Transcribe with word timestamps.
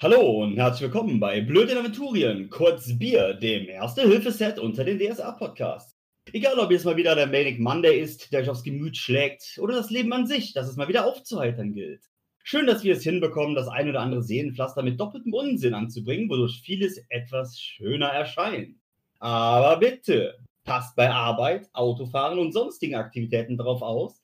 Hallo 0.00 0.44
und 0.44 0.56
herzlich 0.56 0.82
willkommen 0.82 1.18
bei 1.18 1.40
Blöde 1.40 1.76
Aventurien, 1.76 2.48
kurz 2.50 2.96
Bier, 2.96 3.34
dem 3.34 3.66
Erste-Hilfe-Set 3.66 4.60
unter 4.60 4.84
den 4.84 4.96
DSA-Podcasts. 5.00 5.96
Egal, 6.32 6.56
ob 6.60 6.70
es 6.70 6.84
mal 6.84 6.96
wieder 6.96 7.16
der 7.16 7.26
Manic 7.26 7.58
Monday 7.58 7.98
ist, 7.98 8.32
der 8.32 8.42
euch 8.42 8.48
aufs 8.48 8.62
Gemüt 8.62 8.96
schlägt, 8.96 9.58
oder 9.60 9.74
das 9.74 9.90
Leben 9.90 10.12
an 10.12 10.28
sich, 10.28 10.52
das 10.52 10.68
es 10.68 10.76
mal 10.76 10.86
wieder 10.86 11.04
aufzuheitern 11.04 11.72
gilt. 11.72 12.04
Schön, 12.44 12.68
dass 12.68 12.84
wir 12.84 12.94
es 12.94 13.02
hinbekommen, 13.02 13.56
das 13.56 13.66
ein 13.66 13.88
oder 13.88 13.98
andere 13.98 14.22
Seelenpflaster 14.22 14.84
mit 14.84 15.00
doppeltem 15.00 15.34
Unsinn 15.34 15.74
anzubringen, 15.74 16.30
wodurch 16.30 16.62
vieles 16.64 17.04
etwas 17.08 17.58
schöner 17.58 18.10
erscheint. 18.10 18.76
Aber 19.18 19.78
bitte, 19.78 20.38
passt 20.62 20.94
bei 20.94 21.10
Arbeit, 21.10 21.68
Autofahren 21.72 22.38
und 22.38 22.52
sonstigen 22.52 22.94
Aktivitäten 22.94 23.56
darauf 23.56 23.82
aus, 23.82 24.22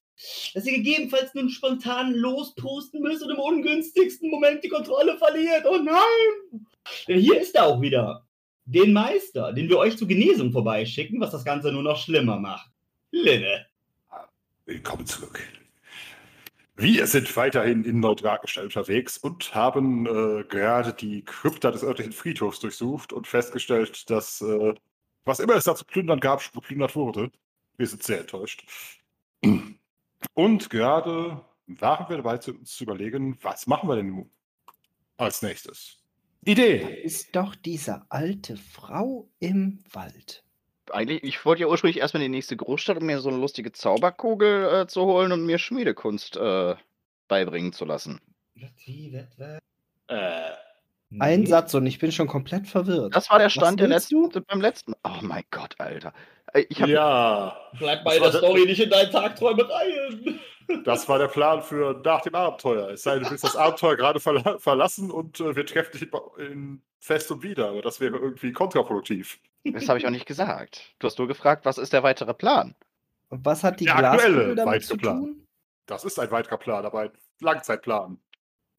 dass 0.54 0.66
ihr 0.66 0.74
gegebenenfalls 0.74 1.34
nun 1.34 1.51
spontan 1.51 2.15
lospusten 2.15 3.02
müsst 3.02 3.23
und 3.23 3.30
im 3.30 3.38
ungünstigsten 3.38 4.30
Moment 4.30 4.62
die 4.62 4.68
Kontrolle 4.68 5.16
verliert. 5.18 5.65
Oh 5.66 5.79
nein! 5.79 6.66
Hier 7.07 7.40
ist 7.40 7.54
er 7.54 7.66
auch 7.66 7.80
wieder. 7.80 8.26
Den 8.66 8.92
Meister, 8.92 9.52
den 9.52 9.68
wir 9.68 9.79
euch 9.79 9.96
zur 9.98 10.09
Genesung 10.09 10.52
vorbeischicken, 10.52 11.20
was 11.20 11.32
das 11.32 11.45
Ganze 11.45 11.70
nur 11.70 11.82
noch 11.82 11.98
schlimmer 11.98 12.38
macht. 12.38 12.70
Linne. 13.10 13.66
Willkommen 14.65 15.07
zurück. 15.07 15.40
Wir 16.76 17.07
sind 17.07 17.37
weiterhin 17.37 17.85
in 17.85 18.01
Neutragenstein 18.01 18.65
unterwegs 18.65 19.16
und 19.16 19.54
haben 19.54 20.07
äh, 20.07 20.45
gerade 20.45 20.92
die 20.92 21.23
Krypta 21.23 21.70
des 21.70 21.85
örtlichen 21.85 22.12
Friedhofs 22.12 22.59
durchsucht 22.59 23.12
und 23.12 23.29
festgestellt, 23.29 24.10
dass 24.10 24.40
äh, 24.40 24.74
was 25.24 25.38
immer 25.38 25.54
es 25.54 25.65
da 25.65 25.76
zu 25.76 25.85
plündern 25.85 26.18
gab, 26.18 26.42
geplündert 26.52 26.96
wurde. 26.96 27.30
Wir 27.76 27.87
sind 27.87 28.02
sehr 28.02 28.20
enttäuscht. 28.20 28.65
Und 30.32 30.70
gerade 30.70 31.44
waren 31.66 32.08
wir 32.08 32.16
dabei, 32.16 32.38
zu, 32.38 32.52
uns 32.52 32.74
zu 32.74 32.84
überlegen, 32.84 33.38
was 33.42 33.66
machen 33.66 33.88
wir 33.88 33.96
denn 33.96 34.08
nun 34.08 34.30
als 35.16 35.42
nächstes? 35.42 35.98
Idee! 36.44 37.00
Ist 37.02 37.34
doch 37.34 37.54
diese 37.54 38.02
alte 38.10 38.56
Frau 38.56 39.28
im 39.40 39.78
Wald. 39.92 40.45
Eigentlich, 40.90 41.22
ich 41.24 41.45
wollte 41.46 41.62
ja 41.62 41.68
ursprünglich 41.68 41.98
erstmal 41.98 42.22
in 42.22 42.30
die 42.30 42.36
nächste 42.36 42.56
Großstadt, 42.56 42.98
um 42.98 43.06
mir 43.06 43.20
so 43.20 43.30
eine 43.30 43.38
lustige 43.38 43.72
Zauberkugel 43.72 44.82
äh, 44.82 44.86
zu 44.86 45.02
holen 45.02 45.32
und 45.32 45.46
mir 45.46 45.58
Schmiedekunst 45.58 46.36
äh, 46.36 46.74
beibringen 47.28 47.72
zu 47.72 47.86
lassen. 47.86 48.20
Äh, 50.08 50.50
Ein 51.18 51.40
nee. 51.40 51.46
Satz 51.46 51.74
und 51.74 51.87
ich 51.87 51.98
bin 51.98 52.12
schon 52.12 52.26
komplett 52.26 52.66
verwirrt. 52.66 53.15
Das 53.15 53.30
war 53.30 53.38
der 53.38 53.48
Stand 53.51 53.80
der 53.80 53.88
letzten, 53.88 54.29
beim 54.46 54.60
letzten. 54.60 54.95
Oh 55.04 55.18
mein 55.23 55.45
Gott, 55.51 55.74
Alter. 55.79 56.12
Äh, 56.52 56.65
Ich 56.68 56.80
hab, 56.80 56.88
Ja, 56.88 57.57
Bleib 57.79 58.04
bei 58.04 58.18
der 58.18 58.30
der- 58.30 58.38
Story 58.40 58.65
nicht 58.66 58.80
in 58.80 58.90
deinen 58.90 59.10
Tagträumereien. 59.10 60.40
das 60.85 61.09
war 61.09 61.18
der 61.18 61.29
Plan 61.29 61.62
für 61.62 62.01
nach 62.04 62.23
dem 62.23 62.35
Abenteuer. 62.35 62.90
Es 62.90 63.02
sei 63.02 63.15
denn, 63.15 63.24
du 63.24 63.30
willst 63.30 63.45
das 63.45 63.57
Abenteuer 63.57 63.96
gerade 63.96 64.19
verla 64.20 64.59
verlassen 64.59 65.10
und 65.10 65.41
äh, 65.41 65.54
wir 65.54 65.66
treffen 65.66 65.98
dich 65.98 66.08
in, 66.38 66.82
Fest 67.00 67.31
und 67.31 67.42
wieder. 67.42 67.69
Aber 67.69 67.82
das 67.82 68.00
wäre 68.00 68.16
irgendwie 68.16 68.52
kontraproduktiv. 68.52 69.38
das 69.64 69.88
habe 69.88 69.98
ich 69.98 70.06
auch 70.06 70.10
nicht 70.10 70.26
gesagt. 70.26 70.94
Du 70.98 71.06
hast 71.06 71.19
nur 71.19 71.28
gefragt, 71.28 71.66
was 71.66 71.76
ist 71.78 71.92
der 71.92 72.02
weitere 72.02 72.32
Plan? 72.32 72.75
Und 73.28 73.44
was 73.44 73.62
hat 73.62 73.78
die 73.81 73.84
Der 73.84 73.96
aktuelle 73.96 74.16
Glaskugel 74.32 74.54
damit 74.56 74.72
weitere 74.75 74.86
zu 74.88 74.96
Plan. 74.96 75.20
tun? 75.20 75.46
Das 75.86 76.04
ist 76.04 76.19
ein 76.19 76.31
weiterer 76.31 76.56
Plan, 76.56 76.86
aber 76.86 77.00
ein 77.00 77.10
Langzeitplan. 77.41 78.19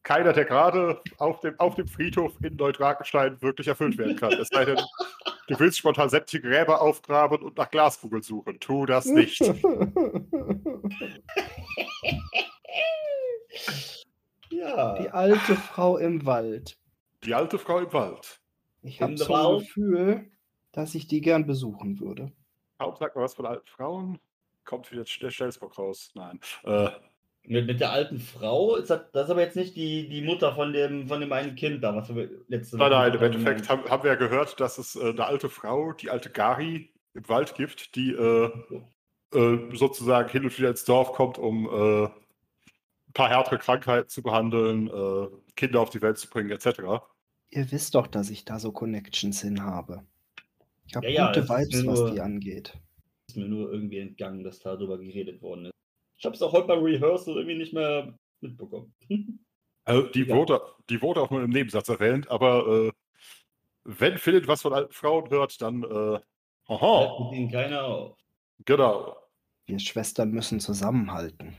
Keiner, 0.05 0.33
der 0.33 0.45
gerade 0.45 1.01
auf 1.17 1.39
dem, 1.39 1.59
auf 1.59 1.73
dem 1.73 1.87
Friedhof 1.87 2.31
in 2.43 2.55
Neutrakenstein 2.57 3.41
wirklich 3.41 3.67
erfüllt 3.67 3.97
werden 3.97 4.15
kann. 4.15 4.31
Es 4.33 4.49
sei 4.49 4.63
denn, 4.63 4.77
du 5.47 5.59
willst 5.59 5.79
spontan 5.79 6.09
sämtliche 6.09 6.47
Gräber 6.47 6.79
aufgraben 6.79 7.41
und 7.41 7.57
nach 7.57 7.71
Glaskugeln 7.71 8.21
suchen. 8.21 8.59
Tu 8.59 8.85
das 8.85 9.05
nicht. 9.05 9.41
Ja. 14.51 14.97
die 14.99 15.09
alte 15.09 15.55
Frau 15.55 15.97
im 15.97 16.25
Wald. 16.25 16.77
Die 17.23 17.33
alte 17.33 17.57
Frau 17.59 17.79
im 17.79 17.91
Wald. 17.91 18.39
Ich 18.83 19.01
habe 19.01 19.17
so 19.17 19.33
ein? 19.33 19.59
Gefühl, 19.59 20.31
dass 20.71 20.95
ich 20.95 21.07
die 21.07 21.19
gern 21.19 21.45
besuchen 21.45 21.99
würde. 21.99 22.31
Man 22.79 22.93
was 23.15 23.33
von 23.33 23.45
alten 23.45 23.67
Frauen, 23.67 24.19
kommt 24.63 24.91
wieder 24.91 25.03
der 25.03 25.29
Stelsbock 25.29 25.77
raus. 25.77 26.11
Nein. 26.13 26.39
Äh, 26.63 26.89
Mit, 27.47 27.67
mit 27.67 27.79
der 27.79 27.91
alten 27.91 28.19
Frau, 28.19 28.75
ist 28.75 28.89
das, 28.89 29.01
das 29.11 29.25
ist 29.25 29.29
aber 29.31 29.41
jetzt 29.41 29.55
nicht 29.55 29.75
die, 29.75 30.09
die 30.09 30.21
Mutter 30.21 30.55
von 30.55 30.73
dem, 30.73 31.07
von 31.07 31.19
dem 31.21 31.31
einen 31.31 31.55
Kind 31.55 31.83
da, 31.83 31.95
was 31.95 32.13
wir 32.13 32.29
letzte 32.47 32.77
nein, 32.77 32.89
nein, 32.91 33.13
im 33.13 33.21
Endeffekt 33.21 33.69
haben, 33.69 33.83
haben 33.89 34.03
wir 34.03 34.11
ja 34.11 34.17
gehört, 34.17 34.59
dass 34.59 34.77
es 34.79 34.95
äh, 34.95 35.09
eine 35.09 35.25
alte 35.25 35.49
Frau, 35.49 35.93
die 35.93 36.09
alte 36.09 36.29
Gari, 36.31 36.89
im 37.13 37.29
Wald 37.29 37.55
gibt, 37.55 37.95
die 37.95 38.11
äh, 38.11 38.51
äh, 39.33 39.75
sozusagen 39.75 40.29
hin 40.29 40.43
und 40.43 40.57
wieder 40.57 40.69
ins 40.69 40.83
Dorf 40.85 41.13
kommt, 41.13 41.37
um 41.37 41.65
äh, 41.67 42.05
ein 42.05 43.13
paar 43.13 43.29
härtere 43.29 43.57
Krankheiten 43.59 44.09
zu 44.09 44.21
behandeln, 44.23 44.87
äh, 44.87 45.27
Kinder 45.55 45.79
auf 45.81 45.89
die 45.91 46.01
Welt 46.01 46.17
zu 46.17 46.29
bringen, 46.29 46.51
etc. 46.51 46.81
Ihr 47.51 47.71
wisst 47.71 47.95
doch, 47.95 48.07
dass 48.07 48.29
ich 48.29 48.43
da 48.43 48.59
so 48.59 48.71
Connections 48.71 49.41
hin 49.41 49.63
habe. 49.63 50.03
Ich 50.87 50.95
habe 50.95 51.05
Ja, 51.07 51.11
ja, 51.13 51.27
gute 51.27 51.39
ist 51.41 51.49
Vibes, 51.49 51.83
mir 51.83 51.91
was 51.91 51.99
nur- 51.99 52.11
die 52.11 52.19
angeht. 52.21 52.73
ist 53.29 53.37
mir 53.37 53.47
nur 53.47 53.71
irgendwie 53.71 53.99
entgangen, 53.99 54.43
dass 54.43 54.59
darüber 54.59 54.97
geredet 54.97 55.41
worden 55.41 55.65
ist. 55.67 55.74
Ich 56.17 56.25
habe 56.25 56.35
es 56.35 56.41
auch 56.41 56.53
heute 56.53 56.67
beim 56.67 56.83
Rehearsal 56.83 57.35
irgendwie 57.35 57.57
nicht 57.57 57.73
mehr 57.73 58.17
mitbekommen. 58.41 58.93
Also 59.87 60.07
die, 60.07 60.23
Ja. 60.23 60.35
wurde, 60.35 60.61
die 60.89 60.99
wurde 60.99 61.21
auch 61.21 61.29
nur 61.29 61.43
im 61.43 61.51
Nebensatz 61.51 61.89
erwähnt, 61.89 62.27
aber 62.31 62.65
äh, 62.87 62.91
wenn 63.83 64.17
Philipp 64.17 64.47
was 64.47 64.63
von 64.63 64.73
alten 64.73 64.91
Frauen 64.91 65.29
hört, 65.29 65.61
dann 65.61 65.83
äh, 65.83 66.19
aha, 66.73 67.31
ihn 67.31 67.51
keiner 67.51 67.83
auf. 67.83 68.17
genau. 68.65 69.15
Wir 69.67 69.77
Schwestern 69.77 70.31
müssen 70.31 70.59
zusammenhalten. 70.59 71.55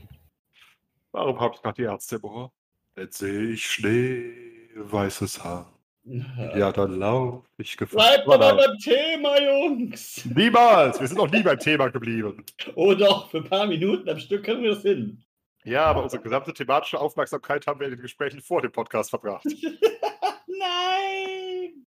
Warum 1.13 1.39
habe 1.39 1.55
ich 1.55 1.61
gerade 1.61 1.81
die 1.81 1.87
Herzzimmer? 1.89 2.51
Jetzt 2.97 3.19
sehe 3.19 3.51
ich 3.51 3.65
Schnee, 3.65 4.33
weißes 4.75 5.41
Haar. 5.45 5.76
Ja, 6.55 6.71
dann 6.71 6.99
lauf 6.99 7.45
ich 7.57 7.75
gefahren. 7.75 7.97
Bleibt 7.97 8.27
aber 8.29 8.55
beim 8.55 8.77
Thema, 8.77 9.41
Jungs! 9.41 10.25
Niemals! 10.33 10.99
Wir 11.01 11.07
sind 11.07 11.17
noch 11.17 11.29
nie 11.29 11.43
beim 11.43 11.59
Thema 11.59 11.89
geblieben. 11.89 12.45
Oh 12.75 12.93
doch, 12.93 13.29
für 13.29 13.37
ein 13.39 13.43
paar 13.49 13.67
Minuten 13.67 14.07
am 14.09 14.17
Stück 14.19 14.43
können 14.45 14.63
wir 14.63 14.71
das 14.71 14.83
hin. 14.83 15.21
Ja, 15.65 15.83
aber 15.85 16.03
unsere 16.03 16.21
gesamte 16.23 16.53
thematische 16.53 16.99
Aufmerksamkeit 16.99 17.67
haben 17.67 17.79
wir 17.81 17.87
in 17.87 17.93
den 17.93 18.01
Gesprächen 18.01 18.39
vor 18.39 18.61
dem 18.61 18.71
Podcast 18.71 19.09
verbracht. 19.09 19.43
Nein! 20.47 21.85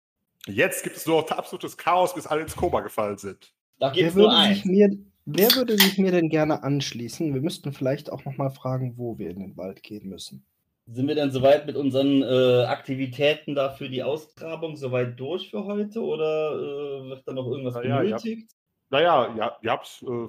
Jetzt 0.47 0.83
gibt 0.83 0.97
es 0.97 1.05
nur 1.05 1.21
noch 1.21 1.31
absolutes 1.31 1.77
Chaos, 1.77 2.13
bis 2.13 2.27
alle 2.27 2.41
ins 2.41 2.55
Koma 2.55 2.81
gefallen 2.81 3.17
sind. 3.17 3.53
Da 3.79 3.93
Wer 3.93 3.93
gibt's 3.93 4.15
nur 4.15 4.25
würde, 4.25 4.35
eins. 4.35 4.57
sich 4.57 4.65
mir, 4.65 4.89
wer 5.25 5.55
würde 5.55 5.77
sich 5.77 5.97
mir 5.97 6.11
denn 6.11 6.29
gerne 6.29 6.63
anschließen? 6.63 7.33
Wir 7.33 7.41
müssten 7.41 7.71
vielleicht 7.71 8.11
auch 8.11 8.25
noch 8.25 8.35
mal 8.37 8.49
fragen, 8.49 8.97
wo 8.97 9.17
wir 9.17 9.29
in 9.29 9.39
den 9.39 9.57
Wald 9.57 9.81
gehen 9.83 10.09
müssen. 10.09 10.45
Sind 10.91 11.07
wir 11.07 11.15
denn 11.15 11.31
soweit 11.31 11.65
mit 11.67 11.75
unseren 11.75 12.23
äh, 12.23 12.63
Aktivitäten 12.65 13.53
da 13.53 13.69
für 13.69 13.89
die 13.89 14.01
Ausgrabung 14.01 14.75
soweit 14.75 15.19
durch 15.19 15.51
für 15.51 15.63
heute 15.65 16.01
oder 16.01 16.53
äh, 16.53 17.09
wird 17.09 17.27
da 17.27 17.33
noch 17.33 17.45
irgendwas 17.47 17.75
Na 17.75 17.83
ja, 17.83 18.01
ja. 18.01 18.17
benötigt? 18.17 18.51
Naja, 18.89 19.35
ja, 19.35 19.57
ihr 19.61 19.71
habt, 19.71 20.03
äh, 20.07 20.27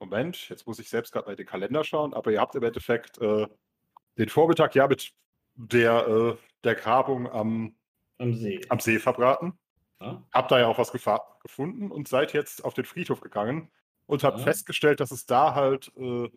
Moment, 0.00 0.48
jetzt 0.48 0.66
muss 0.66 0.80
ich 0.80 0.88
selbst 0.88 1.12
gerade 1.12 1.26
mal 1.26 1.32
in 1.32 1.36
den 1.36 1.46
Kalender 1.46 1.84
schauen, 1.84 2.12
aber 2.12 2.32
ihr 2.32 2.40
habt 2.40 2.56
im 2.56 2.62
Endeffekt 2.64 3.18
äh, 3.20 3.46
den 4.18 4.28
Vormittag 4.28 4.74
ja 4.74 4.88
mit 4.88 5.12
der, 5.54 6.06
äh, 6.08 6.36
der 6.64 6.74
Grabung 6.74 7.30
am, 7.30 7.76
Am 8.18 8.34
See. 8.34 8.60
am 8.68 8.80
See 8.80 8.98
verbraten. 8.98 9.52
Ja? 10.00 10.24
Habt 10.32 10.50
da 10.50 10.58
ja 10.58 10.66
auch 10.66 10.78
was 10.78 10.90
gefunden 10.90 11.90
und 11.92 12.08
seid 12.08 12.32
jetzt 12.32 12.64
auf 12.64 12.74
den 12.74 12.84
Friedhof 12.84 13.20
gegangen 13.20 13.70
und 14.06 14.24
habt 14.24 14.38
Ja. 14.38 14.44
festgestellt, 14.44 14.98
dass 14.98 15.12
es 15.12 15.26
da 15.26 15.54
halt 15.54 15.92
äh, 15.96 16.28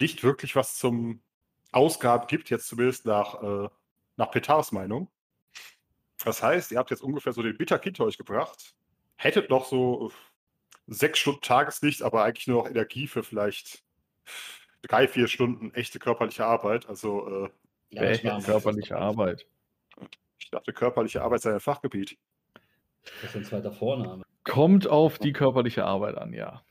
nicht 0.00 0.22
wirklich 0.22 0.54
was 0.54 0.76
zum 0.76 1.22
Ausgaben 1.72 2.26
gibt, 2.26 2.50
jetzt 2.50 2.68
zumindest 2.68 3.06
nach, 3.06 3.42
äh, 3.42 3.68
nach 4.16 4.30
Petars 4.30 4.72
Meinung. 4.72 5.10
Das 6.24 6.42
heißt, 6.42 6.70
ihr 6.70 6.78
habt 6.78 6.90
jetzt 6.90 7.02
ungefähr 7.02 7.32
so 7.32 7.42
den 7.42 7.56
Bitterkind 7.56 7.98
euch 8.00 8.18
gebracht, 8.18 8.76
hättet 9.16 9.50
noch 9.50 9.64
so 9.64 10.08
äh, 10.08 10.12
sechs 10.86 11.18
Stunden 11.18 11.40
Tageslicht, 11.40 12.02
aber 12.02 12.24
eigentlich 12.24 12.46
nur 12.46 12.62
noch 12.62 12.70
Energie 12.70 13.08
für 13.08 13.22
vielleicht 13.22 13.82
drei, 14.82 15.08
vier 15.08 15.28
Stunden 15.28 15.72
echte 15.74 15.98
körperliche 15.98 16.44
Arbeit. 16.44 16.88
Also 16.88 17.46
äh, 17.46 17.50
Ja, 17.90 18.02
wir. 18.22 18.42
körperliche 18.44 18.96
Arbeit. 18.96 19.46
ich 20.38 20.50
dachte, 20.50 20.72
körperliche 20.72 21.22
Arbeit 21.22 21.42
sei 21.42 21.52
ein 21.54 21.60
Fachgebiet. 21.60 22.18
Das 23.02 23.30
ist 23.30 23.36
ein 23.36 23.44
zweiter 23.44 23.72
Vorname. 23.72 24.22
Kommt 24.44 24.86
auf 24.86 25.18
die 25.18 25.32
körperliche 25.32 25.84
Arbeit 25.84 26.16
an, 26.16 26.32
ja. 26.32 26.62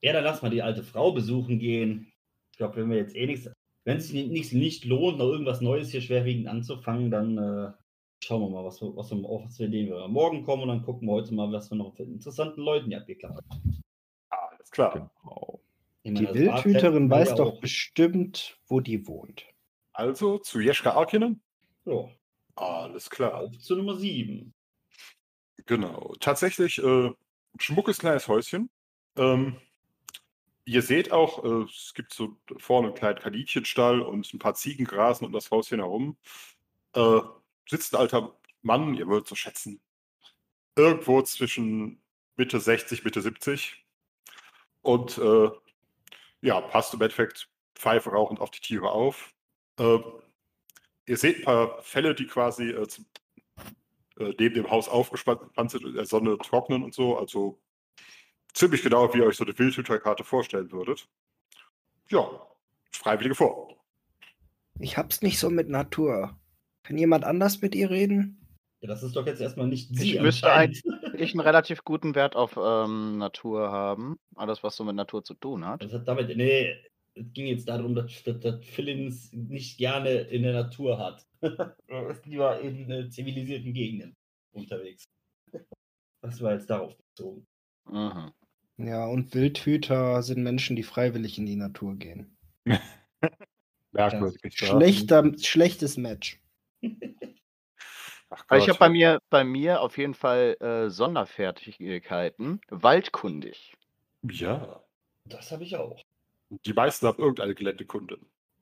Ja, 0.00 0.12
dann 0.12 0.24
lass 0.24 0.42
mal 0.42 0.50
die 0.50 0.62
alte 0.62 0.84
Frau 0.84 1.12
besuchen 1.12 1.58
gehen. 1.58 2.12
Ich 2.52 2.58
glaube, 2.58 2.76
wenn 2.76 2.90
wir 2.90 2.96
jetzt 2.98 3.16
eh 3.16 3.26
nichts, 3.26 3.50
wenn 3.88 3.96
es 3.96 4.08
sich 4.08 4.26
nicht, 4.28 4.52
nicht 4.52 4.84
lohnt, 4.84 5.16
noch 5.16 5.28
irgendwas 5.30 5.62
Neues 5.62 5.90
hier 5.90 6.02
schwerwiegend 6.02 6.46
anzufangen, 6.46 7.10
dann 7.10 7.38
äh, 7.38 7.72
schauen 8.22 8.42
wir 8.42 8.50
mal, 8.50 8.62
was 8.62 8.82
wir, 8.82 8.94
was 8.94 9.10
wir, 9.10 9.26
auf 9.26 9.46
was 9.46 9.56
für 9.56 9.64
Ideen 9.64 9.88
wir 9.88 10.06
morgen 10.08 10.44
kommen 10.44 10.64
und 10.64 10.68
dann 10.68 10.82
gucken 10.82 11.08
wir 11.08 11.12
heute 11.14 11.32
mal, 11.32 11.50
was 11.50 11.70
wir 11.70 11.76
noch 11.76 11.96
für 11.96 12.02
interessanten 12.02 12.60
Leuten 12.60 12.88
hier 12.88 12.98
abgeklappt 12.98 13.42
haben. 13.50 13.82
Alles 14.28 14.70
klar. 14.70 15.10
Genau. 15.22 15.62
Die 16.04 16.10
meine, 16.10 16.26
das 16.26 16.34
Barfest 16.36 16.64
Wildhüterin 16.66 17.10
weiß 17.10 17.34
doch 17.36 17.54
auch- 17.54 17.60
bestimmt, 17.60 18.58
wo 18.66 18.80
die 18.80 19.06
wohnt. 19.06 19.46
Also 19.94 20.36
zu 20.36 20.60
Jeschka 20.60 20.90
Arkinen. 20.90 21.40
Ja, 21.86 22.10
Alles 22.56 23.08
klar. 23.08 23.44
auf 23.44 23.56
zu 23.58 23.74
Nummer 23.74 23.96
7. 23.96 24.52
Genau. 25.64 26.12
Tatsächlich 26.20 26.76
äh, 26.76 27.06
ein 27.06 27.14
schmuckes 27.58 27.98
kleines 28.00 28.28
Häuschen. 28.28 28.68
Ähm, 29.16 29.56
ihr 30.68 30.82
seht 30.82 31.12
auch, 31.12 31.44
äh, 31.44 31.64
es 31.64 31.94
gibt 31.94 32.12
so 32.12 32.36
vorne 32.58 32.88
einen 32.88 32.96
kleinen 32.96 33.18
Kaninchenstall 33.18 34.02
und 34.02 34.32
ein 34.34 34.38
paar 34.38 34.54
Ziegen 34.54 34.84
grasen 34.84 35.24
um 35.24 35.32
das 35.32 35.50
Häuschen 35.50 35.80
herum. 35.80 36.18
Äh, 36.94 37.20
sitzt 37.66 37.94
ein 37.94 38.00
alter 38.00 38.36
Mann, 38.62 38.94
ihr 38.94 39.08
würdet 39.08 39.28
so 39.28 39.34
schätzen, 39.34 39.80
irgendwo 40.76 41.22
zwischen 41.22 42.02
Mitte 42.36 42.60
60, 42.60 43.02
Mitte 43.04 43.22
70 43.22 43.86
und 44.82 45.16
äh, 45.18 45.50
ja, 46.42 46.60
passt 46.60 46.94
im 46.94 47.00
Endeffekt 47.00 47.48
Pfeife 47.74 48.10
rauchend 48.10 48.40
auf 48.40 48.50
die 48.50 48.60
Tiere 48.60 48.90
auf. 48.90 49.34
Äh, 49.78 49.98
ihr 51.06 51.16
seht 51.16 51.38
ein 51.38 51.44
paar 51.44 51.82
Fälle, 51.82 52.14
die 52.14 52.26
quasi 52.26 52.70
äh, 52.70 52.86
zum, 52.86 53.06
neben 54.18 54.54
dem 54.54 54.70
Haus 54.70 54.88
aufgespannt 54.88 55.70
sind 55.70 55.84
und 55.84 55.90
in 55.90 55.96
der 55.96 56.06
Sonne 56.06 56.36
trocknen 56.38 56.82
und 56.82 56.92
so. 56.92 57.16
Also 57.16 57.58
ziemlich 58.54 58.82
genau, 58.82 59.12
wie 59.12 59.18
ihr 59.18 59.26
euch 59.26 59.36
so 59.36 59.44
eine 59.44 59.58
Wildhüterkarte 59.58 60.24
vorstellen 60.24 60.70
würdet. 60.72 61.08
Ja, 62.08 62.28
Freiwillige 62.90 63.34
vor. 63.34 63.76
Ich 64.80 64.96
hab's 64.96 65.22
nicht 65.22 65.38
so 65.38 65.50
mit 65.50 65.68
Natur. 65.68 66.38
Kann 66.82 66.98
jemand 66.98 67.24
anders 67.24 67.60
mit 67.60 67.74
ihr 67.74 67.90
reden? 67.90 68.38
Ja, 68.80 68.88
das 68.88 69.02
ist 69.02 69.16
doch 69.16 69.26
jetzt 69.26 69.40
erstmal 69.40 69.66
nicht 69.66 69.94
sie. 69.94 70.14
Ich 70.14 70.22
müsste 70.22 70.52
eigentlich 70.52 70.84
einen 71.32 71.40
relativ 71.40 71.84
guten 71.84 72.14
Wert 72.14 72.36
auf 72.36 72.56
ähm, 72.56 73.18
Natur 73.18 73.72
haben. 73.72 74.18
Alles, 74.36 74.62
was 74.62 74.76
so 74.76 74.84
mit 74.84 74.94
Natur 74.94 75.24
zu 75.24 75.34
tun 75.34 75.66
hat. 75.66 75.82
Das 75.82 75.92
hat 75.92 76.06
damit, 76.06 76.34
nee, 76.36 76.76
es 77.14 77.32
ging 77.32 77.48
jetzt 77.48 77.68
darum, 77.68 77.94
dass, 77.94 78.22
dass, 78.22 78.38
dass 78.38 78.64
Philins 78.64 79.32
nicht 79.32 79.78
gerne 79.78 80.10
in 80.10 80.44
der 80.44 80.52
Natur 80.52 80.98
hat. 80.98 81.26
er 81.88 82.10
ist 82.10 82.24
lieber 82.26 82.60
in 82.60 82.90
äh, 82.90 83.08
zivilisierten 83.08 83.72
Gegenden 83.72 84.16
unterwegs. 84.52 85.04
Das 86.22 86.40
war 86.40 86.54
jetzt 86.54 86.70
darauf 86.70 86.96
bezogen. 86.96 87.46
Mhm. 87.90 88.32
Ja, 88.78 89.06
und 89.06 89.34
Wildhüter 89.34 90.22
sind 90.22 90.42
Menschen, 90.42 90.76
die 90.76 90.82
freiwillig 90.84 91.38
in 91.38 91.46
die 91.46 91.56
Natur 91.56 91.96
gehen. 91.96 92.36
Merkwürdig. 93.92 94.60
wahr? 94.62 94.80
Schlechter, 94.80 95.32
schlechtes 95.38 95.96
Match. 95.96 96.40
Ach 98.30 98.44
Aber 98.46 98.58
ich 98.58 98.68
habe 98.68 98.78
bei 98.78 98.88
mir, 98.90 99.20
bei 99.30 99.42
mir 99.42 99.80
auf 99.80 99.96
jeden 99.98 100.14
Fall 100.14 100.56
äh, 100.60 100.90
Sonderfertigkeiten. 100.90 102.60
Waldkundig. 102.68 103.74
Ja, 104.22 104.82
Das 105.24 105.50
habe 105.50 105.64
ich 105.64 105.76
auch. 105.76 106.00
die 106.50 106.72
meisten 106.74 107.06
haben 107.06 107.18
irgendeine 107.18 107.54
Geländekunde. 107.54 108.18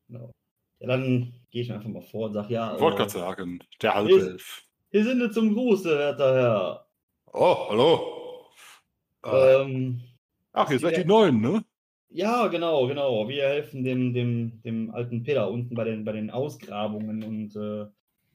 Genau. 0.09 0.33
Ja, 0.79 0.87
dann 0.89 1.35
gehe 1.51 1.63
ich 1.63 1.73
einfach 1.73 1.89
mal 1.89 2.03
vor 2.03 2.27
und 2.29 2.35
sage, 2.35 2.53
ja, 2.55 2.75
Ich 2.75 2.81
wollte 2.81 2.97
äh, 2.97 2.99
gerade 3.01 3.11
sagen, 3.11 3.59
der 3.83 3.95
Halbelf. 3.95 4.63
hier 4.91 5.05
sind 5.05 5.19
wir 5.19 5.31
zum 5.33 5.53
Gruße, 5.53 5.99
werter 5.99 6.35
Herr. 6.35 6.87
Oh, 7.33 7.69
hallo. 7.71 8.16
Äh, 9.31 9.63
Ähm, 9.63 10.01
ach, 10.53 10.71
ihr 10.71 10.79
seid 10.79 10.97
die 10.97 11.05
Neuen, 11.05 11.41
ne? 11.41 11.65
ja, 12.09 12.47
genau, 12.49 12.87
genau. 12.87 13.29
Wir 13.29 13.45
helfen 13.49 13.85
dem, 13.85 14.15
dem, 14.15 14.63
dem 14.63 14.91
alten 14.91 15.23
Peter 15.23 15.51
unten 15.51 15.75
bei 15.75 15.85
den, 15.85 16.05
bei 16.05 16.13
den 16.13 16.31
Ausgrabungen 16.31 17.23
und 17.23 17.57
äh, 17.57 17.87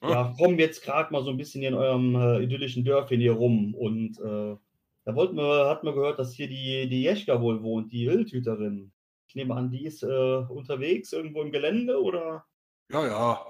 ja, 0.04 0.34
kommen 0.38 0.60
jetzt 0.60 0.84
gerade 0.84 1.12
mal 1.14 1.24
so 1.24 1.30
ein 1.32 1.38
bisschen 1.38 1.62
hier 1.62 1.70
in 1.70 1.76
eurem 1.76 2.16
äh, 2.16 2.44
idyllischen 2.44 2.84
Dörfchen 2.86 3.20
hier 3.22 3.34
rum. 3.34 3.74
Und 3.76 4.20
äh, 4.20 4.58
da 5.06 5.16
wollten 5.16 5.38
wir, 5.38 5.68
hat 5.70 5.84
man 5.84 5.96
gehört, 5.96 6.20
dass 6.20 6.34
hier 6.34 6.48
die, 6.48 6.90
die 6.90 7.04
Jeschka 7.04 7.42
wohl 7.42 7.64
wohnt, 7.64 7.92
die 7.92 8.08
Wildhüterin. 8.08 8.94
Ich 9.28 9.36
nehme 9.36 9.56
an, 9.56 9.72
die 9.72 9.86
ist 9.86 10.04
äh, 10.04 10.08
unterwegs 10.50 11.14
irgendwo 11.14 11.42
im 11.42 11.52
Gelände 11.52 12.02
oder? 12.02 12.46
Ja, 12.92 13.08
ja. 13.08 13.46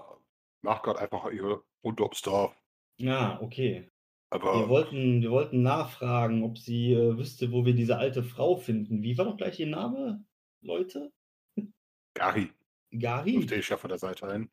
Macht 0.61 0.83
gerade 0.83 0.99
einfach 0.99 1.29
ihre 1.31 1.63
Runde 1.83 2.03
ums 2.03 2.21
Dorf. 2.21 2.55
Ja, 2.97 3.39
okay. 3.41 3.90
Wir 4.33 4.39
Aber 4.39 4.69
wollten, 4.69 5.21
wir 5.21 5.31
wollten 5.31 5.61
nachfragen, 5.61 6.43
ob 6.43 6.57
sie 6.57 6.93
äh, 6.93 7.17
wüsste, 7.17 7.51
wo 7.51 7.65
wir 7.65 7.73
diese 7.75 7.97
alte 7.97 8.23
Frau 8.23 8.55
finden. 8.55 9.03
Wie 9.03 9.17
war 9.17 9.25
doch 9.25 9.37
gleich 9.37 9.59
ihr 9.59 9.67
Name, 9.67 10.23
Leute? 10.61 11.11
Gary 12.13 12.51
Gari? 12.91 13.33
durfte 13.33 13.55
ich 13.55 13.69
ja 13.69 13.77
von 13.77 13.89
der 13.89 13.97
Seite 13.99 14.27
ein. 14.27 14.49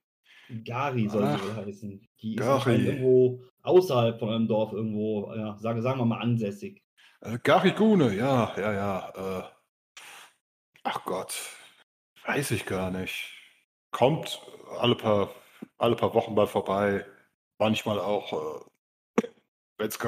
Gari 0.64 1.08
soll 1.08 1.26
sie 1.26 1.34
Ach, 1.34 1.44
wohl 1.44 1.56
heißen. 1.56 2.08
Die 2.22 2.34
ist 2.34 2.64
Gari. 2.64 2.86
irgendwo 2.86 3.42
außerhalb 3.62 4.18
von 4.18 4.28
eurem 4.30 4.48
Dorf 4.48 4.72
irgendwo, 4.72 5.32
ja, 5.34 5.56
sagen, 5.58 5.82
sagen 5.82 6.00
wir 6.00 6.06
mal 6.06 6.20
ansässig. 6.20 6.82
Äh, 7.20 7.38
Gary 7.42 7.72
Gune, 7.72 8.14
ja, 8.14 8.52
ja, 8.56 8.72
ja. 8.72 9.40
Äh, 9.40 9.42
ach 10.84 11.04
Gott, 11.04 11.34
weiß 12.24 12.50
ich 12.52 12.66
gar 12.66 12.90
nicht. 12.90 13.32
Kommt 13.90 14.40
alle 14.78 14.94
paar, 14.96 15.30
alle 15.78 15.96
paar 15.96 16.14
Wochen 16.14 16.34
mal 16.34 16.46
vorbei. 16.46 17.04
Manchmal 17.58 17.98
auch, 18.00 18.32
äh, 18.32 18.67
wenn 19.78 19.88
es 19.88 19.98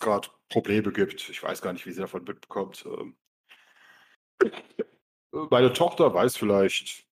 gerade 0.00 0.28
Probleme 0.48 0.92
gibt. 0.92 1.28
Ich 1.28 1.42
weiß 1.42 1.62
gar 1.62 1.72
nicht, 1.72 1.86
wie 1.86 1.92
sie 1.92 2.00
davon 2.00 2.24
mitbekommt. 2.24 2.86
Ähm, 2.86 3.16
meine 5.50 5.72
Tochter 5.72 6.12
weiß 6.14 6.36
vielleicht, 6.36 7.06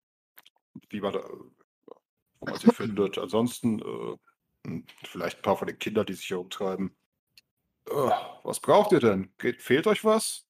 wie 0.91 1.01
man, 1.01 1.15
wo 1.15 2.47
man 2.47 2.56
sie 2.56 2.71
findet. 2.73 3.19
Ansonsten 3.19 3.81
äh, 3.81 4.17
hm, 4.67 4.87
vielleicht 5.03 5.39
ein 5.39 5.43
paar 5.43 5.56
von 5.56 5.67
den 5.67 5.79
Kindern, 5.79 6.06
die 6.06 6.15
sich 6.15 6.27
hier 6.27 6.41
umtreiben. 6.41 6.95
Äh, 7.89 8.11
was 8.45 8.61
braucht 8.61 8.93
ihr 8.93 9.01
denn? 9.01 9.33
Geht, 9.39 9.62
fehlt 9.62 9.87
euch 9.87 10.05
was? 10.05 10.47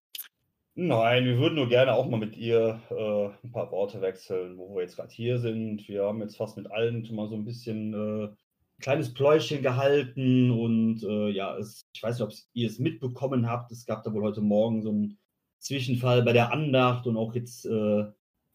Nein, 0.77 1.25
wir 1.25 1.39
würden 1.39 1.55
nur 1.55 1.69
gerne 1.69 1.95
auch 1.95 2.09
mal 2.09 2.19
mit 2.19 2.37
ihr 2.37 2.83
äh, 2.91 3.47
ein 3.47 3.53
paar 3.53 3.71
Worte 3.71 4.01
wechseln, 4.01 4.59
wo 4.59 4.75
wir 4.75 4.83
jetzt 4.83 4.97
gerade 4.97 5.13
hier 5.13 5.39
sind. 5.39 5.87
Wir 5.87 6.03
haben 6.03 6.21
jetzt 6.21 6.37
fast 6.37 6.57
mit 6.57 6.69
allen 6.71 7.07
schon 7.07 7.15
mal 7.15 7.29
so 7.29 7.37
ein 7.37 7.45
bisschen 7.45 7.95
äh, 7.95 8.35
kleines 8.81 9.15
Pläuschen 9.15 9.63
gehalten 9.63 10.51
und 10.51 11.03
äh, 11.05 11.31
ja, 11.31 11.57
es, 11.57 11.87
ich 11.95 12.03
weiß 12.03 12.19
nicht, 12.19 12.29
ob 12.29 12.35
ihr 12.53 12.69
es 12.69 12.79
mitbekommen 12.79 13.49
habt. 13.49 13.71
Es 13.73 13.87
gab 13.87 14.03
da 14.05 14.13
wohl 14.13 14.23
heute 14.23 14.41
Morgen 14.41 14.83
so 14.83 14.91
einen 14.91 15.19
Zwischenfall 15.59 16.23
bei 16.23 16.33
der 16.33 16.53
Andacht 16.53 17.07
und 17.07 17.17
auch 17.17 17.35
jetzt 17.35 17.67
äh, 17.67 18.05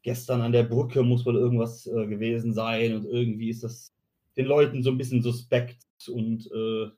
gestern 0.03 0.41
an 0.41 0.51
der 0.51 0.63
Brücke 0.63 1.03
muss 1.03 1.25
wohl 1.25 1.35
irgendwas 1.35 1.87
äh, 1.87 2.07
gewesen 2.07 2.53
sein 2.53 2.95
und 2.95 3.05
irgendwie 3.05 3.49
ist 3.49 3.63
das 3.63 3.93
den 4.37 4.45
Leuten 4.45 4.83
so 4.83 4.91
ein 4.91 4.97
bisschen 4.97 5.21
suspekt 5.21 5.83
und 6.07 6.49
äh, 6.51 6.89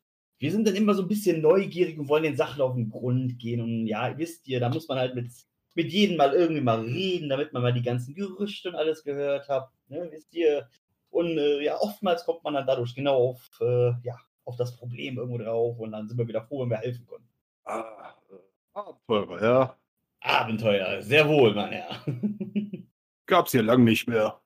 wir 0.42 0.52
sind 0.52 0.68
dann 0.68 0.76
immer 0.76 0.96
so 0.96 1.04
ein 1.04 1.08
bisschen 1.08 1.40
neugierig 1.40 2.00
und 2.00 2.10
wollen 2.10 2.24
den 2.24 2.36
Sachen 2.36 2.62
auf 2.62 2.74
den 2.74 2.90
Grund 2.90 3.38
gehen. 3.38 3.62
Und 3.62 3.86
ja, 3.86 4.18
wisst 4.18 4.48
ihr, 4.48 4.60
da 4.60 4.70
muss 4.70 4.88
man 4.88 4.98
halt 4.98 5.14
mit, 5.14 5.32
mit 5.76 5.92
jedem 5.94 6.18
mal 6.18 6.34
irgendwie 6.34 6.62
mal 6.62 6.82
reden, 6.82 7.30
damit 7.30 7.54
man 7.54 7.62
mal 7.62 7.74
die 7.74 7.84
ganzen 7.84 8.16
Gerüchte 8.16 8.70
und 8.70 8.76
alles 8.76 9.04
gehört 9.04 9.48
hat. 9.48 9.70
Ne, 9.88 10.10
wisst 10.12 10.34
ihr? 10.34 10.68
Und 11.12 11.38
äh, 11.38 11.62
ja, 11.62 11.78
oftmals 11.80 12.26
kommt 12.26 12.44
man 12.44 12.54
dann 12.54 12.66
dadurch 12.66 12.96
genau 12.96 13.30
auf, 13.30 13.50
äh, 13.62 13.92
ja, 14.04 14.16
auf 14.46 14.56
das 14.56 14.76
Problem 14.76 15.18
irgendwo 15.18 15.38
drauf 15.38 15.78
und 15.78 15.92
dann 15.92 16.08
sind 16.08 16.18
wir 16.18 16.28
wieder 16.28 16.42
froh, 16.42 16.62
wenn 16.62 16.70
wir 16.70 16.78
helfen 16.78 17.06
konnten. 17.06 17.28
Ah, 17.66 18.16
äh, 18.32 18.36
Abenteurer, 18.74 19.44
ja. 19.44 19.78
Abenteuer, 20.22 21.02
sehr 21.02 21.28
wohl, 21.28 21.54
mein 21.54 21.72
Herr. 21.74 22.06
Gab's 23.26 23.52
hier 23.52 23.64
lang 23.64 23.84
nicht 23.84 24.08
mehr. 24.08 24.40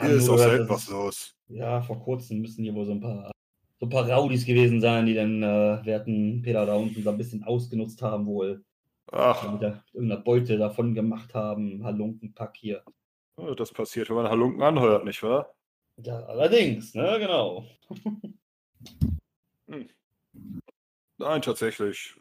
Hier 0.00 0.10
ist 0.10 0.28
auch 0.28 0.38
selten 0.38 0.68
was 0.68 0.88
los. 0.88 1.34
Ja, 1.48 1.80
vor 1.80 1.98
kurzem 2.00 2.40
müssen 2.40 2.62
hier 2.62 2.74
wohl 2.74 2.84
so 2.84 2.92
ein 2.92 3.00
paar, 3.00 3.30
so 3.80 3.86
ein 3.86 3.90
paar 3.90 4.08
Raudis 4.08 4.44
gewesen 4.44 4.80
sein, 4.80 5.06
die 5.06 5.14
dann 5.14 5.42
äh, 5.42 5.84
werten 5.84 6.42
Peter 6.42 6.66
da 6.66 6.74
unten 6.74 7.02
so 7.02 7.10
ein 7.10 7.16
bisschen 7.16 7.44
ausgenutzt 7.44 8.02
haben 8.02 8.26
wohl. 8.26 8.64
Ach, 9.10 9.42
damit 9.42 9.62
da 9.62 9.82
irgendeine 9.92 10.22
Beute 10.22 10.58
davon 10.58 10.94
gemacht 10.94 11.34
haben, 11.34 11.82
Halunkenpack 11.82 12.56
hier. 12.56 12.82
Das 13.56 13.72
passiert, 13.72 14.08
wenn 14.08 14.16
man 14.16 14.28
Halunken 14.28 14.62
anheuert, 14.62 15.04
nicht 15.04 15.22
wahr? 15.22 15.54
Ja, 15.96 16.20
allerdings, 16.26 16.94
ne, 16.94 17.18
genau. 17.18 17.64
Nein, 21.18 21.42
tatsächlich. 21.42 22.14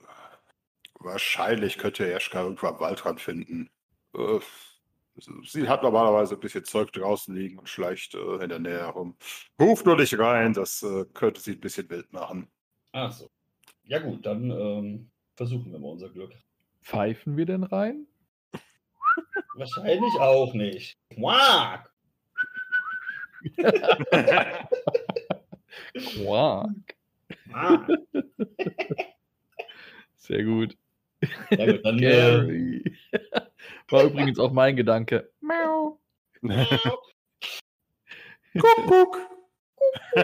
Wahrscheinlich 0.99 1.77
könnte 1.77 2.07
Jeschka 2.07 2.41
irgendwo 2.41 2.67
am 2.67 2.79
Waldrand 2.79 3.21
finden. 3.21 3.69
Äh, 4.15 4.39
sie 5.43 5.69
hat 5.69 5.83
normalerweise 5.83 6.35
ein 6.35 6.39
bisschen 6.39 6.65
Zeug 6.65 6.91
draußen 6.91 7.35
liegen 7.35 7.59
und 7.59 7.69
schleicht 7.69 8.15
äh, 8.15 8.43
in 8.43 8.49
der 8.49 8.59
Nähe 8.59 8.79
herum. 8.79 9.15
Ruf 9.61 9.85
nur 9.85 9.95
nicht 9.95 10.17
rein, 10.17 10.53
das 10.53 10.81
äh, 10.81 11.05
könnte 11.13 11.39
sie 11.39 11.51
ein 11.51 11.59
bisschen 11.59 11.89
wild 11.89 12.11
machen. 12.11 12.47
Ach 12.93 13.11
so. 13.11 13.29
Ja 13.83 13.99
gut, 13.99 14.25
dann 14.25 14.49
ähm, 14.49 15.11
versuchen 15.35 15.71
wir 15.71 15.79
mal 15.79 15.91
unser 15.91 16.09
Glück. 16.09 16.33
Pfeifen 16.81 17.37
wir 17.37 17.45
denn 17.45 17.63
rein? 17.63 18.07
Wahrscheinlich 19.57 20.13
auch 20.19 20.53
nicht. 20.53 20.97
Quack! 21.13 21.91
Quark. 26.15 26.69
Quack. 27.49 27.87
Sehr 30.17 30.43
gut. 30.43 30.77
Ja 31.49 31.65
gut, 31.71 31.85
dann 31.85 31.97
äh, 31.97 32.01
Gary. 32.01 32.97
War 33.89 34.03
übrigens 34.03 34.37
auch 34.39 34.51
mein 34.51 34.75
Gedanke. 34.75 35.31
Miau. 35.41 35.99
Kuckuck. 38.59 39.17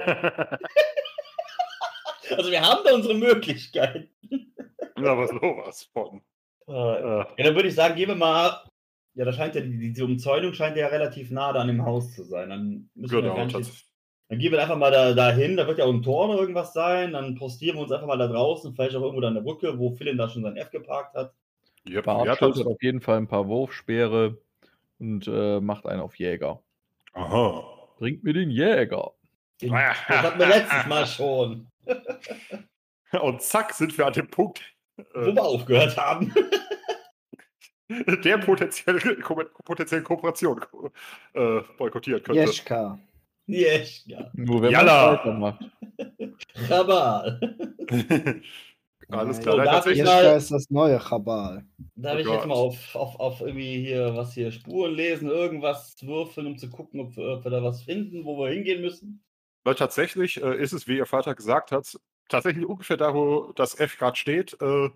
also 2.30 2.52
wir 2.52 2.62
haben 2.62 2.84
da 2.86 2.94
unsere 2.94 3.16
Möglichkeiten. 3.16 4.10
Aber 4.96 5.28
sowas 5.28 5.90
von. 5.94 6.22
Äh, 6.68 6.72
Ja, 6.72 7.28
dann 7.38 7.56
würde 7.56 7.70
ich 7.70 7.76
sagen, 7.76 7.96
gehen 7.96 8.10
wir 8.10 8.16
mal. 8.16 8.64
Ja, 9.16 9.26
da 9.26 9.34
scheint 9.34 9.56
ja 9.56 9.62
die, 9.62 9.78
diese 9.78 10.06
Umzäunung 10.06 10.54
scheint 10.54 10.76
ja 10.76 10.88
relativ 10.88 11.32
nah 11.32 11.54
da 11.54 11.62
an 11.62 11.68
dem 11.68 11.86
Haus 11.86 12.14
zu 12.14 12.24
sein. 12.24 12.50
Dann 12.50 12.90
müssen 12.96 13.16
wir 13.16 13.22
genau, 13.22 13.36
gar 13.36 13.46
nicht 13.46 13.88
Dann 14.30 14.40
gehen 14.40 14.52
wir 14.52 14.62
einfach 14.62 14.78
mal 14.78 14.92
da 14.92 15.14
dahin, 15.14 15.58
da 15.58 15.68
wird 15.68 15.78
ja 15.78 15.86
auch 15.86 15.94
ein 15.94 16.02
Tor 16.02 16.30
oder 16.30 16.40
irgendwas 16.40 16.74
sein, 16.74 17.14
dann 17.14 17.36
postieren 17.36 17.78
wir 17.78 17.84
uns 17.84 17.92
einfach 17.92 18.08
mal 18.08 18.18
da 18.18 18.28
draußen, 18.28 18.74
vielleicht 18.74 18.96
auch 18.96 19.02
irgendwo 19.02 19.22
da 19.22 19.28
an 19.28 19.36
der 19.36 19.42
Brücke, 19.42 19.78
wo 19.78 19.92
Philin 19.92 20.18
da 20.18 20.30
schon 20.30 20.44
sein 20.44 20.58
F 20.58 20.72
geparkt 20.72 21.16
hat. 21.16 21.34
Yep, 21.88 22.06
Bart 22.06 22.26
ja, 22.26 22.32
das, 22.32 22.40
schultert 22.40 22.66
auf 22.66 22.82
jeden 22.82 23.02
Fall 23.02 23.18
ein 23.18 23.28
paar 23.28 23.48
Wurfspeere 23.48 24.38
und 25.00 25.28
äh, 25.28 25.60
macht 25.60 25.86
einen 25.86 26.02
auf 26.02 26.16
Jäger. 26.16 26.62
aha. 27.14 27.64
Bringt 28.00 28.24
mir 28.24 28.34
den 28.34 28.50
Jäger. 28.50 29.12
Den, 29.62 29.72
das 29.72 30.08
hatten 30.10 30.40
wir 30.40 30.48
letztes 30.48 30.88
Mal 30.88 31.06
schon, 31.06 31.68
Und 33.22 33.42
zack, 33.42 33.74
sind 33.74 33.98
wir 33.98 34.08
an 34.08 34.14
dem 34.14 34.28
Punkt, 34.28 34.62
wo 35.14 35.20
äh, 35.20 35.36
wir 35.36 35.44
aufgehört 35.44 35.98
haben. 35.98 36.34
der 38.24 38.38
potenziell, 38.40 39.00
ko 39.22 39.44
potenziellen 39.66 40.04
Kooperation 40.04 40.62
äh, 41.34 41.62
boykottieren 41.78 42.24
könnte. 42.24 42.42
Jeschka. 42.42 43.00
ja. 43.48 44.32
Nur 44.34 44.62
wenn 44.62 44.72
Jalla. 44.72 45.20
man 45.24 45.42
weitermacht. 45.52 45.72
Rabal. 46.70 47.40
Alles 49.10 49.40
klar. 49.40 49.52
So, 49.54 49.58
Nein, 49.58 49.66
darf 49.66 49.86
ich 49.88 50.04
mal- 50.04 50.16
Jeschka 50.24 50.36
ist 50.36 50.52
das 50.52 50.70
neue 50.70 51.00
Chabal. 51.00 51.66
Darf 51.96 52.16
Oh 52.16 52.20
ich 52.20 52.26
jetzt 52.28 52.38
Gott. 52.40 52.48
mal 52.48 52.54
auf, 52.56 52.96
auf, 52.96 53.20
auf 53.20 53.42
irgendwie 53.42 53.86
hier, 53.86 54.16
was 54.16 54.34
hier, 54.34 54.52
Spuren 54.52 54.94
lesen, 54.94 55.30
irgendwas 55.30 55.96
würfeln, 56.02 56.48
um 56.48 56.58
zu 56.58 56.70
gucken, 56.70 57.00
ob 57.02 57.16
wir, 57.16 57.26
ob 57.38 57.44
wir 57.44 57.52
da 57.52 57.62
was 57.64 57.84
finden, 57.84 58.26
wo 58.26 58.38
wir 58.40 58.50
hingehen 58.52 58.82
müssen? 58.82 59.24
weil 59.66 59.76
tatsächlich 59.76 60.44
äh, 60.44 60.58
ist 60.62 60.74
es, 60.74 60.90
wie 60.90 60.98
Ihr 60.98 61.06
Vater 61.06 61.36
gesagt 61.36 61.72
hat, 61.72 61.98
tatsächlich 62.28 62.66
ungefähr 62.66 62.98
da, 62.98 63.14
wo 63.14 63.54
das 63.54 63.80
F 63.80 63.98
gerade 63.98 64.18
steht, 64.18 64.58
äh, 64.62 64.90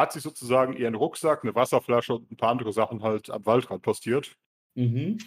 hat 0.00 0.12
sie 0.12 0.20
sozusagen 0.20 0.72
ihren 0.72 0.94
Rucksack, 0.94 1.42
eine 1.42 1.54
Wasserflasche 1.54 2.14
und 2.14 2.30
ein 2.30 2.36
paar 2.36 2.50
andere 2.50 2.72
Sachen 2.72 3.02
halt 3.02 3.30
am 3.30 3.44
Waldrand 3.46 3.82
postiert. 3.82 4.36
Mhm. 4.74 5.18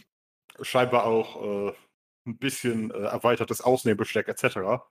Scheinbar 0.61 1.05
auch 1.05 1.69
äh, 1.69 1.73
ein 2.27 2.37
bisschen 2.37 2.91
äh, 2.91 3.03
erweitertes 3.03 3.61
Ausnehmbesteck 3.61 4.27
etc. 4.27 4.83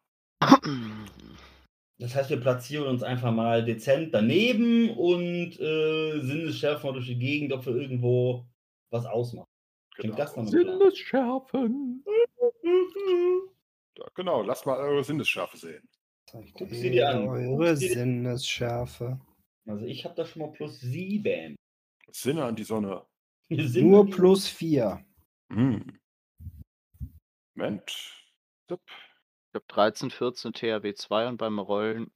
Das 1.98 2.14
heißt, 2.16 2.30
wir 2.30 2.40
platzieren 2.40 2.86
uns 2.88 3.02
einfach 3.02 3.32
mal 3.32 3.64
dezent 3.64 4.12
daneben 4.12 4.90
und 4.90 5.58
äh, 5.60 6.20
sinnesschärfen 6.20 6.88
mal 6.88 6.94
durch 6.94 7.06
die 7.06 7.18
Gegend, 7.18 7.52
ob 7.52 7.64
wir 7.66 7.76
irgendwo 7.76 8.44
was 8.90 9.06
ausmachen. 9.06 9.46
Klingt 9.94 10.18
das? 10.18 10.34
Sinnesschärfen. 10.34 12.04
Ja, 13.98 14.06
genau, 14.14 14.40
lasst 14.40 14.64
mal 14.64 14.78
eure 14.78 15.04
Sinnesschärfe 15.04 15.58
sehen. 15.58 15.86
Guck 16.54 16.70
sie 16.70 16.90
dir 16.90 17.10
an. 17.10 17.28
eure 17.28 17.76
Sinnesschärfe. 17.76 19.20
Also 19.66 19.87
ich 19.87 20.04
habe 20.04 20.14
da 20.14 20.25
schon 20.26 20.42
mal 20.42 20.52
plus 20.52 20.81
sieben. 20.81 21.57
Sinne 22.11 22.45
an 22.45 22.57
die 22.57 22.64
Sonne. 22.64 23.04
Nur 23.49 24.07
die- 24.07 24.12
plus 24.12 24.49
vier. 24.49 25.04
Hm. 25.52 25.99
Moment. 27.54 27.92
Tipp. 28.69 28.81
Ich 28.87 29.54
habe 29.54 29.64
13, 29.69 30.11
14 30.11 30.52
THW 30.52 30.95
2 30.95 31.28
und 31.28 31.37
beim 31.37 31.59
Rollen 31.59 32.11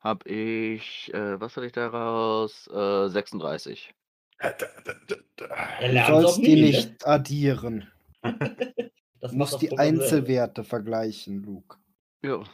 habe 0.00 0.28
ich, 0.28 1.12
äh, 1.12 1.38
was 1.40 1.56
hatte 1.56 1.66
ich 1.66 1.72
daraus? 1.72 2.66
Äh, 2.68 3.08
36. 3.08 3.92
Äh, 4.38 4.52
da, 4.58 4.66
da, 4.84 4.94
da, 5.06 5.16
da. 5.36 5.46
Er 5.80 6.06
Du 6.08 6.22
sollst 6.22 6.38
die 6.38 6.42
nie, 6.54 6.60
ne? 6.62 6.66
nicht 6.68 7.06
addieren. 7.06 7.90
Das 9.20 9.30
Du 9.30 9.38
musst 9.38 9.62
die. 9.62 9.78
Einzelwerte 9.78 10.64
vergleichen, 10.64 11.42
Luke. 11.44 11.78
Ja, 12.22 12.44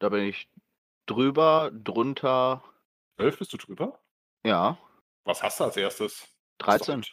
da 0.00 0.10
bin 0.10 0.24
ich 0.24 0.50
drüber, 1.06 1.70
drunter, 1.72 2.62
Elf 3.20 3.38
bist 3.38 3.52
du 3.52 3.56
drüber? 3.56 4.00
ja, 4.44 4.78
Was 5.24 5.42
hast 5.42 5.60
du 5.60 5.64
als 5.64 5.76
erstes? 5.76 6.26
13. 6.58 7.04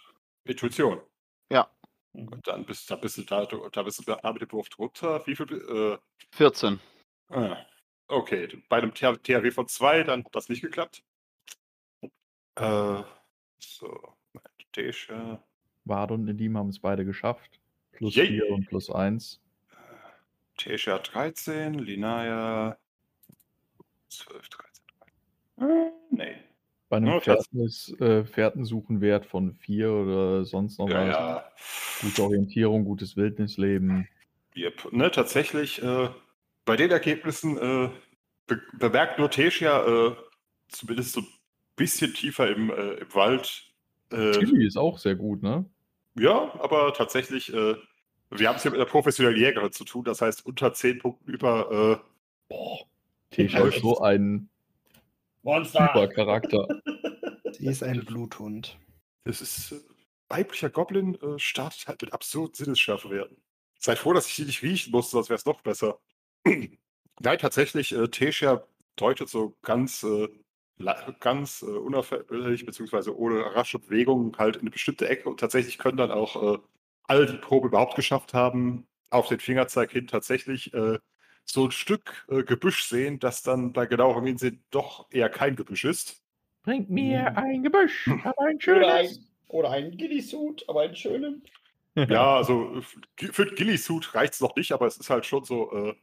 Intuition. 0.45 1.01
Mhm. 2.13 2.27
Und 2.29 2.47
dann 2.47 2.65
bist, 2.65 2.89
da 2.89 2.95
bist 2.95 3.17
du 3.17 3.23
da, 3.23 3.45
da 3.45 3.83
bist 3.83 3.99
du 3.99 4.03
da 4.03 4.31
mit 4.31 4.41
dem 4.41 4.51
Wurf 4.51 4.69
drunter. 4.69 5.25
Wie 5.27 5.35
viel? 5.35 5.99
Äh, 5.99 6.35
14. 6.35 6.79
ah, 7.29 7.57
okay, 8.07 8.47
bei 8.69 8.77
einem 8.77 8.93
TH 8.93 9.17
THW 9.21 9.51
von 9.51 9.67
2, 9.67 10.03
dann 10.03 10.23
hat 10.25 10.35
das 10.35 10.49
nicht 10.49 10.61
geklappt. 10.61 11.03
Äh, 12.55 13.03
so, 13.59 14.13
Meditation. 14.33 15.39
Wade 15.85 16.13
und 16.15 16.25
Nedim 16.25 16.57
haben 16.57 16.69
es 16.69 16.79
beide 16.79 17.05
geschafft. 17.05 17.59
Plus 17.91 18.15
Yay. 18.15 18.27
4 18.27 18.49
und 18.49 18.67
plus 18.67 18.89
1. 18.89 19.39
Tesha 20.57 20.97
13, 20.97 21.75
Linaya 21.75 22.77
12, 24.09 24.49
13. 24.49 24.76
Äh, 25.59 25.91
nee. 26.09 26.35
Bei 26.89 26.97
einem 26.97 27.19
ist 27.65 27.99
äh, 27.99 28.23
Fährtensuchenwert 28.23 29.25
von 29.25 29.53
4 29.53 29.91
oder 29.91 30.45
sonst 30.45 30.79
noch 30.79 30.89
Ja, 30.89 31.07
was. 31.07 31.15
ja. 31.15 31.51
Gute 32.01 32.23
Orientierung, 32.23 32.85
gutes 32.85 33.17
Wildnisleben. 33.17 34.07
Yep. 34.55 34.93
Ne, 34.93 35.11
tatsächlich, 35.11 35.83
äh, 35.83 36.09
bei 36.63 36.77
den 36.77 36.89
Ergebnissen 36.91 37.57
äh, 37.57 37.89
be 38.47 38.61
bemerkt 38.79 39.19
nur 39.19 39.29
Tesha 39.29 39.85
äh, 39.85 40.15
zumindest 40.69 41.11
so 41.13 41.21
ein 41.21 41.27
bisschen 41.75 42.13
tiefer 42.13 42.49
im, 42.49 42.69
äh, 42.69 42.93
im 42.93 43.13
Wald. 43.13 43.65
Äh, 44.11 44.31
Tilly 44.31 44.65
ist 44.65 44.77
auch 44.77 44.97
sehr 44.97 45.15
gut, 45.15 45.43
ne? 45.43 45.65
ja, 46.15 46.53
aber 46.59 46.93
tatsächlich, 46.93 47.51
wir 47.51 48.47
haben 48.47 48.55
es 48.55 48.63
hier 48.63 48.71
mit 48.71 48.79
einer 48.79 48.89
professionellen 48.89 49.37
Jägerin 49.37 49.71
zu 49.71 49.83
tun, 49.83 50.03
das 50.03 50.21
heißt 50.21 50.45
unter 50.45 50.73
10 50.73 50.97
Punkten 50.99 51.29
über. 51.29 52.01
Boah. 52.47 52.79
Tesha 53.29 53.59
ist 53.67 53.81
so 53.81 53.99
ein 53.99 54.49
Monster! 55.47 55.89
super 55.93 56.07
Charakter. 56.09 56.67
Sie 57.53 57.67
ist 57.67 57.81
ein 57.81 58.03
Bluthund. 58.03 58.77
das 59.23 59.39
ist 59.39 59.71
äh, 59.71 59.79
weiblicher 60.27 60.69
Goblin 60.69 61.15
äh, 61.21 61.39
startet 61.39 61.87
halt 61.87 62.01
mit 62.01 62.11
absurden 62.11 62.53
Sinnesschärfewerten. 62.53 63.37
Seid 63.79 63.97
froh, 63.97 64.11
dass 64.11 64.27
ich 64.27 64.35
die 64.35 64.43
nicht 64.43 64.61
riechen 64.61 64.91
musste, 64.91 65.11
sonst 65.11 65.29
wäre 65.29 65.37
es 65.37 65.45
noch 65.45 65.61
besser. 65.61 65.99
Nein, 66.45 67.39
tatsächlich, 67.39 67.93
äh, 67.93 68.09
Tesha 68.09 68.67
deutet 68.97 69.29
so 69.29 69.55
ganz, 69.61 70.03
äh, 70.03 70.27
ganz 71.21 71.61
äh, 71.61 71.65
unauffällig, 71.67 72.65
beziehungsweise 72.65 73.17
ohne 73.17 73.55
rasche 73.55 73.79
Bewegung 73.79 74.37
halt 74.37 74.57
in 74.57 74.63
eine 74.63 74.71
bestimmte 74.71 75.07
Ecke 75.07 75.29
und 75.29 75.39
tatsächlich 75.39 75.77
können 75.77 75.97
dann 75.97 76.11
auch 76.11 76.55
äh, 76.55 76.59
alle, 77.03 77.25
die 77.25 77.37
Probe 77.37 77.69
überhaupt 77.69 77.95
geschafft 77.95 78.33
haben, 78.33 78.85
auf 79.11 79.29
den 79.29 79.39
Fingerzeig 79.39 79.91
hin 79.91 80.07
tatsächlich 80.07 80.73
äh, 80.73 80.99
so 81.49 81.65
ein 81.65 81.71
Stück 81.71 82.25
äh, 82.29 82.43
Gebüsch 82.43 82.83
sehen, 82.83 83.19
das 83.19 83.41
dann 83.41 83.73
bei 83.73 83.85
genauerem 83.85 84.25
Hinsehen 84.25 84.63
doch 84.69 85.07
eher 85.11 85.29
kein 85.29 85.55
Gebüsch 85.55 85.85
ist. 85.85 86.23
Bringt 86.63 86.89
mir 86.89 87.37
ein 87.37 87.63
Gebüsch, 87.63 88.07
aber 88.23 88.41
ein 88.47 88.57
Oder 88.57 88.93
ein, 88.93 89.09
oder 89.47 89.71
ein 89.71 89.91
Gillisuit, 89.97 90.65
aber 90.67 90.81
einen 90.81 90.95
schönen. 90.95 91.43
Ja, 91.95 92.35
also 92.35 92.79
für 93.15 93.47
den 93.47 93.55
Gillisuit 93.55 94.13
reicht 94.13 94.33
es 94.33 94.39
noch 94.39 94.55
nicht, 94.55 94.71
aber 94.71 94.85
es 94.85 94.97
ist 94.97 95.09
halt 95.09 95.25
schon 95.25 95.43
so 95.45 95.71
äh, 95.71 95.95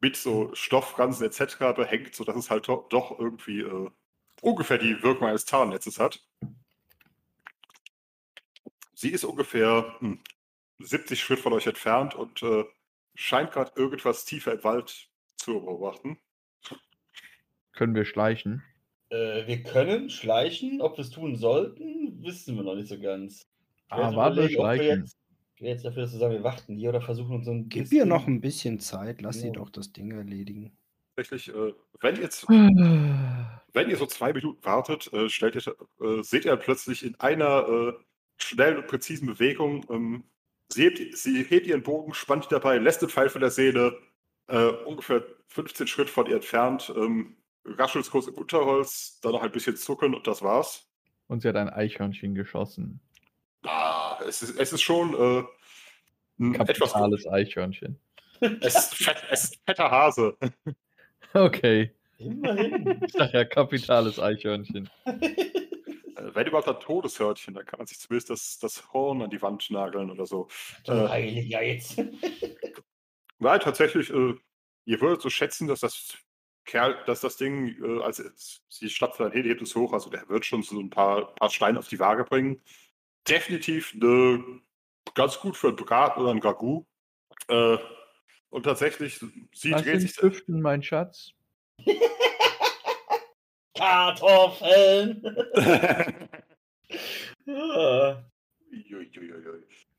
mit 0.00 0.16
so 0.16 0.52
Stofffransen 0.52 1.24
etc. 1.24 1.76
behängt, 1.76 2.12
sodass 2.16 2.34
es 2.34 2.50
halt 2.50 2.66
doch, 2.66 2.88
doch 2.88 3.16
irgendwie 3.16 3.60
äh, 3.60 3.88
ungefähr 4.40 4.78
die 4.78 5.00
Wirkung 5.04 5.28
eines 5.28 5.44
Tarnnetzes 5.44 6.00
hat. 6.00 6.26
Sie 8.94 9.10
ist 9.10 9.22
ungefähr 9.22 9.94
hm, 10.00 10.18
70 10.80 11.20
Schritt 11.20 11.38
von 11.38 11.52
euch 11.52 11.68
entfernt 11.68 12.16
und 12.16 12.42
äh, 12.42 12.64
scheint 13.16 13.52
gerade 13.52 13.72
irgendwas 13.76 14.24
tiefer 14.24 14.52
im 14.54 14.64
Wald 14.64 15.10
zu 15.36 15.60
beobachten. 15.60 16.18
Können 17.72 17.94
wir 17.94 18.04
schleichen? 18.04 18.62
Äh, 19.10 19.46
wir 19.46 19.62
können 19.62 20.10
schleichen, 20.10 20.80
ob 20.80 20.96
wir 20.96 21.02
es 21.02 21.10
tun 21.10 21.36
sollten, 21.36 22.22
wissen 22.22 22.56
wir 22.56 22.62
noch 22.64 22.74
nicht 22.74 22.88
so 22.88 22.98
ganz. 23.00 23.42
Ah, 23.88 24.14
warte, 24.16 24.42
wir 24.42 24.48
schleichen. 24.50 25.00
jetzt, 25.02 25.16
ich 25.54 25.62
wäre 25.62 25.72
jetzt 25.74 25.84
dafür, 25.84 26.02
dass 26.02 26.12
wir 26.12 26.18
sagen, 26.18 26.32
wir 26.34 26.42
warten 26.42 26.76
hier 26.76 26.88
oder 26.90 27.00
versuchen 27.00 27.36
uns 27.36 27.44
so 27.46 27.52
ein 27.52 27.68
Gib 27.68 27.92
ihr 27.92 28.04
noch 28.04 28.26
ein 28.26 28.40
bisschen 28.40 28.80
Zeit, 28.80 29.22
lass 29.22 29.40
sie 29.40 29.46
Ja. 29.48 29.52
doch 29.52 29.70
das 29.70 29.92
Ding 29.92 30.10
erledigen. 30.10 30.76
Tatsächlich, 31.16 31.54
äh, 31.54 31.72
wenn, 32.00 32.16
jetzt, 32.20 32.46
wenn 32.48 33.90
ihr 33.90 33.96
so 33.96 34.06
zwei 34.06 34.32
Minuten 34.32 34.64
wartet, 34.64 35.12
äh, 35.12 35.28
stellt 35.28 35.54
ihr, 35.54 35.76
äh, 36.00 36.22
seht 36.22 36.44
ihr 36.44 36.56
plötzlich 36.56 37.04
in 37.04 37.14
einer 37.20 37.68
äh, 37.68 37.92
schnellen 38.38 38.78
und 38.78 38.86
präzisen 38.86 39.26
Bewegung, 39.26 39.86
ähm, 39.90 40.24
sie, 40.68 40.84
hebt, 40.84 41.16
sie 41.16 41.42
hebt 41.42 41.66
ihren 41.66 41.82
Bogen, 41.82 42.14
spannt 42.14 42.46
ihn 42.46 42.50
dabei, 42.50 42.78
lässt 42.78 43.02
den 43.02 43.08
Pfeil 43.08 43.28
von 43.28 43.40
der 43.40 43.50
Sehne, 43.50 43.96
äh, 44.48 44.68
ungefähr 44.84 45.24
15 45.48 45.86
Schritt 45.86 46.10
von 46.10 46.26
ihr 46.26 46.36
entfernt, 46.36 46.92
ähm, 46.96 47.36
raschelt 47.64 48.10
kurz 48.10 48.26
im 48.26 48.34
Unterholz, 48.34 49.20
dann 49.22 49.32
noch 49.32 49.42
ein 49.42 49.52
bisschen 49.52 49.76
zucken 49.76 50.14
und 50.14 50.26
das 50.26 50.42
war's. 50.42 50.88
Und 51.28 51.42
sie 51.42 51.48
hat 51.48 51.56
ein 51.56 51.70
Eichhörnchen 51.70 52.34
geschossen. 52.34 53.00
Ah, 53.64 54.20
es, 54.26 54.42
ist, 54.42 54.58
es 54.58 54.72
ist 54.72 54.82
schon 54.82 55.14
äh, 55.14 55.44
ein 56.38 56.54
etwas. 56.54 56.92
Kapitales 56.92 57.26
Eichhörnchen. 57.26 57.98
Es 58.60 58.76
ist, 58.76 58.94
fett, 58.94 59.16
es 59.30 59.44
ist 59.44 59.54
ein 59.54 59.60
fetter 59.66 59.90
Hase. 59.90 60.36
Okay. 61.32 61.90
Immerhin. 62.16 62.98
Ich 63.04 63.12
sag 63.12 63.34
ja, 63.34 63.44
kapitales 63.44 64.18
Eichhörnchen. 64.18 64.88
Äh, 66.16 66.34
Wenn 66.34 66.46
überhaupt 66.46 66.68
ein 66.68 66.80
Todeshörtchen, 66.80 67.54
dann 67.54 67.66
kann 67.66 67.78
man 67.78 67.86
sich 67.86 67.98
zumindest 67.98 68.30
das, 68.30 68.58
das 68.58 68.92
Horn 68.92 69.22
an 69.22 69.30
die 69.30 69.42
Wand 69.42 69.70
nageln 69.70 70.10
oder 70.10 70.26
so. 70.26 70.48
Äh, 70.86 71.08
Heiliger 71.08 71.62
jetzt. 71.62 71.96
Nein, 73.38 73.60
tatsächlich, 73.60 74.10
äh, 74.10 74.34
ihr 74.86 75.00
würdet 75.00 75.22
so 75.22 75.30
schätzen, 75.30 75.68
dass 75.68 75.80
das 75.80 76.16
Kerl, 76.64 76.96
dass 77.06 77.20
das 77.20 77.36
Ding, 77.36 77.76
äh, 77.82 78.02
als 78.02 78.18
es, 78.18 78.62
sie 78.68 78.90
stapft 78.90 79.20
dann 79.20 79.32
hebt 79.32 79.62
es 79.62 79.74
hoch, 79.76 79.92
also 79.92 80.10
der 80.10 80.28
wird 80.28 80.44
schon 80.44 80.62
so 80.62 80.80
ein 80.80 80.90
paar, 80.90 81.34
paar 81.34 81.50
Steine 81.50 81.78
auf 81.78 81.88
die 81.88 81.98
Waage 81.98 82.24
bringen. 82.24 82.62
Definitiv 83.28 83.94
ne, 83.94 84.42
ganz 85.14 85.38
gut 85.38 85.56
für 85.56 85.68
ein 85.68 85.76
Braten 85.76 86.20
oder 86.20 86.30
ein 86.30 86.40
Ragout. 86.40 86.86
Äh, 87.48 87.78
und 88.50 88.62
tatsächlich, 88.62 89.20
sie 89.52 89.72
Was 89.72 89.82
dreht 89.82 90.00
sind 90.00 90.10
sich. 90.10 90.22
Hüften, 90.22 90.60
mein 90.60 90.82
Schatz? 90.82 91.32
Kartoffeln. 93.76 95.22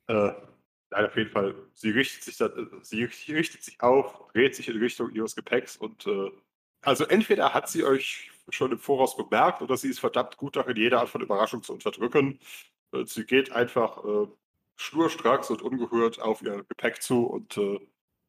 Äh, 0.08 0.32
nein, 0.90 1.06
auf 1.06 1.16
jeden 1.16 1.32
Fall, 1.32 1.56
sie 1.74 1.92
richtet 1.92 2.24
sich, 2.24 2.38
dann, 2.38 2.70
sie 2.82 3.04
richtet 3.04 3.64
sich 3.64 3.82
auf, 3.82 4.32
dreht 4.34 4.56
sich 4.56 4.68
in 4.68 4.78
Richtung 4.78 5.12
ihres 5.12 5.36
Gepäcks 5.36 5.78
und 5.78 6.06
äh, 6.08 6.32
also 6.82 7.06
entweder 7.06 7.54
hat 7.54 7.70
sie 7.70 7.84
euch 7.84 8.32
schon 8.50 8.72
im 8.72 8.80
Voraus 8.80 9.18
bemerkt 9.18 9.62
oder 9.62 9.78
sie 9.78 9.90
ist 9.90 10.00
verdammt 10.00 10.38
gut 10.38 10.56
darin, 10.56 10.78
jede 10.78 11.00
Art 11.00 11.10
von 11.10 11.22
Überraschung 11.22 11.64
zu 11.64 11.74
unterdrücken. 11.74 12.40
Äh, 12.94 13.06
sie 13.06 13.26
geht 13.26 13.52
einfach 13.52 14.04
äh, 14.06 14.28
schnurstracks 14.78 15.50
und 15.50 15.62
ungehört 15.62 16.22
auf 16.22 16.42
ihr 16.42 16.64
Gepäck 16.64 17.02
zu 17.02 17.26
und 17.26 17.58
äh, 17.58 17.80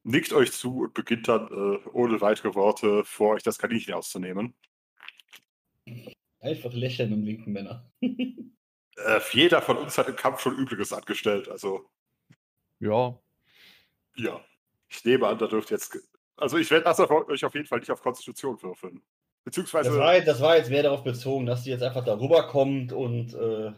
nickt 0.03 0.33
euch 0.33 0.51
zu 0.51 0.79
und 0.79 0.93
beginnt 0.93 1.27
dann 1.27 1.49
ohne 1.93 2.21
weitere 2.21 2.55
Worte 2.55 3.03
vor 3.05 3.35
euch 3.35 3.43
das 3.43 3.57
Kaninchen 3.59 3.93
auszunehmen. 3.93 4.55
Einfach 6.41 6.73
lächeln 6.73 7.13
und 7.13 7.25
winken, 7.25 7.53
Männer. 7.53 7.91
Äh, 9.05 9.21
jeder 9.31 9.61
von 9.61 9.77
uns 9.77 9.97
hat 9.97 10.09
im 10.09 10.17
Kampf 10.17 10.41
schon 10.41 10.57
Übliches 10.57 10.91
angestellt, 10.91 11.47
also 11.47 11.89
Ja. 12.79 13.17
ja. 14.17 14.41
Ich 14.89 15.05
nehme 15.05 15.25
an, 15.27 15.37
da 15.37 15.47
dürft 15.47 15.69
jetzt. 15.71 15.97
Also 16.35 16.57
ich 16.57 16.69
werde 16.69 16.83
das 16.83 16.99
auf, 16.99 17.09
euch 17.09 17.45
auf 17.45 17.53
jeden 17.53 17.65
Fall 17.65 17.79
nicht 17.79 17.91
auf 17.91 18.01
Konstitution 18.01 18.61
würfeln. 18.61 19.01
Beziehungsweise. 19.45 19.89
Das 19.91 19.97
war, 19.99 20.15
jetzt, 20.15 20.27
das 20.27 20.41
war 20.41 20.57
jetzt 20.57 20.69
mehr 20.69 20.83
darauf 20.83 21.03
bezogen, 21.05 21.45
dass 21.45 21.63
sie 21.63 21.69
jetzt 21.69 21.83
einfach 21.83 22.03
da 22.03 22.19
rüberkommt 22.19 22.91
und 22.91 23.33
äh, 23.35 23.71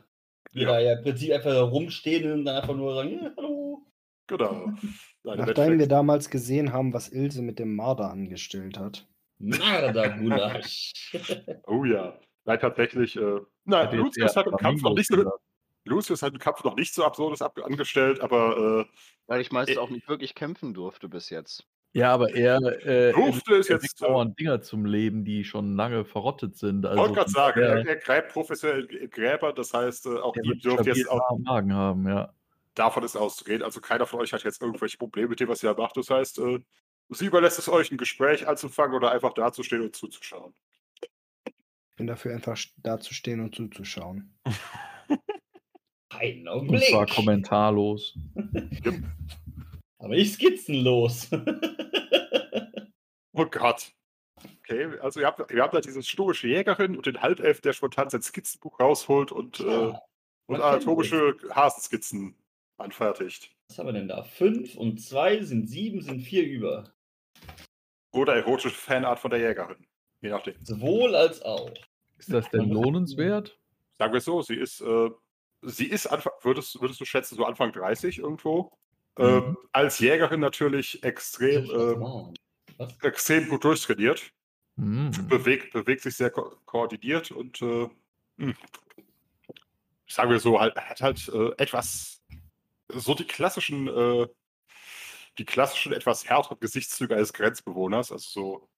wir 0.53 0.63
Ja. 0.63 0.69
da 0.69 0.79
ja 0.79 0.93
im 0.97 1.03
Prinzip 1.03 1.31
einfach 1.33 1.51
da 1.51 1.61
rumstehen 1.63 2.31
und 2.31 2.45
dann 2.45 2.55
einfach 2.55 2.75
nur 2.75 2.95
sagen, 2.95 3.11
ja, 3.11 3.31
hallo. 3.37 3.85
Genau. 4.25 4.71
Nein, 5.23 5.37
Nachdem 5.37 5.77
wir 5.77 5.87
damals 5.87 6.31
gesehen 6.31 6.73
haben, 6.73 6.93
was 6.93 7.09
Ilse 7.09 7.43
mit 7.43 7.59
dem 7.59 7.75
Marder 7.75 8.09
angestellt 8.09 8.79
hat. 8.79 9.07
Marder 9.41 10.09
Gulasch. 10.09 10.93
Oh 11.67 11.85
ja. 11.85 12.17
Nein, 12.45 12.59
tatsächlich. 12.59 13.15
Äh, 13.15 13.39
nein, 13.65 13.95
Lucius 13.95 14.35
hat 14.35 14.47
im 14.47 14.57
Kampf 14.57 14.81
noch 14.81 14.95
nicht 14.95 15.07
so. 15.07 15.23
Lucius 15.85 16.21
hat 16.21 16.33
im 16.33 16.39
Kampf 16.39 16.63
noch 16.63 16.75
nicht 16.75 16.93
so 16.93 17.03
absurdes 17.03 17.41
ab 17.41 17.57
angestellt, 17.63 18.21
aber 18.21 18.85
Weil 19.27 19.41
ich 19.41 19.51
meistens 19.51 19.77
Äh, 19.77 19.79
auch 19.79 19.89
nicht 19.89 20.07
wirklich 20.09 20.35
kämpfen 20.35 20.73
durfte 20.73 21.07
bis 21.07 21.29
jetzt. 21.29 21.65
Ja, 21.93 22.13
aber 22.13 22.33
er 22.33 22.57
äh, 22.85 23.11
Durfte 23.11 23.55
es 23.55 23.67
jetzt, 23.67 24.01
äh, 24.01 24.25
Dinger 24.39 24.61
zum 24.61 24.85
Leben, 24.85 25.25
die 25.25 25.43
schon 25.43 25.75
lange 25.75 26.05
verrottet 26.05 26.55
sind. 26.55 26.85
ich 26.85 26.89
Also 26.89 27.01
wollte 27.01 27.15
gerade 27.15 27.31
sagen, 27.31 27.61
er, 27.61 27.85
er, 27.85 27.95
gräbt 27.97 28.29
professionell 28.31 28.85
in 28.85 29.09
Gräber, 29.09 29.51
das 29.51 29.73
heißt, 29.73 30.05
äh, 30.05 30.17
auch 30.19 30.35
er 30.35 30.43
ihm 30.43 30.51
wird 30.51 30.63
dürft 30.63 30.75
stabil 30.75 30.97
jetzt 30.97 31.09
auch 31.09 31.29
am 31.29 31.41
Magen 31.41 31.73
haben, 31.73 32.07
ja. 32.07 32.33
davon 32.75 33.03
ist 33.03 33.17
auszugehen. 33.17 33.61
Also 33.61 33.81
keiner 33.81 34.05
von 34.05 34.21
euch 34.21 34.31
hat 34.31 34.43
jetzt 34.43 34.61
irgendwelche 34.61 34.97
Probleme 34.97 35.29
mit 35.29 35.41
dem, 35.41 35.49
was 35.49 35.63
ihr 35.63 35.73
macht. 35.73 35.97
Das 35.97 36.09
heißt, 36.09 36.39
äh, 36.39 36.59
sie 37.17 37.25
überlässt 37.25 37.59
es 37.59 37.69
euch, 37.69 37.91
ein 37.91 37.97
Gespräch 37.97 38.47
anzufangen 38.47 38.95
oder 38.95 39.11
einfach 39.11 39.33
dazustehen 39.33 39.81
und 39.81 39.95
zuzuschauen. 39.95 40.53
Ich 41.45 41.95
bin 41.97 42.07
dafür 42.07 42.33
einfach 42.33 42.55
st- 42.55 42.73
dazustehen 42.77 43.39
und 43.41 43.53
zuzuschauen. 43.55 44.33
Einen 46.09 46.47
Und 46.47 46.67
zwar 46.69 46.99
Augenblick. 47.01 47.15
kommentarlos. 47.15 48.17
Aber 49.99 50.13
ich 50.15 50.33
skizzenlos. 50.33 51.29
Oh 53.33 53.45
Gott. 53.45 53.93
Okay, 54.59 54.99
also 54.99 55.21
ihr 55.21 55.25
habt, 55.25 55.51
ihr 55.51 55.61
habt 55.63 55.73
da 55.73 55.79
diese 55.79 56.03
stoische 56.03 56.49
Jägerin 56.49 56.97
und 56.97 57.05
den 57.05 57.21
Halbelf, 57.21 57.61
der 57.61 57.71
spontan 57.71 58.09
sein 58.09 58.21
Skizzenbuch 58.21 58.77
rausholt 58.77 59.31
und, 59.31 59.61
äh, 59.61 59.63
Ja, 59.67 59.77
und 59.87 60.01
man 60.47 60.59
kennt 60.59 60.63
anatomische 60.63 61.37
Hasenskizzen 61.49 62.35
anfertigt. 62.77 63.55
Was 63.69 63.79
haben 63.79 63.85
wir 63.87 63.93
denn 63.93 64.09
da? 64.09 64.23
Fünf 64.23 64.75
und 64.75 65.01
zwei 65.01 65.41
sind 65.43 65.69
sieben, 65.69 66.01
sind 66.01 66.19
vier 66.21 66.45
über. 66.45 66.93
Oder 68.11 68.35
erotische 68.35 68.75
Fanart 68.75 69.19
von 69.19 69.31
der 69.31 69.39
Jägerin. 69.39 69.85
Je 70.21 70.29
nachdem. 70.29 70.55
Sowohl 70.63 71.15
als 71.15 71.41
auch. 71.41 71.71
Ist 72.17 72.31
das 72.31 72.49
denn 72.49 72.69
lohnenswert? 72.69 73.57
Sagen 73.97 74.13
wir 74.13 74.17
es 74.17 74.25
so, 74.25 74.41
sie 74.41 74.55
ist, 74.55 74.81
äh, 74.81 75.09
sie 75.61 75.85
ist 75.85 76.07
Anfang, 76.07 76.33
würdest, 76.41 76.79
würdest 76.81 76.99
du 76.99 77.05
schätzen, 77.05 77.35
so 77.35 77.45
Anfang 77.45 77.71
30 77.71 78.19
irgendwo. 78.19 78.71
Mhm. 79.17 79.25
Ähm, 79.25 79.57
als 79.71 79.99
Jägerin 79.99 80.39
natürlich 80.39 81.03
extrem, 81.03 81.65
ähm, 81.71 82.33
Was? 82.77 82.97
extrem 83.01 83.49
gut 83.49 83.63
durchtrainiert. 83.63 84.31
Hm. 84.77 85.11
bewegt, 85.27 85.73
bewegt 85.73 86.01
sich 86.01 86.15
sehr 86.15 86.29
ko 86.31 86.55
koordiniert 86.65 87.29
und 87.31 87.61
äh, 87.61 87.89
hm, 88.37 88.55
sagen 90.07 90.31
wir 90.31 90.39
so, 90.39 90.59
halt, 90.59 90.75
hat 90.75 91.01
halt 91.01 91.29
äh, 91.29 91.51
etwas, 91.57 92.23
so 92.87 93.13
die 93.13 93.25
klassischen, 93.25 93.87
äh, 93.87 94.27
die 95.37 95.45
klassischen 95.45 95.93
etwas 95.93 96.29
härteren 96.29 96.59
Gesichtszüge 96.59 97.15
eines 97.15 97.33
Grenzbewohners. 97.33 98.11
Also 98.11 98.29
so, 98.29 98.69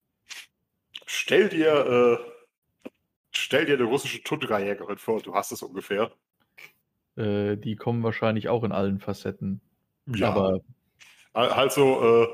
stell 1.05 1.49
dir, 1.49 2.19
äh, 2.19 2.31
stell 3.31 3.65
dir 3.65 3.75
eine 3.75 3.83
russische 3.85 4.23
Tundra-Jägerin 4.23 4.97
vor, 4.97 5.21
du 5.21 5.33
hast 5.33 5.51
es 5.51 5.61
ungefähr. 5.63 6.11
Äh, 7.15 7.57
die 7.57 7.75
kommen 7.75 8.03
wahrscheinlich 8.03 8.49
auch 8.49 8.63
in 8.63 8.71
allen 8.71 8.99
Facetten. 8.99 9.61
Aber 10.21 10.59
Al- 11.33 11.55
halt 11.55 11.71
so, 11.71 12.23
äh, 12.23 12.27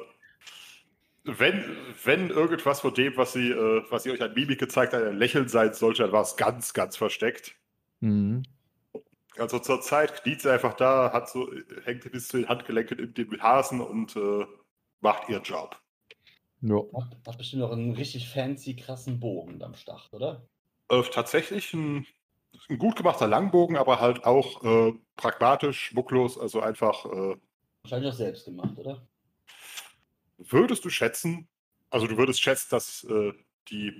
wenn, 1.23 1.63
wenn 2.03 2.29
irgendwas 2.29 2.81
von 2.81 2.93
dem, 2.93 3.15
was 3.15 3.33
sie, 3.33 3.51
äh, 3.51 3.83
was 3.89 4.03
sie 4.03 4.11
euch 4.11 4.21
an 4.21 4.33
Mimik 4.33 4.59
gezeigt 4.59 4.93
hat, 4.93 5.03
ein 5.03 5.17
Lächeln 5.17 5.47
sein 5.47 5.73
sollte, 5.73 6.03
dann 6.03 6.11
war 6.11 6.21
es 6.21 6.35
ganz, 6.35 6.73
ganz 6.73 6.97
versteckt. 6.97 7.55
hm. 8.01 8.43
Also 9.39 9.59
zur 9.59 9.81
Zeit 9.81 10.21
kniet 10.21 10.41
sie 10.41 10.51
einfach 10.51 10.73
da, 10.73 11.11
hat 11.13 11.29
so, 11.29 11.49
hängt 11.83 12.09
bis 12.11 12.27
zu 12.27 12.37
den 12.37 12.49
Handgelenken 12.49 12.99
in 12.99 13.13
dem 13.13 13.41
Hasen 13.41 13.81
und 13.81 14.15
äh, 14.15 14.45
macht 15.01 15.29
ihren 15.29 15.43
Job. 15.43 15.79
ja. 16.61 16.77
Hat, 16.93 17.17
hat 17.27 17.37
bestimmt 17.37 17.61
noch 17.61 17.71
einen 17.71 17.93
richtig 17.93 18.29
fancy, 18.29 18.75
krassen 18.75 19.19
Bogen 19.19 19.61
am 19.63 19.75
Start, 19.75 20.09
oder? 20.11 20.47
Äh, 20.89 21.03
tatsächlich 21.11 21.73
ein, 21.73 22.05
ein 22.69 22.77
gut 22.77 22.95
gemachter 22.95 23.27
Langbogen, 23.27 23.77
aber 23.77 23.99
halt 23.99 24.25
auch 24.25 24.63
äh, 24.63 24.93
pragmatisch, 25.15 25.87
schmucklos, 25.87 26.37
also 26.37 26.61
einfach 26.61 27.05
äh, 27.05 27.35
Wahrscheinlich 27.83 28.11
auch 28.11 28.17
selbst 28.17 28.45
gemacht, 28.45 28.77
oder? 28.77 29.01
würdest 30.39 30.85
du 30.85 30.89
schätzen, 30.89 31.47
also 31.89 32.07
du 32.07 32.17
würdest 32.17 32.41
schätzen, 32.41 32.67
dass 32.71 33.03
äh, 33.03 33.33
die, 33.69 33.93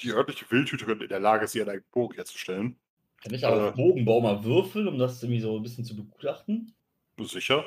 die 0.00 0.10
örtliche 0.10 0.50
Wildhüterin 0.50 1.00
in 1.00 1.08
der 1.08 1.20
Lage 1.20 1.44
ist, 1.44 1.54
ihren 1.54 1.68
eigenen 1.68 1.90
Bogen 1.90 2.14
herzustellen. 2.14 2.78
Kann 3.22 3.34
ich 3.34 3.44
auch 3.44 3.56
Äh. 3.56 3.68
auf 3.68 3.74
Bogenbau 3.74 4.20
mal 4.20 4.44
würfeln, 4.44 4.88
um 4.88 4.98
das 4.98 5.22
irgendwie 5.22 5.40
so 5.40 5.56
ein 5.56 5.62
bisschen 5.62 5.84
zu 5.84 5.96
begutachten? 5.96 6.74
Sicher. 7.18 7.64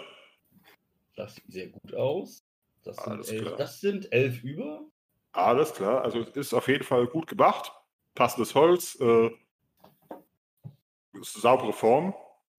Das 1.16 1.36
sieht 1.36 1.52
sehr 1.52 1.68
gut 1.70 1.94
aus. 1.96 2.46
Das 2.84 2.96
sind, 2.98 3.08
Alles 3.08 3.30
elf, 3.32 3.42
klar. 3.42 3.58
das 3.58 3.82
sind 3.82 4.12
elf 4.14 4.44
über. 4.44 4.86
Alles 5.34 5.74
klar, 5.74 6.04
also 6.04 6.22
es 6.22 6.36
ist 6.36 6.54
auf 6.54 6.68
jeden 6.68 6.84
Fall 6.84 7.08
gut 7.08 7.28
gemacht. 7.28 7.72
Passendes 8.16 8.56
Holz, 8.56 8.96
äh, 9.00 9.30
saubere 11.22 11.74
Form. 11.74 12.14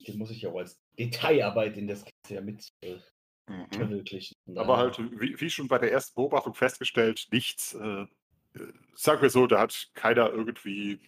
Den 0.07 0.19
muss 0.19 0.31
ich 0.31 0.43
ja 0.43 0.51
auch 0.51 0.59
als 0.59 0.79
Detailarbeit 0.99 1.77
in 1.77 1.87
das 1.87 2.05
Ganze 2.05 2.35
ja 2.35 2.41
mit 2.41 2.69
äh, 2.83 2.97
Mhm. 3.49 3.73
verwirklichen. 3.73 4.37
Aber 4.55 4.77
halt, 4.77 4.99
wie, 5.21 5.41
wie 5.41 5.51
schon 5.51 5.67
bei 5.67 5.79
der 5.79 5.91
ersten 5.91 6.15
Beobachtung 6.15 6.55
festgestellt, 6.55 7.27
nichts, 7.33 7.75
äh, 7.75 8.03
äh, 8.03 8.07
sagen 8.95 9.23
wir 9.23 9.31
so, 9.31 9.49
da 9.49 9.59
hat 9.61 9.91
keiner 9.95 10.31
irgendwie 10.31 11.01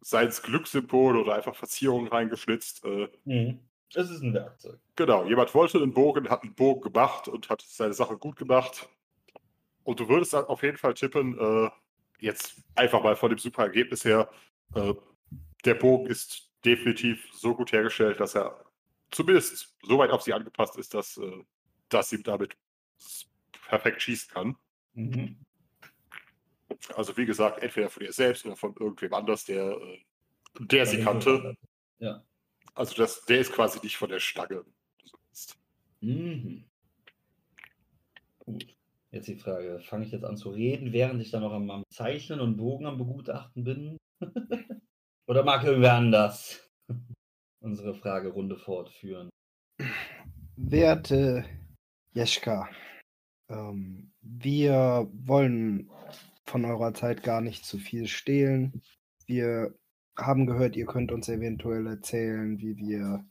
sein 0.00 0.30
Glückssymbol 0.30 1.16
oder 1.16 1.34
einfach 1.34 1.54
Verzierungen 1.54 2.08
reingeschnitzt. 2.08 2.84
Äh, 2.84 3.08
Mhm. 3.24 3.60
Es 3.92 4.08
ist 4.08 4.22
ein 4.22 4.32
Werkzeug. 4.34 4.78
genau, 4.94 5.26
jemand 5.26 5.52
wollte 5.52 5.78
einen 5.78 5.92
Bogen, 5.92 6.28
hat 6.30 6.44
einen 6.44 6.54
Bogen 6.54 6.80
gemacht 6.80 7.26
und 7.26 7.48
hat 7.48 7.60
seine 7.62 7.92
Sache 7.92 8.16
gut 8.16 8.36
gemacht. 8.36 8.88
Und 9.82 9.98
du 9.98 10.08
würdest 10.08 10.32
dann 10.32 10.44
auf 10.44 10.62
jeden 10.62 10.76
Fall 10.76 10.94
tippen, 10.94 11.36
äh, 11.36 11.70
jetzt 12.20 12.62
einfach 12.76 13.02
mal 13.02 13.16
von 13.16 13.30
dem 13.30 13.38
super 13.38 13.64
Ergebnis 13.64 14.04
her, 14.04 14.30
äh, 14.76 14.94
der 15.64 15.74
Bogen 15.74 16.06
ist 16.06 16.50
definitiv 16.64 17.28
so 17.32 17.54
gut 17.54 17.72
hergestellt, 17.72 18.20
dass 18.20 18.36
er 18.36 18.64
zumindest 19.10 19.76
so 19.82 19.98
weit 19.98 20.10
auf 20.10 20.22
sie 20.22 20.34
angepasst 20.34 20.76
ist, 20.76 20.94
dass, 20.94 21.16
äh, 21.16 21.44
dass 21.88 22.10
sie 22.10 22.22
damit 22.22 22.56
perfekt 23.66 24.02
schießen 24.02 24.32
kann. 24.32 24.56
Mhm. 24.94 25.36
Also 26.96 27.16
wie 27.16 27.26
gesagt, 27.26 27.62
entweder 27.62 27.90
von 27.90 28.02
ihr 28.02 28.12
selbst 28.12 28.44
oder 28.46 28.56
von 28.56 28.74
irgendwem 28.78 29.14
anders, 29.14 29.44
der, 29.44 29.70
äh, 29.70 29.98
der 30.58 30.86
sie 30.86 31.02
kannte. 31.02 31.56
Ja. 31.98 32.24
Also 32.74 32.94
das, 32.96 33.24
der 33.24 33.40
ist 33.40 33.52
quasi 33.52 33.78
nicht 33.82 33.96
von 33.96 34.08
der 34.08 34.20
Stange. 34.20 34.64
Mhm. 36.00 36.64
Gut. 38.38 38.74
Jetzt 39.12 39.28
die 39.28 39.36
Frage, 39.36 39.80
fange 39.80 40.06
ich 40.06 40.12
jetzt 40.12 40.24
an 40.24 40.36
zu 40.36 40.50
reden, 40.50 40.92
während 40.92 41.20
ich 41.20 41.30
dann 41.30 41.42
noch 41.42 41.52
am, 41.52 41.68
am 41.70 41.82
Zeichnen 41.90 42.40
und 42.40 42.56
Bogen 42.56 42.86
am 42.86 42.96
Begutachten 42.96 43.64
bin? 43.64 43.96
Oder 45.26 45.44
mag 45.44 45.64
irgendwer 45.64 45.94
anders 45.94 46.70
unsere 47.60 47.94
Fragerunde 47.94 48.56
fortführen? 48.56 49.28
Werte 50.56 51.44
Jeschka, 52.12 52.68
ähm, 53.48 54.12
wir 54.20 55.08
wollen 55.12 55.90
von 56.50 56.64
eurer 56.64 56.92
Zeit 56.94 57.22
gar 57.22 57.40
nicht 57.40 57.64
zu 57.64 57.78
viel 57.78 58.06
stehlen. 58.08 58.82
Wir 59.26 59.74
haben 60.18 60.46
gehört, 60.46 60.76
ihr 60.76 60.86
könnt 60.86 61.12
uns 61.12 61.28
eventuell 61.28 61.86
erzählen, 61.86 62.58
wie 62.58 62.76
wir 62.76 63.24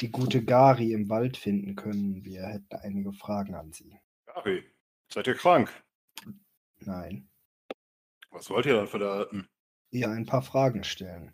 die 0.00 0.10
gute 0.10 0.44
Gari 0.44 0.92
im 0.92 1.08
Wald 1.08 1.36
finden 1.36 1.74
können. 1.74 2.24
Wir 2.24 2.46
hätten 2.46 2.76
einige 2.76 3.12
Fragen 3.12 3.54
an 3.54 3.72
sie. 3.72 3.98
Gary, 4.26 4.62
seid 5.10 5.26
ihr 5.26 5.34
krank? 5.34 5.72
Nein, 6.80 7.28
Was 8.30 8.50
wollt 8.50 8.66
ihr 8.66 8.74
dann 8.74 8.86
von 8.86 9.00
der 9.00 9.10
Alten? 9.10 9.48
ihr 9.90 10.10
ein 10.10 10.26
paar 10.26 10.42
Fragen 10.42 10.84
stellen. 10.84 11.30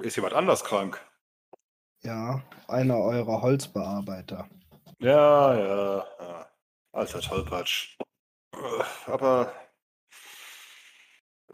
Ist 0.00 0.14
jemand 0.16 0.34
anders 0.34 0.62
krank? 0.62 1.04
Ja, 2.02 2.42
einer 2.68 2.96
eurer 2.98 3.42
Holzbearbeiter. 3.42 4.48
Ja, 5.00 5.54
ja, 5.58 6.06
ja. 6.20 6.50
Alter 6.92 7.20
Tollpatsch. 7.20 7.96
Äh, 8.54 8.84
Aber 9.06 9.52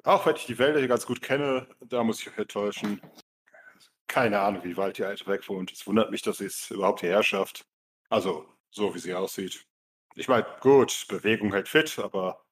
auch 0.04 0.26
wenn 0.26 0.37
ich 0.37 0.46
die 0.46 0.59
Wälder 0.59 0.78
hier 0.78 0.88
ganz 0.88 1.06
gut 1.06 1.22
kenne, 1.22 1.66
da 1.80 2.02
muss 2.02 2.20
ich 2.20 2.28
euch 2.28 2.38
enttäuschen. 2.38 3.00
Keine 4.06 4.40
Ahnung, 4.40 4.64
wie 4.64 4.76
weit 4.76 4.98
die 4.98 5.04
Alte 5.04 5.26
weg 5.26 5.48
wohnt. 5.48 5.72
Es 5.72 5.87
wundert 5.87 6.11
mich, 6.11 6.22
dass 6.22 6.38
sie 6.38 6.46
es 6.46 6.70
überhaupt 6.70 7.00
hierher 7.00 7.22
schafft. 7.22 7.66
Also, 8.09 8.46
so 8.70 8.94
wie 8.94 8.98
sie 8.98 9.14
aussieht. 9.14 9.66
Ich 10.14 10.28
meine, 10.28 10.46
gut, 10.61 11.06
Bewegung 11.09 11.52
hält 11.52 11.68
fit, 11.68 11.98
aber 11.98 12.44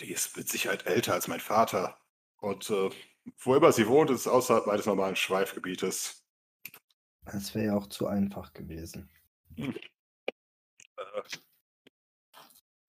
die 0.00 0.12
ist 0.12 0.36
mit 0.36 0.48
Sicherheit 0.48 0.86
älter 0.86 1.14
als 1.14 1.28
mein 1.28 1.40
Vater. 1.40 1.98
Und 2.38 2.68
äh, 2.70 2.90
wo 3.38 3.54
immer 3.54 3.72
sie 3.72 3.88
wohnt, 3.88 4.10
ist 4.10 4.20
es 4.20 4.28
außerhalb 4.28 4.66
meines 4.66 4.86
normalen 4.86 5.16
Schweifgebietes. 5.16 6.24
Das 7.24 7.54
wäre 7.54 7.66
ja 7.66 7.76
auch 7.76 7.88
zu 7.88 8.06
einfach 8.06 8.52
gewesen. 8.52 9.10
Äh, 9.56 9.72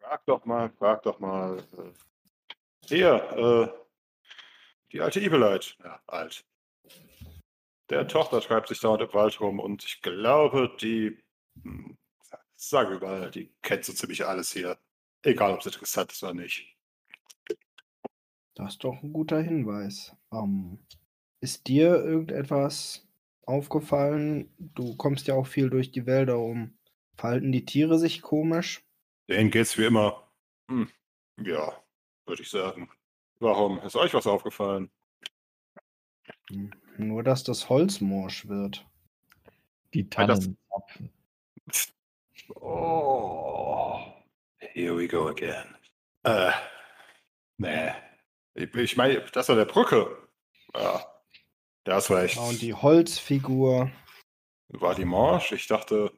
frag 0.07 0.25
doch 0.25 0.45
mal, 0.45 0.69
frag 0.69 1.03
doch 1.03 1.19
mal. 1.19 1.57
Äh, 1.57 2.87
hier, 2.87 3.13
äh, 3.15 3.67
die 4.91 5.01
alte 5.01 5.19
Evelite. 5.19 5.75
Ja, 5.83 6.01
alt. 6.07 6.45
Der 7.89 8.07
Tochter 8.07 8.41
treibt 8.41 8.69
sich 8.69 8.79
dauernd 8.79 9.01
im 9.01 9.13
Wald 9.13 9.39
rum 9.39 9.59
und 9.59 9.83
ich 9.83 10.01
glaube, 10.01 10.75
die, 10.81 11.17
hm, 11.61 11.97
wir 12.71 12.99
mal, 12.99 13.31
die 13.31 13.53
kennt 13.61 13.85
so 13.85 13.93
ziemlich 13.93 14.25
alles 14.25 14.51
hier. 14.51 14.77
Egal, 15.23 15.53
ob 15.53 15.59
es 15.59 15.65
interessant 15.65 16.11
ist 16.11 16.23
oder 16.23 16.33
nicht. 16.33 16.75
Das 18.55 18.73
ist 18.73 18.83
doch 18.83 19.01
ein 19.03 19.13
guter 19.13 19.41
Hinweis. 19.41 20.15
Ähm, 20.31 20.79
ist 21.41 21.67
dir 21.67 21.95
irgendetwas 22.03 23.07
aufgefallen? 23.45 24.53
Du 24.57 24.95
kommst 24.95 25.27
ja 25.27 25.35
auch 25.35 25.47
viel 25.47 25.69
durch 25.69 25.91
die 25.91 26.05
Wälder 26.05 26.39
um. 26.39 26.77
Verhalten 27.15 27.51
die 27.51 27.65
Tiere 27.65 27.99
sich 27.99 28.21
komisch? 28.21 28.86
Denen 29.27 29.51
geht's 29.51 29.77
wie 29.77 29.85
immer. 29.85 30.27
Hm, 30.69 30.89
ja, 31.41 31.81
würde 32.25 32.41
ich 32.41 32.49
sagen. 32.49 32.89
Warum? 33.39 33.79
Ist 33.81 33.95
euch 33.95 34.13
was 34.13 34.25
aufgefallen? 34.27 34.89
Nur, 36.97 37.23
dass 37.23 37.43
das 37.43 37.69
Holz 37.69 38.01
morsch 38.01 38.47
wird. 38.47 38.85
Die 39.93 40.09
das- 40.09 40.15
Tannen 40.15 40.57
zapfen. 40.69 41.13
Oh, 42.55 43.99
here 44.59 44.95
we 44.97 45.07
go 45.07 45.27
again. 45.27 45.75
Äh, 46.23 46.51
nee. 47.57 47.91
Ich, 48.53 48.73
ich 48.73 48.97
meine, 48.97 49.21
das 49.33 49.49
war 49.49 49.55
der 49.55 49.65
Brücke. 49.65 50.27
Ja, 50.73 51.05
da 51.83 51.95
hast 51.95 52.09
recht. 52.11 52.35
Ja, 52.35 52.43
und 52.43 52.61
die 52.61 52.73
Holzfigur. 52.73 53.91
War 54.69 54.95
die 54.95 55.05
morsch? 55.05 55.51
Ich 55.51 55.67
dachte, 55.67 56.11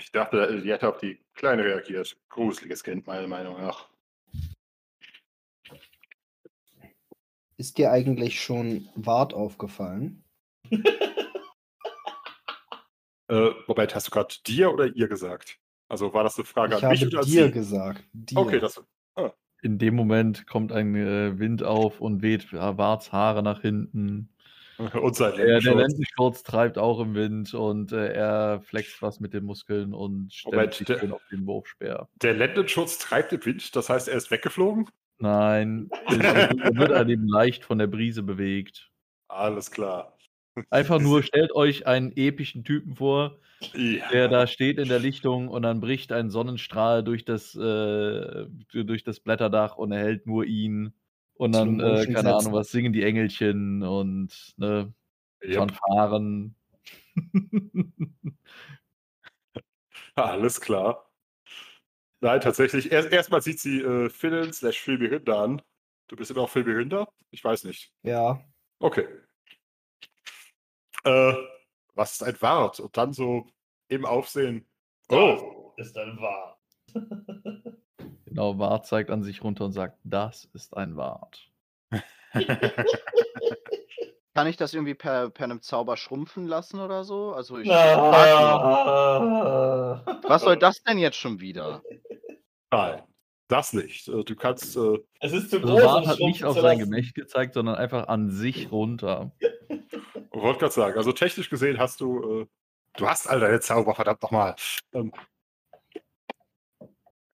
ich 0.00 0.10
dachte, 0.12 0.60
die 0.62 0.70
hätte 0.70 0.88
auf 0.88 0.98
die 0.98 1.24
Kleine 1.36 1.64
reagiert. 1.64 2.16
Gruseliges 2.28 2.82
Kind, 2.82 3.06
meiner 3.06 3.28
Meinung 3.28 3.60
nach. 3.60 3.88
Ist 7.58 7.78
dir 7.78 7.92
eigentlich 7.92 8.40
schon 8.40 8.88
Wart 8.96 9.32
aufgefallen? 9.34 10.24
Äh, 13.28 13.50
Robert, 13.66 13.92
hast 13.96 14.06
du 14.06 14.12
gerade 14.12 14.32
dir 14.46 14.72
oder 14.72 14.86
ihr 14.86 15.08
gesagt? 15.08 15.58
Also 15.88 16.14
war 16.14 16.22
das 16.22 16.36
eine 16.36 16.44
Frage 16.44 16.76
Ich 16.76 16.84
an 16.84 16.90
habe 16.90 16.92
mich 17.00 17.12
oder 17.12 17.24
dir 17.24 17.46
sie? 17.46 17.50
gesagt. 17.50 18.04
Dir. 18.12 18.38
Okay, 18.38 18.60
das. 18.60 18.80
In 19.62 19.78
dem 19.78 19.96
Moment 19.96 20.46
kommt 20.46 20.70
ein 20.70 20.94
äh, 20.94 21.36
Wind 21.36 21.64
auf 21.64 22.00
und 22.00 22.22
weht 22.22 22.52
äh, 22.52 22.78
Warts 22.78 23.10
Haare 23.10 23.42
nach 23.42 23.62
hinten. 23.62 24.28
Und 25.00 25.16
sein 25.16 25.34
Der, 25.36 25.60
der. 25.60 25.74
Lendenschurz 25.74 26.42
treibt 26.42 26.76
auch 26.78 27.00
im 27.00 27.14
Wind 27.14 27.54
und 27.54 27.92
äh, 27.92 28.12
er 28.12 28.60
flext 28.60 29.00
was 29.00 29.20
mit 29.20 29.32
den 29.32 29.44
Muskeln 29.44 29.94
und 29.94 30.32
stemmt 30.32 30.54
Moment, 30.54 30.74
sich 30.74 30.86
der- 30.86 31.12
auf 31.14 31.22
den 31.30 31.46
Wurfspeer. 31.46 32.08
Der 32.22 32.34
Lendenschutz 32.34 32.98
treibt 32.98 33.32
im 33.32 33.44
Wind, 33.44 33.74
das 33.74 33.88
heißt, 33.88 34.08
er 34.08 34.16
ist 34.16 34.30
weggeflogen? 34.30 34.88
Nein, 35.18 35.88
er 36.08 36.50
wird 36.76 36.90
er 36.90 37.08
eben 37.08 37.26
leicht 37.26 37.64
von 37.64 37.78
der 37.78 37.86
Brise 37.86 38.22
bewegt. 38.22 38.90
Alles 39.28 39.70
klar. 39.70 40.16
Einfach 40.70 41.00
nur 41.00 41.22
stellt 41.22 41.52
euch 41.54 41.86
einen 41.86 42.12
epischen 42.16 42.64
Typen 42.64 42.96
vor, 42.96 43.38
Ja. 43.74 44.08
der 44.10 44.28
da 44.28 44.46
steht 44.46 44.78
in 44.78 44.88
der 44.88 44.98
Lichtung 44.98 45.48
und 45.48 45.62
dann 45.62 45.80
bricht 45.80 46.12
ein 46.12 46.28
Sonnenstrahl 46.30 47.02
durch 47.02 47.24
das, 47.24 47.54
äh, 47.54 48.46
durch 48.72 49.04
das 49.04 49.20
Blätterdach 49.20 49.76
und 49.76 49.92
erhält 49.92 50.26
nur 50.26 50.44
ihn. 50.44 50.92
Und 51.36 51.52
dann, 51.52 51.80
äh, 51.80 52.06
keine 52.06 52.34
Ahnung, 52.34 52.52
was 52.52 52.70
singen 52.70 52.92
die 52.92 53.02
Engelchen 53.02 53.82
und 53.82 54.54
ne, 54.56 54.92
Yep. 55.44 55.56
Fanfaren. 55.56 56.56
Alles 60.14 60.60
klar. 60.60 61.10
Nein, 62.20 62.40
tatsächlich. 62.40 62.90
Erst, 62.90 63.12
erstmal 63.12 63.42
sieht 63.42 63.60
sie 63.60 63.80
äh, 63.80 64.08
Philin 64.08 64.52
slash 64.52 64.80
Philberinda 64.80 65.44
an. 65.44 65.62
Du 66.08 66.16
bist 66.16 66.30
immer 66.30 66.42
noch 66.42 66.50
Philberinda? 66.50 67.06
Ich 67.30 67.44
weiß 67.44 67.64
nicht. 67.64 67.92
Ja. 68.02 68.42
Okay. 68.78 69.06
Äh, 71.04 71.34
was 71.94 72.12
ist 72.12 72.22
ein 72.22 72.40
Wart? 72.40 72.80
Und 72.80 72.96
dann 72.96 73.12
so 73.12 73.46
im 73.88 74.04
Aufsehen. 74.06 74.66
Oh, 75.10 75.72
Das 75.76 75.88
ist 75.88 75.96
dann 75.96 76.18
wahr. 76.18 76.58
Genau, 78.36 78.58
Wart 78.58 78.86
zeigt 78.86 79.08
an 79.10 79.22
sich 79.22 79.42
runter 79.42 79.64
und 79.64 79.72
sagt, 79.72 79.96
das 80.04 80.44
ist 80.52 80.76
ein 80.76 80.94
Wart. 80.98 81.50
Kann 84.34 84.46
ich 84.46 84.58
das 84.58 84.74
irgendwie 84.74 84.92
per, 84.92 85.30
per 85.30 85.44
einem 85.44 85.62
Zauber 85.62 85.96
schrumpfen 85.96 86.46
lassen 86.46 86.78
oder 86.80 87.02
so? 87.04 87.32
Also 87.32 87.56
ich 87.58 87.66
nur, 87.66 87.74
was 90.22 90.42
soll 90.42 90.58
das 90.58 90.82
denn 90.82 90.98
jetzt 90.98 91.16
schon 91.16 91.40
wieder? 91.40 91.82
nein, 92.70 93.02
das 93.48 93.72
nicht. 93.72 94.06
Äh, 94.08 94.22
Du 94.22 94.36
kannst. 94.36 94.76
Äh, 94.76 94.98
Es 95.20 95.32
ist 95.32 95.48
zu 95.48 95.56
Also 95.56 95.68
groß, 95.68 95.82
Wart 95.84 96.02
um 96.04 96.08
hat 96.10 96.18
nicht 96.18 96.44
auf 96.44 96.60
sein. 96.60 96.78
Gemächt 96.78 97.14
gezeigt, 97.14 97.54
sondern 97.54 97.76
einfach 97.76 98.08
an 98.08 98.28
sich 98.30 98.70
runter. 98.70 99.32
wollte 100.30 100.58
gerade 100.58 100.74
sagen, 100.74 100.98
also 100.98 101.12
technisch 101.12 101.48
gesehen 101.48 101.78
hast 101.78 102.02
du. 102.02 102.42
Äh, 102.42 102.46
du 102.98 103.08
hast 103.08 103.28
all 103.28 103.40
deine 103.40 103.60
Zauber, 103.60 103.94
verdammt 103.94 104.20
nochmal. 104.22 104.56
Ähm, 104.92 105.10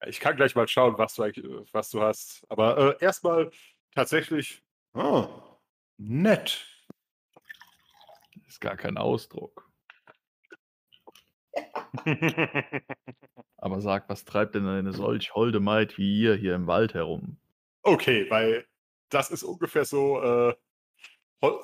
ich 0.06 0.20
kann 0.20 0.36
gleich 0.36 0.54
mal 0.54 0.68
schauen, 0.68 0.96
was 0.98 1.14
du, 1.14 1.24
äh, 1.24 1.64
was 1.72 1.90
du 1.90 2.00
hast. 2.00 2.44
Aber 2.48 2.98
äh, 3.00 3.04
erstmal 3.04 3.50
tatsächlich. 3.94 4.62
Oh, 4.94 5.28
nett. 5.98 6.66
Ist 8.46 8.60
gar 8.60 8.76
kein 8.76 8.96
Ausdruck. 8.96 9.68
Aber 13.56 13.80
sag, 13.80 14.08
was 14.08 14.24
treibt 14.24 14.54
denn 14.54 14.66
eine 14.66 14.92
solch 14.92 15.34
holde 15.34 15.60
Maid 15.60 15.98
wie 15.98 16.20
ihr 16.20 16.34
hier 16.34 16.54
im 16.54 16.66
Wald 16.66 16.94
herum? 16.94 17.36
Okay, 17.82 18.28
weil 18.30 18.66
das 19.08 19.30
ist 19.30 19.42
ungefähr 19.42 19.84
so, 19.84 20.20
äh, 20.22 20.54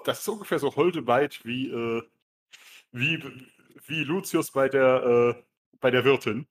das 0.05 0.21
ist 0.21 0.29
ungefähr 0.29 0.59
so 0.59 0.75
holde 0.77 1.07
weit 1.07 1.45
wie, 1.45 1.71
äh, 1.71 2.03
wie, 2.93 3.23
wie 3.87 4.05
Lucius 4.05 4.51
bei 4.51 4.69
der, 4.69 5.37
äh, 5.37 5.43
bei 5.81 5.91
der 5.91 6.05
Wirtin. 6.05 6.47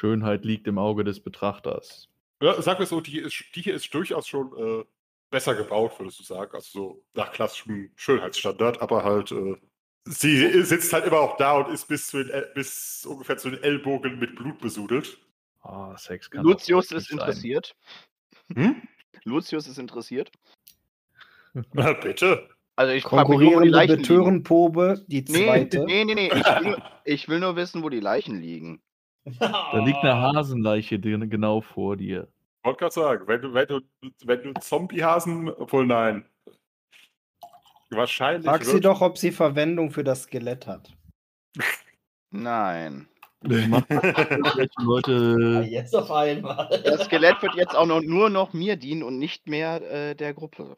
Schönheit 0.00 0.46
liegt 0.46 0.66
im 0.66 0.78
Auge 0.78 1.04
des 1.04 1.20
Betrachters. 1.20 2.08
Ja, 2.42 2.60
sag 2.62 2.78
mir 2.80 2.86
so, 2.86 3.02
die, 3.02 3.18
ist, 3.18 3.44
die 3.54 3.60
hier 3.60 3.74
ist 3.74 3.92
durchaus 3.92 4.26
schon 4.26 4.50
äh, 4.56 4.84
besser 5.30 5.54
gebaut, 5.54 5.92
würdest 5.98 6.18
du 6.18 6.22
sagen. 6.22 6.54
Also 6.54 6.70
so 6.70 7.04
nach 7.12 7.32
klassischem 7.32 7.90
Schönheitsstandard, 7.96 8.80
aber 8.80 9.04
halt, 9.04 9.30
äh, 9.32 9.56
sie 10.06 10.62
sitzt 10.62 10.94
halt 10.94 11.04
immer 11.04 11.20
auch 11.20 11.36
da 11.36 11.58
und 11.58 11.70
ist 11.70 11.86
bis, 11.86 12.06
zu 12.06 12.24
den, 12.24 12.32
bis 12.54 13.04
ungefähr 13.04 13.36
zu 13.36 13.50
den 13.50 13.62
Ellbogen 13.62 14.18
mit 14.18 14.36
Blut 14.36 14.58
besudelt. 14.60 15.18
Ah, 15.60 15.94
Sex 15.98 16.30
kann 16.30 16.44
Lucius 16.44 16.90
ist 16.92 17.08
sein. 17.08 17.18
interessiert. 17.18 17.76
Hm? 18.54 18.80
Lucius 19.24 19.68
ist 19.68 19.78
interessiert. 19.78 20.32
Na, 21.74 21.92
bitte. 21.92 22.48
Also 22.74 22.94
ich 22.94 23.04
Konkurrierende. 23.04 23.86
Betörenprobe, 23.86 25.04
die 25.08 25.26
Nee, 25.28 25.44
zweite. 25.44 25.84
nee, 25.84 26.06
nee, 26.06 26.14
nee. 26.14 26.30
Ich 26.32 26.46
will, 26.64 26.82
ich 27.04 27.28
will 27.28 27.40
nur 27.40 27.56
wissen, 27.56 27.82
wo 27.82 27.90
die 27.90 28.00
Leichen 28.00 28.40
liegen. 28.40 28.80
Da 29.24 29.78
liegt 29.84 29.98
eine 29.98 30.16
Hasenleiche 30.20 30.98
genau 31.28 31.60
vor 31.60 31.96
dir. 31.96 32.28
wollte 32.64 32.78
gerade 32.78 32.94
sagen, 32.94 33.28
wenn 33.28 33.42
du, 33.42 33.54
wenn 33.54 33.66
du, 33.68 33.80
wenn 34.24 34.42
du 34.42 34.52
Zombiehasen, 34.60 35.48
obwohl 35.50 35.86
nein. 35.86 36.24
Wahrscheinlich. 37.90 38.46
Frag 38.46 38.64
sie 38.64 38.80
doch, 38.80 39.00
ob 39.00 39.18
sie 39.18 39.32
Verwendung 39.32 39.90
für 39.90 40.04
das 40.04 40.22
Skelett 40.22 40.66
hat. 40.66 40.96
Nein. 42.30 43.08
Irgendwelche 43.42 44.70
Ah, 44.76 44.82
Leute. 44.82 45.66
Jetzt 45.68 45.96
auf 45.96 46.10
einmal. 46.10 46.68
Das 46.84 47.06
Skelett 47.06 47.40
wird 47.42 47.54
jetzt 47.54 47.74
auch 47.74 47.86
noch, 47.86 48.00
nur 48.02 48.30
noch 48.30 48.52
mir 48.52 48.76
dienen 48.76 49.02
und 49.02 49.18
nicht 49.18 49.48
mehr 49.48 49.82
äh, 49.90 50.14
der 50.14 50.34
Gruppe. 50.34 50.76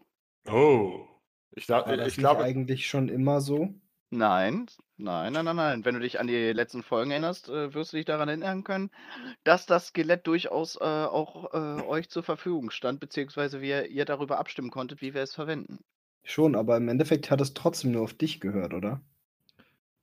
Oh. 0.51 1.07
Ich, 1.55 1.67
da, 1.67 1.83
das 1.83 2.09
ich 2.09 2.17
glaube, 2.17 2.45
eigentlich 2.45 2.87
schon 2.87 3.09
immer 3.09 3.41
so? 3.41 3.75
Nein, 4.15 4.67
nein, 4.99 5.33
nein, 5.33 5.45
nein, 5.47 5.57
nein. 5.57 5.85
Wenn 5.87 5.95
du 5.95 6.01
dich 6.01 6.21
an 6.21 6.27
die 6.27 6.53
letzten 6.53 6.83
Folgen 6.83 7.11
erinnerst, 7.11 7.49
äh, 7.49 7.73
wirst 7.73 7.95
du 7.95 7.97
dich 7.97 8.05
daran 8.05 8.29
erinnern 8.29 8.63
können, 8.63 8.91
dass 9.43 9.65
das 9.65 9.87
Skelett 9.87 10.27
durchaus 10.27 10.77
äh, 10.77 10.85
auch 10.85 11.55
äh, 11.55 11.83
euch 11.83 12.11
zur 12.11 12.23
Verfügung 12.23 12.71
stand, 12.71 13.01
beziehungsweise 13.01 13.63
wie 13.63 13.71
ihr, 13.71 14.05
darüber 14.05 14.39
abstimmen 14.39 14.71
konntet, 14.71 15.01
wie 15.01 15.15
wir 15.15 15.23
es 15.23 15.35
verwenden. 15.35 15.79
Schon, 16.25 16.55
aber 16.57 16.77
im 16.77 16.89
Endeffekt 16.89 17.31
hat 17.31 17.41
es 17.41 17.55
trotzdem 17.55 17.93
nur 17.93 18.03
auf 18.03 18.13
dich 18.13 18.39
gehört, 18.39 18.75
oder? 18.75 19.01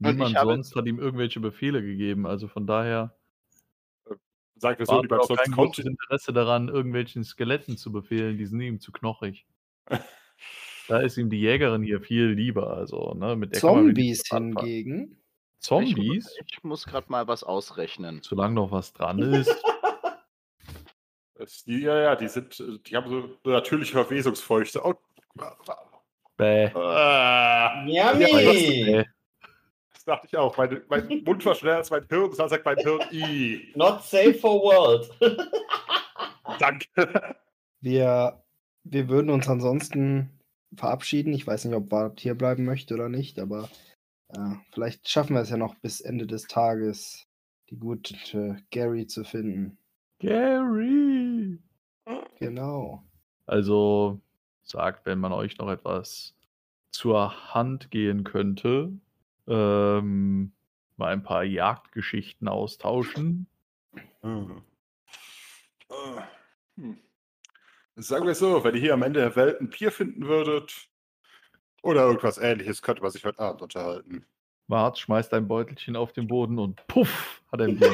Und 0.02 0.14
Niemand 0.14 0.36
habe- 0.36 0.54
sonst 0.54 0.76
hat 0.76 0.88
ihm 0.88 0.98
irgendwelche 0.98 1.40
Befehle 1.40 1.84
gegeben. 1.84 2.26
Also 2.26 2.48
von 2.48 2.66
daher 2.66 3.16
Sagt 4.56 4.80
er 4.80 4.86
so, 4.88 4.94
war 4.94 5.04
die 5.04 5.14
auch 5.14 5.24
sonst 5.24 5.44
kein 5.44 5.52
großes 5.52 5.86
konnte. 5.86 5.90
Interesse 5.90 6.34
daran, 6.34 6.68
irgendwelchen 6.68 7.24
Skeletten 7.24 7.78
zu 7.78 7.92
befehlen. 7.92 8.38
Die 8.38 8.46
sind 8.48 8.60
ihm 8.60 8.80
zu 8.80 8.92
knochig. 8.92 9.46
Da 10.90 11.02
ist 11.02 11.18
ihm 11.18 11.30
die 11.30 11.40
Jägerin 11.40 11.84
hier 11.84 12.02
viel 12.02 12.30
lieber. 12.30 12.76
Also, 12.76 13.14
ne, 13.14 13.36
mit 13.36 13.56
Zombies 13.56 14.24
hingegen. 14.28 15.22
Zombies? 15.60 16.36
Ich, 16.42 16.58
ich 16.58 16.64
muss 16.64 16.88
gerade 16.88 17.06
mal 17.12 17.28
was 17.28 17.44
ausrechnen. 17.44 18.22
Solange 18.24 18.56
noch 18.56 18.72
was 18.72 18.92
dran 18.94 19.20
ist. 19.34 19.56
Die, 21.68 21.82
ja, 21.82 22.02
ja, 22.02 22.16
die 22.16 22.28
sind, 22.28 22.62
die 22.88 22.98
haben 22.98 23.08
so 23.08 23.50
natürliche 23.52 23.94
Verwesungsfeuchte. 23.94 24.84
Oh, 24.84 24.96
Bäh. 26.38 26.72
ah, 26.74 27.86
Yummy! 27.86 29.06
Das 29.94 30.04
dachte 30.06 30.28
ich 30.28 30.36
auch. 30.36 30.58
Mein, 30.58 30.82
mein 30.90 31.24
Mund 31.24 31.46
war 31.46 31.54
schneller 31.54 31.78
als 31.78 31.92
mein 31.92 32.06
Hirn, 32.10 32.34
das 32.36 32.50
sagt 32.50 32.66
mein 32.66 32.78
Hirn 32.78 33.02
I. 33.12 33.72
Not 33.76 34.02
safe 34.02 34.34
for 34.34 34.60
world. 34.60 35.08
Danke. 36.58 37.36
Wir, 37.80 38.44
wir 38.84 39.08
würden 39.08 39.30
uns 39.30 39.48
ansonsten 39.48 40.39
verabschieden. 40.76 41.34
Ich 41.34 41.46
weiß 41.46 41.66
nicht, 41.66 41.76
ob 41.76 41.90
Bart 41.90 42.20
hier 42.20 42.36
bleiben 42.36 42.66
möchte 42.66 42.94
oder 42.94 43.10
nicht, 43.10 43.40
aber 43.40 43.70
äh, 44.30 44.56
vielleicht 44.72 45.10
schaffen 45.10 45.36
wir 45.36 45.42
es 45.42 45.50
ja 45.50 45.58
noch 45.58 45.76
bis 45.76 46.02
Ende 46.02 46.28
des 46.28 46.48
Tages, 46.48 47.28
die 47.70 47.78
gute 47.78 48.58
Gary 48.72 49.08
zu 49.08 49.24
finden. 49.24 49.78
Gary! 50.20 51.60
Genau. 52.40 53.04
Also 53.46 54.20
sagt, 54.64 55.06
wenn 55.06 55.20
man 55.20 55.32
euch 55.32 55.58
noch 55.58 55.70
etwas 55.70 56.36
zur 56.92 57.54
Hand 57.54 57.92
gehen 57.92 58.24
könnte, 58.24 58.92
ähm, 59.48 60.52
mal 60.98 61.14
ein 61.14 61.24
paar 61.24 61.44
Jagdgeschichten 61.44 62.48
austauschen. 62.48 63.48
Hm. 64.22 64.62
Ah, 65.90 66.24
hm. 66.76 66.98
Sagen 68.02 68.26
wir 68.26 68.36
so, 68.36 68.64
wenn 68.64 68.76
ihr 68.76 68.82
hier 68.82 68.94
am 68.94 69.04
Ende 69.04 69.20
der 69.20 69.36
Welt 69.36 69.60
ein 69.60 69.70
Bier 69.70 69.92
finden 69.92 70.26
würdet 70.26 70.88
oder 71.82 72.06
irgendwas 72.06 72.38
ähnliches, 72.38 72.82
könnte 72.82 73.02
man 73.02 73.12
sich 73.12 73.26
heute 73.26 73.40
Abend 73.40 73.62
unterhalten. 73.62 74.26
Mart 74.68 74.98
schmeißt 75.00 75.34
ein 75.34 75.50
Beutelchen 75.50 75.98
auf 75.98 76.14
den 76.14 76.28
Boden 76.28 76.60
und 76.60 76.86
puff, 76.88 77.42
hat 77.52 77.60
er 77.60 77.68
ein 77.68 77.78
Bier 77.78 77.92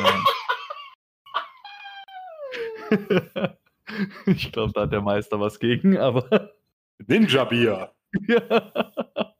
ich 4.27 4.51
glaube, 4.51 4.73
da 4.73 4.81
hat 4.81 4.91
der 4.91 5.01
Meister 5.01 5.39
was 5.39 5.59
gegen, 5.59 5.97
aber 5.97 6.53
Ninja-Bier. 7.07 7.91
Ja. 8.27 9.33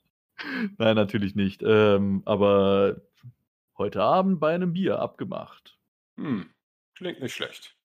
Nein, 0.77 0.95
natürlich 0.95 1.35
nicht. 1.35 1.61
Ähm, 1.63 2.23
aber 2.25 3.01
heute 3.77 4.01
Abend 4.01 4.39
bei 4.39 4.55
einem 4.55 4.73
Bier 4.73 4.97
abgemacht. 4.99 5.77
Hm. 6.17 6.49
Klingt 6.95 7.21
nicht 7.21 7.35
schlecht. 7.35 7.77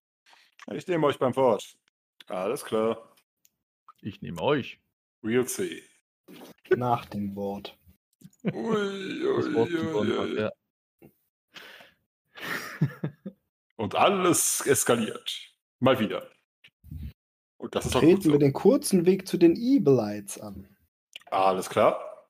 Ich 0.72 0.86
nehme 0.86 1.06
euch 1.06 1.18
beim 1.18 1.36
Wort. 1.36 1.76
Alles 2.28 2.64
klar. 2.64 3.14
Ich 4.02 4.22
nehme 4.22 4.40
euch. 4.40 4.80
We'll 5.22 5.46
see. 5.46 5.82
Nach 6.76 7.04
dem 7.06 7.34
Wort. 7.36 7.76
Ui, 8.44 9.22
Das 9.22 9.46
ui, 9.46 9.54
Wort 9.54 9.70
ui, 9.70 10.16
hat, 10.16 10.38
ja. 10.38 10.50
Und 13.76 13.94
alles 13.94 14.64
eskaliert. 14.66 15.54
Mal 15.80 15.98
wieder. 15.98 16.30
Und 17.58 17.74
das 17.74 17.86
ist 17.86 17.96
auch 17.96 18.00
gut 18.00 18.08
Treten 18.10 18.22
so. 18.22 18.32
wir 18.32 18.38
den 18.38 18.52
kurzen 18.52 19.06
Weg 19.06 19.26
zu 19.28 19.36
den 19.36 19.56
Evilites 19.56 20.38
an. 20.40 20.68
Alles 21.26 21.68
klar. 21.68 22.28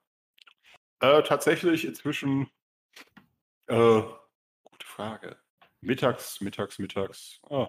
Äh, 1.01 1.23
tatsächlich 1.23 1.85
inzwischen. 1.85 2.51
Äh, 3.67 4.03
gute 4.65 4.87
Frage. 4.87 5.37
Mittags, 5.81 6.41
mittags, 6.41 6.79
mittags. 6.79 7.41
Ah. 7.49 7.69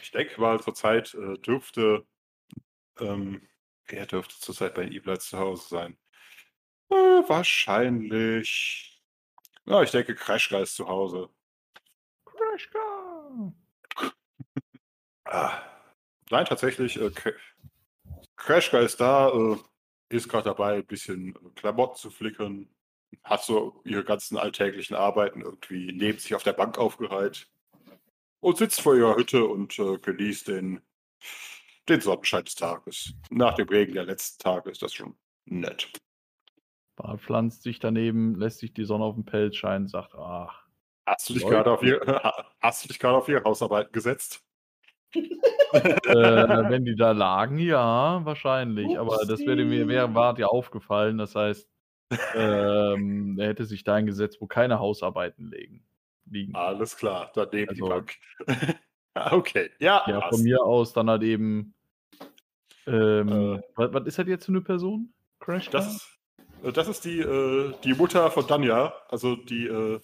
Ich 0.00 0.10
denke 0.10 0.40
mal, 0.40 0.60
zurzeit 0.60 1.14
äh, 1.14 1.38
dürfte. 1.38 2.06
Ähm, 2.98 3.46
wer 3.86 4.06
dürfte 4.06 4.38
zurzeit 4.38 4.74
bei 4.74 4.84
Evilites 4.84 5.28
zu 5.28 5.38
Hause 5.38 5.68
sein? 5.68 5.98
Äh, 6.90 6.94
wahrscheinlich. 7.28 9.02
Ja, 9.66 9.82
ich 9.82 9.90
denke, 9.90 10.14
Crashguy 10.14 10.62
ist 10.62 10.76
zu 10.76 10.86
Hause. 10.86 11.30
Crashka! 12.24 13.52
Ah. 15.24 15.62
Nein, 16.30 16.44
tatsächlich. 16.46 17.00
Äh, 17.00 17.10
Crashguy 18.36 18.84
ist 18.84 19.00
da, 19.00 19.30
äh, 19.30 19.56
ist 20.08 20.28
gerade 20.28 20.44
dabei, 20.44 20.74
ein 20.76 20.86
bisschen 20.86 21.34
Klamotten 21.54 21.96
zu 21.96 22.10
flicken. 22.10 22.74
Hat 23.22 23.44
so 23.44 23.80
ihre 23.84 24.04
ganzen 24.04 24.36
alltäglichen 24.36 24.96
Arbeiten 24.96 25.40
irgendwie 25.40 25.92
neben 25.92 26.18
sich 26.18 26.34
auf 26.34 26.42
der 26.42 26.52
Bank 26.52 26.78
aufgereiht. 26.78 27.48
Und 28.44 28.58
sitzt 28.58 28.82
vor 28.82 28.94
ihrer 28.94 29.16
Hütte 29.16 29.46
und 29.46 29.78
äh, 29.78 29.96
genießt 29.96 30.48
den, 30.48 30.82
den 31.88 32.02
Sonnenschein 32.02 32.44
des 32.44 32.54
Tages. 32.54 33.14
Nach 33.30 33.54
dem 33.54 33.66
Regen 33.66 33.94
der 33.94 34.04
letzten 34.04 34.42
Tage 34.42 34.70
ist 34.70 34.82
das 34.82 34.92
schon 34.92 35.16
nett. 35.46 35.90
Bart 36.94 37.22
pflanzt 37.22 37.62
sich 37.62 37.78
daneben, 37.78 38.34
lässt 38.34 38.58
sich 38.58 38.74
die 38.74 38.84
Sonne 38.84 39.04
auf 39.04 39.14
den 39.14 39.24
Pelz 39.24 39.56
scheinen, 39.56 39.88
sagt, 39.88 40.14
ach, 40.14 40.62
Hast 41.06 41.30
du 41.30 41.32
dich 41.32 41.46
gerade 41.46 41.70
auf 41.70 41.82
ihr, 41.82 42.00
hast 42.60 42.84
du 42.84 42.88
dich 42.88 42.98
gerade 42.98 43.16
auf 43.16 43.28
ihre 43.30 43.44
Hausarbeiten 43.44 43.92
gesetzt? 43.92 44.42
äh, 45.14 45.20
wenn 46.04 46.84
die 46.84 46.96
da 46.96 47.12
lagen, 47.12 47.58
ja, 47.58 48.20
wahrscheinlich. 48.26 48.98
Aber 48.98 49.24
das 49.26 49.40
wäre 49.40 49.64
mir 49.64 49.88
wäre 49.88 50.08
Bart 50.08 50.38
ja 50.38 50.48
aufgefallen. 50.48 51.16
Das 51.16 51.34
heißt, 51.34 51.66
ähm, 52.34 53.38
er 53.38 53.48
hätte 53.48 53.64
sich 53.64 53.84
da 53.84 53.94
eingesetzt, 53.94 54.38
wo 54.42 54.46
keine 54.46 54.80
Hausarbeiten 54.80 55.50
liegen. 55.50 55.86
Liegen. 56.30 56.54
Alles 56.54 56.96
klar, 56.96 57.30
daneben 57.34 57.70
Also- 57.70 57.84
die 57.84 57.88
Bank. 57.90 58.16
okay, 59.14 59.70
ja. 59.78 60.02
Ja, 60.06 60.20
passt. 60.20 60.36
von 60.36 60.42
mir 60.44 60.62
aus 60.62 60.92
dann 60.92 61.08
halt 61.10 61.22
eben. 61.22 61.74
Ähm, 62.86 63.28
Äh. 63.56 63.62
was, 63.76 63.92
was 63.94 64.06
ist 64.06 64.18
das 64.18 64.26
jetzt 64.26 64.44
für 64.46 64.52
eine 64.52 64.60
Person? 64.60 65.12
Crash? 65.40 65.70
Das, 65.70 66.06
äh, 66.62 66.72
das 66.72 66.88
ist 66.88 67.04
die, 67.04 67.20
äh, 67.20 67.72
die 67.82 67.94
Mutter 67.94 68.30
von 68.30 68.46
Danja, 68.46 68.92
also 69.08 69.36
die, 69.36 69.66
äh, 69.66 70.00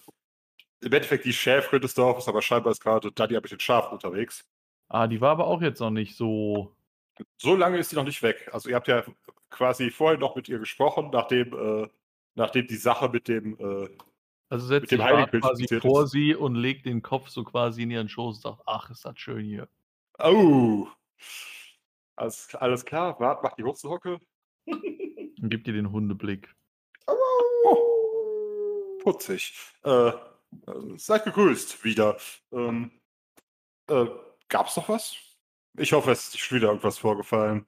im 0.83 0.91
Endeffekt 0.93 1.25
die 1.25 1.33
Schäferin 1.33 1.81
des 1.81 1.93
Dorfes, 1.93 2.27
aber 2.27 2.41
scheinbar 2.41 2.71
ist 2.71 2.81
gerade 2.81 3.11
Danja 3.11 3.39
mit 3.39 3.51
den 3.51 3.59
Schafen 3.59 3.93
unterwegs. 3.93 4.43
Ah, 4.89 5.05
die 5.07 5.21
war 5.21 5.31
aber 5.31 5.45
auch 5.47 5.61
jetzt 5.61 5.79
noch 5.79 5.91
nicht 5.91 6.15
so. 6.17 6.75
So 7.37 7.55
lange 7.55 7.77
ist 7.77 7.91
sie 7.91 7.95
noch 7.95 8.03
nicht 8.03 8.23
weg. 8.23 8.49
Also 8.51 8.67
ihr 8.69 8.75
habt 8.75 8.87
ja 8.87 9.03
quasi 9.51 9.91
vorher 9.91 10.17
noch 10.17 10.35
mit 10.35 10.49
ihr 10.49 10.57
gesprochen, 10.57 11.11
nachdem, 11.13 11.53
äh, 11.53 11.87
nachdem 12.33 12.65
die 12.65 12.75
Sache 12.77 13.09
mit 13.09 13.27
dem, 13.27 13.57
äh, 13.59 13.89
Also 14.51 14.67
setzt 14.67 14.89
sich 14.89 14.99
quasi 14.99 15.39
passiert 15.39 15.81
vor 15.81 16.07
sie 16.07 16.35
und 16.35 16.55
legt 16.55 16.85
den 16.85 17.01
Kopf 17.01 17.29
so 17.29 17.45
quasi 17.45 17.83
in 17.83 17.91
ihren 17.91 18.09
Schoß 18.09 18.35
und 18.35 18.41
sagt, 18.41 18.61
ach, 18.65 18.89
ist 18.89 19.05
das 19.05 19.17
schön 19.17 19.45
hier. 19.45 19.69
oh, 20.19 20.87
alles, 22.17 22.53
alles 22.55 22.83
klar, 22.83 23.17
Wart, 23.21 23.43
macht 23.43 23.57
die 23.57 23.63
Wurzelhocke. 23.63 24.19
Und 24.65 25.49
gibt 25.49 25.67
ihr 25.67 25.73
den 25.73 25.93
Hundeblick. 25.93 26.53
Putzig. 29.01 29.53
Äh, 29.85 30.09
äh, 30.09 30.13
seid 30.97 31.23
gegrüßt 31.23 31.85
wieder. 31.85 32.17
Ähm, 32.51 32.91
äh, 33.87 34.05
gab's 34.49 34.75
noch 34.75 34.89
was? 34.89 35.15
Ich 35.77 35.93
hoffe, 35.93 36.11
es 36.11 36.27
ist 36.27 36.33
nicht 36.33 36.51
wieder 36.51 36.67
irgendwas 36.67 36.97
vorgefallen. 36.97 37.65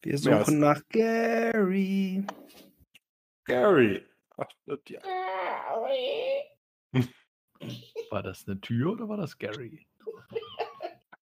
Wir 0.00 0.16
suchen 0.16 0.60
nach 0.60 0.80
Gary. 0.88 2.24
Gary. 3.44 4.02
War 8.10 8.22
das 8.22 8.46
eine 8.46 8.60
Tür 8.60 8.92
oder 8.92 9.08
war 9.08 9.16
das 9.16 9.38
Gary? 9.38 9.86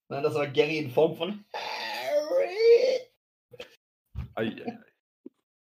Nein, 0.09 0.23
das 0.23 0.35
war 0.35 0.47
Gary 0.49 0.79
in 0.79 0.91
Form 0.91 1.17
von 1.17 1.45
Harry. 1.53 3.01
ei, 4.35 4.45
ei, 4.45 4.67
ei. 4.67 4.79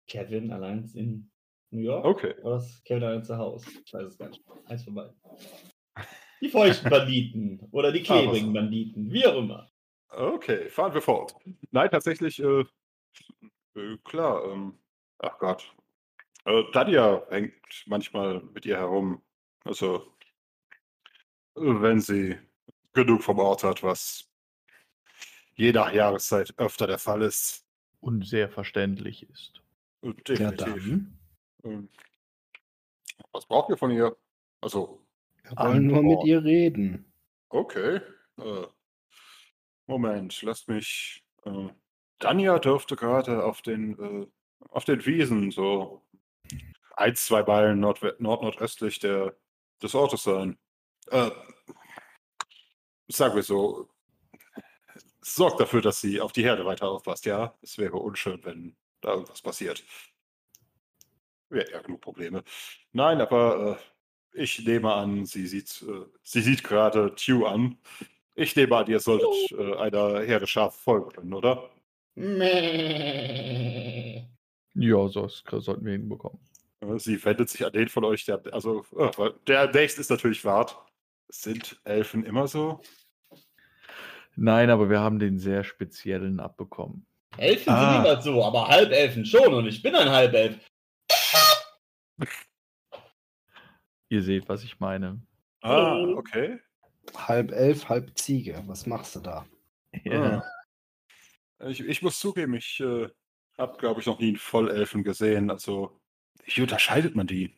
Kevin 0.09 0.52
allein 0.52 0.90
in 0.94 1.30
New 1.70 1.80
York? 1.80 2.04
Okay. 2.04 2.35
Oder 2.42 2.56
ist 2.56 2.85
Kevin 2.85 3.04
allein 3.04 3.24
zu 3.24 3.37
Hause? 3.37 3.68
Ich 3.85 3.92
weiß 3.92 4.04
es 4.04 4.18
gar 4.18 4.28
nicht. 4.28 4.44
Eins 4.66 4.85
vorbei. 4.85 5.12
Die 6.40 6.48
feuchten 6.48 6.90
Banditen 6.90 7.61
oder 7.70 7.92
die 7.92 8.02
klebrigen 8.02 8.52
Banditen, 8.52 9.11
wie 9.12 9.26
auch 9.26 9.37
immer. 9.37 9.70
Okay, 10.09 10.68
fahren 10.68 10.94
wir 10.94 11.02
fort. 11.02 11.35
Nein, 11.70 11.90
tatsächlich, 11.90 12.40
äh, 12.40 12.64
äh, 13.74 13.98
klar, 14.04 14.44
ähm, 14.44 14.78
ach 15.18 15.38
Gott. 15.38 15.74
Äh, 16.46 16.62
Dadia 16.72 17.22
hängt 17.28 17.54
manchmal 17.87 18.40
mit 18.54 18.64
ihr 18.66 18.76
herum. 18.78 19.22
Also, 19.64 20.12
wenn 21.54 22.00
sie 22.00 22.37
genug 22.92 23.22
vom 23.22 23.38
Ort 23.38 23.64
hat, 23.64 23.82
was 23.82 24.30
je 25.54 25.72
nach 25.72 25.92
Jahreszeit 25.92 26.54
öfter 26.59 26.87
der 26.87 26.98
Fall 26.98 27.22
ist. 27.22 27.64
Und 28.00 28.24
sehr 28.26 28.48
verständlich 28.48 29.28
ist. 29.28 29.61
Äh, 30.02 30.09
Ja, 30.09 30.12
Definitiv. 30.52 30.59
dann. 30.59 31.18
Ähm, 31.64 31.88
was 33.32 33.46
braucht 33.46 33.70
ihr 33.70 33.76
von 33.76 33.90
ihr? 33.90 34.16
Also, 34.61 35.04
Wir 35.42 35.56
wollen 35.56 35.87
nur 35.88 36.02
mit 36.02 36.24
ihr 36.24 36.44
reden. 36.44 37.12
okay. 37.48 38.00
Äh, 38.38 38.66
Moment, 39.87 40.40
lasst 40.42 40.68
mich. 40.68 41.24
Äh, 41.44 41.68
Danja 42.18 42.59
dürfte 42.59 42.94
gerade 42.96 43.44
auf 43.44 43.62
den, 43.62 43.98
äh, 43.98 44.26
auf 44.68 44.85
den 44.85 45.04
Wiesen 45.06 45.50
so 45.50 46.06
ein, 46.96 47.14
zwei 47.14 47.42
Meilen 47.42 47.80
nord 47.80 48.02
nordnordöstlich 48.20 48.98
der, 48.98 49.37
des 49.82 49.94
Ortes 49.94 50.24
sein. 50.24 50.59
Äh, 51.11 51.30
sagen 53.09 53.37
wir 53.37 53.42
so, 53.42 53.88
sorgt 55.20 55.61
dafür, 55.61 55.82
dass 55.82 56.00
sie 56.00 56.20
auf 56.20 56.32
die 56.32 56.42
Herde 56.44 56.64
weiter 56.64 56.88
aufpasst, 56.88 57.26
ja? 57.26 57.54
Es 57.62 57.78
wäre 57.78 57.96
unschön, 57.96 58.44
wenn 58.44 58.76
da 59.00 59.12
irgendwas 59.12 59.42
passiert. 59.42 59.85
Wir 61.48 61.61
hätten 61.62 61.72
ja 61.72 61.82
genug 61.82 62.00
Probleme. 62.00 62.42
Nein, 62.92 63.20
aber 63.20 63.78
äh, 64.35 64.42
ich 64.42 64.64
nehme 64.64 64.92
an, 64.92 65.26
sie 65.26 65.46
sieht, 65.46 65.82
äh, 65.82 66.06
sie 66.22 66.40
sieht 66.42 66.64
gerade 66.64 67.14
Tew 67.14 67.46
an. 67.46 67.78
Ich 68.35 68.56
nehme 68.56 68.76
an, 68.76 68.87
ihr 68.88 69.00
solltet 69.00 69.52
äh, 69.52 69.76
einer 69.76 70.20
Herde 70.22 70.46
Schaf 70.46 70.76
folgen 70.76 71.11
können, 71.11 71.35
oder? 71.35 71.70
Mäh. 72.14 73.56
Ja, 74.74 75.09
so 75.09 75.22
das 75.22 75.64
sollten 75.64 75.85
wir 75.85 75.92
hinbekommen. 75.92 76.40
Sie 76.99 77.25
wendet 77.25 77.49
sich 77.49 77.64
an 77.64 77.72
den 77.72 77.88
von 77.88 78.05
euch, 78.05 78.25
der, 78.25 78.42
also 78.53 78.85
äh, 78.96 79.31
der 79.46 79.70
nächste 79.72 80.01
ist 80.01 80.11
natürlich 80.11 80.44
Wart. 80.44 80.77
Sind 81.29 81.81
Elfen 81.85 82.25
immer 82.25 82.46
so? 82.46 82.81
Nein, 84.37 84.70
aber 84.70 84.88
wir 84.90 85.01
haben 85.01 85.18
den 85.18 85.38
sehr 85.38 85.64
speziellen 85.64 86.40
abbekommen. 86.40 87.07
Elfen 87.37 87.72
Ah. 87.72 87.92
sind 87.92 88.03
niemals 88.03 88.25
so, 88.25 88.44
aber 88.44 88.68
Halbelfen 88.68 89.25
schon 89.27 89.53
und 89.55 89.66
ich 89.66 89.83
bin 89.83 89.94
ein 89.94 90.11
Halbelf. 90.11 90.59
Ihr 94.09 94.22
seht, 94.22 94.49
was 94.49 94.62
ich 94.62 94.79
meine. 94.79 95.20
Ah, 95.62 95.96
okay. 96.16 96.61
Halb 97.16 97.51
elf, 97.53 97.88
halb 97.88 98.16
Ziege. 98.16 98.62
Was 98.66 98.87
machst 98.87 99.16
du 99.16 99.20
da? 99.20 99.46
Ah. 100.11 100.42
Ich, 101.66 101.81
ich 101.81 102.03
muss 102.03 102.20
zugeben, 102.20 102.55
ich 102.55 102.81
äh, 102.81 103.09
habe, 103.59 103.77
glaube 103.79 104.01
ich, 104.01 104.07
noch 104.07 104.18
nie 104.18 104.29
einen 104.29 104.37
Vollelfen 104.37 105.03
gesehen. 105.03 105.51
Also, 105.51 106.01
wie 106.46 106.62
unterscheidet 106.62 107.14
man 107.14 107.26
die? 107.26 107.54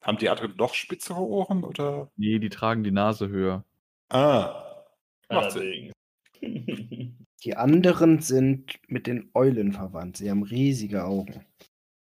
Haben 0.00 0.18
die 0.18 0.28
anderen 0.28 0.54
noch 0.56 0.74
spitzere 0.74 1.20
Ohren 1.20 1.64
oder? 1.64 2.10
Nee, 2.16 2.38
die 2.38 2.48
tragen 2.48 2.84
die 2.84 2.92
Nase 2.92 3.28
höher. 3.28 3.64
Ah, 4.08 4.84
macht 5.28 5.52
Sinn. 5.52 5.92
Die 7.42 7.56
anderen 7.56 8.20
sind 8.20 8.78
mit 8.88 9.06
den 9.06 9.30
Eulen 9.34 9.72
verwandt. 9.72 10.18
Sie 10.18 10.30
haben 10.30 10.42
riesige 10.42 11.04
Augen. 11.04 11.44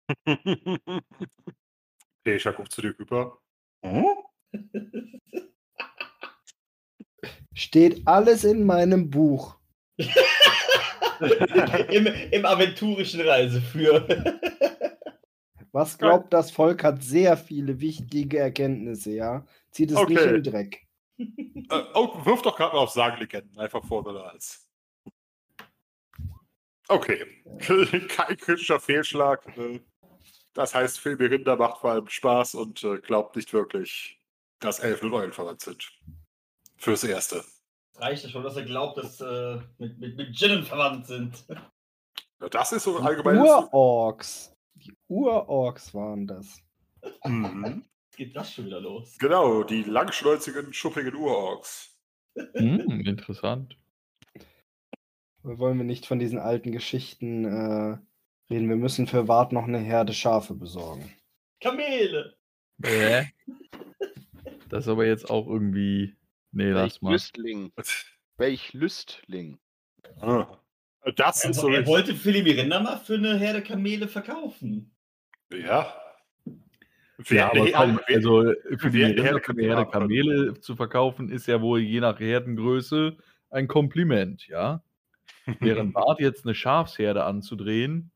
Deja 2.25 2.51
guckt 2.51 2.71
zu 2.71 2.81
dir 2.81 2.97
rüber. 2.97 3.39
Hm? 3.83 4.05
Steht 7.53 8.07
alles 8.07 8.43
in 8.43 8.65
meinem 8.65 9.09
Buch. 9.09 9.57
Im, 11.89 12.07
Im 12.07 12.45
aventurischen 12.45 13.21
Reiseführ. 13.21 14.07
Was 15.71 15.97
glaubt 15.97 16.33
das 16.33 16.51
Volk 16.51 16.83
hat 16.83 17.01
sehr 17.01 17.37
viele 17.37 17.79
wichtige 17.79 18.39
Erkenntnisse, 18.39 19.11
ja? 19.11 19.45
Zieht 19.71 19.91
es 19.91 19.97
nicht 20.07 20.19
Okay. 20.19 20.35
in 20.35 20.43
den 20.43 20.51
Dreck. 20.51 20.87
Äh, 21.17 21.83
oh, 21.93 22.25
wirf 22.25 22.41
doch 22.41 22.57
gerade 22.57 22.75
mal 22.75 22.81
auf 22.81 22.89
Sagenlegenden, 22.89 23.57
einfach 23.57 23.83
vor 23.85 24.05
oder 24.05 24.31
als. 24.31 24.67
Okay. 26.87 27.25
Kein 28.09 28.37
kritischer 28.37 28.79
Fehlschlag. 28.79 29.41
Das 30.53 30.75
heißt, 30.75 30.99
Filmirinder 30.99 31.55
macht 31.55 31.79
vor 31.79 31.91
allem 31.91 32.09
Spaß 32.09 32.55
und 32.55 32.83
äh, 32.83 32.97
glaubt 32.97 33.35
nicht 33.37 33.53
wirklich, 33.53 34.19
dass 34.59 34.79
Elfen 34.79 35.07
und 35.07 35.13
Eulen 35.13 35.31
verwandt 35.31 35.61
sind. 35.61 35.89
Fürs 36.77 37.03
Erste. 37.03 37.45
Reicht 37.95 38.23
ja 38.23 38.29
schon, 38.29 38.43
dass 38.43 38.57
er 38.57 38.63
glaubt, 38.63 38.97
dass 38.97 39.21
äh, 39.21 39.59
mit, 39.77 39.99
mit, 39.99 40.17
mit 40.17 40.37
verwandt 40.37 41.05
sind. 41.05 41.45
Ja, 42.41 42.49
Das 42.49 42.71
ist 42.73 42.83
so 42.83 42.97
ein 42.97 43.05
allgemeines. 43.05 43.43
Urorks. 43.43 44.50
Die 44.83 44.93
Urorks 45.07 45.93
waren 45.93 46.27
das. 46.27 46.61
Mhm. 47.25 47.85
Geht 48.17 48.35
das 48.35 48.53
schon 48.53 48.65
wieder 48.65 48.81
los? 48.81 49.17
Genau, 49.19 49.63
die 49.63 49.83
langschnäuzigen, 49.83 50.73
schuppigen 50.73 51.15
Urorks. 51.15 51.97
Hm, 52.35 53.01
interessant. 53.05 53.77
Wollen 55.43 55.77
wir 55.77 55.85
nicht 55.85 56.05
von 56.05 56.19
diesen 56.19 56.37
alten 56.37 56.71
Geschichten 56.71 57.45
äh, 57.45 57.97
reden? 58.49 58.69
Wir 58.69 58.75
müssen 58.75 59.07
für 59.07 59.27
Wart 59.27 59.53
noch 59.53 59.63
eine 59.63 59.79
Herde 59.79 60.13
Schafe 60.13 60.53
besorgen. 60.53 61.11
Kamele! 61.61 62.35
Äh. 62.83 63.25
Das 64.69 64.85
ist 64.85 64.87
aber 64.87 65.05
jetzt 65.05 65.29
auch 65.29 65.47
irgendwie. 65.47 66.15
Nee, 66.53 66.69
lass 66.69 66.83
Welch 66.83 67.01
mal. 67.01 67.11
Lüstling. 67.11 67.73
Welch 68.37 68.71
Lüstling. 68.71 69.59
Ah. 70.21 70.60
Das 71.15 71.43
ist 71.43 71.59
so. 71.59 71.69
Er 71.69 71.85
wollte 71.87 72.13
Philipp 72.13 72.45
Mirinda 72.45 72.79
mal 72.79 72.97
für 72.97 73.15
eine 73.15 73.37
Herde 73.37 73.61
Kamele 73.61 74.07
verkaufen. 74.07 74.91
Ja. 75.51 75.93
Ja, 77.29 77.51
aber 77.51 77.71
komm, 77.71 77.99
also 78.07 78.53
für 78.77 78.89
die 78.89 79.03
Rinder 79.03 79.23
Herde 79.23 79.41
für 79.41 79.53
die 79.53 79.65
Herde 79.65 79.85
Kamele 79.85 79.91
Kamele 79.91 80.59
zu 80.59 80.75
verkaufen, 80.75 81.29
ist 81.29 81.47
ja 81.47 81.61
wohl 81.61 81.79
je 81.79 81.99
nach 81.99 82.19
Herdengröße 82.19 83.17
ein 83.51 83.67
Kompliment, 83.67 84.47
ja. 84.47 84.83
Während 85.59 85.93
Bart 85.93 86.19
jetzt 86.19 86.45
eine 86.45 86.55
Schafsherde 86.55 87.23
anzudrehen, 87.23 88.11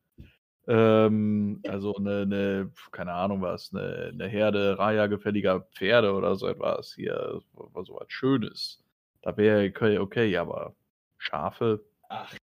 ähm, 0.66 1.60
also 1.68 1.94
eine, 1.96 2.22
eine, 2.22 2.72
keine 2.90 3.12
Ahnung 3.12 3.42
was, 3.42 3.72
eine, 3.72 4.10
eine 4.12 4.26
Herde 4.26 4.78
Raya-gefälliger 4.78 5.60
Pferde 5.72 6.12
oder 6.12 6.34
so 6.36 6.48
etwas 6.48 6.94
hier, 6.94 7.40
so 7.54 7.70
so 7.84 7.94
was 7.94 8.10
Schönes. 8.10 8.82
Da 9.22 9.36
wäre 9.36 9.68
okay, 9.68 9.98
okay, 9.98 10.36
aber 10.36 10.74
Schafe, 11.18 11.84
Ach, 12.08 12.34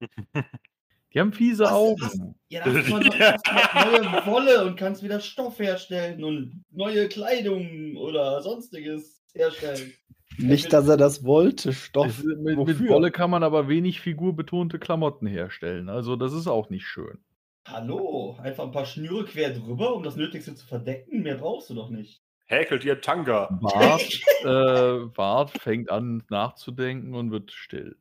die 1.14 1.20
haben 1.20 1.32
fiese 1.32 1.64
Was- 1.64 1.72
Augen. 1.72 2.00
was- 2.02 2.20
ja, 2.48 2.64
da 2.64 2.72
hast 2.74 2.88
du 2.88 3.90
neue 3.90 4.26
Wolle 4.26 4.64
und 4.64 4.76
kannst 4.76 5.02
wieder 5.02 5.20
Stoff 5.20 5.58
herstellen 5.58 6.24
und 6.24 6.64
neue 6.70 7.08
Kleidung 7.08 7.96
oder 7.96 8.42
sonstiges 8.42 9.22
herstellen. 9.34 9.92
Nicht, 10.38 10.72
dass 10.72 10.88
er 10.88 10.96
das 10.96 11.24
wollte, 11.24 11.72
Stoff. 11.72 12.06
Es, 12.20 12.24
mit, 12.24 12.56
mit? 12.56 12.88
Wolle 12.88 13.10
kann 13.10 13.30
man 13.30 13.42
aber 13.42 13.68
wenig 13.68 14.00
figurbetonte 14.00 14.78
Klamotten 14.78 15.26
herstellen. 15.26 15.88
Also 15.88 16.16
das 16.16 16.32
ist 16.32 16.46
auch 16.46 16.70
nicht 16.70 16.86
schön. 16.86 17.18
Hallo, 17.66 18.36
einfach 18.42 18.64
ein 18.64 18.70
paar 18.72 18.86
Schnüre 18.86 19.24
quer 19.26 19.50
drüber, 19.50 19.94
um 19.94 20.02
das 20.02 20.16
Nötigste 20.16 20.54
zu 20.54 20.66
verdecken. 20.66 21.22
Mehr 21.22 21.36
brauchst 21.36 21.68
du 21.68 21.74
doch 21.74 21.90
nicht. 21.90 22.22
Häkelt 22.46 22.84
ihr 22.84 23.00
Tanga. 23.00 23.48
Bart, 23.60 24.20
äh, 24.44 25.06
Bart 25.14 25.50
fängt 25.50 25.90
an 25.90 26.22
nachzudenken 26.30 27.14
und 27.14 27.30
wird 27.30 27.52
still. 27.52 27.96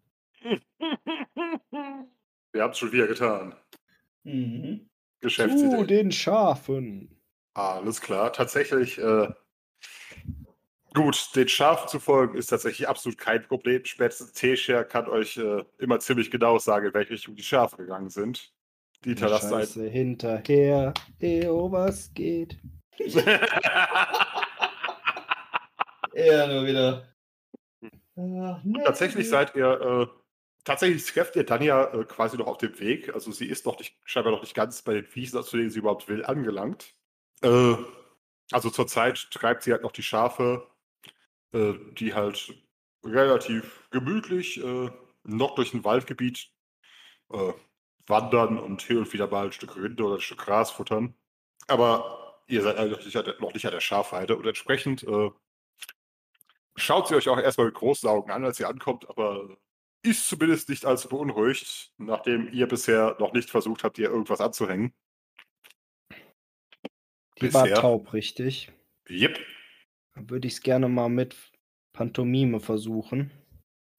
Wir 2.52 2.64
haben 2.64 2.72
es 2.72 2.78
schon 2.78 2.92
wieder 2.92 3.08
getan. 3.08 3.56
Mhm. 4.24 4.90
Zu 5.22 5.28
Geschäftsidee. 5.28 5.86
den 5.86 6.12
Schafen. 6.12 7.22
Alles 7.54 8.02
klar. 8.02 8.32
Tatsächlich, 8.32 8.98
äh, 8.98 9.28
gut, 10.94 11.36
den 11.36 11.48
Schafen 11.48 11.88
zu 11.90 12.00
folgen 12.00 12.38
ist 12.38 12.48
tatsächlich 12.48 12.88
absolut 12.88 13.18
kein 13.18 13.44
Problem. 13.44 13.86
Spätestens 13.86 14.34
Tescher 14.34 14.84
kann 14.84 15.08
euch 15.08 15.38
äh, 15.38 15.64
immer 15.78 16.00
ziemlich 16.00 16.32
genau 16.32 16.58
sagen, 16.58 16.88
in 16.88 16.94
welche 16.94 17.14
Richtung 17.14 17.36
die 17.36 17.44
Schafe 17.44 17.78
gegangen 17.78 18.10
sind. 18.10 18.54
Die 19.04 19.10
hinterlassen 19.10 19.54
ein. 19.54 19.60
Scheiße, 19.62 19.88
hinterher. 19.88 20.94
Eo, 21.20 21.72
was 21.72 22.14
geht? 22.14 22.58
Ja, 26.20 26.48
nur 26.48 26.66
wieder. 26.66 27.08
Ach, 28.18 28.62
nee. 28.64 28.84
Tatsächlich 28.84 29.30
seid 29.30 29.56
ihr, 29.56 29.66
äh, 29.82 30.19
tatsächlich 30.70 31.04
trefft 31.04 31.36
ihr 31.36 31.48
Tanja 31.48 31.86
äh, 31.94 32.06
quasi 32.06 32.38
noch 32.38 32.46
auf 32.46 32.60
dem 32.60 32.80
Weg. 32.80 33.12
Also 33.16 33.32
sie 33.32 33.48
ist 33.48 33.66
noch 33.66 33.80
nicht, 33.80 33.98
scheinbar 34.06 34.32
noch 34.32 34.44
nicht 34.44 34.54
ganz 34.54 34.84
bei 34.84 34.94
den 34.94 35.16
Wiesen, 35.16 35.42
zu 35.44 35.58
denen 35.58 35.72
sie 35.72 35.80
überhaupt 35.80 36.08
will, 36.08 36.24
angelangt. 36.24 36.94
Äh, 37.42 37.76
also 38.52 38.70
zurzeit 38.70 39.32
treibt 39.32 39.64
sie 39.64 39.72
halt 39.72 39.82
noch 39.82 39.92
die 39.92 40.04
Schafe, 40.04 40.68
äh, 41.54 41.74
die 41.94 42.14
halt 42.14 42.54
relativ 43.04 43.88
gemütlich 43.90 44.64
äh, 44.64 44.92
noch 45.24 45.56
durch 45.56 45.74
ein 45.74 45.84
Waldgebiet 45.84 46.52
äh, 47.32 47.54
wandern 48.06 48.60
und 48.60 48.84
hier 48.84 49.00
und 49.00 49.12
wieder 49.12 49.28
mal 49.28 49.48
ein 49.48 49.52
Stück 49.52 49.76
Rinde 49.76 50.04
oder 50.04 50.16
ein 50.16 50.22
Stück 50.22 50.40
Gras 50.40 50.70
futtern. 50.70 51.16
Aber 51.68 52.42
ihr 52.46 52.62
seid 52.62 52.78
eigentlich 52.78 53.16
noch 53.16 53.24
nicht 53.24 53.40
noch 53.42 53.54
nicht 53.54 53.66
an 53.66 53.72
der 53.72 53.82
Schafheide 53.82 54.36
und 54.36 54.46
entsprechend 54.46 55.02
äh, 55.04 55.32
schaut 56.76 57.08
sie 57.08 57.16
euch 57.16 57.28
auch 57.28 57.40
erstmal 57.40 57.68
mit 57.68 57.76
großen 57.76 58.08
Augen 58.08 58.30
an, 58.30 58.46
als 58.46 58.60
ihr 58.60 58.70
ankommt, 58.70 59.10
aber 59.10 59.58
ist 60.02 60.28
zumindest 60.28 60.70
nicht 60.70 60.86
allzu 60.86 61.10
beunruhigt, 61.10 61.92
nachdem 61.98 62.52
ihr 62.52 62.68
bisher 62.68 63.18
noch 63.20 63.34
nicht 63.34 63.50
versucht 63.50 63.84
habt, 63.84 63.98
ihr 63.98 64.10
irgendwas 64.10 64.42
anzuhängen. 64.42 64.94
Die 67.42 67.54
war 67.54 67.64
Bisher. 67.64 67.80
taub, 67.80 68.14
richtig? 68.14 68.72
Yep. 69.10 69.40
Dann 70.16 70.30
würde 70.30 70.48
ich 70.48 70.56
es 70.56 70.62
gerne 70.62 70.90
mal 70.90 71.10
mit 71.10 71.36
Pantomime 71.94 72.60
versuchen. 72.60 73.32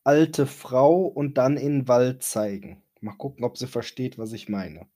Alte 0.04 0.46
Frau 0.46 1.04
und 1.04 1.38
dann 1.38 1.56
in 1.56 1.80
den 1.80 1.88
Wald 1.88 2.22
zeigen. 2.22 2.82
Mal 3.00 3.14
gucken, 3.16 3.44
ob 3.44 3.56
sie 3.56 3.66
versteht, 3.66 4.18
was 4.18 4.32
ich 4.32 4.48
meine. 4.48 4.86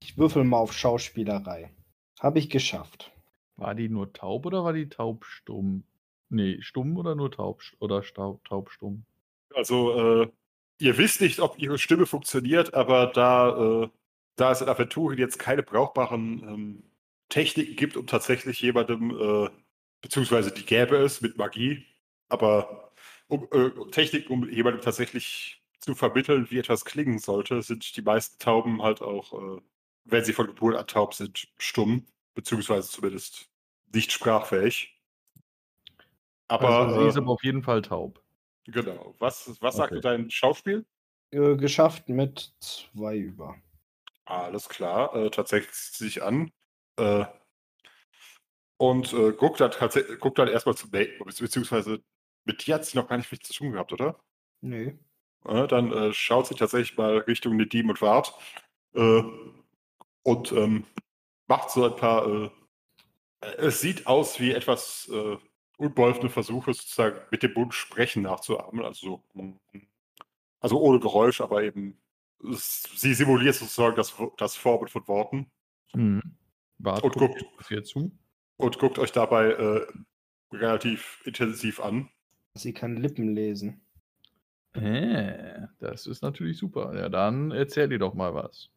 Ich 0.00 0.16
würfel 0.16 0.44
mal 0.44 0.58
auf 0.58 0.72
Schauspielerei. 0.72 1.70
Habe 2.20 2.38
ich 2.38 2.50
geschafft. 2.50 3.12
War 3.56 3.74
die 3.74 3.88
nur 3.88 4.12
taub 4.12 4.46
oder 4.46 4.62
war 4.62 4.72
die 4.72 4.88
taubstumm? 4.88 5.84
Nee, 6.28 6.58
stumm 6.60 6.96
oder 6.96 7.14
nur 7.16 7.32
taub 7.32 7.62
oder 7.80 8.02
staub, 8.02 8.44
taubstumm? 8.44 9.04
Also, 9.54 10.22
äh, 10.22 10.30
ihr 10.78 10.98
wisst 10.98 11.20
nicht, 11.20 11.40
ob 11.40 11.58
ihre 11.58 11.78
Stimme 11.78 12.06
funktioniert, 12.06 12.74
aber 12.74 13.06
da, 13.06 13.82
äh, 13.84 13.88
da 14.36 14.52
es 14.52 14.60
in 14.60 14.68
Aventurien 14.68 15.18
jetzt 15.18 15.38
keine 15.38 15.62
brauchbaren 15.62 16.42
ähm, 16.42 16.82
Techniken 17.28 17.76
gibt, 17.76 17.96
um 17.96 18.06
tatsächlich 18.06 18.60
jemandem, 18.60 19.10
äh, 19.10 19.50
beziehungsweise 20.00 20.52
die 20.52 20.64
gäbe 20.64 20.96
es 20.96 21.20
mit 21.20 21.36
Magie, 21.38 21.84
aber 22.28 22.92
um, 23.28 23.48
äh, 23.52 23.70
Techniken, 23.90 24.32
um 24.32 24.48
jemandem 24.48 24.82
tatsächlich 24.82 25.62
zu 25.80 25.94
vermitteln, 25.94 26.50
wie 26.50 26.58
etwas 26.58 26.84
klingen 26.84 27.18
sollte, 27.18 27.62
sind 27.62 27.96
die 27.96 28.02
meisten 28.02 28.38
Tauben 28.38 28.82
halt 28.82 29.02
auch, 29.02 29.32
äh, 29.32 29.60
wenn 30.04 30.24
sie 30.24 30.32
von 30.32 30.46
Geburt 30.46 30.76
an 30.76 30.86
taub 30.86 31.14
sind, 31.14 31.48
stumm, 31.58 32.06
beziehungsweise 32.34 32.88
zumindest 32.90 33.50
nicht 33.92 34.12
sprachfähig. 34.12 34.94
Aber, 36.48 36.68
also, 36.68 37.00
sie 37.02 37.08
ist 37.08 37.16
äh, 37.16 37.18
aber 37.18 37.32
auf 37.32 37.44
jeden 37.44 37.62
Fall 37.62 37.82
taub. 37.82 38.22
Genau. 38.68 39.14
Was, 39.18 39.60
was 39.60 39.76
sagt 39.76 39.92
Okay. 39.92 40.00
dein 40.00 40.30
Schauspiel? 40.30 40.86
Äh, 41.30 41.56
geschafft 41.56 42.08
mit 42.08 42.54
zwei 42.60 43.16
über. 43.16 43.56
Alles 44.24 44.68
klar, 44.68 45.14
äh, 45.14 45.30
tatsächlich 45.30 45.72
zieht 45.72 45.94
sie 45.94 46.04
sich 46.04 46.22
an 46.22 46.52
äh, 46.98 47.24
und 48.78 49.12
äh, 49.12 49.32
guckt, 49.32 49.60
dann 49.60 49.70
tatsächlich- 49.70 50.18
guckt 50.20 50.38
dann 50.38 50.48
erstmal 50.48 50.76
zu 50.76 50.88
bezieh- 50.88 51.40
beziehungsweise 51.42 52.02
mit 52.44 52.66
dir 52.66 52.76
hat 52.76 52.84
sie 52.84 52.96
noch 52.96 53.08
gar 53.08 53.16
nicht 53.16 53.26
viel 53.28 53.40
zu 53.40 53.52
tun 53.52 53.72
gehabt, 53.72 53.92
oder? 53.92 54.18
Nee. 54.60 54.98
Äh, 55.44 55.66
dann 55.66 55.92
äh, 55.92 56.12
schaut 56.12 56.46
sie 56.46 56.54
tatsächlich 56.54 56.96
mal 56.96 57.18
Richtung 57.18 57.56
Nedim 57.56 57.90
und 57.90 58.00
Wart 58.02 58.34
äh, 58.94 59.22
und 60.22 60.52
ähm, 60.52 60.84
macht 61.46 61.70
so 61.70 61.84
ein 61.84 61.96
paar. 61.96 62.26
Äh, 62.26 62.50
es 63.58 63.80
sieht 63.80 64.06
aus 64.06 64.40
wie 64.40 64.52
etwas 64.52 65.08
äh, 65.12 65.36
unbeholfene 65.78 66.28
Versuche, 66.28 66.74
sozusagen 66.74 67.16
mit 67.30 67.42
dem 67.42 67.54
Mund 67.54 67.72
sprechen 67.72 68.22
nachzuahmen. 68.22 68.84
Also, 68.84 69.22
so, 69.34 69.56
also 70.60 70.80
ohne 70.80 71.00
Geräusch, 71.00 71.40
aber 71.40 71.62
eben. 71.62 71.96
es- 72.52 72.82
Sie 72.96 73.14
simuliert 73.14 73.54
sozusagen 73.54 73.96
das, 73.96 74.14
das 74.36 74.54
Vorbild 74.56 74.90
von 74.90 75.08
Worten. 75.08 75.50
Mhm. 75.94 76.22
Bart 76.78 77.02
Und 77.02 77.14
guckt 77.14 77.42
hier 77.68 77.82
zu. 77.82 78.12
und 78.58 78.78
guckt 78.78 78.98
euch 78.98 79.10
dabei 79.12 79.50
äh, 79.52 79.86
relativ 80.52 81.22
intensiv 81.24 81.80
an. 81.80 82.08
Sie 82.54 82.72
kann 82.72 82.96
Lippen 82.96 83.34
lesen. 83.34 83.80
Äh, 84.74 85.62
das 85.80 86.06
ist 86.06 86.22
natürlich 86.22 86.58
super. 86.58 86.94
Ja, 86.96 87.08
dann 87.08 87.50
erzähl 87.50 87.88
dir 87.88 87.98
doch 87.98 88.14
mal 88.14 88.34
was. 88.34 88.70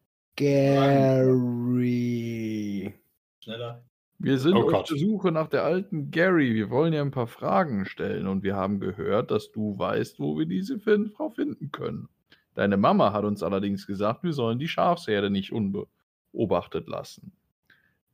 Gary. 1.92 2.94
Schneller. 3.40 3.84
Wir 4.22 4.38
sind 4.38 4.54
Oh 4.54 4.70
auf 4.72 4.84
der 4.88 4.96
Suche 4.98 5.32
nach 5.32 5.48
der 5.48 5.64
alten 5.64 6.10
Gary. 6.12 6.54
Wir 6.54 6.70
wollen 6.70 6.92
ihr 6.92 7.00
ein 7.00 7.10
paar 7.10 7.26
Fragen 7.26 7.84
stellen 7.86 8.28
und 8.28 8.42
wir 8.44 8.54
haben 8.54 8.78
gehört, 8.78 9.30
dass 9.32 9.50
du 9.50 9.76
weißt, 9.78 10.20
wo 10.20 10.38
wir 10.38 10.46
diese 10.46 10.78
fin 10.78 11.08
Frau 11.10 11.30
finden 11.30 11.72
können. 11.72 12.08
Deine 12.54 12.76
Mama 12.76 13.12
hat 13.12 13.24
uns 13.24 13.42
allerdings 13.42 13.86
gesagt, 13.86 14.22
wir 14.22 14.32
sollen 14.32 14.58
die 14.60 14.68
Schafsherde 14.68 15.28
nicht 15.30 15.52
unbeobachtet 15.52 16.86
lassen. 16.86 17.32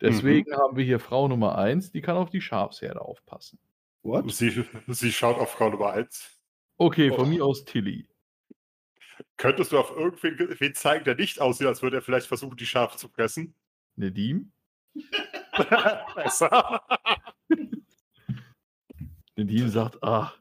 Deswegen 0.01 0.53
haben 0.57 0.77
wir 0.77 0.85
hier 0.85 1.01
Frau 1.01 1.29
Nummer 1.29 1.59
1, 1.59 1.91
die 1.93 2.01
kann 2.01 2.17
auf 2.17 2.31
die 2.31 2.41
Schafsherde 2.41 3.01
aufpassen. 3.03 3.59
What? 4.03 4.31
Sie, 4.33 4.65
sie 4.87 5.13
schaut 5.13 5.39
auf 5.39 5.51
Frau 5.51 5.69
Nummer 5.71 5.91
1. 5.93 6.41
Okay, 6.79 7.11
von 7.11 7.27
Oh. 7.27 7.29
mir 7.29 7.45
aus 7.45 7.65
Tilly. 7.65 8.07
Könntest 9.37 9.73
du 9.73 9.79
auf 9.79 9.91
irgendwen 9.95 10.37
ge- 10.37 10.55
wen 10.59 10.75
zeigen, 10.75 11.05
der 11.05 11.17
nicht 11.17 11.41
aussieht, 11.41 11.67
als 11.67 11.83
würde 11.83 11.97
er 11.97 12.03
vielleicht 12.03 12.29
versuchen, 12.29 12.57
die 12.57 12.65
Schafe 12.67 12.97
zu 12.97 13.09
fressen? 13.09 13.55
Nedim? 13.97 14.53
Besser. 16.15 16.83
Nedim 19.37 19.69
sagt, 19.69 20.03
ah, 20.03 20.33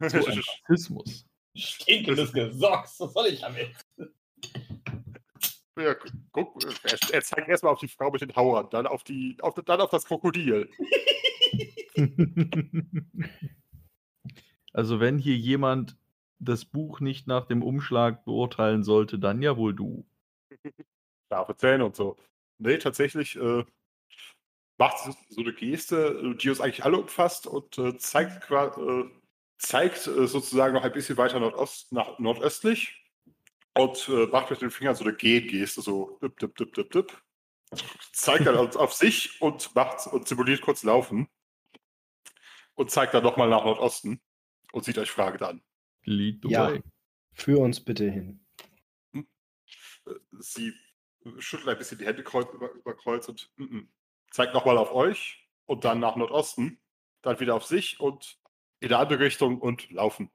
so 0.00 0.18
ein 0.18 0.42
Rassismus. 0.68 1.26
Stinkendes 1.56 2.32
Gesocks. 2.32 2.98
Was 3.00 3.12
soll 3.12 3.26
ich 3.26 3.40
damit? 3.40 3.74
ja, 5.78 5.94
guck, 6.32 6.64
er, 6.84 6.98
er 7.12 7.22
zeigt 7.22 7.48
erstmal 7.48 7.72
auf 7.72 7.80
die 7.80 7.88
Frau 7.88 8.10
mit 8.10 8.20
den 8.20 8.34
Hauern, 8.34 8.68
dann 8.70 8.86
auf, 8.86 9.04
die, 9.04 9.36
auf, 9.40 9.54
dann 9.54 9.80
auf 9.80 9.90
das 9.90 10.04
Krokodil. 10.04 10.70
Also 14.74 14.98
wenn 14.98 15.18
hier 15.18 15.36
jemand 15.36 15.96
das 16.40 16.64
Buch 16.64 16.98
nicht 16.98 17.28
nach 17.28 17.46
dem 17.46 17.62
Umschlag 17.62 18.24
beurteilen 18.24 18.82
sollte, 18.82 19.20
dann 19.20 19.40
ja 19.40 19.56
wohl 19.56 19.72
du. 19.72 20.04
Scharfe 21.30 21.56
Zähne 21.56 21.86
und 21.86 21.94
so. 21.94 22.16
Nee, 22.58 22.78
tatsächlich 22.78 23.36
äh, 23.36 23.64
macht 24.78 24.98
so 25.28 25.40
eine 25.40 25.52
Geste, 25.52 26.34
die 26.40 26.48
uns 26.48 26.60
eigentlich 26.60 26.84
alle 26.84 26.98
umfasst 26.98 27.46
und 27.46 27.78
äh, 27.78 27.96
zeigt, 27.98 28.50
äh, 28.50 29.04
zeigt 29.58 30.06
äh, 30.06 30.26
sozusagen 30.26 30.74
noch 30.74 30.84
ein 30.84 30.92
bisschen 30.92 31.16
weiter 31.16 31.40
Nordost, 31.40 31.92
nach 31.92 32.18
nordöstlich 32.18 33.04
und 33.74 34.08
äh, 34.08 34.26
macht 34.26 34.50
mit 34.50 34.60
den 34.62 34.70
Fingern 34.70 34.94
so 34.96 35.04
eine 35.04 35.14
Gehgeste, 35.14 35.80
so 35.82 36.18
dip, 36.22 36.38
dip, 36.38 36.56
dip, 36.56 36.74
dip, 36.74 36.90
dip. 36.90 37.22
Zeigt 38.12 38.46
dann 38.46 38.56
auf, 38.56 38.76
auf 38.76 38.92
sich 38.92 39.40
und 39.40 39.74
macht 39.74 40.06
und 40.06 40.28
simuliert 40.28 40.60
kurz 40.60 40.82
Laufen 40.82 41.28
und 42.74 42.90
zeigt 42.90 43.14
dann 43.14 43.24
nochmal 43.24 43.48
nach 43.48 43.64
Nordosten 43.64 44.20
und 44.72 44.84
sieht 44.84 44.98
euch 44.98 45.10
fragend 45.10 45.42
an. 45.42 45.62
Lead 46.04 46.40
the 46.42 46.50
Ja. 46.50 46.68
way. 46.68 46.82
Führ 47.32 47.58
uns 47.60 47.80
bitte 47.80 48.10
hin. 48.10 48.44
Äh, 49.12 49.22
Sie 50.38 50.72
schüttelt 51.38 51.68
ein 51.68 51.78
bisschen 51.78 51.98
die 51.98 52.06
Hände 52.06 52.22
kreuz, 52.22 52.52
über, 52.52 52.70
über 52.72 52.94
Kreuz 52.94 53.28
und 53.28 53.50
mm, 53.56 53.62
mm, 53.64 53.88
zeigt 54.34 54.52
nochmal 54.52 54.78
auf 54.78 54.92
euch 54.92 55.46
und 55.66 55.84
dann 55.84 56.00
nach 56.00 56.16
Nordosten, 56.16 56.80
dann 57.22 57.38
wieder 57.38 57.54
auf 57.54 57.64
sich 57.64 58.00
und 58.00 58.36
in 58.80 58.88
eine 58.88 58.98
andere 58.98 59.20
Richtung 59.20 59.60
und 59.60 59.88
laufen. 59.92 60.28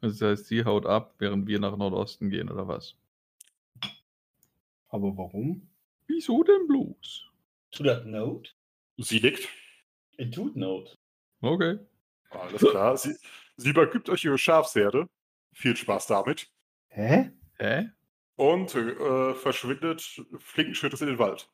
Das 0.00 0.20
heißt, 0.20 0.46
sie 0.46 0.64
haut 0.64 0.84
ab, 0.84 1.14
während 1.18 1.46
wir 1.46 1.60
nach 1.60 1.76
Nordosten 1.76 2.28
gehen, 2.28 2.50
oder 2.50 2.66
was? 2.66 2.96
Aber 4.88 5.16
warum? 5.16 5.70
Wieso 6.08 6.42
denn 6.42 6.66
bloß? 6.66 7.26
To 7.70 7.84
that 7.84 8.04
note? 8.04 8.50
Sie 8.96 9.20
nickt. 9.20 9.48
It 10.16 10.34
tut 10.34 10.56
note. 10.56 10.96
Okay. 11.40 11.78
Alles 12.30 12.60
klar. 12.60 12.96
Sie, 12.96 13.14
sie 13.56 13.70
übergibt 13.70 14.08
euch 14.08 14.24
ihre 14.24 14.38
Schafsherde. 14.38 15.08
Viel 15.52 15.76
Spaß 15.76 16.08
damit. 16.08 16.50
Hä? 16.88 17.30
Hä? 17.58 17.90
Und 18.34 18.74
äh, 18.74 19.34
verschwindet 19.34 20.02
flinken 20.38 20.74
Schrittes 20.74 21.00
in 21.00 21.06
den 21.06 21.18
Wald. 21.20 21.48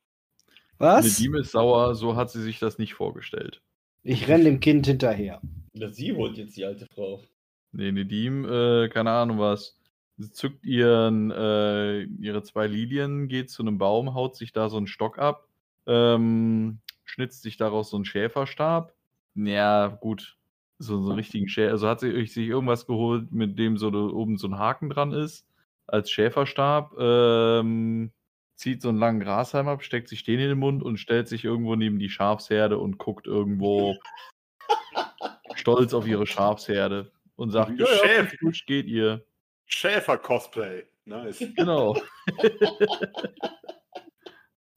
Was? 0.82 1.04
Nedim 1.04 1.36
ist 1.36 1.52
sauer, 1.52 1.94
so 1.94 2.16
hat 2.16 2.32
sie 2.32 2.42
sich 2.42 2.58
das 2.58 2.76
nicht 2.76 2.94
vorgestellt. 2.94 3.62
Ich 4.02 4.26
renn 4.26 4.44
dem 4.44 4.58
Kind 4.58 4.84
hinterher. 4.84 5.40
Sie 5.74 6.12
holt 6.12 6.36
jetzt 6.36 6.56
die 6.56 6.64
alte 6.64 6.88
Frau. 6.92 7.22
Nee, 7.70 7.92
Nedim, 7.92 8.44
äh, 8.44 8.88
keine 8.88 9.12
Ahnung 9.12 9.38
was. 9.38 9.78
Sie 10.16 10.32
zückt 10.32 10.66
ihren, 10.66 11.30
äh, 11.30 12.02
ihre 12.02 12.42
zwei 12.42 12.66
Lilien, 12.66 13.28
geht 13.28 13.48
zu 13.48 13.62
einem 13.62 13.78
Baum, 13.78 14.14
haut 14.14 14.34
sich 14.34 14.52
da 14.52 14.68
so 14.68 14.76
einen 14.76 14.88
Stock 14.88 15.20
ab, 15.20 15.46
ähm, 15.86 16.80
schnitzt 17.04 17.42
sich 17.42 17.56
daraus 17.56 17.90
so 17.90 17.96
einen 17.96 18.04
Schäferstab. 18.04 18.92
Ja, 19.36 19.86
gut. 19.86 20.36
So, 20.80 21.00
so 21.00 21.10
einen 21.10 21.18
richtigen 21.18 21.48
Schäfer. 21.48 21.70
Also 21.70 21.86
hat 21.86 22.00
sie 22.00 22.26
sich 22.26 22.48
irgendwas 22.48 22.88
geholt, 22.88 23.30
mit 23.30 23.56
dem 23.56 23.76
so 23.76 23.86
oben 23.86 24.36
so 24.36 24.48
ein 24.48 24.58
Haken 24.58 24.90
dran 24.90 25.12
ist, 25.12 25.46
als 25.86 26.10
Schäferstab. 26.10 26.92
Ähm, 26.98 28.10
zieht 28.62 28.80
so 28.80 28.90
einen 28.90 28.98
langen 28.98 29.20
Grashalm 29.20 29.66
ab, 29.66 29.82
steckt 29.82 30.08
sich 30.08 30.22
den 30.22 30.38
in 30.38 30.48
den 30.48 30.58
Mund 30.58 30.84
und 30.84 30.98
stellt 30.98 31.26
sich 31.26 31.44
irgendwo 31.44 31.74
neben 31.74 31.98
die 31.98 32.08
Schafsherde 32.08 32.78
und 32.78 32.96
guckt 32.96 33.26
irgendwo 33.26 33.96
stolz 35.56 35.92
auf 35.92 36.06
ihre 36.06 36.26
Schafsherde 36.26 37.10
und 37.34 37.50
sagt, 37.50 37.78
ja, 37.78 37.86
ja, 37.86 38.52
geht 38.66 38.86
ihr. 38.86 39.26
Schäfer-Cosplay. 39.66 40.84
Nice. 41.04 41.44
Genau. 41.56 42.00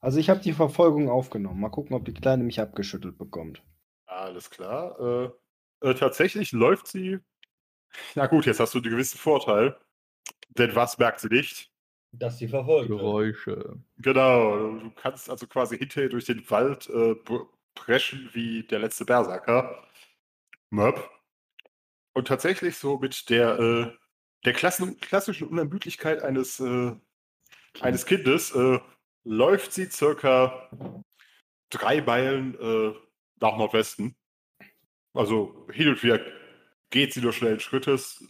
Also 0.02 0.20
ich 0.20 0.30
habe 0.30 0.40
die 0.40 0.54
Verfolgung 0.54 1.10
aufgenommen. 1.10 1.60
Mal 1.60 1.70
gucken, 1.70 1.96
ob 1.96 2.06
die 2.06 2.14
Kleine 2.14 2.44
mich 2.44 2.62
abgeschüttelt 2.62 3.18
bekommt. 3.18 3.64
Alles 4.06 4.52
klar. 4.52 5.34
Äh, 5.82 5.90
äh, 5.90 5.96
tatsächlich 5.96 6.52
läuft 6.52 6.86
sie. 6.86 7.18
Na 8.14 8.28
gut, 8.28 8.46
jetzt 8.46 8.60
hast 8.60 8.76
du 8.76 8.78
einen 8.78 8.92
gewissen 8.92 9.18
Vorteil. 9.18 9.76
Denn 10.50 10.76
was 10.76 11.00
merkt 11.00 11.22
sie 11.22 11.30
nicht? 11.30 11.72
Dass 12.20 12.38
sie 12.38 12.47
verfolgt 12.47 12.89
wird. 12.89 12.99
Geräusche. 12.99 13.80
Genau, 13.97 14.78
du 14.80 14.91
kannst 14.91 15.30
also 15.30 15.47
quasi 15.47 15.78
hinterher 15.78 16.09
durch 16.09 16.26
den 16.26 16.49
Wald 16.49 16.89
äh, 16.89 17.16
preschen 17.74 18.30
wie 18.34 18.63
der 18.63 18.80
letzte 18.80 19.05
Berserker. 19.05 19.88
Möb. 20.70 21.09
Und 22.13 22.28
tatsächlich 22.28 22.78
so 22.78 22.97
mit 22.97 23.30
der, 23.30 23.59
äh, 23.59 23.91
der 24.45 24.53
klassen, 24.53 24.99
klassischen 24.99 25.47
Unermüdlichkeit 25.47 26.24
eines, 26.24 26.59
äh, 26.59 26.93
eines 27.82 28.05
Kindes 28.05 28.55
äh, 28.55 28.80
läuft 29.24 29.74
sie 29.74 29.86
circa 29.86 30.70
drei 31.70 32.01
Meilen 32.01 32.55
äh, 32.59 32.93
nach 33.41 33.57
Nordwesten. 33.57 34.16
Also 35.13 35.68
hin 35.72 35.89
und 35.89 36.03
wieder 36.03 36.20
geht 36.89 37.13
sie 37.13 37.22
nur 37.22 37.34
schnellen 37.34 37.59
Schrittes, 37.59 38.24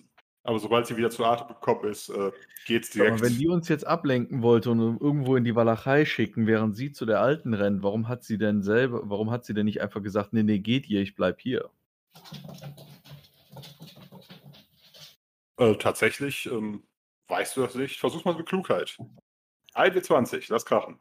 aber 0.46 0.60
sobald 0.60 0.88
sie 0.88 0.96
wieder 0.96 1.10
zu 1.10 1.26
Atem 1.26 1.50
gekommen 1.50 1.90
ist, 1.90 2.10
äh, 2.10 2.32
geht's 2.66 2.92
direkt. 2.92 3.14
Aber 3.14 3.22
wenn 3.22 3.38
die 3.38 3.48
uns 3.48 3.68
jetzt 3.68 3.86
ablenken 3.86 4.42
wollte 4.42 4.72
und 4.72 4.80
irgendwo 5.02 5.36
in 5.36 5.44
die 5.44 5.56
Walachei 5.56 6.06
schicken, 6.06 6.48
während 6.48 6.76
sie 6.78 6.92
zu 6.92 7.06
der 7.06 7.20
Alten 7.20 7.54
rennt, 7.54 7.84
warum 7.84 8.08
hat 8.08 8.24
sie 8.24 8.38
denn 8.38 8.64
selber, 8.64 9.02
warum 9.04 9.32
hat 9.32 9.44
sie 9.44 9.54
denn 9.54 9.66
nicht 9.66 9.82
einfach 9.82 10.02
gesagt, 10.02 10.32
nee, 10.32 10.44
nee, 10.44 10.60
geht 10.60 10.88
ihr, 10.90 11.02
ich 11.02 11.16
bleib 11.16 11.42
hier? 11.42 11.70
Äh, 15.58 15.76
tatsächlich 15.76 16.46
ähm, 16.52 16.84
Weißt 17.28 17.58
du 17.58 17.62
das 17.62 17.76
nicht? 17.76 18.00
Versuch 18.00 18.24
mal 18.26 18.36
mit 18.36 18.46
Klugheit. 18.46 18.98
1W20, 19.74 20.46
lass 20.50 20.66
krachen. 20.66 21.00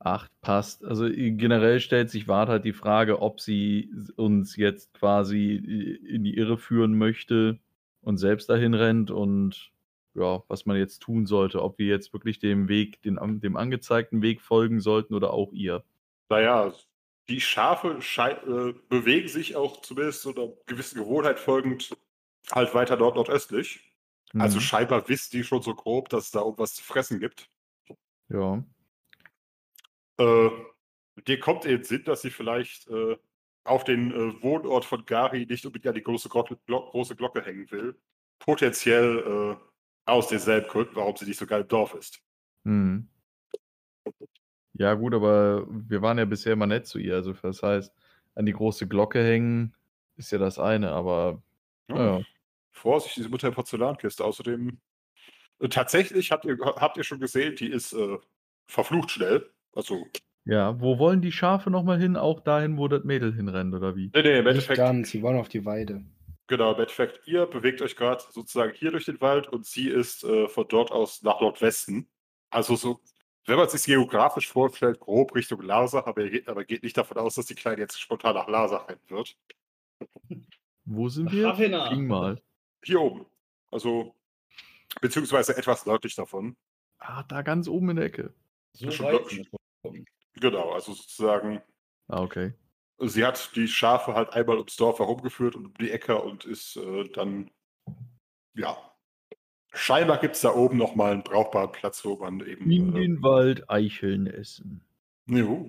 8 0.00 0.30
passt. 0.42 0.84
Also 0.84 1.06
äh, 1.06 1.30
generell 1.32 1.80
stellt 1.80 2.10
sich 2.10 2.28
Wart 2.28 2.48
halt 2.48 2.64
die 2.64 2.72
Frage, 2.72 3.20
ob 3.20 3.40
sie 3.40 3.90
uns 4.16 4.56
jetzt 4.56 4.92
quasi 4.94 5.54
äh, 5.54 6.14
in 6.14 6.24
die 6.24 6.36
Irre 6.36 6.58
führen 6.58 6.96
möchte 6.96 7.58
und 8.00 8.18
selbst 8.18 8.48
dahin 8.48 8.74
rennt 8.74 9.10
und 9.10 9.72
ja, 10.14 10.42
was 10.48 10.66
man 10.66 10.76
jetzt 10.76 11.00
tun 11.00 11.26
sollte, 11.26 11.62
ob 11.62 11.78
wir 11.78 11.86
jetzt 11.86 12.12
wirklich 12.12 12.38
dem 12.38 12.68
Weg, 12.68 13.02
den, 13.02 13.18
dem 13.40 13.56
angezeigten 13.56 14.22
Weg 14.22 14.40
folgen 14.40 14.80
sollten 14.80 15.14
oder 15.14 15.32
auch 15.32 15.52
ihr. 15.52 15.84
Naja, 16.30 16.74
die 17.28 17.40
Schafe 17.40 17.98
äh, 17.98 18.74
bewegen 18.88 19.28
sich 19.28 19.56
auch 19.56 19.82
zumindest 19.82 20.22
so 20.22 20.34
einer 20.34 20.52
gewissen 20.66 20.98
Gewohnheit 21.00 21.38
folgend 21.38 21.96
halt 22.50 22.74
weiter 22.74 22.96
dort 22.96 23.16
nordöstlich. 23.16 23.80
Also 24.38 24.58
Mhm. 24.58 24.62
scheinbar 24.62 25.08
wisst 25.08 25.32
die 25.32 25.44
schon 25.44 25.62
so 25.62 25.74
grob, 25.74 26.08
dass 26.10 26.26
es 26.26 26.30
da 26.32 26.40
irgendwas 26.40 26.74
zu 26.74 26.82
fressen 26.84 27.20
gibt. 27.20 27.50
ja. 28.28 28.62
Äh, 30.18 30.50
dir 31.26 31.40
kommt 31.40 31.64
den 31.64 31.84
Sinn, 31.84 32.04
dass 32.04 32.22
sie 32.22 32.30
vielleicht 32.30 32.88
äh, 32.88 33.16
auf 33.68 33.84
den 33.84 34.12
äh, 34.12 34.42
Wohnort 34.42 34.84
von 34.84 35.04
Gari 35.04 35.46
nicht 35.46 35.64
unbedingt 35.66 35.88
an 35.88 35.94
die 35.94 36.02
große 36.02 36.28
Glocke, 36.28 36.58
Glo 36.66 36.90
große 36.90 37.16
Glocke 37.16 37.42
hängen 37.44 37.70
will. 37.70 37.96
Potenziell 38.38 39.56
äh, 39.56 40.10
aus 40.10 40.28
denselben 40.28 40.68
Gründen, 40.68 40.96
warum 40.96 41.16
sie 41.16 41.26
nicht 41.26 41.38
so 41.38 41.46
geil 41.46 41.62
im 41.62 41.68
Dorf 41.68 41.94
ist. 41.94 42.22
Mhm. 42.64 43.08
Ja, 44.74 44.94
gut, 44.94 45.12
aber 45.14 45.66
wir 45.68 46.02
waren 46.02 46.18
ja 46.18 46.24
bisher 46.24 46.52
immer 46.52 46.66
nett 46.66 46.86
zu 46.86 46.98
ihr. 46.98 47.16
Also, 47.16 47.32
das 47.32 47.62
heißt, 47.62 47.92
an 48.34 48.46
die 48.46 48.52
große 48.52 48.86
Glocke 48.86 49.22
hängen 49.22 49.74
ist 50.16 50.30
ja 50.32 50.38
das 50.38 50.58
eine, 50.58 50.90
aber 50.92 51.42
Ja. 51.88 52.18
ja. 52.18 52.24
Vorsicht, 52.72 53.16
diese 53.16 53.28
Mutter 53.28 53.50
Porzellankiste. 53.50 54.24
Außerdem, 54.24 54.78
äh, 55.60 55.68
tatsächlich 55.68 56.30
habt 56.30 56.44
ihr, 56.44 56.56
habt 56.60 56.96
ihr 56.96 57.04
schon 57.04 57.18
gesehen, 57.18 57.56
die 57.56 57.70
ist 57.70 57.92
äh, 57.92 58.18
verflucht 58.68 59.10
schnell. 59.10 59.50
Also, 59.74 60.06
Ja, 60.44 60.80
wo 60.80 60.98
wollen 60.98 61.20
die 61.22 61.30
Schafe 61.32 61.70
nochmal 61.70 62.00
hin? 62.00 62.16
Auch 62.16 62.40
dahin, 62.40 62.76
wo 62.78 62.88
das 62.88 63.04
Mädel 63.04 63.32
hinrennt, 63.34 63.74
oder 63.74 63.94
wie? 63.96 64.14
nee, 64.14 64.22
nee, 64.22 64.38
im 64.38 64.46
Nicht 64.50 64.70
Endeffekt, 64.70 64.76
ganz, 64.76 65.10
sie 65.10 65.22
wollen 65.22 65.38
auf 65.38 65.48
die 65.48 65.64
Weide. 65.64 66.04
genau, 66.46 66.72
im 66.74 66.80
Endeffekt, 66.80 67.26
ihr 67.26 67.46
bewegt 67.46 67.82
euch 67.82 67.96
gerade 67.96 68.22
sozusagen 68.30 68.72
hier 68.74 68.90
durch 68.90 69.04
den 69.04 69.20
Wald 69.20 69.48
und 69.48 69.66
sie 69.66 69.88
ist 69.88 70.24
äh, 70.24 70.48
von 70.48 70.66
dort 70.68 70.90
aus 70.90 71.22
nach 71.22 71.40
Nordwesten. 71.40 72.08
Also 72.50 72.76
so, 72.76 73.00
wenn 73.46 73.56
man 73.58 73.68
sich 73.68 73.84
geografisch 73.84 74.48
vorstellt, 74.48 75.00
grob 75.00 75.34
Richtung 75.34 75.60
Larsach, 75.62 76.06
aber, 76.06 76.22
ihr 76.22 76.30
geht, 76.30 76.48
aber 76.48 76.64
geht 76.64 76.82
nicht 76.82 76.96
davon 76.96 77.18
aus, 77.18 77.34
dass 77.34 77.46
die 77.46 77.54
Kleine 77.54 77.80
jetzt 77.82 78.00
spontan 78.00 78.34
nach 78.34 78.48
Larsach 78.48 78.88
rennen 78.88 79.00
wird. 79.08 79.36
Wo 80.84 81.08
sind 81.08 81.30
wir? 81.32 81.48
Ravenna. 81.48 81.88
Ging 81.90 82.06
mal. 82.06 82.40
Hier 82.84 83.00
oben. 83.00 83.26
Also, 83.70 84.14
beziehungsweise 85.00 85.56
etwas 85.56 85.86
nördlich 85.86 86.14
davon. 86.14 86.56
Ah, 86.98 87.22
da 87.24 87.42
ganz 87.42 87.68
oben 87.68 87.90
in 87.90 87.96
der 87.96 88.06
Ecke. 88.06 88.34
So 88.72 88.90
Schon 88.90 89.06
weit 89.06 89.20
Genau, 90.40 90.72
also 90.72 90.92
sozusagen, 90.92 91.60
Ah, 92.08 92.22
okay. 92.22 92.52
sie 93.00 93.24
hat 93.24 93.54
die 93.56 93.68
Schafe 93.68 94.14
halt 94.14 94.32
einmal 94.32 94.56
ums 94.58 94.76
Dorf 94.76 94.98
herumgeführt 94.98 95.56
und 95.56 95.66
um 95.66 95.74
die 95.74 95.90
Ecke 95.90 96.20
und 96.20 96.44
ist 96.44 96.76
äh, 96.76 97.08
dann, 97.10 97.50
ja. 98.54 98.76
Scheinbar 99.74 100.18
gibt 100.18 100.34
es 100.34 100.40
da 100.40 100.54
oben 100.54 100.78
nochmal 100.78 101.12
einen 101.12 101.22
brauchbaren 101.22 101.70
Platz, 101.72 102.04
wo 102.04 102.16
man 102.16 102.40
eben. 102.40 102.70
In 102.70 102.96
Äh, 102.96 103.00
den 103.00 103.22
Wald 103.22 103.68
Eicheln 103.70 104.26
essen. 104.26 104.82
jo, 105.28 105.68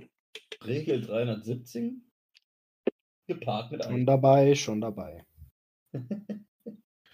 Regel 0.65 1.01
317. 1.01 2.09
Gepaart 3.27 3.71
mit 3.71 3.83
Schon 3.83 3.93
einem. 3.93 4.05
dabei, 4.05 4.55
schon 4.55 4.81
dabei. 4.81 5.25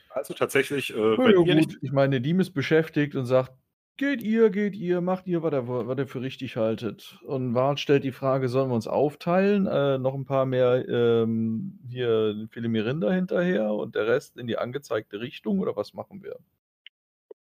also 0.09 0.33
tatsächlich, 0.33 0.93
äh, 0.93 0.97
Ja, 0.97 1.17
wenn 1.17 1.31
ja, 1.31 1.41
ihr 1.45 1.55
nicht, 1.55 1.69
gut. 1.73 1.79
Ich 1.81 1.91
meine, 1.91 2.21
Diem 2.21 2.39
ist 2.39 2.51
beschäftigt 2.51 3.15
und 3.15 3.25
sagt, 3.25 3.51
geht 3.97 4.21
ihr, 4.21 4.49
geht 4.49 4.75
ihr, 4.75 5.01
macht 5.01 5.27
ihr, 5.27 5.41
was 5.43 5.53
ihr, 5.53 5.67
was 5.67 5.97
ihr 5.97 6.07
für 6.07 6.21
richtig 6.21 6.57
haltet. 6.57 7.19
Und 7.23 7.53
Wart 7.53 7.79
stellt 7.79 8.03
die 8.03 8.11
Frage, 8.11 8.49
sollen 8.49 8.69
wir 8.69 8.75
uns 8.75 8.87
aufteilen? 8.87 9.67
Äh, 9.67 9.97
noch 9.97 10.13
ein 10.13 10.25
paar 10.25 10.45
mehr 10.45 10.87
ähm, 10.87 11.79
hier 11.87 12.47
Filimerinda 12.51 13.11
hinterher 13.11 13.71
und 13.73 13.95
der 13.95 14.07
Rest 14.07 14.37
in 14.37 14.47
die 14.47 14.57
angezeigte 14.57 15.19
Richtung 15.19 15.59
oder 15.59 15.75
was 15.75 15.93
machen 15.93 16.23
wir? 16.23 16.37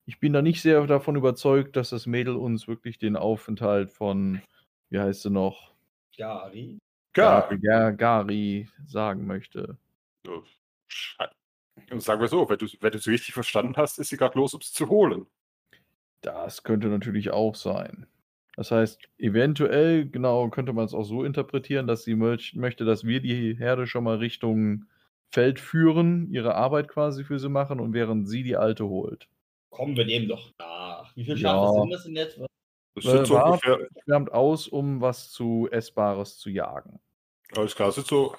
Ich 0.05 0.19
bin 0.19 0.33
da 0.33 0.41
nicht 0.41 0.61
sehr 0.61 0.85
davon 0.87 1.15
überzeugt, 1.15 1.75
dass 1.75 1.91
das 1.91 2.07
Mädel 2.07 2.35
uns 2.35 2.67
wirklich 2.67 2.97
den 2.97 3.15
Aufenthalt 3.15 3.91
von, 3.91 4.41
wie 4.89 4.99
heißt 4.99 5.21
sie 5.21 5.29
noch, 5.29 5.73
Gari. 6.17 6.79
Gar, 7.13 7.41
Gari, 7.43 7.59
Gar- 7.59 7.93
Gari 7.93 8.69
sagen 8.87 9.25
möchte. 9.27 9.77
Schei- 10.87 11.29
sagen 11.97 12.21
wir 12.21 12.27
so, 12.27 12.49
wenn 12.49 12.57
du, 12.57 12.67
wenn 12.81 12.91
du 12.91 12.97
sie 12.97 13.11
richtig 13.11 13.33
verstanden 13.33 13.75
hast, 13.77 13.99
ist 13.99 14.09
sie 14.09 14.17
gerade 14.17 14.37
los, 14.37 14.53
um 14.53 14.61
es 14.61 14.73
zu 14.73 14.89
holen. 14.89 15.27
Das 16.21 16.63
könnte 16.63 16.87
natürlich 16.87 17.31
auch 17.31 17.55
sein. 17.55 18.07
Das 18.55 18.71
heißt, 18.71 18.99
eventuell, 19.17 20.09
genau, 20.09 20.49
könnte 20.49 20.73
man 20.73 20.85
es 20.85 20.93
auch 20.93 21.03
so 21.03 21.23
interpretieren, 21.23 21.87
dass 21.87 22.03
sie 22.03 22.15
möch 22.15 22.55
möchte, 22.55 22.83
dass 22.85 23.03
wir 23.05 23.21
die 23.21 23.55
Herde 23.57 23.87
schon 23.87 24.03
mal 24.03 24.17
Richtung 24.17 24.85
Feld 25.31 25.59
führen, 25.59 26.29
ihre 26.31 26.55
Arbeit 26.55 26.87
quasi 26.89 27.23
für 27.23 27.39
sie 27.39 27.49
machen 27.49 27.79
und 27.79 27.93
während 27.93 28.27
sie 28.27 28.43
die 28.43 28.57
alte 28.57 28.87
holt. 28.87 29.29
Kommen 29.71 29.95
wir 29.97 30.05
dem 30.05 30.27
doch 30.27 30.51
nach. 30.59 31.15
Wie 31.15 31.23
viele 31.23 31.37
Ja. 31.37 31.49
Schafe 31.49 31.67
sind 31.67 31.89
das 31.89 32.05
in 32.05 32.15
etwa? 32.15 32.45
Das 32.95 33.05
Äh, 33.05 33.09
sind 33.09 33.25
so 33.27 33.37
ungefähr, 33.39 33.79
schwärmt 34.03 34.31
aus, 34.31 34.67
um 34.67 35.01
was 35.01 35.31
zu 35.31 35.67
Essbares 35.71 36.37
zu 36.37 36.49
jagen. 36.49 36.99
alles 37.55 37.75
klar, 37.75 37.89
das 37.89 37.95
sind 37.95 38.07
so, 38.07 38.35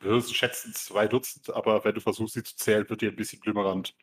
wir 0.00 0.10
würden 0.10 0.32
schätzen 0.34 0.72
zwei 0.74 1.06
Dutzend, 1.06 1.50
aber 1.50 1.84
wenn 1.84 1.94
du 1.94 2.00
versuchst, 2.00 2.32
sie 2.34 2.42
zu 2.42 2.56
zählen, 2.56 2.88
wird 2.88 3.00
dir 3.02 3.10
ein 3.10 3.16
bisschen 3.16 3.40
blümmerant. 3.40 3.94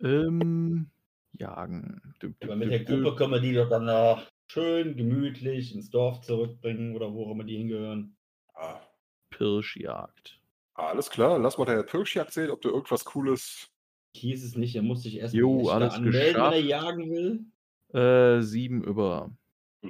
Ähm, 0.00 0.90
jagen. 1.32 2.14
Dü- 2.20 2.34
dü- 2.38 2.44
Aber 2.44 2.56
mit 2.56 2.70
der. 2.70 2.84
Gruppe 2.84 3.14
können 3.16 3.32
wir 3.32 3.40
die 3.40 3.54
doch 3.54 3.68
dann 3.68 3.84
noch 3.86 4.22
schön 4.50 4.96
gemütlich 4.96 5.74
ins 5.74 5.90
Dorf 5.90 6.20
zurückbringen 6.22 6.94
oder 6.96 7.12
wo 7.12 7.26
auch 7.26 7.32
immer 7.32 7.44
die 7.44 7.56
hingehören. 7.58 8.16
Ah, 8.54 8.80
Pirschjagd. 9.30 10.40
alles 10.74 11.10
klar, 11.10 11.38
lass 11.38 11.58
mal 11.58 11.64
der 11.64 11.82
Pirschjagd 11.82 12.32
sehen, 12.32 12.50
ob 12.50 12.60
du 12.62 12.70
irgendwas 12.70 13.04
Cooles. 13.04 13.68
Hieß 14.16 14.44
es 14.44 14.56
nicht, 14.56 14.74
er 14.74 14.82
muss 14.82 15.02
sich 15.02 15.16
erst 15.18 15.34
Jo, 15.34 15.68
alles 15.68 15.94
anmelden, 15.94 16.14
wenn 16.34 16.42
er 16.42 16.50
geschafft. 16.50 16.64
jagen 16.68 17.10
will. 17.10 17.44
Äh, 17.94 18.42
sieben 18.42 18.82
über. 18.82 19.30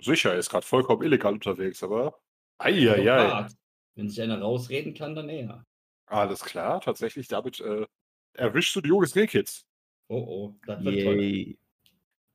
Sicher, 0.02 0.32
er 0.32 0.38
ist 0.38 0.50
gerade 0.50 0.66
vollkommen 0.66 1.02
illegal 1.02 1.32
unterwegs, 1.32 1.82
aber. 1.82 2.18
Eieiei. 2.58 3.46
Wenn 3.94 4.08
sich 4.08 4.20
einer 4.20 4.40
rausreden 4.40 4.92
kann, 4.94 5.14
dann 5.14 5.28
er. 5.28 5.64
Alles 6.06 6.40
klar, 6.44 6.80
tatsächlich, 6.80 7.28
damit 7.28 7.60
äh, 7.60 7.86
erwischst 8.34 8.74
du 8.76 8.80
die 8.80 8.88
junges 8.88 9.14
Rehkids. 9.16 9.66
Oh 10.08 10.16
oh, 10.16 10.54
das 10.66 10.82
wird 10.84 11.02
toll. 11.04 11.20
Yay. 11.22 11.58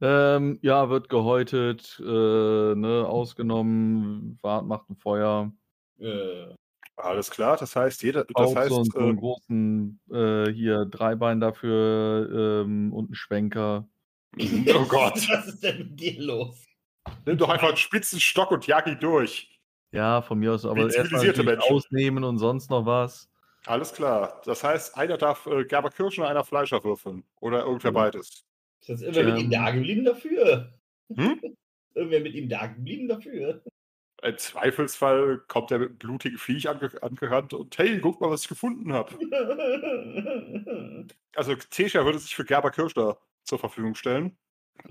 Ähm, 0.01 0.59
ja, 0.61 0.89
wird 0.89 1.07
gehäutet, 1.09 1.97
äh, 1.99 2.75
ne, 2.75 3.05
ausgenommen, 3.07 4.37
Wart 4.41 4.65
macht 4.67 4.89
ein 4.89 4.95
Feuer. 4.97 5.51
Äh, 5.99 6.53
Alles 6.97 7.31
klar, 7.31 7.55
das 7.57 7.75
heißt, 7.75 8.03
jeder, 8.03 8.25
das 8.25 8.35
Auch 8.35 8.55
heißt, 8.55 8.69
so, 8.69 8.75
einen- 8.77 8.85
so 8.85 8.99
einen 8.99 9.17
äh, 9.17 9.19
großen, 9.19 9.99
äh, 10.11 10.51
hier 10.51 10.85
Dreibein 10.85 11.39
dafür 11.39 12.63
ähm, 12.65 12.91
und 12.93 13.05
einen 13.05 13.15
Schwenker. 13.15 13.87
oh 14.37 14.85
Gott, 14.89 15.13
Was 15.29 15.47
ist 15.47 15.63
denn 15.63 15.77
mit 15.79 15.99
dir 15.99 16.21
los? 16.21 16.63
nimm 17.25 17.37
doch 17.37 17.49
einfach 17.49 17.69
einen 17.69 17.77
spitzen 17.77 18.19
Stock 18.19 18.51
und 18.51 18.67
jag 18.67 18.85
ihn 18.87 18.99
durch. 18.99 19.49
Ja, 19.91 20.21
von 20.21 20.39
mir 20.39 20.53
aus, 20.53 20.65
aber 20.65 20.93
erstmal 20.93 21.59
ausnehmen 21.59 22.23
und 22.23 22.37
sonst 22.39 22.69
noch 22.69 22.85
was. 22.85 23.29
Alles 23.65 23.93
klar, 23.93 24.41
das 24.45 24.63
heißt, 24.63 24.97
einer 24.97 25.17
darf 25.17 25.45
äh, 25.45 25.63
Gerber 25.65 25.89
Kirschen 25.89 26.23
einer 26.23 26.43
Fleischer 26.43 26.83
würfeln. 26.83 27.23
Oder 27.39 27.63
irgendwer 27.65 27.91
Ja. 27.91 27.99
beides. 27.99 28.45
Ist 28.81 28.89
jetzt 28.89 29.01
irgendwer 29.01 29.23
mit 29.25 29.37
ihm 29.39 29.45
Ähm. 29.45 29.51
da 29.51 29.71
geblieben 29.71 30.05
dafür? 30.05 30.73
Hm? 31.15 31.39
Irgendwer 31.95 32.21
mit 32.21 32.33
ihm 32.33 32.49
da 32.49 32.65
geblieben 32.67 33.07
dafür? 33.07 33.63
Im 34.23 34.37
Zweifelsfall 34.37 35.43
kommt 35.47 35.69
er 35.71 35.77
mit 35.79 35.89
einem 35.89 35.97
blutigen 35.99 36.37
Viech 36.39 36.67
ange 36.67 36.91
angerannt 37.03 37.53
und 37.53 37.77
hey, 37.77 37.99
guck 37.99 38.19
mal, 38.19 38.29
was 38.31 38.43
ich 38.43 38.47
gefunden 38.49 38.93
habe. 38.93 39.13
Also 41.35 41.55
Tesha 41.55 42.05
würde 42.05 42.19
sich 42.19 42.35
für 42.35 42.45
Gerber 42.45 42.71
Kirschner 42.71 43.17
zur 43.43 43.59
Verfügung 43.59 43.95
stellen. 43.95 44.37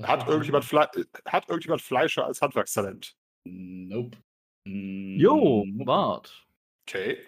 Hat 0.02 0.26
irgendjemand, 0.28 0.64
Fle 0.64 0.88
äh, 0.94 1.04
hat 1.26 1.48
irgendjemand 1.48 1.82
Fleischer 1.82 2.24
als 2.26 2.40
Handwerkstalent? 2.42 3.16
Nope. 3.44 4.18
Jo, 4.64 5.64
Nope. 5.66 5.86
Wart. 5.86 6.46
Okay, 6.88 7.18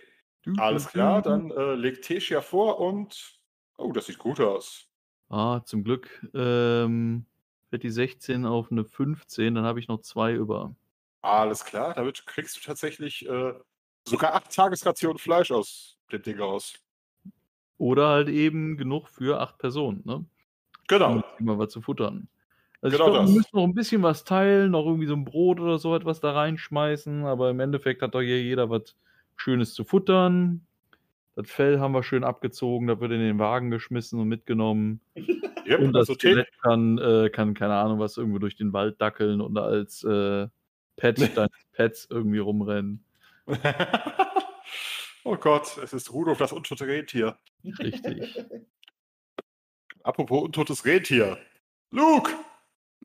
alles 0.58 0.88
klar, 0.88 1.22
dann 1.22 1.50
äh, 1.50 1.74
legt 1.74 2.04
Tesha 2.04 2.40
vor 2.40 2.80
und. 2.80 3.38
Oh, 3.76 3.92
das 3.92 4.06
sieht 4.06 4.18
gut 4.18 4.40
aus. 4.40 4.86
Ah, 5.28 5.62
zum 5.64 5.82
Glück 5.82 6.26
ähm, 6.34 7.26
wird 7.70 7.82
die 7.82 7.90
16 7.90 8.46
auf 8.46 8.70
eine 8.70 8.84
15, 8.84 9.54
dann 9.54 9.64
habe 9.64 9.80
ich 9.80 9.88
noch 9.88 10.00
zwei 10.00 10.32
über. 10.32 10.74
Alles 11.22 11.64
klar, 11.64 11.94
damit 11.94 12.26
kriegst 12.26 12.56
du 12.56 12.60
tatsächlich 12.60 13.26
äh, 13.28 13.54
sogar 14.06 14.34
acht 14.34 14.54
Tagesrationen 14.54 15.18
Fleisch 15.18 15.50
aus 15.50 15.98
dem 16.12 16.22
Ding 16.22 16.38
raus. 16.38 16.74
Oder 17.78 18.08
halt 18.08 18.28
eben 18.28 18.76
genug 18.76 19.08
für 19.08 19.40
acht 19.40 19.58
Personen, 19.58 20.02
ne? 20.04 20.24
Genau. 20.86 21.14
Um 21.14 21.24
immer 21.38 21.58
was 21.58 21.72
zu 21.72 21.80
futtern. 21.80 22.28
Also 22.82 22.96
Genau 22.98 23.06
ich 23.08 23.12
glaube, 23.12 23.18
das. 23.18 23.30
wir 23.30 23.36
müssen 23.36 23.56
noch 23.56 23.64
ein 23.64 23.74
bisschen 23.74 24.02
was 24.02 24.24
teilen, 24.24 24.70
noch 24.70 24.84
irgendwie 24.84 25.06
so 25.06 25.14
ein 25.14 25.24
Brot 25.24 25.58
oder 25.58 25.78
so 25.78 25.96
etwas 25.96 26.20
da 26.20 26.32
reinschmeißen, 26.32 27.24
aber 27.24 27.50
im 27.50 27.60
Endeffekt 27.60 28.02
hat 28.02 28.14
doch 28.14 28.20
hier 28.20 28.42
jeder 28.42 28.68
was 28.68 28.94
Schönes 29.36 29.74
zu 29.74 29.84
futtern. 29.84 30.66
Das 31.36 31.50
Fell 31.50 31.80
haben 31.80 31.92
wir 31.92 32.02
schön 32.02 32.22
abgezogen, 32.22 32.86
da 32.86 33.00
wird 33.00 33.10
in 33.10 33.20
den 33.20 33.38
Wagen 33.38 33.70
geschmissen 33.70 34.20
und 34.20 34.28
mitgenommen. 34.28 35.00
Ja, 35.66 35.78
Und 35.78 35.94
das 35.94 36.08
Skelett 36.08 36.50
kann, 36.60 36.98
äh, 36.98 37.30
kann, 37.30 37.54
keine 37.54 37.76
Ahnung, 37.76 37.98
was 37.98 38.18
irgendwo 38.18 38.38
durch 38.38 38.54
den 38.54 38.74
Wald 38.74 39.00
dackeln 39.00 39.40
und 39.40 39.56
als 39.56 40.04
äh, 40.04 40.46
Pet 40.96 41.36
deines 41.36 41.64
Pets 41.72 42.06
irgendwie 42.10 42.38
rumrennen. 42.38 43.02
oh 45.24 45.36
Gott, 45.36 45.78
es 45.82 45.94
ist 45.94 46.12
Rudolf 46.12 46.36
das 46.36 46.52
untote 46.52 46.86
Rentier. 46.86 47.38
Richtig. 47.78 48.44
Apropos 50.02 50.42
untotes 50.42 50.84
Rentier. 50.84 51.38
Luke! 51.90 52.30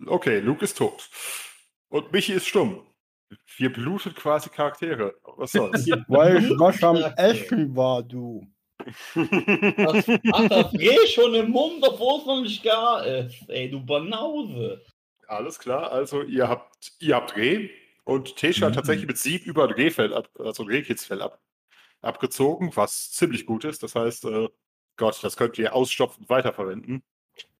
Okay, 0.05 0.39
Luke 0.39 0.63
ist 0.63 0.77
tot. 0.77 1.09
Und 1.87 2.11
Michi 2.11 2.33
ist 2.33 2.47
stumm. 2.47 2.85
Wir 3.57 3.71
blutet 3.71 4.15
quasi 4.15 4.49
Charaktere. 4.49 5.15
Was 5.37 5.51
soll's? 5.51 5.87
Weil 6.07 6.43
ich 6.43 6.49
was 6.59 6.83
am. 6.83 6.95
Essen 7.17 7.75
war, 7.75 8.01
du. 8.03 8.47
Was 9.13 10.07
hat 10.07 10.51
das 10.51 10.73
Reh 10.73 11.05
schon 11.07 11.35
im 11.35 11.51
Mund, 11.51 11.83
obwohl 11.85 12.19
es 12.21 12.25
noch 12.25 12.41
nicht 12.41 12.63
gar 12.63 13.05
ist? 13.05 13.49
Ey, 13.49 13.69
du 13.69 13.85
Banause. 13.85 14.81
Alles 15.27 15.59
klar, 15.59 15.91
also 15.91 16.23
ihr 16.23 16.47
habt, 16.47 16.93
ihr 16.99 17.15
habt 17.15 17.35
Reh 17.35 17.69
und 18.05 18.37
Tesha 18.37 18.65
hat 18.67 18.71
Mhm. 18.71 18.75
tatsächlich 18.75 19.05
mit 19.07 19.17
Sieb 19.17 19.45
über 19.45 19.65
ein 19.65 19.71
Rehfell, 19.71 20.13
ab, 20.13 20.29
also 20.39 20.63
ein 20.63 20.69
Rehkitzfell 20.69 21.21
ab, 21.21 21.41
abgezogen, 22.01 22.71
was 22.75 23.11
ziemlich 23.11 23.45
gut 23.45 23.65
ist. 23.65 23.83
Das 23.83 23.95
heißt, 23.95 24.25
äh, 24.25 24.47
Gott, 24.95 25.21
das 25.23 25.35
könnt 25.35 25.57
ihr 25.59 25.75
ausstopfen 25.75 26.21
und 26.23 26.29
weiterverwenden. 26.29 27.03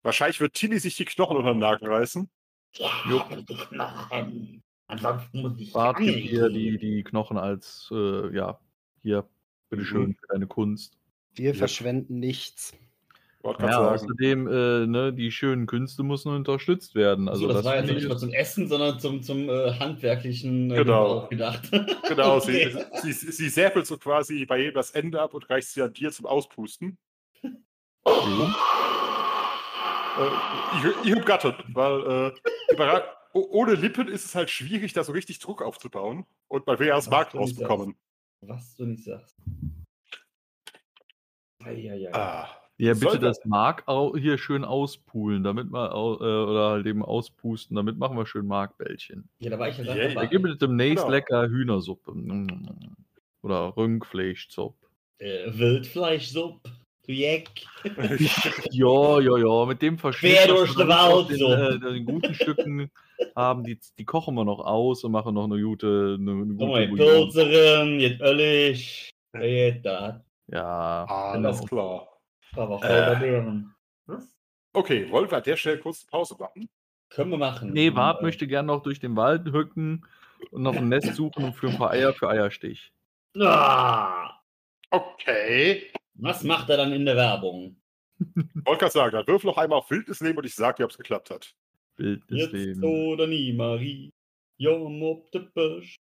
Wahrscheinlich 0.01 0.39
wird 0.39 0.53
Tilly 0.53 0.79
sich 0.79 0.95
die 0.95 1.05
Knochen 1.05 1.35
unter 1.37 1.51
den 1.53 1.59
Nagel 1.59 1.89
reißen. 1.91 2.29
Ja, 2.77 2.91
die 3.35 3.55
Knochen. 3.55 4.63
Ansonsten 4.89 5.41
muss 5.41 5.53
ich 5.59 5.75
angeln 5.75 6.15
dir 6.23 6.49
die, 6.49 6.77
die 6.79 7.03
Knochen 7.03 7.37
als, 7.37 7.89
äh, 7.91 8.35
ja, 8.35 8.59
hier, 9.03 9.23
bitteschön 9.69 10.15
für 10.15 10.27
deine 10.33 10.47
Kunst. 10.47 10.97
Wir 11.35 11.51
Ja. 11.51 11.57
verschwenden 11.57 12.19
nichts. 12.19 12.73
Ja, 13.59 13.93
außerdem, 13.93 14.47
äh, 14.47 14.85
ne, 14.87 15.13
die 15.13 15.31
schönen 15.31 15.65
Künste 15.67 16.03
müssen 16.03 16.33
unterstützt 16.35 16.93
werden. 16.95 17.29
Also 17.29 17.43
so, 17.43 17.47
das, 17.47 17.57
das, 17.57 17.65
war 17.65 17.75
jetzt 17.75 17.85
finde 17.85 17.93
nicht 17.95 18.03
ich 18.03 18.09
mal 18.09 18.17
zum 18.17 18.33
Essen, 18.33 18.67
sondern 18.67 18.99
zum, 18.99 19.23
zum 19.23 19.47
äh, 19.47 19.71
handwerklichen 19.79 20.71
äh, 20.71 20.75
Genau. 20.75 21.27
Gedacht. 21.27 21.69
Genau, 22.09 22.37
Okay. 22.37 22.75
sie, 23.01 23.13
sie, 23.13 23.31
sie 23.31 23.49
säpelt 23.49 23.85
so 23.85 23.97
quasi 23.97 24.45
bei 24.45 24.57
jedem 24.57 24.73
das 24.73 24.91
Ende 24.91 25.21
ab 25.21 25.35
und 25.35 25.47
reicht 25.49 25.69
sie 25.69 25.81
an 25.83 25.93
dir 25.93 26.11
zum 26.11 26.25
Auspusten. 26.25 26.97
Okay. 28.03 28.53
Äh, 30.17 30.89
ich, 31.03 31.11
ich 31.11 31.15
hab 31.15 31.25
Gatten, 31.27 31.53
weil 31.73 31.99
äh, 32.01 32.73
überra- 32.73 33.03
ohne 33.33 33.73
Lippen 33.75 34.07
ist 34.07 34.25
es 34.25 34.35
halt 34.35 34.49
schwierig, 34.49 34.93
da 34.93 35.03
so 35.03 35.11
richtig 35.11 35.39
Druck 35.39 35.61
aufzubauen 35.61 36.25
und 36.47 36.65
mal 36.67 36.79
wieder 36.79 36.97
aus 36.97 37.05
dem 37.05 37.11
Markt 37.11 37.35
rausbekommen. 37.35 37.95
Was 38.41 38.75
du 38.75 38.85
nicht 38.85 39.03
sagst. 39.03 39.35
Eieiei. 41.63 42.13
Ah. 42.13 42.47
Ja, 42.77 42.93
bitte 42.93 43.19
das- 43.19 43.39
das 43.39 43.45
Mark 43.45 43.83
hier 44.17 44.37
schön 44.37 44.63
auspulen, 44.63 45.43
damit 45.43 45.69
wir, 45.69 45.93
au 45.93 46.15
äh, 46.15 46.49
oder 46.49 46.69
halt 46.69 46.85
eben 46.85 47.03
auspusten, 47.03 47.75
damit 47.75 47.97
machen 47.97 48.15
wir 48.15 48.25
schön 48.25 48.47
Markbällchen. 48.47 49.27
Ja, 49.39 49.49
da 49.49 49.59
war 49.59 49.67
ich 49.67 49.77
ja 49.77 49.83
yeah, 49.93 50.13
Da 50.13 50.25
gibt 50.25 50.45
es 50.47 50.57
demnächst 50.57 51.03
Genau. 51.03 51.09
lecker 51.11 51.49
Hühnersuppe. 51.49 52.13
Oder 53.41 53.75
Rünkfleischsuppe. 53.75 54.87
äh, 55.19 55.51
Wildfleischsuppe. 55.57 56.71
Du 57.05 57.11
Jeck. 57.11 57.49
Ja, 58.71 59.19
ja, 59.19 59.37
ja, 59.37 59.65
mit 59.65 59.81
dem 59.81 59.97
Verschnitt, 59.97 60.37
Quer 60.37 60.47
durch 60.47 60.77
wir 60.77 60.85
den 60.85 60.87
Wald, 60.89 61.29
den, 61.29 61.37
so. 61.37 61.51
äh, 61.51 61.79
den 61.79 62.05
guten 62.05 62.33
Stücken 62.33 62.89
haben, 63.35 63.63
die, 63.63 63.79
die 63.97 64.05
kochen 64.05 64.35
wir 64.35 64.45
noch 64.45 64.59
aus 64.59 65.03
und 65.03 65.11
machen 65.11 65.33
noch 65.35 65.45
eine 65.45 65.61
gute, 65.61 66.17
eine, 66.19 66.31
eine 66.31 66.45
gute 66.53 66.87
Bouillon. 66.87 66.97
Pilzerin, 66.97 67.99
jetzt 67.99 68.21
da. 69.85 70.23
Ja, 70.47 71.05
Alles 71.05 71.59
Genau. 71.61 71.65
klar. 71.67 72.07
Aber 72.55 72.83
Äh. 72.83 73.63
Was? 74.07 74.35
Okay, 74.73 75.09
wollen 75.11 75.29
wir 75.29 75.37
an 75.37 75.43
der 75.43 75.55
Stelle 75.55 75.79
kurz 75.79 76.01
eine 76.03 76.09
Pause 76.09 76.35
machen? 76.39 76.69
Können 77.09 77.31
wir 77.31 77.37
machen. 77.37 77.73
nee, 77.73 77.89
Bart 77.89 78.19
Äh, 78.19 78.23
möchte 78.23 78.47
gern 78.47 78.65
noch 78.67 78.81
durch 78.83 78.99
den 78.99 79.15
Wald 79.15 79.45
hücken 79.51 80.05
und 80.51 80.61
noch 80.63 80.75
ein 80.75 80.89
Nest 80.89 81.15
suchen 81.15 81.43
und 81.43 81.53
für 81.53 81.67
ein 81.67 81.77
paar 81.77 81.91
Eier 81.91 82.13
für 82.13 82.29
Eierstich. 82.29 82.91
Ah, 83.39 84.39
Okay. 84.91 85.91
was 86.15 86.43
macht 86.43 86.69
er 86.69 86.77
dann 86.77 86.91
in 86.93 87.05
der 87.05 87.15
Werbung? 87.15 87.75
Wollte 88.65 88.79
gerade 88.79 88.91
sagen, 88.91 89.11
dann 89.13 89.27
wirf 89.27 89.43
noch 89.43 89.57
einmal 89.57 89.79
auf 89.79 89.89
Wildnis 89.91 90.19
nehmen 90.21 90.37
und 90.39 90.45
ich 90.45 90.55
sag 90.55 90.75
dir, 90.75 90.85
ob 90.85 90.91
es 90.91 90.97
geklappt 90.97 91.29
hat. 91.29 91.55
Bild 91.99 92.29
des 92.31 92.39
Jetzt 92.39 92.53
Lebens. 92.53 92.83
oder 92.83 93.27
nie, 93.27 93.53
Marie. 93.53 94.11
Jom 94.57 95.03
ob 95.03 95.31
de 95.31 95.41
Busch. 95.53 95.95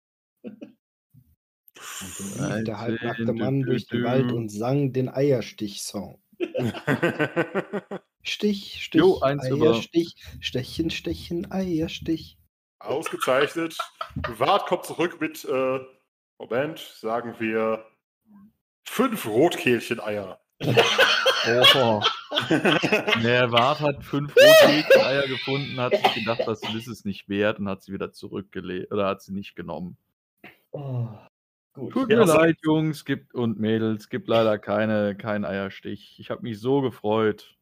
Lief 0.45 2.65
der 2.65 2.79
halbnackte 2.79 3.33
Mann 3.33 3.63
durch 3.63 3.87
den 3.87 4.05
Wald 4.05 4.33
und 4.33 4.49
sang 4.49 4.93
den 4.93 5.09
Eierstich-Song. 5.09 6.21
Stich, 8.23 8.85
Stich, 8.85 9.01
Jo, 9.01 9.21
eins 9.21 9.49
über. 9.49 9.73
Eierstich, 9.73 10.15
Stechen, 10.41 10.91
Stechen, 10.91 11.51
Eierstich. 11.51 12.39
Ausgezeichnet. 12.81 13.77
Wart 14.27 14.67
kommt 14.67 14.87
zurück 14.87 15.21
mit, 15.21 15.45
äh, 15.45 15.81
Moment, 16.39 16.79
sagen 16.79 17.35
wir, 17.39 17.85
fünf 18.89 19.27
Rotkehlchen-Eier. 19.27 20.41
Oh. 21.75 22.03
Der 23.23 23.51
Wart 23.53 23.81
hat 23.81 24.05
fünf 24.05 24.35
Rotkehlchen-Eier 24.37 25.27
gefunden, 25.29 25.81
hat 25.81 25.95
sich 25.97 26.15
gedacht, 26.15 26.43
das 26.47 26.61
ist 26.75 26.87
es 26.89 27.05
nicht 27.05 27.29
wert 27.29 27.59
und 27.59 27.69
hat 27.69 27.83
sie 27.83 27.93
wieder 27.93 28.13
zurückgelegt 28.13 28.93
oder 28.93 29.07
hat 29.07 29.23
sie 29.23 29.33
nicht 29.33 29.57
genommen. 29.57 29.97
Oh, 30.71 31.09
gut. 31.73 31.93
Tut 31.93 32.11
Ja, 32.11 32.19
mir 32.19 32.27
leid, 32.27 32.59
Jungs 32.63 33.05
gibt 33.05 33.35
und 33.35 33.59
Mädels, 33.59 34.09
gibt 34.09 34.29
leider 34.29 34.59
keine, 34.59 35.17
keinen 35.17 35.45
Eierstich. 35.45 36.17
Ich 36.21 36.31
habe 36.31 36.43
mich 36.43 36.61
so 36.61 36.81
gefreut. 36.81 37.57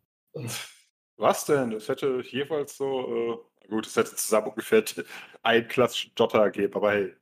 Was 1.17 1.47
denn? 1.47 1.73
Es 1.73 1.89
hätte 1.89 2.21
jeweils 2.29 2.77
so, 2.77 3.41
äh, 3.65 3.69
gut, 3.69 3.87
es 3.87 3.97
hätte 3.97 4.15
zusammen 4.17 4.49
ungefähr 4.49 4.85
einen 5.43 5.69
klassischen 5.69 6.13
Dotter 6.15 6.51
gegeben, 6.51 6.75
aber 6.75 6.93
hey, 6.93 7.15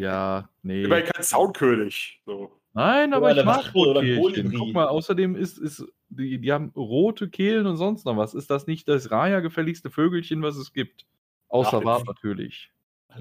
Ja, 0.00 0.48
nee. 0.62 0.82
immerhin 0.84 1.06
kein 1.06 1.22
Zaunkönig. 1.22 2.20
So. 2.26 2.57
Nein, 2.74 3.12
aber 3.14 3.30
Oder 3.30 3.38
ich 3.40 3.44
mag 3.44 3.74
Rotkehlchen. 3.74 4.52
Guck 4.54 4.72
mal, 4.72 4.86
außerdem 4.86 5.34
ist, 5.34 5.58
ist 5.58 5.84
die, 6.10 6.38
die 6.40 6.52
haben 6.52 6.70
rote 6.76 7.28
Kehlen 7.28 7.66
und 7.66 7.76
sonst 7.76 8.04
noch 8.04 8.16
was. 8.16 8.34
Ist 8.34 8.50
das 8.50 8.66
nicht 8.66 8.86
das 8.88 9.10
Raya 9.10 9.40
gefälligste 9.40 9.90
Vögelchen, 9.90 10.42
was 10.42 10.56
es 10.56 10.72
gibt? 10.72 11.06
Außer 11.48 11.84
Wart 11.84 12.06
natürlich. 12.06 12.70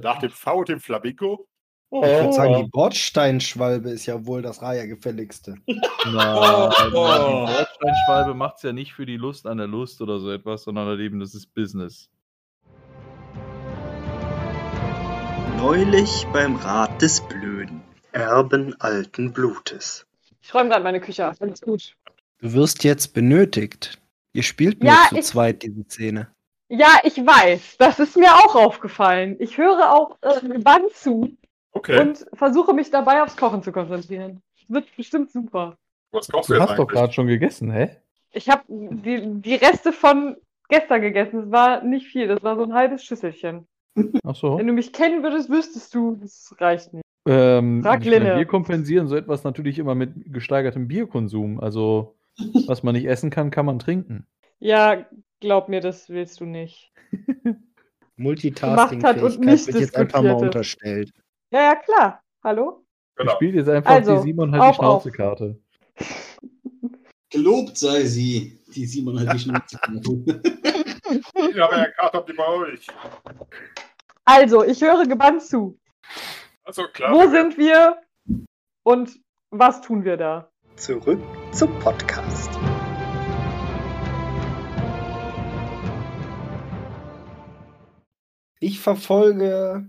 Nach 0.01 0.19
dem 0.19 0.29
V 0.29 0.59
und 0.59 0.69
dem 0.69 0.79
Flamingo. 0.79 1.47
Ich 1.89 2.01
würde 2.01 2.33
sagen, 2.33 2.53
Oh. 2.55 2.63
die 2.63 2.69
Bordsteinschwalbe 2.69 3.89
ist 3.89 4.05
ja 4.05 4.25
wohl 4.25 4.41
das 4.41 4.61
Raya-gefälligste. 4.61 5.55
Nein, 5.67 6.37
Oh. 6.37 6.69
die 6.85 6.91
Bordsteinschwalbe 6.91 8.33
macht 8.33 8.57
es 8.57 8.63
ja 8.63 8.73
nicht 8.73 8.93
für 8.93 9.05
die 9.05 9.15
Lust 9.15 9.47
an 9.47 9.57
der 9.57 9.67
Lust 9.67 10.01
oder 10.01 10.19
so 10.19 10.29
etwas, 10.29 10.63
sondern 10.63 10.87
halt 10.87 10.99
eben, 10.99 11.21
das 11.21 11.33
ist 11.33 11.53
Business. 11.53 12.09
Neulich 15.57 16.27
beim 16.33 16.57
Rat 16.57 17.01
des 17.01 17.21
Blöden. 17.27 17.76
Erben 18.17 18.75
alten 18.79 19.31
Blutes. 19.33 20.05
Ich 20.41 20.53
räume 20.53 20.69
gerade 20.69 20.83
meine 20.83 20.99
Küche 21.01 21.29
auf. 21.29 21.41
Alles 21.41 21.61
gut. 21.61 21.93
Du 22.39 22.53
wirst 22.53 22.83
jetzt 22.83 23.13
benötigt. 23.13 23.99
Ihr 24.33 24.43
spielt 24.43 24.81
nur 24.83 24.91
Ja, 24.91 25.05
zu 25.09 25.17
ich- 25.17 25.25
zweit 25.25 25.63
diese 25.63 25.83
Szene. 25.83 26.27
Ja, 26.69 26.99
ich 27.03 27.15
weiß. 27.17 27.77
Das 27.77 27.99
ist 27.99 28.17
mir 28.17 28.33
auch 28.33 28.55
aufgefallen. 28.55 29.37
Ich 29.39 29.57
höre 29.57 29.93
auch 29.93 30.17
äh, 30.21 30.45
gebannt 30.47 30.91
zu 30.93 31.37
Okay. 31.71 31.99
und 32.01 32.25
versuche 32.33 32.73
mich 32.73 32.89
dabei 32.91 33.21
aufs 33.23 33.37
Kochen 33.37 33.61
zu 33.63 33.71
konzentrieren. 33.71 34.41
Wird 34.67 34.93
bestimmt 34.97 35.31
super. 35.31 35.77
Was 36.11 36.27
kochst 36.27 36.49
Du 36.49 36.55
du 36.55 36.59
hast 36.61 36.71
doch 36.71 36.79
eigentlich? 36.79 36.87
gerade 36.89 37.13
schon 37.13 37.27
gegessen, 37.27 37.71
hä? 37.71 37.95
Ich 38.31 38.49
habe 38.49 38.63
die, 38.67 39.41
die 39.41 39.55
Reste 39.55 39.93
von 39.93 40.35
gestern 40.69 41.01
gegessen. 41.01 41.43
Es 41.43 41.51
war 41.51 41.83
nicht 41.83 42.07
viel. 42.07 42.27
Das 42.27 42.43
war 42.43 42.55
so 42.57 42.63
ein 42.63 42.73
halbes 42.73 43.03
Schüsselchen. 43.05 43.65
Ach 44.25 44.35
so. 44.35 44.57
Wenn 44.57 44.67
du 44.67 44.73
mich 44.73 44.91
kennen 44.91 45.23
würdest, 45.23 45.49
wüsstest 45.49 45.93
du, 45.95 46.17
das 46.21 46.53
reicht 46.59 46.93
nicht. 46.93 47.03
Ähm, 47.27 47.83
wir 47.83 48.45
kompensieren 48.45 49.07
so 49.07 49.15
etwas 49.15 49.43
natürlich 49.43 49.79
immer 49.79 49.95
mit 49.95 50.33
gesteigertem 50.33 50.87
Bierkonsum. 50.87 51.59
Also, 51.59 52.15
was 52.67 52.83
man 52.83 52.95
nicht 52.95 53.05
essen 53.05 53.29
kann, 53.29 53.51
kann 53.51 53.65
man 53.65 53.79
trinken. 53.79 54.25
Ja, 54.59 55.05
glaub 55.39 55.67
mir, 55.67 55.81
das 55.81 56.09
willst 56.09 56.39
du 56.39 56.45
nicht. 56.45 56.91
Multitasking-Fähigkeit 58.15 59.15
hat 59.15 59.23
und 59.23 59.31
wird 59.31 59.45
nicht 59.45 59.79
jetzt 59.79 59.95
einfach 59.95 60.23
mal 60.23 60.33
unterstellt. 60.33 61.11
Ja, 61.51 61.61
ja, 61.61 61.75
klar. 61.75 62.23
Hallo? 62.43 62.83
Genau. 63.15 63.31
Ich 63.31 63.35
spiele 63.35 63.57
jetzt 63.57 63.69
einfach 63.69 63.91
Also, 63.91 64.15
die 64.15 64.21
Simon 64.21 64.51
halt 64.51 64.63
auf, 64.63 64.69
die 64.69 64.75
Schnauzekarte. 64.75 65.59
Gelobt 67.29 67.77
sei 67.77 68.03
sie, 68.05 68.59
die 68.73 68.85
Simon 68.85 69.19
hat 69.19 69.35
die 69.35 69.39
Schnauze 69.43 69.77
voll. 69.83 70.23
Ich 71.51 71.59
habe 71.59 71.75
ja 71.75 71.91
Karte 71.91 72.19
auf 72.19 72.25
die 72.25 72.33
bei 72.33 72.47
euch. 72.47 72.87
Also, 74.25 74.63
ich 74.63 74.81
höre 74.81 75.05
gebannt 75.05 75.43
zu. 75.43 75.77
Also 76.67 76.85
klar. 76.89 77.13
Wo 77.13 77.29
sind 77.29 77.57
wir 77.57 78.01
und 78.83 79.21
was 79.51 79.79
tun 79.79 80.03
wir 80.03 80.17
da? 80.17 80.51
Zurück 80.75 81.21
zum 81.53 81.79
Podcast. 81.79 82.49
Ich 88.59 88.81
verfolge 88.81 89.87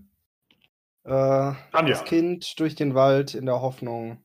äh, 1.03 1.53
das 1.73 2.05
Kind 2.05 2.61
durch 2.61 2.77
den 2.77 2.95
Wald 2.95 3.35
in 3.35 3.47
der 3.47 3.61
Hoffnung, 3.61 4.25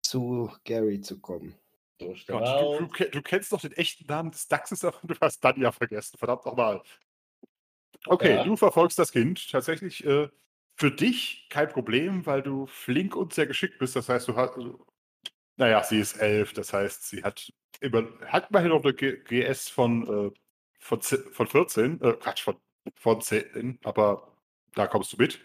zu 0.00 0.50
Gary 0.64 1.02
zu 1.02 1.20
kommen. 1.20 1.54
Den 2.00 2.16
Gott, 2.26 2.80
du, 2.80 2.86
du, 2.86 3.10
du 3.10 3.20
kennst 3.20 3.52
doch 3.52 3.60
den 3.60 3.72
echten 3.72 4.06
Namen 4.06 4.30
des 4.30 4.48
Dachses, 4.48 4.86
aber 4.86 4.96
du 5.02 5.16
hast 5.20 5.44
dann 5.44 5.60
ja 5.60 5.70
vergessen. 5.70 6.16
Verdammt 6.16 6.46
nochmal. 6.46 6.80
Okay, 8.06 8.36
Ja. 8.36 8.44
du 8.44 8.56
verfolgst 8.56 8.98
das 8.98 9.12
Kind. 9.12 9.50
Tatsächlich 9.50 10.02
äh, 10.06 10.30
für 10.76 10.90
dich 10.90 11.46
kein 11.50 11.68
Problem, 11.68 12.26
weil 12.26 12.42
du 12.42 12.66
flink 12.66 13.16
und 13.16 13.32
sehr 13.32 13.46
geschickt 13.46 13.78
bist. 13.78 13.96
Das 13.96 14.08
heißt, 14.08 14.28
du 14.28 14.36
hast. 14.36 14.58
Naja, 15.56 15.82
sie 15.84 16.00
ist 16.00 16.16
elf. 16.16 16.52
Das 16.52 16.72
heißt, 16.72 17.08
sie 17.08 17.22
hat 17.22 17.52
immer, 17.80 18.06
hat 18.26 18.50
immerhin 18.50 18.70
noch 18.70 18.82
eine 18.82 18.94
GS 18.94 19.68
von, 19.68 20.28
äh, 20.28 20.30
von, 20.78 21.00
von 21.00 21.46
14. 21.46 22.00
Äh, 22.00 22.12
Quatsch, 22.14 22.42
von, 22.42 22.56
von 22.96 23.20
10. 23.20 23.78
Aber 23.84 24.36
da 24.74 24.86
kommst 24.86 25.12
du 25.12 25.16
mit. 25.16 25.40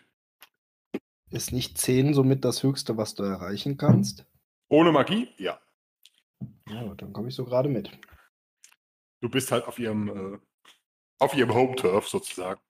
Ist 1.29 1.51
nicht 1.51 1.77
10 1.77 2.15
somit 2.15 2.43
das 2.43 2.63
Höchste, 2.63 2.97
was 2.97 3.13
du 3.13 3.23
erreichen 3.23 3.77
kannst? 3.77 4.25
Ohne 4.67 4.91
Magie? 4.91 5.29
Ja. 5.37 5.59
Ja, 6.67 6.93
dann 6.95 7.13
komme 7.13 7.29
ich 7.29 7.35
so 7.35 7.45
gerade 7.45 7.69
mit. 7.69 7.91
Du 9.21 9.29
bist 9.29 9.51
halt 9.51 9.65
auf 9.65 9.77
ihrem, 9.77 10.07
äh, 10.07 10.39
auf 11.19 11.35
ihrem 11.35 11.53
Home-Turf 11.53 12.07
sozusagen. 12.07 12.61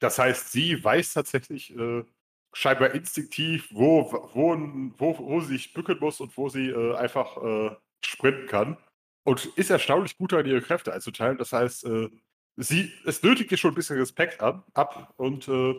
Das 0.00 0.18
heißt, 0.18 0.52
sie 0.52 0.82
weiß 0.82 1.14
tatsächlich 1.14 1.76
äh, 1.76 2.04
scheinbar 2.52 2.92
instinktiv, 2.92 3.68
wo, 3.72 4.12
wo, 4.32 4.56
wo, 4.98 5.18
wo 5.18 5.40
sie 5.40 5.54
sich 5.54 5.72
bücken 5.72 5.98
muss 6.00 6.20
und 6.20 6.36
wo 6.36 6.48
sie 6.48 6.68
äh, 6.68 6.96
einfach 6.96 7.36
äh, 7.42 7.76
sprinten 8.04 8.46
kann. 8.46 8.76
Und 9.24 9.46
ist 9.56 9.70
erstaunlich 9.70 10.16
gut 10.16 10.32
darin, 10.32 10.46
ihre 10.46 10.62
Kräfte 10.62 10.92
einzuteilen. 10.92 11.38
Das 11.38 11.52
heißt, 11.52 11.84
äh, 11.84 12.08
sie, 12.56 12.92
es 13.04 13.22
nötigt 13.22 13.52
ihr 13.52 13.58
schon 13.58 13.72
ein 13.72 13.74
bisschen 13.74 13.98
Respekt 13.98 14.40
an, 14.40 14.62
ab. 14.74 15.12
Und 15.16 15.48
äh, 15.48 15.78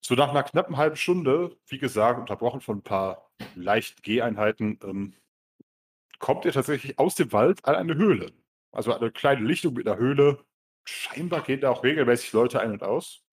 so 0.00 0.14
nach 0.14 0.30
einer 0.30 0.42
knappen 0.42 0.76
halben 0.76 0.96
Stunde, 0.96 1.56
wie 1.66 1.78
gesagt, 1.78 2.20
unterbrochen 2.20 2.60
von 2.60 2.78
ein 2.78 2.82
paar 2.82 3.30
leichten 3.54 4.02
Geheinheiten, 4.02 4.78
ähm, 4.82 5.14
kommt 6.18 6.44
ihr 6.44 6.52
tatsächlich 6.52 6.98
aus 6.98 7.14
dem 7.14 7.32
Wald 7.32 7.64
an 7.64 7.74
eine 7.74 7.94
Höhle. 7.94 8.32
Also 8.72 8.94
eine 8.94 9.10
kleine 9.10 9.46
Lichtung 9.46 9.74
mit 9.74 9.86
einer 9.86 9.98
Höhle. 9.98 10.44
Scheinbar 10.84 11.42
gehen 11.42 11.60
da 11.60 11.70
auch 11.70 11.84
regelmäßig 11.84 12.32
Leute 12.32 12.60
ein 12.60 12.72
und 12.72 12.82
aus. 12.82 13.25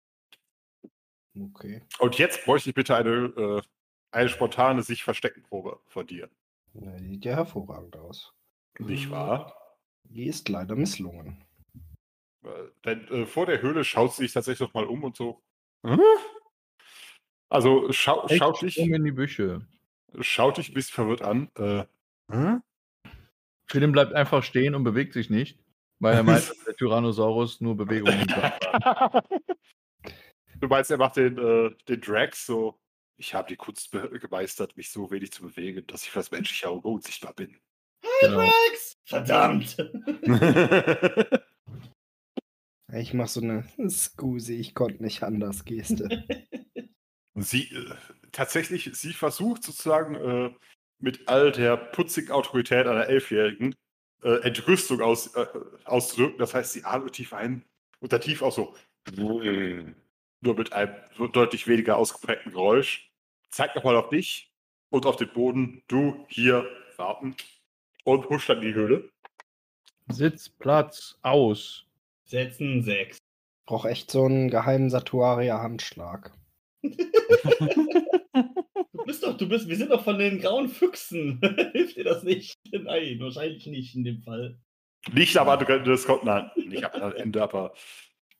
Okay. 1.39 1.81
Und 1.99 2.17
jetzt 2.17 2.45
bräuchte 2.45 2.69
ich 2.69 2.75
bitte 2.75 2.95
eine, 2.95 3.09
äh, 3.37 3.61
eine 4.11 4.29
spontane 4.29 4.83
Sich-Verstecken-Probe 4.83 5.79
von 5.87 6.05
dir. 6.05 6.29
Na, 6.73 6.95
die 6.97 7.07
sieht 7.07 7.25
ja 7.25 7.35
hervorragend 7.35 7.95
aus. 7.97 8.33
Nicht 8.79 9.09
wahr? 9.11 9.55
Die 10.03 10.25
ist 10.25 10.49
leider 10.49 10.75
misslungen. 10.75 11.43
Äh, 12.43 12.49
Denn 12.85 13.07
äh, 13.09 13.25
vor 13.25 13.45
der 13.45 13.61
Höhle 13.61 13.83
schaut 13.83 14.13
sie 14.13 14.23
sich 14.23 14.33
tatsächlich 14.33 14.67
noch 14.67 14.73
mal 14.73 14.85
um 14.85 15.03
und 15.03 15.15
so. 15.15 15.41
"Hm?" 15.85 15.99
Also 17.49 17.91
schau, 17.91 18.25
Echt 18.27 18.37
schaut, 18.39 18.61
dich, 18.61 18.79
um 18.79 18.93
in 18.93 19.03
die 19.03 19.11
Büsche. 19.11 19.65
schaut 20.19 20.57
dich 20.57 20.69
ein 20.69 20.73
bisschen 20.73 20.93
verwirrt 20.93 21.21
an. 21.21 21.49
Äh, 21.55 21.85
"Hm?" 22.31 22.61
Philipp 23.67 23.91
bleibt 23.91 24.13
einfach 24.13 24.43
stehen 24.43 24.75
und 24.75 24.83
bewegt 24.83 25.13
sich 25.13 25.29
nicht, 25.29 25.57
weil 25.99 26.15
er 26.15 26.23
meint, 26.23 26.47
dass 26.49 26.63
der 26.65 26.75
Tyrannosaurus 26.75 27.61
nur 27.61 27.75
Bewegungen 27.77 28.27
hat. 28.35 29.25
Du 30.63 30.69
meinst, 30.69 30.89
er 30.89 30.97
macht 30.97 31.17
den, 31.17 31.37
äh, 31.37 31.75
den 31.87 32.01
Drax 32.01 32.45
so. 32.45 32.79
Ich 33.17 33.33
habe 33.33 33.47
die 33.47 33.55
Kunst 33.55 33.91
gemeistert, 33.91 34.75
mich 34.75 34.89
so 34.89 35.11
wenig 35.11 35.31
zu 35.31 35.43
bewegen, 35.43 35.85
dass 35.87 36.03
ich 36.03 36.09
für 36.09 36.19
das 36.19 36.31
menschliche 36.31 36.69
Auge 36.69 36.87
unsichtbar 36.87 37.33
bin. 37.33 37.57
Genau. 38.21 38.37
Max! 38.37 38.97
Verdammt! 39.05 39.77
Ich 42.95 43.11
mache 43.15 43.29
so 43.29 43.41
eine 43.41 43.67
Scusi, 43.89 44.53
ich 44.53 44.75
konnte 44.75 45.01
nicht 45.01 45.23
anders 45.23 45.65
Geste. 45.65 46.23
Und 47.33 47.41
sie 47.41 47.63
äh, 47.73 47.95
tatsächlich, 48.31 48.91
sie 48.93 49.13
versucht 49.13 49.63
sozusagen 49.63 50.13
äh, 50.13 50.53
mit 50.99 51.27
all 51.27 51.51
der 51.51 51.75
putzigen 51.75 52.29
Autorität 52.29 52.85
einer 52.85 53.07
Elfjährigen 53.07 53.73
äh, 54.21 54.43
Entrüstung 54.43 55.01
aus, 55.01 55.35
äh, 55.35 55.47
auszudrücken. 55.85 56.37
Das 56.37 56.53
heißt, 56.53 56.73
sie 56.73 56.83
atmet 56.83 57.13
tief 57.13 57.33
ein 57.33 57.65
und 57.99 58.13
dann 58.13 58.21
tief 58.21 58.43
auch 58.43 58.53
so. 58.53 58.75
Nur 60.43 60.55
mit 60.55 60.73
einem 60.73 60.93
deutlich 61.31 61.67
weniger 61.67 61.97
ausgeprägten 61.97 62.51
Geräusch. 62.51 63.09
Zeigt 63.49 63.77
nochmal 63.77 63.95
auf 63.95 64.09
dich 64.09 64.51
und 64.89 65.05
auf 65.05 65.15
den 65.15 65.29
Boden. 65.29 65.83
Du 65.87 66.25
hier 66.27 66.67
warten. 66.97 67.35
Und 68.03 68.27
huscht 68.29 68.49
dann 68.49 68.57
in 68.57 68.67
die 68.67 68.73
Höhle. 68.73 69.09
Sitz, 70.09 70.49
Platz, 70.49 71.17
aus. 71.21 71.85
Setzen 72.25 72.83
sechs. 72.83 73.17
Brauch 73.65 73.85
echt 73.85 74.11
so 74.11 74.25
einen 74.25 74.49
geheimen 74.49 74.89
Satuaria-Handschlag. 74.89 76.33
Du 76.81 76.91
bist 79.05 79.23
doch, 79.23 79.37
du 79.37 79.47
bist, 79.47 79.69
wir 79.69 79.77
sind 79.77 79.91
doch 79.91 80.03
von 80.03 80.19
den 80.19 80.39
grauen 80.39 80.67
Füchsen. 80.67 81.39
Hilft 81.71 81.95
dir 81.95 82.03
das 82.03 82.23
nicht? 82.23 82.55
Nein, 82.69 83.17
wahrscheinlich 83.21 83.65
nicht 83.67 83.95
in 83.95 84.03
dem 84.03 84.21
Fall. 84.21 84.59
Nicht 85.13 85.37
am 85.37 85.47
anderen 85.47 85.79
Ende 85.79 85.91
des 85.91 86.05
Kontinents. 86.05 86.53
Nicht 86.57 86.83
am 86.83 86.91
anderen 86.91 87.15
Ende, 87.15 87.41
aber 87.41 87.73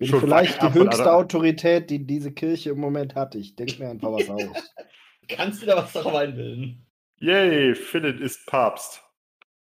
Bin 0.03 0.09
Schon 0.09 0.19
vielleicht 0.19 0.61
die 0.61 0.73
höchste 0.73 1.13
Autorität, 1.13 1.89
die 1.89 2.05
diese 2.05 2.33
Kirche 2.33 2.71
im 2.71 2.79
Moment 2.79 3.15
hat. 3.15 3.35
Ich 3.35 3.55
denke 3.55 3.81
mir 3.81 3.89
einfach 3.89 4.11
was 4.11 4.29
aus. 4.29 4.41
Kannst 5.29 5.61
du 5.61 5.65
da 5.65 5.77
was 5.77 5.93
darauf 5.93 6.13
einbilden? 6.13 6.85
yay, 7.19 7.73
Philip 7.73 8.19
ist 8.19 8.45
Papst. 8.45 9.01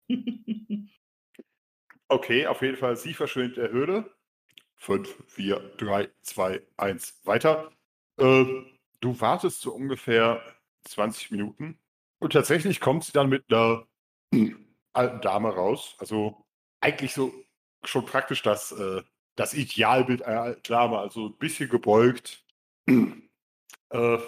Okay, 2.08 2.46
auf 2.46 2.62
jeden 2.62 2.76
Fall, 2.76 2.96
sie 2.96 3.14
verschwindet 3.14 3.56
in 3.56 3.62
der 3.64 3.72
Höhle. 3.72 4.14
5, 4.76 5.24
4, 5.26 5.58
3, 5.76 6.08
2, 6.22 6.62
1, 6.76 7.20
weiter. 7.24 7.72
Äh, 8.16 8.44
du 9.00 9.20
wartest 9.20 9.60
so 9.62 9.72
ungefähr 9.72 10.40
20 10.84 11.32
Minuten 11.32 11.80
und 12.20 12.32
tatsächlich 12.32 12.80
kommt 12.80 13.02
sie 13.02 13.12
dann 13.12 13.28
mit 13.28 13.44
einer 13.50 13.88
alten 14.92 15.20
Dame 15.20 15.52
raus. 15.52 15.96
Also 15.98 16.46
eigentlich 16.80 17.12
so 17.12 17.34
schon 17.82 18.06
praktisch 18.06 18.42
das, 18.42 18.70
äh, 18.70 19.02
das 19.36 19.54
Idealbild 19.54 20.22
einer 20.22 20.40
alten 20.42 20.62
Dame, 20.64 20.98
also 20.98 21.26
ein 21.28 21.38
bisschen 21.38 21.68
gebeugt. 21.68 22.44
äh, 22.88 23.18
ha 23.90 24.18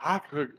hagere, 0.00 0.50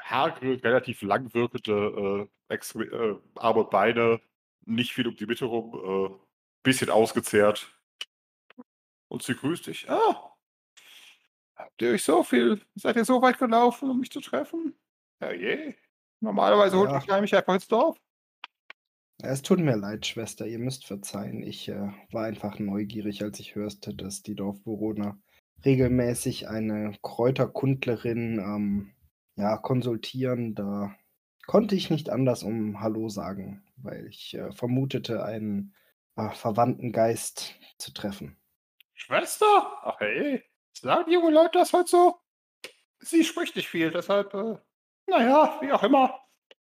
hagere, 0.00 0.62
relativ 0.62 1.02
lang 1.02 1.32
wirkende 1.34 2.28
äh, 2.48 2.54
äh, 2.54 3.16
Arme 3.36 3.64
Beine, 3.64 4.20
nicht 4.64 4.92
viel 4.92 5.08
um 5.08 5.16
die 5.16 5.26
Mitte 5.26 5.46
rum, 5.46 6.10
äh, 6.14 6.26
bisschen 6.62 6.90
ausgezehrt. 6.90 7.70
Und 9.08 9.22
sie 9.22 9.34
grüßt 9.34 9.66
dich. 9.66 9.88
Ah, 9.90 10.34
habt 11.56 11.80
ihr 11.82 11.90
euch 11.92 12.04
so 12.04 12.22
viel, 12.22 12.60
seid 12.74 12.96
ihr 12.96 13.04
so 13.04 13.20
weit 13.22 13.38
gelaufen, 13.38 13.90
um 13.90 14.00
mich 14.00 14.10
zu 14.10 14.20
treffen? 14.20 14.76
Ja 15.20 15.32
je. 15.32 15.74
Normalerweise 16.20 16.76
holt 16.78 16.90
Ja. 17.06 17.20
mich 17.20 17.34
einfach 17.34 17.54
ins 17.54 17.68
Dorf. 17.68 17.98
Es 19.22 19.40
tut 19.42 19.60
mir 19.60 19.76
leid, 19.76 20.04
Schwester, 20.04 20.46
ihr 20.46 20.58
müsst 20.58 20.86
verzeihen. 20.86 21.42
Ich 21.42 21.68
äh, 21.68 21.90
war 22.10 22.24
einfach 22.24 22.58
neugierig, 22.58 23.22
als 23.22 23.40
ich 23.40 23.54
hörte, 23.54 23.94
dass 23.94 24.22
die 24.22 24.34
Dorfbewohner 24.34 25.18
regelmäßig 25.64 26.48
eine 26.48 26.94
Kräuterkundlerin 27.02 28.38
ähm, 28.38 28.94
ja, 29.36 29.56
konsultieren. 29.56 30.54
Da 30.54 30.94
konnte 31.46 31.74
ich 31.74 31.88
nicht 31.88 32.10
anders 32.10 32.42
um 32.42 32.80
Hallo 32.80 33.08
sagen, 33.08 33.64
weil 33.76 34.06
ich 34.06 34.34
äh, 34.34 34.52
vermutete, 34.52 35.24
einen 35.24 35.74
äh, 36.16 36.28
verwandten 36.30 36.92
Geist 36.92 37.54
zu 37.78 37.92
treffen. 37.92 38.36
Schwester? 38.92 39.78
Ach 39.82 39.98
hey, 39.98 40.42
sagen 40.74 41.04
die 41.08 41.14
jungen 41.14 41.32
Leute 41.32 41.58
das 41.58 41.72
halt 41.72 41.88
so? 41.88 42.16
Sie 43.00 43.24
spricht 43.24 43.56
nicht 43.56 43.68
viel, 43.68 43.90
deshalb, 43.90 44.34
äh, 44.34 44.56
naja, 45.06 45.58
wie 45.62 45.72
auch 45.72 45.82
immer. 45.82 46.20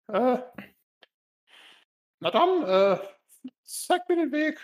Äh, 0.07 0.39
na 2.19 2.31
dann, 2.31 2.63
äh, 2.63 2.99
zeig 3.63 4.07
mir 4.09 4.15
den 4.15 4.31
Weg. 4.31 4.59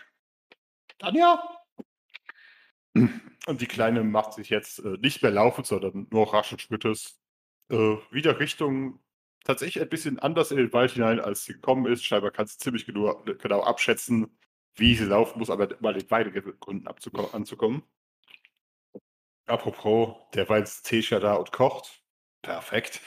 Dann 1.00 1.16
ja. 1.16 1.58
Und 2.94 3.62
die 3.62 3.68
Kleine 3.68 4.04
macht 4.04 4.34
sich 4.34 4.50
jetzt 4.50 4.80
äh, 4.80 4.98
nicht 5.02 5.22
mehr 5.22 5.32
laufend, 5.32 5.68
sondern 5.68 6.08
nur 6.12 6.34
raschen 6.34 6.60
Schrittes 6.60 7.20
äh, 7.70 7.98
wieder 8.12 8.40
Richtung, 8.40 9.00
tatsächlich 9.44 9.82
ein 9.84 9.90
bisschen 9.90 10.20
anders 10.20 10.52
in 10.52 10.58
den 10.58 10.74
Wald 10.74 10.92
hinein, 10.92 11.20
als 11.20 11.46
sie 11.46 11.54
gekommen 11.54 11.92
ist. 11.92 12.04
Scheinbar 12.04 12.32
kann 12.32 12.48
sie 12.48 12.58
ziemlich 12.58 12.86
genau, 12.86 13.24
genau 13.24 13.62
abschätzen, 13.62 14.38
wie 14.76 14.96
sie 14.96 15.06
laufen 15.06 15.40
muss, 15.40 15.50
aber 15.50 15.70
mal 15.82 15.94
den 15.94 16.10
Weidegründen 16.10 16.88
anzukommen. 16.88 17.84
Apropos, 19.46 20.16
der 20.34 20.48
war 20.48 20.60
jetzt 20.60 20.84
Tesha 20.84 21.20
da 21.20 21.34
und 21.34 21.52
kocht. 21.52 22.02
Perfekt. 22.42 23.02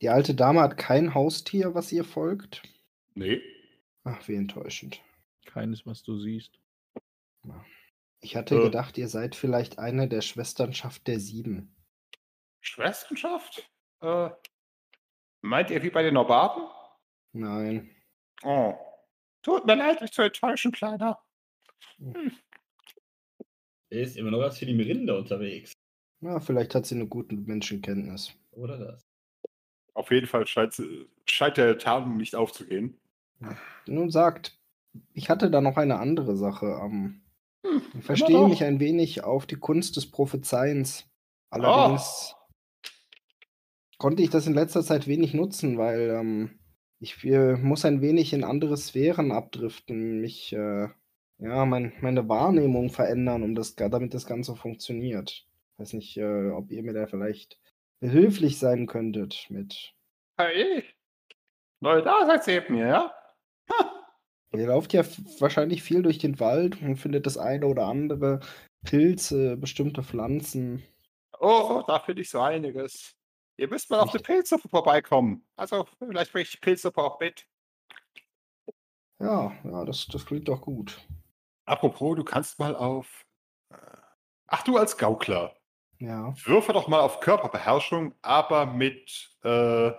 Die 0.00 0.08
alte 0.08 0.34
Dame 0.34 0.60
hat 0.60 0.76
kein 0.76 1.14
Haustier, 1.14 1.74
was 1.74 1.92
ihr 1.92 2.04
folgt. 2.04 2.62
Nee. 3.14 3.40
Ach, 4.04 4.28
wie 4.28 4.34
enttäuschend. 4.36 5.00
Keines, 5.46 5.86
was 5.86 6.02
du 6.02 6.18
siehst. 6.18 6.58
Ich 8.20 8.36
hatte 8.36 8.56
Äh. 8.56 8.62
gedacht, 8.62 8.96
ihr 8.98 9.08
seid 9.08 9.34
vielleicht 9.34 9.78
eine 9.78 10.08
der 10.08 10.20
Schwesternschaft 10.22 11.06
der 11.06 11.20
Sieben. 11.20 11.74
Schwesternschaft? 12.60 13.70
Äh, 14.00 14.30
meint 15.42 15.70
ihr 15.70 15.82
wie 15.82 15.90
bei 15.90 16.02
den 16.02 16.14
Norbaten? 16.14 16.64
Nein. 17.32 17.90
Oh. 18.42 18.74
Tut 19.42 19.66
mir 19.66 19.74
leid, 19.76 20.00
mich 20.00 20.12
zu 20.12 20.22
enttäuschen, 20.22 20.72
Kleiner. 20.72 21.18
Er 23.90 24.00
ist 24.00 24.16
immer 24.16 24.30
noch 24.30 24.40
als 24.40 24.58
für 24.58 24.66
die 24.66 24.74
Mirinde 24.74 25.16
unterwegs. 25.16 25.72
Na, 26.20 26.40
vielleicht 26.40 26.74
hat 26.74 26.86
sie 26.86 26.94
eine 26.94 27.06
gute 27.06 27.34
Menschenkenntnis. 27.36 28.32
Oder 28.52 28.78
das? 28.78 29.02
Auf 29.92 30.10
jeden 30.10 30.26
Fall 30.26 30.46
scheint, 30.46 30.80
scheint 31.26 31.56
der 31.58 31.76
Tarnung 31.78 32.16
nicht 32.16 32.34
aufzugehen. 32.34 32.98
Nun 33.86 34.10
sagt, 34.10 34.58
ich 35.12 35.30
hatte 35.30 35.50
da 35.50 35.60
noch 35.60 35.76
eine 35.76 35.98
andere 35.98 36.36
Sache. 36.36 36.66
Ähm, 36.82 37.24
Hm, 37.64 37.82
ich 37.98 38.04
verstehe 38.04 38.46
mich 38.46 38.62
ein 38.62 38.78
wenig 38.78 39.24
auf 39.24 39.46
die 39.46 39.56
Kunst 39.56 39.96
des 39.96 40.10
Prophezeiens. 40.10 41.08
Allerdings 41.50 42.36
konnte 43.98 44.22
ich 44.22 44.30
das 44.30 44.46
in 44.46 44.54
letzter 44.54 44.82
Zeit 44.82 45.06
wenig 45.06 45.34
nutzen, 45.34 45.78
weil 45.78 46.10
ähm, 46.10 46.58
ich 47.00 47.24
äh, 47.24 47.54
muss 47.54 47.84
ein 47.84 48.02
wenig 48.02 48.32
in 48.32 48.44
andere 48.44 48.76
Sphären 48.76 49.32
abdriften, 49.32 50.20
mich, 50.20 50.52
äh, 50.52 50.88
ja, 51.38 51.64
mein, 51.64 51.92
meine 52.00 52.28
Wahrnehmung 52.28 52.90
verändern, 52.90 53.42
um 53.42 53.54
das, 53.54 53.76
damit 53.76 54.12
das 54.12 54.26
Ganze 54.26 54.56
funktioniert. 54.56 55.30
Ich 55.30 55.78
weiß 55.78 55.92
nicht, 55.94 56.16
äh, 56.18 56.50
ob 56.50 56.70
ihr 56.70 56.82
mir 56.82 56.92
da 56.92 57.06
vielleicht 57.06 57.58
behilflich 58.00 58.58
sein 58.58 58.86
könntet 58.86 59.46
mit. 59.48 59.94
Hey, 60.36 60.84
neue 61.80 62.02
Daseinsleben 62.02 62.76
hier, 62.76 62.88
ja? 62.88 63.14
Ihr 64.54 64.66
lauft 64.68 64.92
ja 64.92 65.02
wahrscheinlich 65.38 65.82
viel 65.82 66.02
durch 66.02 66.18
den 66.18 66.38
Wald 66.40 66.80
und 66.80 66.96
findet 66.96 67.26
das 67.26 67.36
eine 67.38 67.66
oder 67.66 67.86
andere, 67.86 68.40
Pilze, 68.84 69.56
bestimmte 69.56 70.02
Pflanzen. 70.02 70.82
Oh, 71.40 71.82
da 71.86 71.98
finde 72.00 72.22
ich 72.22 72.30
so 72.30 72.40
einiges. 72.40 73.14
Ihr 73.56 73.68
müsst 73.68 73.90
mal 73.90 74.00
auf 74.00 74.10
die 74.10 74.18
Pilzsuppe 74.18 74.68
vorbeikommen. 74.68 75.46
Also, 75.56 75.86
vielleicht 75.98 76.32
bringe 76.32 76.42
ich 76.42 76.50
die 76.52 76.58
Pilzsuppe 76.58 77.02
auch 77.02 77.20
mit. 77.20 77.46
Ja, 79.20 79.52
ja, 79.64 79.84
das, 79.84 80.06
das 80.06 80.26
klingt 80.26 80.48
doch 80.48 80.60
gut. 80.60 81.00
Apropos, 81.66 82.16
du 82.16 82.24
kannst 82.24 82.58
mal 82.58 82.74
auf. 82.74 83.24
äh, 83.70 83.76
Ach, 84.46 84.62
du 84.62 84.76
als 84.76 84.98
Gaukler. 84.98 85.56
Ja. 85.98 86.34
Würfe 86.44 86.72
doch 86.72 86.88
mal 86.88 87.00
auf 87.00 87.20
Körperbeherrschung, 87.20 88.14
aber 88.22 88.66
mit, 88.66 89.36
äh, 89.42 89.92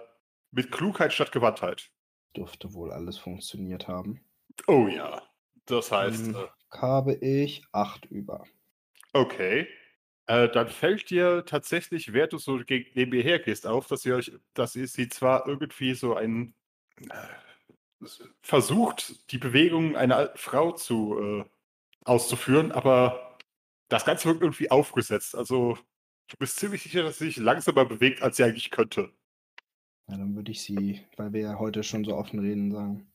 mit 0.52 0.72
Klugheit 0.72 1.14
statt 1.14 1.32
Gewandtheit. 1.32 1.92
Dürfte 2.36 2.74
wohl 2.74 2.92
alles 2.92 3.18
funktioniert 3.18 3.88
haben. 3.88 4.22
Oh 4.68 4.88
ja. 4.88 5.22
Das 5.66 5.92
heißt, 5.92 6.28
Hm. 6.28 6.36
äh, 6.36 6.48
Habe 6.72 7.16
ich 7.16 7.64
acht 7.72 8.06
über. 8.06 8.44
okay. 9.14 9.68
Äh, 10.28 10.50
dann 10.50 10.70
fällt 10.70 11.10
dir 11.12 11.46
tatsächlich, 11.46 12.12
während 12.14 12.34
du 12.34 12.38
so 12.40 12.58
gegen, 12.60 12.90
neben 12.96 13.14
ihr 13.14 13.24
hergehst, 13.24 13.68
auf, 13.68 13.88
dass 13.88 14.06
ihr 14.06 14.16
euch, 14.16 14.32
dass 14.56 14.76
ihr 14.76 14.88
sie 14.88 15.08
zwar 15.10 15.48
irgendwie 15.48 15.94
so 15.96 16.16
ein 16.16 16.56
äh, 17.12 17.28
versucht, 18.42 19.32
die 19.32 19.38
Bewegung 19.38 19.96
einer 19.96 20.16
alten 20.18 20.38
Frau 20.38 20.72
zu 20.72 21.20
äh, 21.20 21.46
auszuführen, 22.06 22.72
aber 22.72 23.38
das 23.90 24.06
Ganze 24.06 24.28
wirkt 24.30 24.42
irgendwie 24.44 24.72
aufgesetzt. 24.72 25.36
Also 25.36 25.78
du 26.30 26.38
bist 26.40 26.58
ziemlich 26.58 26.84
sicher, 26.84 27.04
dass 27.04 27.20
sie 27.20 27.26
sich 27.28 27.38
langsamer 27.38 27.86
bewegt, 27.86 28.22
als 28.24 28.38
sie 28.38 28.44
eigentlich 28.46 28.72
könnte. 28.72 29.14
Ja, 30.08 30.18
dann 30.18 30.36
würde 30.36 30.52
ich 30.52 30.62
sie, 30.64 31.06
weil 31.18 31.34
wir 31.34 31.42
ja 31.42 31.60
heute 31.60 31.84
schon 31.84 32.04
so 32.06 32.16
offen 32.16 32.40
reden, 32.40 32.72
sagen. 32.72 33.12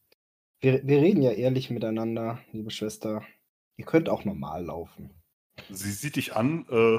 Wir, 0.61 0.87
wir 0.87 1.01
reden 1.01 1.23
ja 1.23 1.31
ehrlich 1.33 1.71
miteinander, 1.71 2.39
liebe 2.53 2.71
Schwester. 2.71 3.25
Ihr 3.79 3.87
könnt 3.87 4.11
auch 4.11 4.27
normal 4.27 4.67
laufen. 4.67 5.11
Sie 5.71 5.91
sieht 5.91 6.17
dich 6.17 6.37
an, 6.37 6.67
äh, 6.69 6.99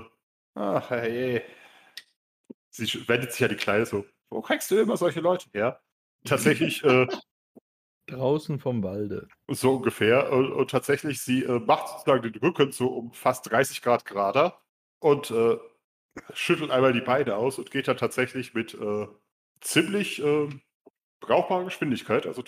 ach, 0.55 0.89
hey. 0.89 1.43
Sie 2.71 2.85
wendet 3.07 3.33
sich 3.33 3.43
an 3.43 3.49
die 3.49 3.55
Kleine 3.55 3.85
so, 3.85 4.05
wo 4.29 4.41
kriegst 4.41 4.71
du 4.71 4.79
immer 4.79 4.97
solche 4.97 5.19
Leute 5.19 5.47
her? 5.53 5.79
Tatsächlich, 6.25 6.83
äh, 6.83 7.07
Draußen 8.07 8.59
vom 8.59 8.83
Walde. 8.83 9.27
so 9.47 9.75
ungefähr. 9.75 10.31
Und, 10.31 10.51
und 10.51 10.71
tatsächlich, 10.71 11.21
sie 11.21 11.43
äh, 11.43 11.59
macht 11.59 11.87
sozusagen 11.87 12.31
den 12.31 12.41
Rücken 12.41 12.71
so 12.71 12.87
um 12.87 13.13
fast 13.13 13.49
30 13.51 13.81
Grad 13.81 14.05
gerader 14.05 14.59
und 14.99 15.29
äh, 15.31 15.57
schüttelt 16.33 16.71
einmal 16.71 16.93
die 16.93 17.01
Beine 17.01 17.35
aus 17.35 17.59
und 17.59 17.71
geht 17.71 17.87
dann 17.87 17.97
tatsächlich 17.97 18.53
mit 18.53 18.73
äh, 18.73 19.07
ziemlich 19.61 20.21
äh, 20.23 20.49
brauchbarer 21.19 21.65
Geschwindigkeit, 21.65 22.25
also 22.25 22.43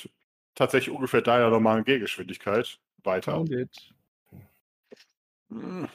tatsächlich 0.56 0.93
ungefähr 0.95 1.22
deiner 1.22 1.49
normalen 1.49 1.84
Gehgeschwindigkeit, 1.84 2.80
weiter. 3.04 3.32
Found 3.34 3.51
it. 3.51 3.93
Hm. 5.49 5.88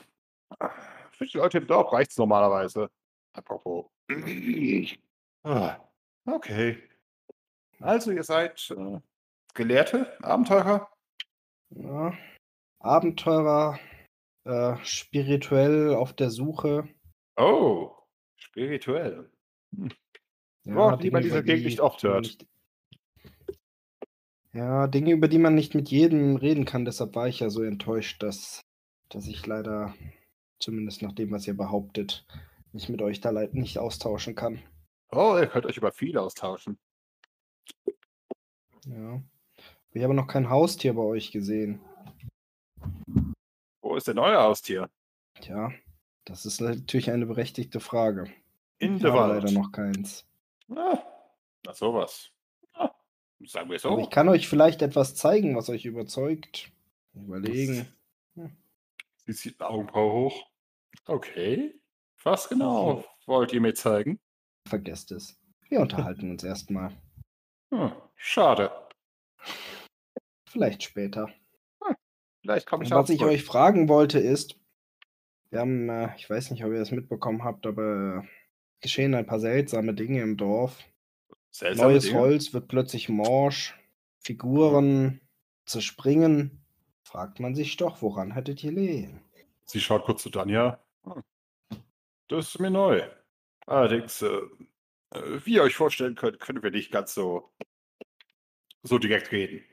Für 1.13 1.27
die 1.27 1.37
Leute 1.37 1.59
im 1.59 1.67
Dorf 1.67 1.93
reicht 1.93 2.11
es 2.13 2.19
normalerweise. 2.19 2.91
Apropos. 3.33 3.87
Ah, 5.43 5.77
okay. 6.25 6.79
Also, 7.81 8.11
ihr 8.13 8.23
seid 8.25 8.71
äh, 8.77 9.01
Gelehrte, 9.55 10.17
Abenteurer? 10.23 10.89
Ja. 11.71 12.13
Abenteurer, 12.81 13.79
äh, 14.45 14.77
spirituell 14.85 15.95
auf 15.95 16.13
der 16.15 16.31
Suche. 16.31 16.89
Oh, 17.37 17.93
spirituell. 18.37 19.31
Ja, 20.65 20.75
Wort, 20.75 21.03
die 21.03 21.11
man 21.11 21.23
dieser 21.23 21.43
Gegend 21.43 21.67
nicht 21.67 21.81
oft 21.81 22.03
hört. 22.03 22.23
nicht- 22.25 22.47
Ja, 24.59 24.89
Dinge, 24.89 25.13
über 25.13 25.29
die 25.29 25.39
man 25.39 25.55
nicht 25.55 25.77
mit 25.77 25.89
jedem 25.89 26.35
reden 26.35 26.65
kann. 26.65 26.85
Deshalb 26.85 27.15
war 27.15 27.29
ich 27.29 27.39
ja 27.39 27.49
so 27.49 27.63
enttäuscht, 27.63 28.21
dass, 28.25 28.61
dass 29.09 29.29
ich 29.29 29.47
leider, 29.47 29.95
zumindest 30.59 31.01
nach 31.01 31.13
dem, 31.13 31.31
was 31.31 31.47
ihr 31.47 31.57
behauptet, 31.57 32.27
mich 32.73 32.89
mit 32.89 33.01
euch 33.01 33.21
da 33.21 33.31
leid 33.31 33.55
nicht 33.55 33.79
austauschen 33.79 34.35
kann. 34.35 34.61
Oh, 35.13 35.37
ihr 35.39 35.47
könnt 35.47 35.65
euch 35.65 35.77
über 35.77 35.93
viel 35.93 36.19
austauschen. 36.19 36.77
Ja. 38.85 39.23
Ich 39.93 40.03
habe 40.03 40.15
noch 40.15 40.27
kein 40.27 40.51
Haustier 40.51 40.93
bei 40.95 41.03
euch 41.03 41.31
gesehen. 41.31 41.81
Wo 43.81 43.95
ist 43.95 44.09
denn 44.09 44.19
euer 44.19 44.43
Haustier? 44.43 44.91
Tja, 45.41 45.71
das 46.25 46.47
ist 46.47 46.61
natürlich 46.61 47.13
eine 47.13 47.27
berechtigte 47.27 47.79
Frage. 47.79 48.29
In 48.79 48.97
Ich 48.97 49.03
der 49.03 49.15
Wald. 49.15 49.45
leider 49.45 49.53
noch 49.53 49.71
keins. 49.71 50.27
Ah, 50.75 50.99
na 51.65 51.73
sowas. 51.73 52.33
Sagen 53.47 53.71
wir 53.71 53.77
Aber 53.85 53.97
so. 53.97 53.99
ich 54.01 54.11
kann 54.11 54.29
euch 54.29 54.49
vielleicht 54.49 54.83
etwas 54.83 55.15
zeigen, 55.15 55.57
was 55.57 55.69
euch 55.69 55.85
überzeugt. 55.85 56.71
Überlegen. 57.15 57.87
Sie 59.27 59.35
zieht 59.35 59.61
eine 59.61 59.71
Augenbraue 59.71 60.13
hoch. 60.13 60.47
Okay. 61.07 61.75
Was 62.23 62.49
genau 62.49 63.05
wollt 63.27 63.53
ihr 63.53 63.61
mir 63.61 63.75
zeigen? 63.75 64.19
Vergesst 64.67 65.13
es. 65.13 65.39
Wir 65.69 65.81
unterhalten 65.81 66.31
uns 66.31 66.43
erstmal. 66.43 66.93
Hm, 67.73 67.93
schade. 68.17 68.71
Vielleicht 70.49 70.83
später. 70.83 71.33
Vielleicht 72.41 72.67
komme 72.67 72.85
ich 72.85 72.93
auch 72.93 73.03
was 73.03 73.11
ich 73.11 73.23
euch 73.23 73.45
fragen 73.45 73.89
wollte 73.89 74.19
ist, 74.19 74.59
wir 75.51 75.61
haben, 75.61 75.89
äh, 75.89 76.15
ich 76.17 76.29
weiß 76.29 76.51
nicht, 76.51 76.65
ob 76.65 76.73
ihr 76.73 76.79
das 76.79 76.91
mitbekommen 76.91 77.43
habt, 77.45 77.67
aber 77.67 78.23
äh, 78.23 78.29
geschehen 78.81 79.15
ein 79.15 79.27
paar 79.27 79.41
seltsame 79.41 79.95
Dinge 79.95 80.21
im 80.21 80.37
Dorf. 80.37 80.85
Seltsame 81.51 81.93
Neues 81.93 82.05
Dinge? 82.05 82.19
Holz 82.19 82.53
wird 82.53 82.69
plötzlich 82.69 83.09
morsch, 83.09 83.75
Figuren 84.19 85.21
zerspringen. 85.67 86.65
Fragt 87.03 87.41
man 87.41 87.55
sich 87.55 87.77
doch, 87.77 88.03
woran 88.03 88.33
hättet 88.33 88.63
ihr 88.63 88.73
lehen? 88.73 89.21
Sie 89.65 89.81
schaut 89.81 90.05
kurz 90.05 90.23
zu 90.23 90.31
Danja. 90.31 90.79
Hm, 91.05 91.23
Das 92.29 92.49
ist 92.49 92.61
mir 92.61 92.71
neu. 92.71 93.03
Allerdings, 93.67 94.23
äh, 94.23 94.41
äh, 95.11 95.41
wie 95.45 95.55
ihr 95.55 95.63
euch 95.63 95.77
vorstellen 95.77 96.15
könnt, 96.15 96.41
können 96.41 96.63
wir 96.63 96.71
nicht 96.71 96.91
ganz 96.91 97.15
so, 97.15 97.51
so 98.83 98.99
direkt 98.99 99.33
reden. 99.33 99.65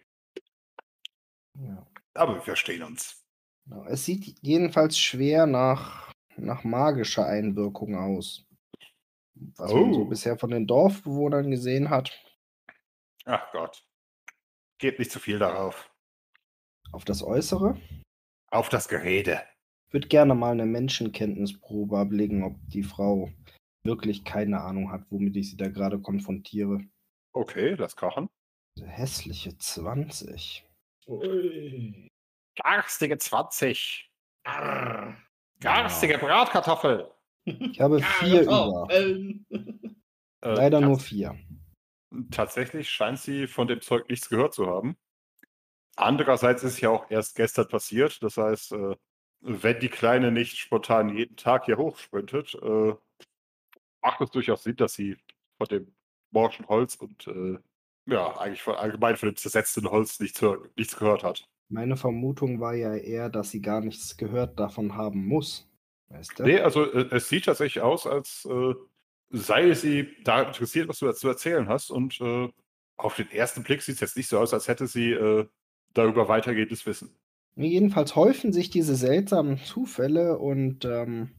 Ja. 1.59 1.85
Aber 2.13 2.35
wir 2.35 2.41
verstehen 2.41 2.83
uns. 2.83 3.25
Genau. 3.65 3.85
Es 3.85 4.05
sieht 4.05 4.37
jedenfalls 4.41 4.97
schwer 4.97 5.45
nach, 5.45 6.11
nach 6.37 6.63
magischer 6.63 7.25
Einwirkung 7.25 7.95
aus. 7.95 8.45
Was 9.35 9.71
man 9.71 9.93
so 9.93 10.01
Oh. 10.01 10.05
bisher 10.05 10.37
von 10.37 10.49
den 10.51 10.67
Dorfbewohnern 10.67 11.51
gesehen 11.51 11.89
hat. 11.89 12.11
Ach 13.25 13.51
Gott. 13.51 13.83
Gebt 14.77 14.99
nicht 14.99 15.11
zu 15.11 15.19
viel 15.19 15.39
darauf. 15.39 15.91
Auf 16.91 17.05
das 17.05 17.23
Äußere 17.23 17.79
Auf 18.51 18.69
das 18.69 18.87
Gerede. 18.87 19.41
würde 19.91 20.07
gerne 20.07 20.35
mal 20.35 20.51
eine 20.51 20.65
Menschenkenntnisprobe 20.65 21.97
ablegen, 21.97 22.43
ob 22.43 22.55
die 22.67 22.83
Frau 22.83 23.29
wirklich 23.83 24.23
keine 24.23 24.61
Ahnung 24.61 24.91
hat, 24.91 25.05
womit 25.09 25.35
ich 25.37 25.49
sie 25.49 25.57
da 25.57 25.67
gerade 25.69 25.99
konfrontiere. 25.99 26.81
Okay, 27.33 27.75
lass 27.77 27.95
kochen. 27.95 28.29
Hässliche 28.81 29.57
20. 29.57 30.65
Ui. 31.07 32.07
Garstige 32.57 33.17
20. 33.17 34.09
Arr. 34.43 35.17
Garstige 35.59 36.17
Bratkartoffel. 36.17 37.11
Ich 37.45 37.79
habe 37.79 37.99
Ja, 37.99 38.05
vier 38.05 38.41
über. 38.41 38.87
Kartoffeln. 38.87 39.45
Äh, 40.41 40.53
Leider 40.53 40.81
nur 40.81 40.99
vier. 40.99 41.37
Tatsächlich 42.31 42.89
scheint 42.89 43.19
sie 43.19 43.47
von 43.47 43.67
dem 43.67 43.81
Zeug 43.81 44.09
nichts 44.09 44.29
gehört 44.29 44.53
zu 44.53 44.67
haben. 44.67 44.95
Andererseits 45.95 46.63
ist 46.63 46.73
es 46.73 46.81
ja 46.81 46.89
auch 46.89 47.09
erst 47.09 47.35
gestern 47.35 47.67
passiert. 47.67 48.21
Das 48.21 48.37
heißt, 48.37 48.73
äh, 48.73 48.95
wenn 49.41 49.79
die 49.79 49.89
Kleine 49.89 50.31
nicht 50.31 50.57
spontan 50.57 51.09
jeden 51.15 51.35
Tag 51.35 51.65
hier 51.65 51.77
hochsprintet, 51.77 52.55
äh, 52.61 52.93
macht 54.01 54.21
es 54.21 54.31
durchaus 54.31 54.63
Sinn, 54.63 54.75
dass 54.75 54.93
sie 54.93 55.17
von 55.57 55.67
dem 55.67 55.95
morschen 56.31 56.67
Holz 56.67 56.95
und 56.95 57.27
äh, 57.27 57.57
ja, 58.07 58.37
eigentlich 58.37 58.61
von, 58.61 58.75
allgemein 58.75 59.17
von 59.17 59.29
dem 59.29 59.35
zersetzten 59.35 59.89
Holz 59.89 60.19
nichts, 60.19 60.43
nichts 60.75 60.95
gehört 60.97 61.23
hat. 61.23 61.47
Meine 61.69 61.97
Vermutung 61.97 62.59
war 62.59 62.75
ja 62.75 62.95
eher, 62.95 63.29
dass 63.29 63.49
sie 63.49 63.61
gar 63.61 63.81
nichts 63.81 64.17
gehört 64.17 64.59
davon 64.59 64.95
haben 64.95 65.25
muss. 65.25 65.67
Weißt 66.09 66.39
du? 66.39 66.43
Nee, 66.43 66.59
also 66.59 66.91
äh, 66.91 67.07
es 67.11 67.29
sieht 67.29 67.45
tatsächlich 67.45 67.83
aus, 67.83 68.07
als 68.07 68.47
äh, 68.49 68.73
sei 69.29 69.73
sie 69.73 70.09
daran 70.23 70.47
interessiert, 70.47 70.87
was 70.87 70.99
du 70.99 71.11
zu 71.13 71.27
erzählen 71.27 71.67
hast. 71.67 71.91
Und 71.91 72.19
äh, 72.21 72.49
auf 72.97 73.15
den 73.15 73.31
ersten 73.31 73.63
Blick 73.63 73.81
sieht 73.81 73.95
es 73.95 74.01
jetzt 74.01 74.17
nicht 74.17 74.29
so 74.29 74.39
aus, 74.39 74.53
als 74.53 74.67
hätte 74.67 74.87
sie 74.87 75.11
äh, 75.11 75.47
darüber 75.93 76.27
weitergehendes 76.27 76.85
Wissen. 76.85 77.15
Jedenfalls 77.55 78.15
häufen 78.15 78.51
sich 78.51 78.69
diese 78.69 78.95
seltsamen 78.95 79.57
Zufälle 79.57 80.37
und 80.37 80.83
ähm, 80.83 81.29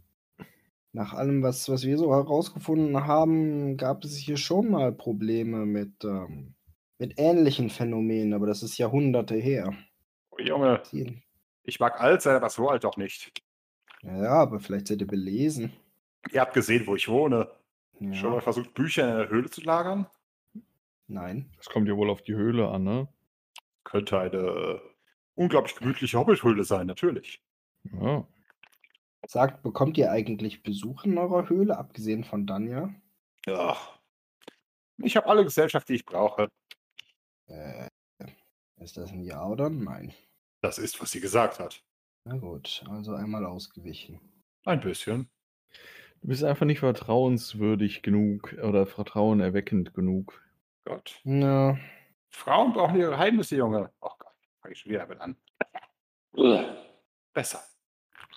nach 0.92 1.12
allem, 1.12 1.42
was, 1.42 1.68
was 1.68 1.84
wir 1.84 1.98
so 1.98 2.14
herausgefunden 2.14 3.06
haben, 3.06 3.76
gab 3.76 4.02
es 4.02 4.16
hier 4.16 4.38
schon 4.38 4.70
mal 4.70 4.92
Probleme 4.92 5.66
mit, 5.66 6.04
ähm, 6.04 6.54
mit 6.98 7.18
ähnlichen 7.18 7.68
Phänomenen, 7.68 8.32
aber 8.32 8.46
das 8.46 8.62
ist 8.62 8.78
Jahrhunderte 8.78 9.34
her. 9.34 9.74
Oh, 10.30 10.38
Junge, 10.38 10.82
ich 11.64 11.80
mag 11.80 12.00
alt 12.00 12.22
sein, 12.22 12.36
aber 12.36 12.48
so 12.48 12.70
alt 12.70 12.84
doch 12.84 12.96
nicht. 12.96 13.30
Ja, 14.02 14.30
aber 14.30 14.60
vielleicht 14.60 14.88
seid 14.88 15.00
ihr 15.00 15.06
belesen. 15.06 15.72
Ihr 16.32 16.40
habt 16.40 16.54
gesehen, 16.54 16.86
wo 16.86 16.94
ich 16.96 17.08
wohne. 17.08 17.50
Schon 18.12 18.30
mal 18.30 18.36
Ja. 18.36 18.40
versucht, 18.40 18.74
Bücher 18.74 19.08
in 19.08 19.16
der 19.16 19.28
Höhle 19.28 19.50
zu 19.50 19.62
lagern? 19.62 20.06
Nein. 21.08 21.50
Das 21.56 21.66
kommt 21.66 21.88
ja 21.88 21.96
wohl 21.96 22.10
auf 22.10 22.22
die 22.22 22.34
Höhle 22.34 22.68
an, 22.68 22.84
ne? 22.84 23.08
Könnte 23.84 24.18
eine 24.18 24.36
äh, 24.36 24.80
unglaublich 25.34 25.76
gemütliche 25.76 26.18
Hobbithöhle 26.18 26.64
sein, 26.64 26.86
natürlich. 26.86 27.42
Ja. 27.84 28.26
Sagt, 29.26 29.62
bekommt 29.62 29.96
ihr 29.98 30.10
eigentlich 30.10 30.62
Besuch 30.62 31.04
in 31.04 31.16
eurer 31.16 31.48
Höhle, 31.48 31.78
abgesehen 31.78 32.24
von 32.24 32.46
Danja? 32.46 32.92
Ja. 33.46 33.76
Ich 34.98 35.16
habe 35.16 35.26
alle 35.26 35.44
Gesellschaft, 35.44 35.88
die 35.88 35.94
ich 35.94 36.04
brauche. 36.04 36.48
Äh, 37.46 37.88
ist 38.78 38.96
das 38.96 39.10
ein 39.10 39.22
Ja 39.22 39.46
oder 39.46 39.66
ein 39.66 39.82
Nein? 39.84 40.12
Das 40.60 40.78
ist, 40.78 41.00
was 41.00 41.10
sie 41.12 41.20
gesagt 41.20 41.60
hat. 41.60 41.82
Na 42.28 42.36
gut, 42.38 42.82
also 42.90 43.14
einmal 43.14 43.46
ausgewichen. 43.46 44.18
Ein 44.64 44.80
bisschen. 44.80 45.30
Du 46.22 46.28
bist 46.28 46.42
einfach 46.42 46.66
nicht 46.66 46.80
vertrauenswürdig 46.80 48.02
genug 48.02 48.56
oder 48.64 48.84
vertrauenerweckend 48.84 49.94
genug. 49.94 50.42
Gott. 50.84 51.20
Ja, 51.22 51.78
Frauen 52.30 52.72
brauchen 52.72 52.96
ihre 52.98 53.10
Geheimnisse, 53.12 53.54
Junge. 53.54 53.92
Oh 54.00 54.10
Gott, 54.18 54.34
fange 54.60 54.72
ich 54.74 54.80
schon 54.80 54.90
wieder 54.90 55.06
damit 55.06 55.20
an. 55.20 55.36
Besser. 57.32 57.60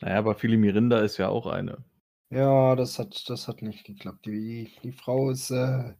Naja, 0.01 0.19
aber 0.19 0.35
Philimirinda 0.35 0.99
ist 0.99 1.17
ja 1.17 1.29
auch 1.29 1.47
eine. 1.47 1.83
ja 2.29 2.75
das, 2.75 2.99
hat, 2.99 3.27
das 3.27 3.47
hat 3.47 3.63
nicht 3.63 3.85
geklappt. 3.85 4.23
Die, 4.27 4.71
die 4.83 4.91
Frau 4.91 5.31
ist 5.31 5.49
äh, 5.49 5.95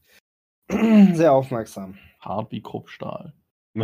sehr 1.16 1.34
aufmerksam. 1.34 1.98
Hart 2.20 2.52
wie 2.52 2.62
Kruppstahl. 2.62 3.34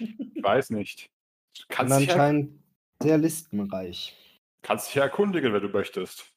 Ich 0.00 0.42
weiß 0.42 0.70
nicht. 0.70 1.10
Du 1.56 1.62
Und 1.64 1.68
kannst 1.68 2.00
ja, 2.00 2.12
anscheinend 2.12 2.60
sehr 3.02 3.18
listenreich. 3.18 4.16
kannst 4.62 4.88
dich 4.88 4.96
ja 4.96 5.04
erkundigen, 5.04 5.52
wenn 5.52 5.62
du 5.62 5.68
möchtest. 5.68 6.32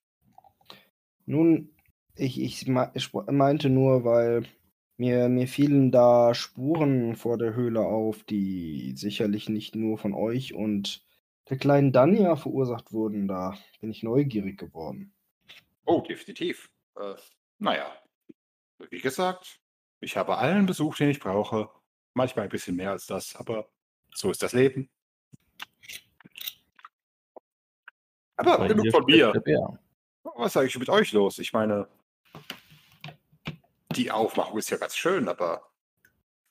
Nun, 1.26 1.70
ich, 2.16 2.42
ich 2.42 2.68
meinte 2.68 3.70
nur, 3.70 4.04
weil 4.04 4.44
mir, 4.98 5.30
mir 5.30 5.48
fielen 5.48 5.92
da 5.92 6.34
Spuren 6.34 7.16
vor 7.16 7.38
der 7.38 7.56
Höhle 7.56 7.82
auf, 7.82 8.24
die 8.24 8.94
sicherlich 8.96 9.50
nicht 9.50 9.76
nur 9.76 9.98
von 9.98 10.14
euch 10.14 10.54
und 10.54 11.04
der 11.50 11.58
kleinen 11.58 11.92
Danja 11.92 12.36
verursacht 12.36 12.94
wurden. 12.94 13.28
Da 13.28 13.58
bin 13.80 13.92
ich 13.92 14.04
neugierig 14.04 14.58
geworden. 14.60 15.14
Oh, 15.86 16.02
definitiv. 16.02 16.70
Äh, 16.96 17.16
naja. 17.60 17.92
Wie 18.90 19.00
gesagt, 19.00 19.60
ich 20.00 20.18
habe 20.18 20.38
allen 20.38 20.66
Besuch, 20.66 20.96
den 20.98 21.10
ich 21.10 21.20
brauche. 21.20 21.70
Manchmal 22.14 22.46
ein 22.46 22.52
bisschen 22.52 22.76
mehr 22.76 22.92
als 22.92 23.06
das, 23.06 23.36
aber 23.36 23.70
so 24.14 24.32
ist 24.32 24.44
das 24.44 24.54
Leben. 24.54 24.90
Aber 28.48 28.68
genug 28.68 28.92
von 28.92 29.06
mir. 29.06 29.34
Was 30.36 30.48
ist 30.48 30.58
eigentlich 30.58 30.80
mit 30.80 30.90
euch 30.90 31.12
los? 31.14 31.40
Ich 31.40 31.54
meine, 31.54 31.88
die 33.96 34.12
Aufmachung 34.12 34.58
ist 34.58 34.70
ja 34.70 34.78
ganz 34.78 34.96
schön, 34.96 35.28
aber 35.28 35.72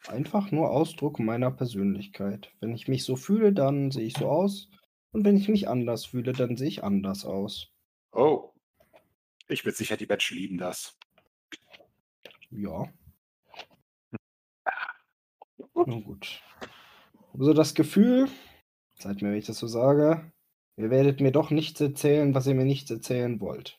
Einfach 0.09 0.51
nur 0.51 0.71
Ausdruck 0.71 1.19
meiner 1.19 1.51
Persönlichkeit. 1.51 2.53
Wenn 2.61 2.75
ich 2.75 2.89
mich 2.89 3.05
so 3.05 3.17
fühle, 3.17 3.53
dann 3.53 3.91
sehe 3.91 4.07
ich 4.07 4.15
so 4.15 4.29
aus. 4.31 4.69
Und 5.13 5.25
wenn 5.25 5.37
ich 5.37 5.49
mich 5.49 5.69
anders 5.69 6.07
fühle, 6.07 6.33
dann 6.33 6.57
sehe 6.57 6.69
ich 6.69 6.85
anders 6.85 7.25
aus. 7.25 7.73
oh. 8.13 8.53
Ich 9.49 9.65
bin 9.65 9.75
sicher, 9.75 9.97
die 9.97 10.07
Menschen 10.07 10.37
lieben 10.37 10.59
das. 10.59 10.97
Ja. 12.51 12.85
Na 15.75 15.99
gut. 15.99 16.41
Also 17.35 17.53
das 17.53 17.75
Gefühl, 17.75 18.29
seid 19.01 19.21
mir, 19.23 19.31
wenn 19.31 19.39
ich 19.39 19.47
das 19.47 19.59
so 19.59 19.67
sage, 19.67 20.31
ihr 20.81 20.91
werdet 20.91 21.21
mir 21.21 21.33
doch 21.33 21.51
nichts 21.51 21.81
erzählen, 21.81 22.35
was 22.35 22.47
ihr 22.47 22.55
mir 22.55 22.65
nicht 22.65 22.91
erzählen 22.91 23.41
wollt. 23.41 23.79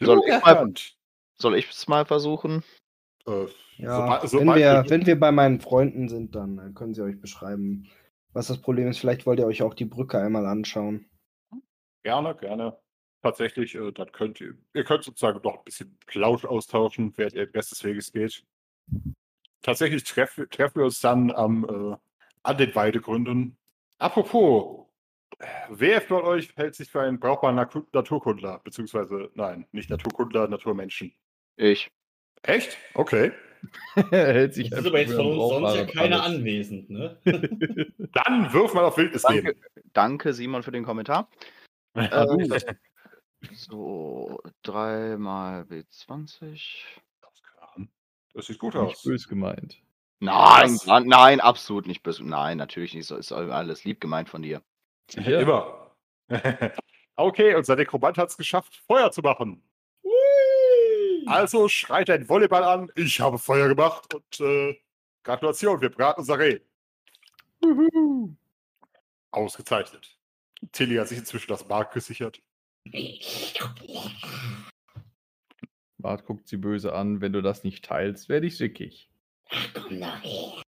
Soll 0.00 0.20
ich 0.26 0.42
mal-. 0.44 0.72
Soll 1.36 1.56
ich 1.56 1.70
es 1.70 1.86
mal 1.88 2.04
versuchen? 2.04 2.64
Äh, 3.26 3.46
Ja, 3.76 3.94
sobald- 3.96 4.22
wenn, 4.22 4.28
sobald 4.28 4.58
wir, 4.58 4.84
wenn 4.90 5.06
wir 5.06 5.20
bei 5.20 5.30
meinen 5.32 5.60
Freunden 5.60 6.08
sind, 6.08 6.34
dann 6.34 6.58
äh, 6.58 6.72
können 6.72 6.94
sie 6.94 7.02
euch 7.02 7.20
beschreiben, 7.20 7.88
was 8.32 8.48
das 8.48 8.58
Problem 8.60 8.88
ist. 8.88 8.98
Vielleicht 8.98 9.24
wollt 9.26 9.38
ihr 9.38 9.46
euch 9.46 9.62
auch 9.62 9.74
die 9.74 9.84
Brücke 9.84 10.18
einmal 10.18 10.46
anschauen. 10.46 11.06
Gerne, 12.02 12.34
gerne. 12.34 12.76
Tatsächlich, 13.22 13.74
äh, 13.74 13.92
dann 13.92 14.10
könnt 14.12 14.40
ihr, 14.40 14.54
ihr 14.74 14.84
könnt 14.84 15.04
sozusagen 15.04 15.40
noch 15.42 15.58
ein 15.58 15.64
bisschen 15.64 15.96
Plausch 16.06 16.44
austauschen, 16.44 17.12
während 17.16 17.34
ihr 17.34 17.46
des 17.46 17.84
Weges 17.84 18.12
geht. 18.12 18.44
Tatsächlich 19.62 20.04
treffen, 20.04 20.48
treffen 20.50 20.76
wir 20.76 20.84
uns 20.84 21.00
dann 21.00 21.30
am, 21.32 21.64
äh, 21.64 21.96
an 22.44 22.56
den 22.58 22.74
Weidegründen. 22.74 23.56
Apropos, 23.98 24.86
wer 25.68 26.00
von 26.00 26.22
euch 26.22 26.54
hält 26.56 26.74
sich 26.74 26.90
für 26.90 27.00
einen 27.00 27.18
brauchbaren 27.20 27.56
Natur 27.56 27.86
Naturkundler? 27.92 28.60
Beziehungsweise, 28.64 29.30
nein, 29.34 29.66
nicht 29.72 29.90
Naturkundler, 29.90 30.48
Naturmenschen. 30.48 31.12
Ich. 31.56 31.90
Echt? 32.42 32.76
Okay. 32.94 33.32
er 34.10 34.32
hält 34.34 34.54
sich 34.54 34.70
Das 34.70 34.80
ist 34.80 34.86
aber 34.86 35.00
jetzt 35.00 35.14
von 35.14 35.26
uns 35.26 35.48
sonst 35.48 35.74
ja 35.74 35.84
keiner 35.86 36.22
alles. 36.22 36.36
anwesend, 36.36 36.90
ne? 36.90 37.18
Dann 38.12 38.52
wirf 38.52 38.74
mal 38.74 38.84
auf 38.84 38.96
Wildnis 38.96 39.22
Danke, 39.22 39.54
gehen. 39.54 39.64
danke 39.92 40.32
Simon, 40.32 40.62
für 40.62 40.70
den 40.70 40.84
Kommentar. 40.84 41.28
Äh, 41.94 42.26
so, 43.52 44.38
3 44.62 45.16
mal 45.18 45.62
W20. 45.62 46.84
Das 48.34 48.46
sieht 48.46 48.58
gut 48.58 48.74
Nicht 48.74 48.82
aus. 48.82 49.02
bös 49.02 49.26
gemeint. 49.28 49.80
Nein, 50.20 50.74
Was? 50.74 50.86
nein, 50.86 51.06
nein, 51.06 51.40
absolut 51.40 51.86
nicht 51.86 52.02
böse. 52.02 52.24
Nein, 52.24 52.58
natürlich 52.58 52.94
nicht. 52.94 53.06
So 53.06 53.16
ist 53.16 53.32
alles 53.32 53.84
lieb 53.84 54.00
gemeint 54.00 54.28
von 54.28 54.42
dir. 54.42 54.62
Sicher? 55.10 55.40
Immer. 55.40 55.96
okay, 57.16 57.54
unser 57.54 57.76
Nekromant 57.76 58.18
hat 58.18 58.30
es 58.30 58.36
geschafft, 58.36 58.76
Feuer 58.86 59.10
zu 59.10 59.22
machen. 59.22 59.62
Also 61.26 61.68
schreit 61.68 62.08
ein 62.10 62.28
Volleyball 62.28 62.64
an, 62.64 62.90
ich 62.94 63.20
habe 63.20 63.38
Feuer 63.38 63.68
gemacht 63.68 64.14
und 64.14 64.40
äh, 64.40 64.78
Gratulation, 65.22 65.80
wir 65.80 65.90
braten 65.90 66.20
unser 66.20 66.38
Reh. 66.38 66.60
Ausgezeichnet. 69.30 70.18
Tilly 70.72 70.96
hat 70.96 71.08
sich 71.08 71.18
inzwischen 71.18 71.48
das 71.48 71.68
Mark 71.68 71.92
gesichert. 71.92 72.40
Bart 75.98 76.24
guckt 76.24 76.48
sie 76.48 76.56
böse 76.56 76.94
an. 76.94 77.20
Wenn 77.20 77.32
du 77.32 77.42
das 77.42 77.64
nicht 77.64 77.84
teilst, 77.84 78.28
werde 78.28 78.46
ich 78.46 78.56
sickig. 78.56 79.10
Komm 79.50 79.60
doch 79.74 79.90
her. 79.90 80.62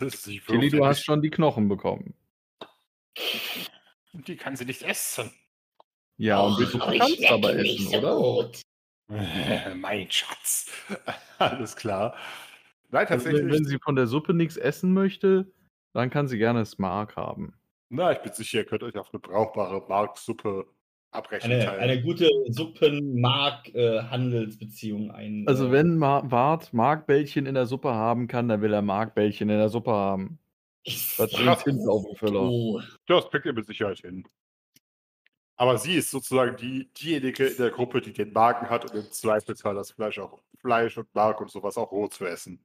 Sie 0.00 0.40
Tilly, 0.40 0.70
du 0.70 0.84
hast 0.84 1.04
schon 1.04 1.22
die 1.22 1.30
Knochen 1.30 1.68
bekommen. 1.68 2.14
Bisschen- 4.16 4.24
Die 4.24 4.36
kann 4.36 4.56
sie 4.56 4.64
nicht 4.64 4.82
essen. 4.82 5.30
Ja, 6.18 6.40
und 6.40 6.58
du 6.58 6.64
Oh, 6.64 6.66
ich 6.90 6.98
kannst 6.98 7.16
schmecke 7.16 7.34
aber 7.34 7.54
essen, 7.56 7.88
so 7.88 7.98
oder? 7.98 8.16
gut. 8.16 8.62
mein 9.76 10.10
Schatz. 10.10 10.70
Alles 11.38 11.76
klar. 11.76 12.16
Nein, 12.90 13.06
Also, 13.06 13.14
tatsächlich. 13.24 13.42
wenn, 13.44 13.52
wenn 13.52 13.64
sie 13.64 13.78
von 13.82 13.96
der 13.96 14.06
Suppe 14.06 14.32
nichts 14.34 14.56
essen 14.56 14.92
möchte, 14.94 15.50
dann 15.92 16.10
kann 16.10 16.28
sie 16.28 16.38
gerne 16.38 16.64
Smark 16.64 17.16
haben. 17.16 17.54
Na, 17.88 18.12
ich 18.12 18.18
bin 18.18 18.32
sicher, 18.32 18.58
ihr 18.58 18.64
könnt 18.64 18.82
euch 18.82 18.96
auf 18.96 19.10
eine 19.12 19.20
brauchbare 19.20 19.84
Marksuppe 19.88 20.66
abrechnen. 21.12 21.52
Eine, 21.60 21.70
eine 21.72 22.02
gute 22.02 22.28
Suppen-Mark-Handelsbeziehung 22.48 25.10
ein. 25.10 25.44
Also 25.46 25.68
äh, 25.68 25.72
wenn 25.72 25.96
Ma 25.96 26.20
Bart 26.20 26.72
Markbällchen 26.72 27.46
in 27.46 27.54
der 27.54 27.66
Suppe 27.66 27.94
haben 27.94 28.26
kann, 28.26 28.48
dann 28.48 28.60
will 28.62 28.72
er 28.72 28.82
Markbällchen 28.82 29.48
in 29.48 29.58
der 29.58 29.68
Suppe 29.68 29.92
haben. 29.92 30.38
Ist 30.86 31.18
Was 31.18 31.32
bringt's 31.32 31.64
hin 31.64 31.88
auf 31.88 32.06
Füller? 32.18 32.48
du. 32.48 32.82
Das 33.06 33.28
kriegt 33.30 33.46
ihr 33.46 33.52
mit 33.52 33.66
Sicherheit 33.66 33.98
hin. 33.98 34.26
Aber 35.56 35.78
sie 35.78 35.96
ist 35.96 36.10
sozusagen 36.10 36.56
die, 36.56 36.92
diejenige 36.92 37.46
in 37.46 37.56
der 37.56 37.70
Gruppe, 37.70 38.00
die 38.00 38.12
den 38.12 38.32
Magen 38.32 38.68
hat 38.68 38.84
und 38.84 38.94
im 38.94 39.10
Zweifelsfall 39.10 39.74
das 39.74 39.90
Fleisch 39.90 40.18
auch 40.18 40.42
Fleisch 40.58 40.98
und 40.98 41.12
Mark 41.14 41.40
und 41.40 41.50
sowas 41.50 41.78
auch 41.78 41.90
roh 41.90 42.08
zu 42.08 42.26
essen. 42.26 42.64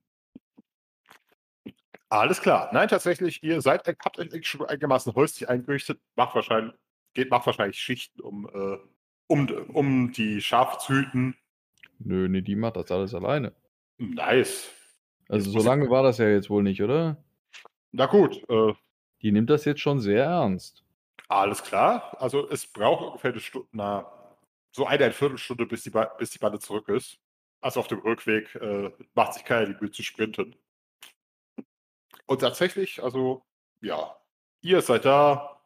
Alles 2.10 2.42
klar. 2.42 2.70
Nein, 2.74 2.90
tatsächlich, 2.90 3.42
ihr 3.42 3.62
seid, 3.62 3.88
habt 3.88 4.20
euch 4.20 4.34
eigentlich 4.34 4.48
schon 4.48 4.66
einigermaßen 4.66 5.16
häuslich 5.16 5.48
eingerichtet, 5.48 6.00
macht 6.18 6.36
wahrscheinlich, 6.36 6.76
geht, 7.14 7.32
macht 7.32 7.46
wahrscheinlich 7.46 7.80
Schichten, 7.80 8.20
um, 8.20 8.50
äh, 8.54 8.78
um, 9.28 9.48
um 9.74 10.12
die 10.12 10.42
Schafe 10.42 10.78
zu 10.80 10.94
hüten. 10.94 11.38
Nö, 12.00 12.28
nee, 12.28 12.42
die 12.42 12.58
macht 12.58 12.76
das 12.76 12.92
alles 12.92 13.14
alleine. 13.14 13.56
Nice. 13.98 14.70
Also 15.30 15.50
so 15.52 15.66
lange 15.66 15.90
war 15.90 16.04
das 16.04 16.18
ja 16.18 16.28
jetzt 16.28 16.50
wohl 16.50 16.64
nicht, 16.64 16.84
oder? 16.84 17.24
Na 17.92 18.06
gut, 18.06 18.48
äh, 18.50 18.74
Die 19.22 19.32
nimmt 19.32 19.50
das 19.50 19.66
jetzt 19.66 19.82
schon 19.82 20.00
sehr 20.00 20.26
ernst. 20.26 20.84
Alles 21.28 21.62
klar. 21.64 22.16
Also 22.20 22.50
es 22.50 22.68
braucht 22.68 23.06
ungefähr 23.06 23.32
eine 23.32 23.40
Stunde. 23.40 23.68
Na, 23.72 24.12
so 24.72 24.86
eine 24.86 25.12
Viertelstunde, 25.12 25.66
bis 25.66 25.84
die, 25.84 25.90
Ba- 25.90 26.14
bis 26.18 26.32
die 26.32 26.40
Bande 26.40 26.60
zurück 26.60 26.88
ist. 26.90 27.20
Also 27.62 27.80
auf 27.80 27.88
dem 27.88 28.00
Rückweg 28.00 28.56
äh, 28.56 28.92
macht 29.14 29.34
sich 29.34 29.44
keiner 29.46 29.68
die 29.68 29.80
Mühe 29.80 29.92
zu 29.92 30.04
sprinten. 30.04 30.56
Und 32.26 32.40
tatsächlich, 32.42 33.04
also 33.04 33.44
ja, 33.82 34.16
ihr 34.62 34.82
seid 34.82 35.06
da, 35.06 35.62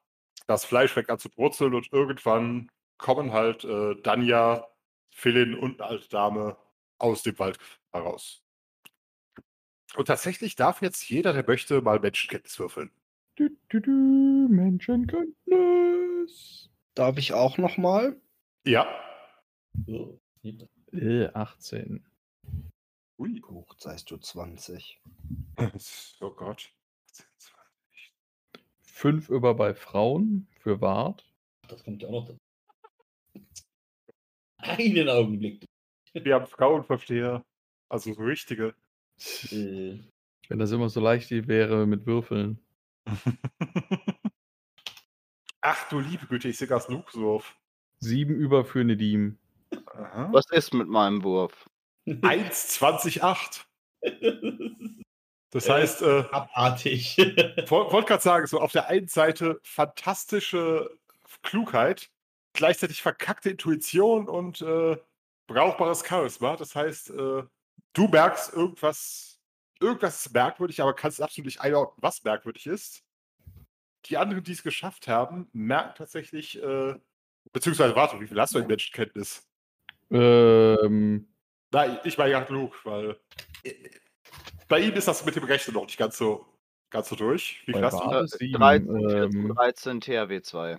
das 0.47 0.65
Fleisch 0.65 0.91
fängt 0.91 1.09
an 1.09 1.19
zu 1.19 1.30
brutzeln 1.30 1.73
und 1.73 1.91
irgendwann 1.93 2.69
kommen 2.97 3.32
halt 3.32 3.63
äh, 3.63 3.95
Danja, 4.01 4.67
Philin 5.11 5.55
und 5.55 5.80
eine 5.82 5.89
alte 5.91 6.09
Dame 6.09 6.57
aus 6.99 7.23
dem 7.23 7.38
Wald 7.39 7.59
heraus. 7.91 8.45
Und 9.96 10.08
tatsächlich 10.08 10.56
darf 10.56 10.82
jetzt 10.82 11.08
jeder, 11.10 11.34
der 11.34 11.46
möchte, 11.46 11.82
mal 11.82 12.00
Menschenkenntnis 12.00 12.58
würfeln. 12.60 12.89
Du, 13.36 13.50
du, 13.70 13.80
du, 13.80 14.48
Menschenkenntnis. 14.50 16.70
Darf 16.93 17.18
ich 17.18 17.34
auch 17.34 17.58
noch 17.58 17.78
mal? 17.78 18.20
Ja. 18.66 18.88
So. 19.86 20.20
Äh, 20.91 21.28
18. 21.34 22.06
Ui. 23.18 23.41
Hoch 23.48 23.74
seist 23.78 24.12
du 24.12 24.18
20. 24.18 25.02
Oh 26.20 26.32
Gott. 26.32 26.70
5 28.84 29.30
über 29.30 29.56
bei 29.56 29.74
Frauen 29.74 30.48
für 30.60 30.82
Wart. 30.82 31.26
Das 31.68 31.84
kommt 31.84 32.02
ja 32.02 32.10
auch 32.10 32.14
noch 32.14 32.28
dazu. 32.28 32.39
Einen 34.58 35.10
Augenblick. 35.10 35.66
Wir 36.14 36.36
haben 36.36 36.48
Frauenversteher. 36.48 37.43
Also 37.89 38.14
so 38.14 38.22
richtige. 38.22 38.74
Äh, 39.51 39.99
Wenn 40.49 40.59
das 40.59 40.72
immer 40.72 40.89
so 40.89 40.99
leicht 40.99 41.32
wäre 41.32 41.86
mit 41.88 42.05
Würfeln. 42.05 42.59
Ach 45.61 45.89
du 45.89 45.99
liebe 45.99 46.28
Güte, 46.28 46.49
ich 46.49 46.57
sehe 46.57 46.68
gerade 46.68 46.91
Nuxwurf. 46.91 47.55
7 47.99 48.36
über 48.36 48.66
für 48.66 48.84
Nedim. 48.84 49.39
Aha. 49.88 50.30
Was 50.32 50.45
ist 50.51 50.74
mit 50.74 50.88
meinem 50.88 51.24
Wurf? 51.24 51.70
1,28. 52.07 53.66
Das 55.49 55.70
heißt, 55.70 56.01
äh, 56.03 56.24
Abartig. 56.32 57.18
wollte 57.18 58.07
gerade 58.07 58.22
sagen, 58.22 58.45
so 58.47 58.59
auf 58.59 58.72
der 58.72 58.88
einen 58.88 59.07
Seite 59.07 59.59
fantastische 59.63 60.89
Klugheit, 61.41 62.11
gleichzeitig 62.53 63.01
verkackte 63.01 63.49
Intuition 63.49 64.28
und 64.30 64.61
äh, 64.61 64.97
brauchbares 65.47 66.03
Charisma. 66.07 66.55
Das 66.57 66.76
heißt, 66.76 67.09
äh, 67.11 67.43
du 67.96 68.08
merkst 68.08 68.54
irgendwas, 68.54 69.41
irgendwas 69.80 70.26
ist 70.26 70.34
merkwürdig, 70.34 70.82
aber 70.82 70.93
kannst 70.93 71.22
absolut 71.22 71.46
nicht 71.46 71.62
einordnen, 71.62 71.98
was 72.02 72.24
merkwürdig 72.24 72.68
ist. 72.68 73.04
Die 74.06 74.18
anderen, 74.18 74.43
die 74.43 74.52
es 74.52 74.62
geschafft 74.62 75.08
haben, 75.08 75.50
merken 75.52 75.96
tatsächlich, 75.98 76.62
äh, 76.62 76.96
beziehungsweise 77.52 77.96
warte, 77.96 78.20
wie 78.20 78.28
viel 78.28 78.39
hast 78.39 78.54
du 78.54 78.60
in 78.60 78.68
Menschenkenntnis? 78.68 79.48
Ähm, 80.12 81.28
Nein, 81.72 82.00
ich 82.04 82.18
meine 82.18 82.32
ja 82.32 82.39
genug, 82.41 82.80
weil 82.86 83.20
äh, 83.64 83.74
bei 84.68 84.80
ihm 84.80 84.93
ist 84.93 85.08
das 85.08 85.26
mit 85.26 85.36
dem 85.36 85.43
Rechnen 85.43 85.74
noch 85.74 85.86
nicht 85.86 85.98
ganz 85.98 86.18
so, 86.18 86.46
ganz 86.89 87.10
so 87.10 87.16
durch. 87.16 87.64
Wie 87.66 87.74
viel 87.74 87.84
hast 87.84 87.96
du? 87.96 88.00
Bart? 88.00 88.14
Alles 88.14 88.32
sieben, 88.32 88.60
13, 88.60 89.10
14, 89.10 89.41
ähm, 89.41 89.56
13 89.56 90.02
THW 90.02 90.41
2. 90.41 90.78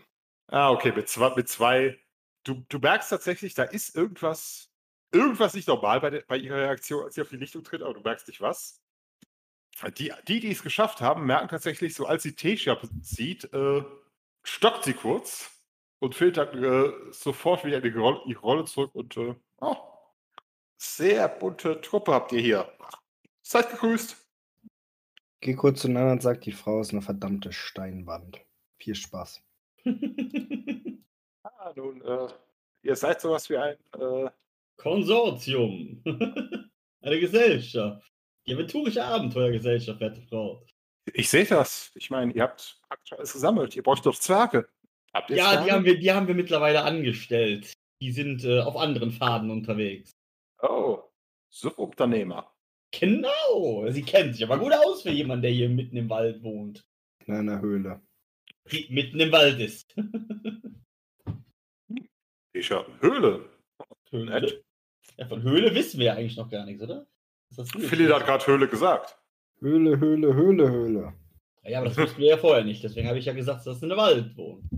Ah, 0.48 0.70
okay, 0.70 0.92
mit 0.92 1.08
zwei, 1.08 1.34
mit 1.34 1.48
zwei. 1.48 1.98
Du, 2.44 2.64
du 2.68 2.78
merkst 2.78 3.10
tatsächlich, 3.10 3.54
da 3.54 3.64
ist 3.64 3.96
irgendwas, 3.96 4.70
irgendwas 5.16 5.54
nicht 5.54 5.68
normal 5.68 6.00
bei, 6.00 6.10
der, 6.10 6.24
bei 6.26 6.36
ihrer 6.36 6.56
Reaktion, 6.56 7.04
als 7.04 7.14
sie 7.14 7.22
auf 7.22 7.28
die 7.28 7.36
Lichtung 7.36 7.64
tritt, 7.64 7.82
aber 7.82 7.94
du 7.94 8.00
merkst 8.00 8.28
nicht 8.28 8.40
was. 8.40 8.80
Die, 9.98 10.12
die, 10.26 10.40
die 10.40 10.50
es 10.50 10.62
geschafft 10.62 11.00
haben, 11.00 11.26
merken 11.26 11.48
tatsächlich, 11.48 11.94
so 11.94 12.06
als 12.06 12.22
sie 12.22 12.34
Tesha 12.34 12.78
sieht, 13.02 13.52
äh, 13.52 13.84
stockt 14.42 14.84
sie 14.84 14.94
kurz 14.94 15.50
und 15.98 16.14
fällt 16.14 16.38
dann 16.38 16.62
äh, 16.62 16.92
sofort 17.10 17.64
wieder 17.64 17.78
in 17.78 17.82
die 17.82 17.98
Rolle, 17.98 18.20
ihre 18.26 18.40
Rolle 18.40 18.64
zurück 18.64 18.94
und 18.94 19.16
äh, 19.16 19.34
oh, 19.60 19.76
sehr 20.78 21.28
bunte 21.28 21.80
Truppe 21.80 22.12
habt 22.12 22.32
ihr 22.32 22.40
hier. 22.40 22.72
Seid 23.42 23.70
gegrüßt. 23.70 24.16
Geh 25.40 25.54
kurz 25.54 25.82
zueinander 25.82 26.12
und 26.12 26.22
sag, 26.22 26.40
die 26.40 26.52
Frau 26.52 26.80
ist 26.80 26.92
eine 26.92 27.02
verdammte 27.02 27.52
Steinwand. 27.52 28.40
Viel 28.78 28.94
Spaß. 28.94 29.42
Ah, 31.58 31.72
nun, 31.74 32.00
äh, 32.02 32.28
ihr 32.82 32.96
seid 32.96 33.20
sowas 33.20 33.48
wie 33.50 33.56
ein 33.56 33.76
äh, 33.98 34.30
Konsortium. 34.76 36.02
Eine 37.02 37.20
Gesellschaft. 37.20 38.12
Die 38.46 38.54
aventurische 38.54 39.04
Abenteuergesellschaft, 39.04 40.00
werte 40.00 40.22
Frau. 40.22 40.64
Ich 41.12 41.28
sehe 41.28 41.44
das. 41.44 41.92
Ich 41.94 42.10
meine, 42.10 42.32
ihr 42.32 42.42
habt 42.42 42.80
alles 43.10 43.32
gesammelt. 43.32 43.76
Ihr 43.76 43.82
braucht 43.82 44.06
doch 44.06 44.18
Zwerge. 44.18 44.68
Habt 45.12 45.30
ihr 45.30 45.36
Ja, 45.36 45.64
die 45.64 45.72
haben, 45.72 45.84
wir, 45.84 45.98
die 45.98 46.12
haben 46.12 46.26
wir 46.26 46.34
mittlerweile 46.34 46.82
angestellt. 46.82 47.72
Die 48.00 48.12
sind 48.12 48.44
äh, 48.44 48.60
auf 48.60 48.76
anderen 48.76 49.10
Faden 49.10 49.50
unterwegs. 49.50 50.12
Oh, 50.62 51.02
Subunternehmer. 51.50 52.52
Genau. 52.92 53.88
Sie 53.90 54.02
kennt 54.02 54.34
sich 54.34 54.44
aber 54.44 54.58
gut 54.58 54.72
aus 54.72 55.02
für 55.02 55.10
jemanden, 55.10 55.42
der 55.42 55.50
hier 55.52 55.68
mitten 55.68 55.96
im 55.96 56.10
Wald 56.10 56.42
wohnt. 56.42 56.84
In 57.24 57.34
einer 57.34 57.60
Höhle. 57.60 58.00
Die 58.70 58.86
mitten 58.90 59.20
im 59.20 59.32
Wald 59.32 59.60
ist. 59.60 59.94
Ich 62.52 62.70
habe 62.70 62.90
Höhle. 63.02 63.50
Höhle. 64.10 64.64
Ja, 65.16 65.26
von 65.26 65.42
Höhle 65.42 65.74
wissen 65.74 65.98
wir 65.98 66.06
ja 66.06 66.14
eigentlich 66.14 66.36
noch 66.36 66.50
gar 66.50 66.64
nichts, 66.64 66.82
oder? 66.82 67.06
Philipp 67.78 68.12
hat 68.12 68.26
gerade 68.26 68.46
Höhle 68.46 68.68
gesagt. 68.68 69.16
Höhle, 69.60 69.98
Höhle, 69.98 70.34
Höhle, 70.34 70.70
Höhle. 70.70 71.14
Ja, 71.62 71.78
aber 71.78 71.88
das 71.88 71.96
wussten 71.98 72.18
wir 72.18 72.28
ja 72.28 72.36
vorher 72.36 72.64
nicht. 72.64 72.82
Deswegen 72.84 73.08
habe 73.08 73.18
ich 73.18 73.24
ja 73.24 73.32
gesagt, 73.32 73.66
dass 73.66 73.78
sie 73.80 73.86
in 73.86 73.88
der 73.90 73.98
Wald 73.98 74.36
wohnen. 74.36 74.68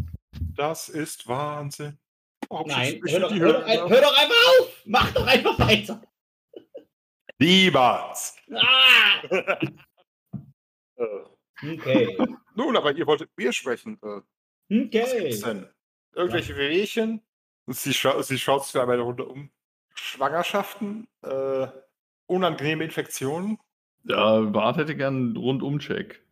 Das 0.57 0.89
ist 0.89 1.27
Wahnsinn. 1.27 1.99
Warum 2.49 2.69
Nein, 2.69 3.01
hör 3.07 3.21
doch, 3.21 3.31
hör, 3.35 3.53
doch, 3.53 3.61
Höhle 3.61 3.65
ein- 3.65 3.89
hör 3.91 4.01
doch 4.01 4.17
einfach 4.19 4.61
auf! 4.61 4.83
Mach 4.87 5.13
doch 5.13 5.27
einfach 5.27 5.59
weiter! 5.59 6.01
Niemals. 7.39 8.37
Ah! 8.53 9.23
Äh, 10.97 11.07
Okay. 11.61 12.17
nun, 12.55 12.77
aber 12.77 12.93
ihr 12.93 13.05
wolltet 13.07 13.31
mir 13.37 13.53
sprechen. 13.53 13.99
Äh, 14.03 14.07
was 14.07 14.25
gibt's 14.69 15.43
Okay. 15.43 15.55
denn? 15.55 15.69
Irgendwelche 16.15 16.57
Wehwehchen? 16.57 17.21
Sie, 17.67 17.93
scha 17.93 18.23
sie 18.23 18.39
schaut 18.39 18.65
sich 18.65 18.81
einmal 18.81 18.95
eine 18.95 19.03
Runde 19.03 19.25
um. 19.25 19.51
Schwangerschaften? 19.99 21.09
Äh, 21.23 21.69
unangenehme 22.27 22.85
Infektionen? 22.85 23.59
ja, 24.05 24.41
Bart 24.41 24.77
hätte 24.77 24.97
gern 24.97 25.17
einen 25.17 25.37
Rundumcheck. 25.37 26.23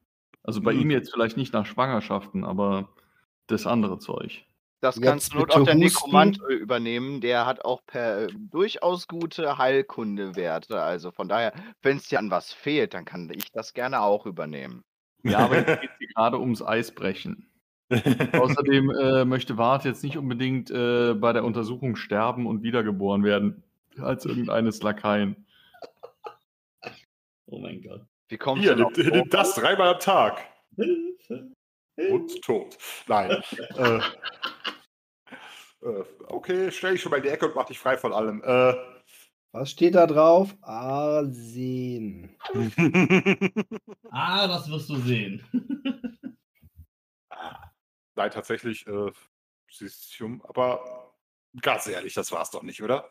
Also 0.43 0.61
bei 0.61 0.73
Hm. 0.73 0.83
ihm 0.83 0.91
jetzt 0.91 1.13
vielleicht 1.13 1.37
nicht 1.37 1.53
nach 1.53 1.67
Schwangerschaften, 1.67 2.45
aber 2.45 2.89
das 3.49 3.67
andere 3.67 3.99
Zeug. 3.99 4.45
Das 4.81 5.01
kannst 5.01 5.33
du 5.33 5.41
auch 5.41 5.65
der. 5.65 5.75
Nekromant 5.75 6.39
äh, 6.49 6.53
übernehmen. 6.55 7.21
Der 7.21 7.47
hat 7.47 7.65
auch 7.65 7.85
per, 7.87 8.29
durchaus 8.29 9.09
gute 9.09 9.59
Heilkundewerte. 9.59 10.81
Also 10.81 11.11
von 11.11 11.29
daher, 11.29 11.53
wenn 11.83 11.97
es 11.97 12.09
dir 12.09 12.19
an 12.19 12.31
was 12.31 12.53
fehlt, 12.53 12.95
dann 12.95 13.05
kann 13.05 13.31
ich 13.31 13.51
das 13.53 13.73
gerne 13.73 14.03
auch 14.03 14.27
übernehmen. 14.27 14.85
Ja, 15.23 15.39
aber 15.39 15.57
jetzt 15.57 15.81
geht 15.81 15.91
es 15.99 16.15
gerade 16.15 16.39
ums 16.39 16.63
Eisbrechen. 16.63 17.51
Außerdem 17.89 18.91
äh, 18.91 19.25
möchte 19.25 19.57
Wart 19.59 19.85
jetzt 19.85 20.03
nicht 20.03 20.17
unbedingt 20.17 20.71
äh, 20.71 21.15
bei 21.15 21.33
der 21.33 21.45
Untersuchung 21.45 21.97
sterben 21.97 22.47
und 22.47 22.63
wiedergeboren 22.63 23.23
werden 23.23 23.63
als 23.99 24.25
irgendeines 24.25 24.83
Lakaien. 24.83 25.47
Oh 27.47 27.59
mein 27.59 27.81
Gott. 27.83 28.03
Wie 28.29 28.39
kommst 28.39 28.65
Hier, 28.65 28.75
du 28.75 28.85
nimmt, 28.91 28.97
nimmt 28.97 29.35
das 29.35 29.55
dreimal 29.55 29.95
am 29.95 30.01
Tag. 30.01 30.43
Hilfe. 30.75 31.53
Und 32.11 32.43
tot. 32.43 32.77
Nein. 33.07 33.43
äh, 33.79 34.01
äh, 35.83 36.05
okay, 36.29 36.71
stell 36.71 36.93
dich 36.93 37.01
schon 37.01 37.11
mal 37.11 37.17
in 37.17 37.23
die 37.23 37.31
Ecke 37.31 37.47
und 37.47 37.55
mach 37.55 37.65
dich 37.65 37.79
frei 37.79 37.97
von 37.97 38.13
allem. 38.13 38.43
Äh, 38.45 38.75
Was 39.53 39.71
steht 39.71 39.95
da 39.95 40.07
drauf? 40.07 40.55
Arsen. 40.61 42.37
Ah, 44.11 44.49
was 44.49 44.71
wirst 44.71 44.91
du 44.91 44.97
sehen? 44.97 45.43
Nein, 48.17 48.31
tatsächlich, 48.31 48.87
äh, 48.87 49.13
Silicium, 49.71 50.43
aber 50.47 51.15
ganz 51.61 51.87
ehrlich, 51.87 52.15
das 52.15 52.33
war's 52.33 52.51
doch 52.51 52.63
nicht, 52.63 52.83
oder? 52.83 53.11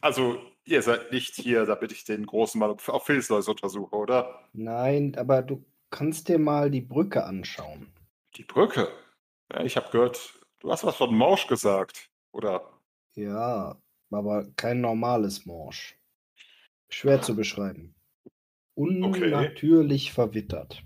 Also, 0.00 0.40
ihr 0.64 0.82
seid 0.82 1.12
nicht 1.12 1.34
hier, 1.34 1.64
damit 1.64 1.92
ich 1.92 2.04
den 2.04 2.26
großen 2.26 2.58
Mann 2.58 2.70
auf 2.70 3.06
Filzläuse 3.06 3.50
untersuche, 3.50 3.94
oder? 3.94 4.48
Nein, 4.52 5.14
aber 5.16 5.42
du 5.42 5.64
kannst 5.90 6.28
dir 6.28 6.38
mal 6.38 6.70
die 6.70 6.80
Brücke 6.80 7.24
anschauen. 7.24 7.92
Die 8.36 8.44
Brücke. 8.44 8.88
Ja, 9.52 9.62
ich 9.62 9.76
habe 9.76 9.90
gehört, 9.90 10.40
du 10.60 10.70
hast 10.70 10.84
was 10.84 10.96
von 10.96 11.14
Morsch 11.14 11.46
gesagt, 11.46 12.10
oder? 12.32 12.80
Ja, 13.14 13.80
aber 14.10 14.50
kein 14.56 14.80
normales 14.80 15.46
Morsch. 15.46 15.98
Schwer 16.88 17.22
zu 17.22 17.36
beschreiben. 17.36 17.94
Unnatürlich 18.74 20.12
verwittert. 20.12 20.82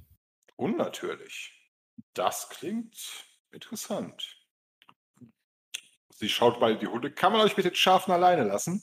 Unnatürlich. 0.57 1.56
Das 2.17 2.49
klingt 2.49 2.97
interessant. 3.53 4.39
Sie 6.11 6.29
schaut 6.29 6.61
mal 6.61 6.73
in 6.73 6.79
die 6.79 6.87
Hunde. 6.87 7.11
Kann 7.11 7.33
man 7.33 7.43
euch 7.43 7.57
mit 7.57 7.67
den 7.67 7.75
Schafen 7.75 8.13
alleine 8.13 8.45
lassen? 8.45 8.83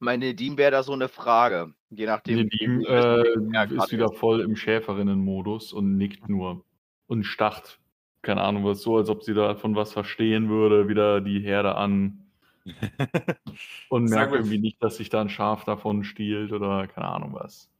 Meine 0.00 0.34
Diem 0.34 0.56
wäre 0.56 0.72
da 0.72 0.82
so 0.82 0.92
eine 0.92 1.08
Frage. 1.08 1.74
Je 1.90 2.06
nachdem. 2.06 2.36
Nedim 2.36 2.80
wie 2.80 2.86
äh, 2.86 3.76
ist 3.76 3.92
wieder 3.92 4.12
voll 4.12 4.40
im 4.40 4.56
Schäferinnenmodus 4.56 5.72
und 5.72 5.96
nickt 5.96 6.28
nur 6.28 6.64
und 7.06 7.24
starrt 7.24 7.80
keine 8.22 8.42
Ahnung, 8.42 8.64
was 8.64 8.82
so, 8.82 8.96
als 8.96 9.08
ob 9.08 9.22
sie 9.22 9.34
davon 9.34 9.76
was 9.76 9.92
verstehen 9.92 10.48
würde, 10.48 10.88
wieder 10.88 11.20
die 11.20 11.40
Herde 11.40 11.76
an 11.76 12.26
und 13.88 14.04
merkt 14.10 14.34
irgendwie 14.34 14.58
nicht, 14.58 14.82
dass 14.82 14.96
sich 14.96 15.08
da 15.08 15.20
ein 15.20 15.30
Schaf 15.30 15.64
davon 15.64 16.04
stiehlt 16.04 16.52
oder 16.52 16.86
keine 16.88 17.08
Ahnung 17.08 17.34
was. 17.34 17.70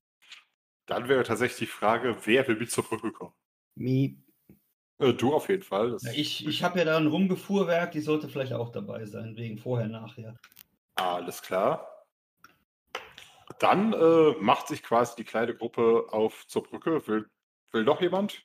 Dann 0.86 1.08
wäre 1.08 1.24
tatsächlich 1.24 1.58
die 1.58 1.66
Frage, 1.66 2.16
wer 2.24 2.46
will 2.48 2.56
mit 2.56 2.70
zur 2.70 2.84
Brücke 2.84 3.12
kommen? 3.12 3.34
Mi, 3.78 4.18
Äh, 4.98 5.14
du 5.14 5.32
auf 5.34 5.48
jeden 5.48 5.62
Fall. 5.62 5.92
Das, 5.92 6.04
ich 6.04 6.46
ich 6.46 6.62
habe 6.64 6.78
ja 6.80 6.84
da 6.84 6.96
ein 6.96 7.06
Rumgefuhrwerk, 7.06 7.92
die 7.92 8.00
sollte 8.00 8.28
vielleicht 8.28 8.52
auch 8.52 8.70
dabei 8.70 9.06
sein, 9.06 9.36
wegen 9.36 9.58
vorher, 9.58 9.88
nachher. 9.88 10.36
Alles 10.96 11.42
klar. 11.42 11.88
Dann 13.60 13.92
äh, 13.92 14.32
macht 14.40 14.68
sich 14.68 14.82
quasi 14.82 15.14
die 15.16 15.24
kleine 15.24 15.54
Gruppe 15.54 16.06
auf 16.10 16.46
zur 16.46 16.64
Brücke. 16.64 17.06
Will, 17.06 17.26
will 17.72 17.84
noch 17.84 18.00
jemand? 18.00 18.44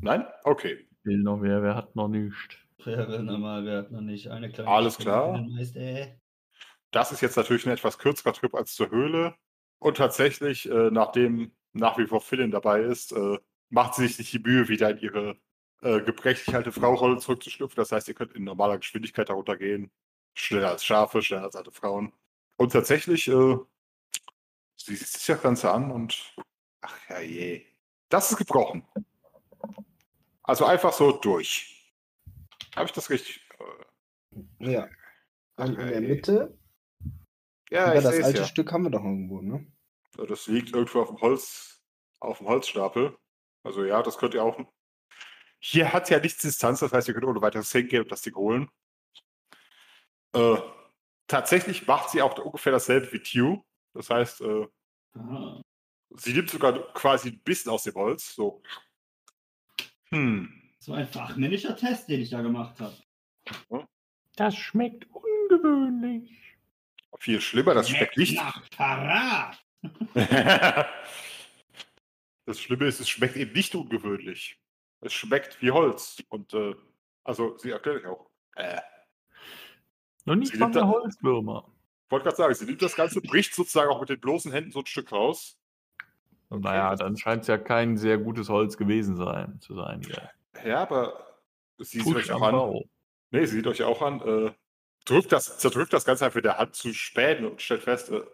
Nein? 0.00 0.26
Okay. 0.44 0.88
Will 1.04 1.18
noch 1.18 1.42
wer, 1.42 1.62
wer 1.62 1.74
hat 1.74 1.94
noch 1.94 2.08
nicht. 2.08 2.58
Wäre 2.84 3.22
normal, 3.22 3.64
wer 3.64 3.78
hat 3.78 3.90
noch 3.92 4.00
nicht 4.00 4.28
eine 4.28 4.50
kleine 4.50 4.70
Alles 4.70 4.94
Stimme 4.94 5.10
klar. 5.10 5.42
Meister. 5.42 6.16
Das 6.90 7.12
ist 7.12 7.20
jetzt 7.20 7.36
natürlich 7.36 7.66
ein 7.66 7.72
etwas 7.72 7.98
kürzerer 7.98 8.32
Trip 8.32 8.54
als 8.54 8.74
zur 8.74 8.90
Höhle. 8.90 9.34
Und 9.78 9.96
tatsächlich, 9.96 10.68
äh, 10.70 10.90
nachdem 10.90 11.52
nach 11.72 11.98
wie 11.98 12.06
vor 12.06 12.20
Philin 12.20 12.50
dabei 12.50 12.82
ist, 12.82 13.12
äh, 13.12 13.38
macht 13.72 13.94
sie 13.94 14.06
sich 14.06 14.18
nicht 14.18 14.32
die 14.34 14.38
Mühe, 14.38 14.68
wieder 14.68 14.90
in 14.90 14.98
ihre 14.98 15.36
äh, 15.80 16.00
gebrechlich 16.02 16.54
alte 16.54 16.72
Fraurolle 16.72 17.18
zurückzuschlüpfen. 17.18 17.76
Das 17.76 17.90
heißt, 17.90 18.06
ihr 18.06 18.14
könnt 18.14 18.34
in 18.34 18.44
normaler 18.44 18.78
Geschwindigkeit 18.78 19.30
darunter 19.30 19.56
gehen. 19.56 19.90
Schneller 20.34 20.70
als 20.70 20.84
Schafe, 20.84 21.22
schneller 21.22 21.44
als 21.44 21.56
alte 21.56 21.72
Frauen. 21.72 22.12
Und 22.56 22.72
tatsächlich, 22.72 23.28
äh, 23.28 23.56
sie 24.76 24.94
sieht 24.94 25.08
sich 25.08 25.26
das 25.26 25.42
Ganze 25.42 25.72
an 25.72 25.90
und 25.90 26.36
ach 26.82 26.96
ja 27.08 27.20
je. 27.20 27.66
Das 28.10 28.30
ist 28.30 28.36
gebrochen. 28.36 28.86
Also 30.42 30.66
einfach 30.66 30.92
so 30.92 31.12
durch. 31.12 31.94
Habe 32.76 32.86
ich 32.86 32.92
das 32.92 33.08
richtig? 33.08 33.40
Äh, 34.60 34.72
ja. 34.72 34.88
Und 35.56 35.78
in 35.78 35.88
der. 35.88 36.00
Mitte, 36.02 36.58
Ja, 37.70 37.94
ich 37.94 38.02
das 38.02 38.22
alte 38.22 38.40
ja. 38.40 38.46
Stück 38.46 38.70
haben 38.70 38.84
wir 38.84 38.90
doch 38.90 39.04
irgendwo, 39.04 39.40
ne? 39.40 39.66
Das 40.28 40.46
liegt 40.46 40.74
irgendwo 40.74 41.00
auf 41.00 41.08
dem 41.08 41.20
Holz, 41.22 41.82
auf 42.20 42.38
dem 42.38 42.48
Holzstapel. 42.48 43.16
Also 43.62 43.84
ja, 43.84 44.02
das 44.02 44.18
könnt 44.18 44.34
ihr 44.34 44.42
auch. 44.42 44.58
Hier 45.58 45.92
hat 45.92 46.10
ja 46.10 46.18
nichts 46.18 46.42
Distanz, 46.42 46.80
das 46.80 46.92
heißt, 46.92 47.08
ihr 47.08 47.14
könnt 47.14 47.26
ohne 47.26 47.40
weiteres 47.40 47.70
hingehen 47.70 48.02
und 48.02 48.10
das 48.10 48.22
Ding 48.22 48.34
holen. 48.34 48.68
Äh, 50.32 50.56
tatsächlich 51.28 51.86
macht 51.86 52.10
sie 52.10 52.22
auch 52.22 52.36
ungefähr 52.38 52.72
dasselbe 52.72 53.12
wie 53.12 53.20
Tew. 53.20 53.62
Das 53.94 54.10
heißt, 54.10 54.40
äh, 54.40 54.66
sie 56.16 56.32
nimmt 56.32 56.50
sogar 56.50 56.92
quasi 56.94 57.28
ein 57.28 57.40
bisschen 57.40 57.70
aus 57.70 57.84
dem 57.84 57.94
Holz. 57.94 58.34
So. 58.34 58.62
Hm. 60.10 60.52
So 60.80 60.94
ein 60.94 61.06
fachmännischer 61.06 61.76
Test, 61.76 62.08
den 62.08 62.20
ich 62.20 62.30
da 62.30 62.42
gemacht 62.42 62.80
habe. 62.80 62.96
Das 64.34 64.56
schmeckt 64.56 65.06
ungewöhnlich. 65.12 66.56
Viel 67.18 67.40
schlimmer, 67.40 67.74
das 67.74 67.88
schmeckt 67.88 68.16
nicht. 68.16 68.34
Nach 68.34 68.68
Parat. 68.70 69.64
Das 72.44 72.60
Schlimme 72.60 72.86
ist, 72.86 73.00
es 73.00 73.08
schmeckt 73.08 73.36
eben 73.36 73.52
nicht 73.52 73.74
ungewöhnlich. 73.74 74.58
Es 75.00 75.12
schmeckt 75.12 75.60
wie 75.62 75.70
Holz. 75.70 76.22
Und 76.28 76.52
äh, 76.54 76.74
also, 77.24 77.56
sie 77.58 77.70
erklärt 77.70 77.98
euch 78.04 78.06
auch. 78.06 78.30
Äh, 78.56 78.80
Noch 80.24 80.34
nicht 80.36 80.52
Sie 80.52 80.58
mehr 80.58 80.68
da- 80.70 80.86
Holzwürmer. 80.88 81.68
wollte 82.08 82.24
gerade 82.24 82.36
sagen, 82.36 82.54
sie 82.54 82.64
nimmt 82.66 82.82
das 82.82 82.94
Ganze, 82.96 83.20
bricht 83.20 83.54
sozusagen 83.54 83.90
auch 83.90 84.00
mit 84.00 84.08
den 84.08 84.20
bloßen 84.20 84.52
Händen 84.52 84.70
so 84.72 84.80
ein 84.80 84.86
Stück 84.86 85.12
raus. 85.12 85.58
Und 86.48 86.62
naja, 86.64 86.94
dann 86.96 87.16
scheint 87.16 87.42
es 87.42 87.48
ja 87.48 87.56
kein 87.58 87.96
sehr 87.96 88.18
gutes 88.18 88.48
Holz 88.50 88.76
gewesen 88.76 89.16
sein, 89.16 89.58
zu 89.60 89.74
sein. 89.74 90.02
Hier. 90.02 90.30
Ja, 90.64 90.82
aber 90.82 91.38
sie 91.78 92.00
sieht 92.00 92.14
euch 92.14 92.30
auch 92.32 92.42
an. 92.42 92.52
Bau. 92.52 92.84
Nee, 93.30 93.46
sie 93.46 93.56
sieht 93.56 93.66
euch 93.66 93.82
auch 93.84 94.02
an. 94.02 94.20
Äh, 94.20 94.52
drückt 95.06 95.32
das, 95.32 95.58
zerdrückt 95.58 95.92
das 95.94 96.04
Ganze 96.04 96.26
einfach 96.26 96.34
mit 96.36 96.44
der 96.44 96.58
Hand 96.58 96.74
zu 96.74 96.92
Spänen 96.92 97.46
und 97.46 97.62
stellt 97.62 97.82
fest, 97.82 98.10
äh, 98.10 98.16
äh, 98.18 98.26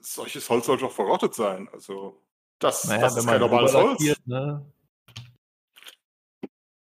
solches 0.00 0.48
Holz 0.48 0.66
soll 0.66 0.78
doch 0.78 0.92
verrottet 0.92 1.34
sein. 1.34 1.68
Also, 1.72 2.22
das, 2.58 2.84
Naja, 2.84 3.00
das 3.02 3.16
ist 3.16 3.24
man 3.24 3.34
kein 3.34 3.40
normales 3.40 3.74
Holz. 3.74 4.20
ne? 4.26 4.64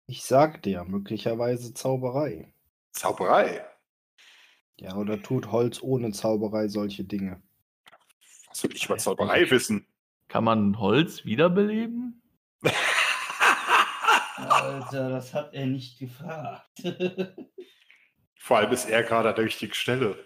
Ich 0.07 0.23
sag 0.23 0.61
dir, 0.63 0.83
möglicherweise 0.83 1.73
Zauberei. 1.73 2.53
Zauberei. 2.91 3.65
Ja, 4.77 4.95
oder 4.95 5.21
tut 5.21 5.51
Holz 5.51 5.81
ohne 5.81 6.11
Zauberei 6.11 6.67
solche 6.67 7.03
Dinge? 7.03 7.41
Was 8.49 8.59
soll 8.59 8.75
ich 8.75 8.85
über 8.85 8.97
Zauberei 8.97 9.49
wissen? 9.49 9.87
Kann 10.27 10.43
man 10.43 10.79
Holz 10.79 11.23
wiederbeleben? 11.23 12.21
Alter, 14.35 15.09
das 15.09 15.33
hat 15.33 15.53
er 15.53 15.67
nicht 15.67 15.99
gefragt. 15.99 16.67
Vor 18.39 18.57
allem 18.57 18.71
ist 18.71 18.89
er 18.89 19.03
gerade 19.03 19.29
an 19.29 19.35
der 19.35 19.45
richtigen 19.45 19.73
Stelle. 19.73 20.17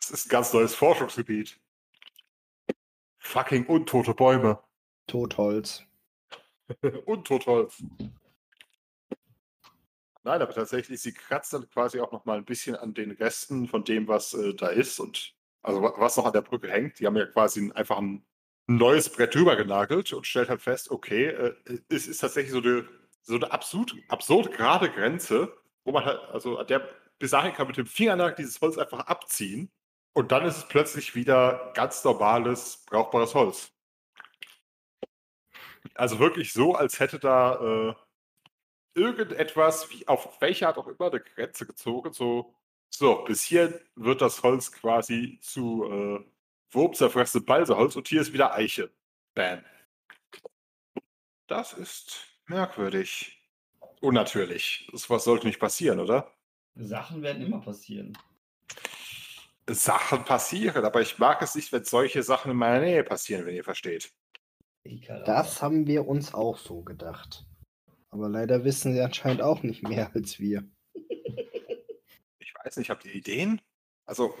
Das 0.00 0.10
ist 0.10 0.26
ein 0.26 0.30
ganz 0.30 0.52
neues 0.52 0.74
Forschungsgebiet. 0.74 1.58
Fucking 3.18 3.66
untote 3.66 4.14
Bäume. 4.14 4.62
Totholz. 5.06 5.84
Untotholz. 7.06 7.82
Nein, 10.24 10.42
aber 10.42 10.52
tatsächlich, 10.52 11.00
sie 11.00 11.12
kratzt 11.12 11.52
dann 11.52 11.68
quasi 11.70 12.00
auch 12.00 12.10
noch 12.10 12.24
mal 12.24 12.36
ein 12.36 12.44
bisschen 12.44 12.74
an 12.74 12.94
den 12.94 13.12
Resten 13.12 13.68
von 13.68 13.84
dem, 13.84 14.08
was 14.08 14.34
äh, 14.34 14.54
da 14.54 14.68
ist 14.68 14.98
und 14.98 15.34
also 15.62 15.82
wa- 15.82 15.94
was 15.98 16.16
noch 16.16 16.26
an 16.26 16.32
der 16.32 16.42
Brücke 16.42 16.68
hängt. 16.68 16.98
Die 16.98 17.06
haben 17.06 17.16
ja 17.16 17.26
quasi 17.26 17.60
ein, 17.60 17.72
einfach 17.72 17.98
ein 17.98 18.24
neues 18.66 19.08
Brett 19.08 19.34
drüber 19.36 19.54
genagelt 19.54 20.12
und 20.12 20.26
stellt 20.26 20.48
halt 20.48 20.62
fest, 20.62 20.90
okay, 20.90 21.26
äh, 21.26 21.54
es 21.88 22.08
ist 22.08 22.18
tatsächlich 22.18 22.52
so 22.52 22.58
eine, 22.58 22.88
so 23.22 23.36
eine 23.36 23.52
absurd, 23.52 23.94
absurd 24.08 24.50
gerade 24.52 24.90
Grenze, 24.90 25.56
wo 25.84 25.92
man 25.92 26.04
halt, 26.04 26.18
also 26.32 26.58
an 26.58 26.66
der 26.66 26.88
bis 27.20 27.30
dahin 27.30 27.52
kann 27.54 27.68
mit 27.68 27.76
dem 27.76 27.86
Fingernagel 27.86 28.34
dieses 28.36 28.60
Holz 28.60 28.76
einfach 28.78 29.06
abziehen 29.06 29.70
und 30.12 30.32
dann 30.32 30.44
ist 30.44 30.56
es 30.56 30.68
plötzlich 30.68 31.14
wieder 31.14 31.72
ganz 31.74 32.02
normales, 32.04 32.84
brauchbares 32.86 33.34
Holz. 33.34 33.72
Also 35.96 36.18
wirklich 36.18 36.52
so, 36.52 36.74
als 36.74 37.00
hätte 37.00 37.18
da 37.18 37.90
äh, 37.90 37.94
irgendetwas, 38.94 39.90
wie 39.90 40.06
auf 40.08 40.40
welche 40.40 40.66
Art 40.66 40.78
auch 40.78 40.88
immer, 40.88 41.10
eine 41.10 41.20
Grenze 41.20 41.66
gezogen. 41.66 42.12
So, 42.12 42.54
so 42.90 43.24
bis 43.24 43.42
hier 43.42 43.80
wird 43.94 44.20
das 44.20 44.42
Holz 44.42 44.72
quasi 44.72 45.38
zu 45.42 45.84
äh, 45.84 46.24
wurmzerfressenem 46.70 47.44
Balseholz 47.44 47.96
und 47.96 48.08
hier 48.08 48.20
ist 48.20 48.32
wieder 48.32 48.54
Eiche. 48.54 48.90
Bam. 49.34 49.62
Das 51.46 51.72
ist 51.72 52.26
merkwürdig. 52.46 53.32
Unnatürlich. 54.00 54.88
Das 54.92 55.08
was 55.08 55.24
sollte 55.24 55.46
nicht 55.46 55.60
passieren, 55.60 56.00
oder? 56.00 56.32
Sachen 56.74 57.22
werden 57.22 57.44
immer 57.44 57.60
passieren. 57.60 58.16
Sachen 59.68 60.24
passieren, 60.24 60.84
aber 60.84 61.00
ich 61.00 61.18
mag 61.18 61.42
es 61.42 61.54
nicht, 61.54 61.72
wenn 61.72 61.84
solche 61.84 62.22
Sachen 62.22 62.52
in 62.52 62.56
meiner 62.56 62.80
Nähe 62.80 63.02
passieren, 63.02 63.46
wenn 63.46 63.54
ihr 63.54 63.64
versteht. 63.64 64.12
Das 65.24 65.62
haben 65.62 65.86
wir 65.86 66.06
uns 66.06 66.34
auch 66.34 66.58
so 66.58 66.82
gedacht. 66.82 67.46
Aber 68.10 68.28
leider 68.28 68.64
wissen 68.64 68.92
sie 68.92 69.00
anscheinend 69.00 69.42
auch 69.42 69.62
nicht 69.62 69.86
mehr 69.88 70.10
als 70.14 70.40
wir. 70.40 70.64
Ich 72.38 72.54
weiß 72.72 72.78
nicht, 72.78 72.90
habt 72.90 73.04
ihr 73.04 73.14
Ideen? 73.14 73.60
Also, 74.06 74.34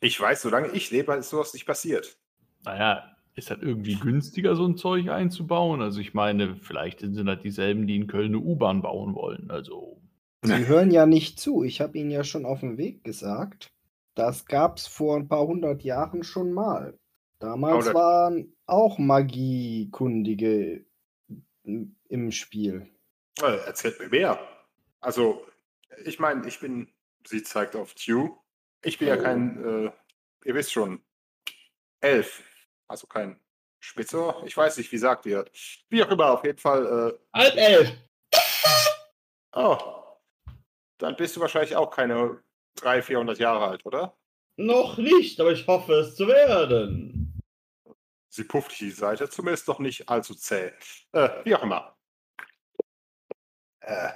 ich 0.00 0.18
weiß, 0.18 0.42
solange 0.42 0.68
ich 0.72 0.90
lebe, 0.90 1.14
ist 1.14 1.30
sowas 1.30 1.54
nicht 1.54 1.64
passiert. 1.64 2.18
Naja, 2.64 3.16
ist 3.36 3.50
halt 3.50 3.62
irgendwie 3.62 3.94
günstiger, 3.94 4.56
so 4.56 4.66
ein 4.66 4.76
Zeug 4.76 5.08
einzubauen. 5.08 5.80
Also 5.80 6.00
ich 6.00 6.14
meine, 6.14 6.56
vielleicht 6.56 7.00
sind 7.00 7.26
das 7.26 7.40
dieselben, 7.40 7.86
die 7.86 7.96
in 7.96 8.06
Köln 8.06 8.34
eine 8.34 8.38
U-Bahn 8.38 8.82
bauen 8.82 9.14
wollen. 9.14 9.50
Also 9.50 10.00
Sie 10.42 10.66
hören 10.66 10.90
ja 10.90 11.06
nicht 11.06 11.38
zu. 11.38 11.62
Ich 11.62 11.80
habe 11.80 11.98
Ihnen 11.98 12.10
ja 12.10 12.24
schon 12.24 12.46
auf 12.46 12.60
dem 12.60 12.78
Weg 12.78 13.04
gesagt. 13.04 13.68
Das 14.14 14.46
gab's 14.46 14.86
vor 14.86 15.16
ein 15.16 15.28
paar 15.28 15.46
hundert 15.46 15.82
Jahren 15.82 16.22
schon 16.22 16.52
mal. 16.52 16.98
Damals 17.38 17.92
waren 17.92 18.56
auch 18.66 18.98
Magiekundige 18.98 20.84
im- 21.64 22.32
Spiel. 22.32 22.90
Äh, 23.42 23.56
erzählt 23.66 23.98
mir 23.98 24.08
mehr. 24.08 24.38
Also, 25.00 25.46
ich 26.04 26.18
meine, 26.18 26.46
ich 26.48 26.60
bin, 26.60 26.88
sie 27.26 27.42
zeigt 27.42 27.76
auf 27.76 27.94
Tew. 27.94 28.30
Ich 28.82 28.98
bin 28.98 29.08
ja 29.08 29.16
Oh. 29.18 29.22
kein, 29.22 29.64
äh, 29.86 29.90
ihr 30.44 30.54
wisst 30.54 30.72
schon, 30.72 31.02
Elf. 32.00 32.42
Also 32.88 33.06
kein 33.06 33.38
Spitzer. 33.80 34.42
Ich 34.46 34.56
weiß 34.56 34.76
nicht, 34.78 34.90
wie 34.92 34.98
sagt 34.98 35.26
ihr? 35.26 35.44
Wie 35.88 36.02
auch 36.02 36.10
immer, 36.10 36.30
auf 36.30 36.44
jeden 36.44 36.58
Fall. 36.58 37.18
Halb 37.34 37.56
elf! 37.56 37.88
Äh, 38.30 38.36
oh, 39.54 39.78
dann 40.98 41.16
bist 41.16 41.36
du 41.36 41.40
wahrscheinlich 41.40 41.74
auch 41.76 41.90
keine 41.90 42.40
300, 42.76 43.04
400 43.04 43.38
Jahre 43.38 43.66
alt, 43.68 43.84
oder? 43.84 44.16
Noch 44.56 44.96
nicht, 44.98 45.38
aber 45.40 45.52
ich 45.52 45.66
hoffe 45.66 45.92
es 45.94 46.14
zu 46.16 46.28
werden. 46.28 47.25
Sie 48.36 48.44
pufft 48.44 48.78
die 48.80 48.90
Seite, 48.90 49.28
zumindest 49.28 49.66
doch 49.68 49.78
nicht 49.78 50.08
allzu 50.08 50.34
zäh. 50.34 50.72
Äh, 51.12 51.28
wie 51.44 51.54
auch 51.54 51.62
immer. 51.62 51.96
Äh, 53.80 54.10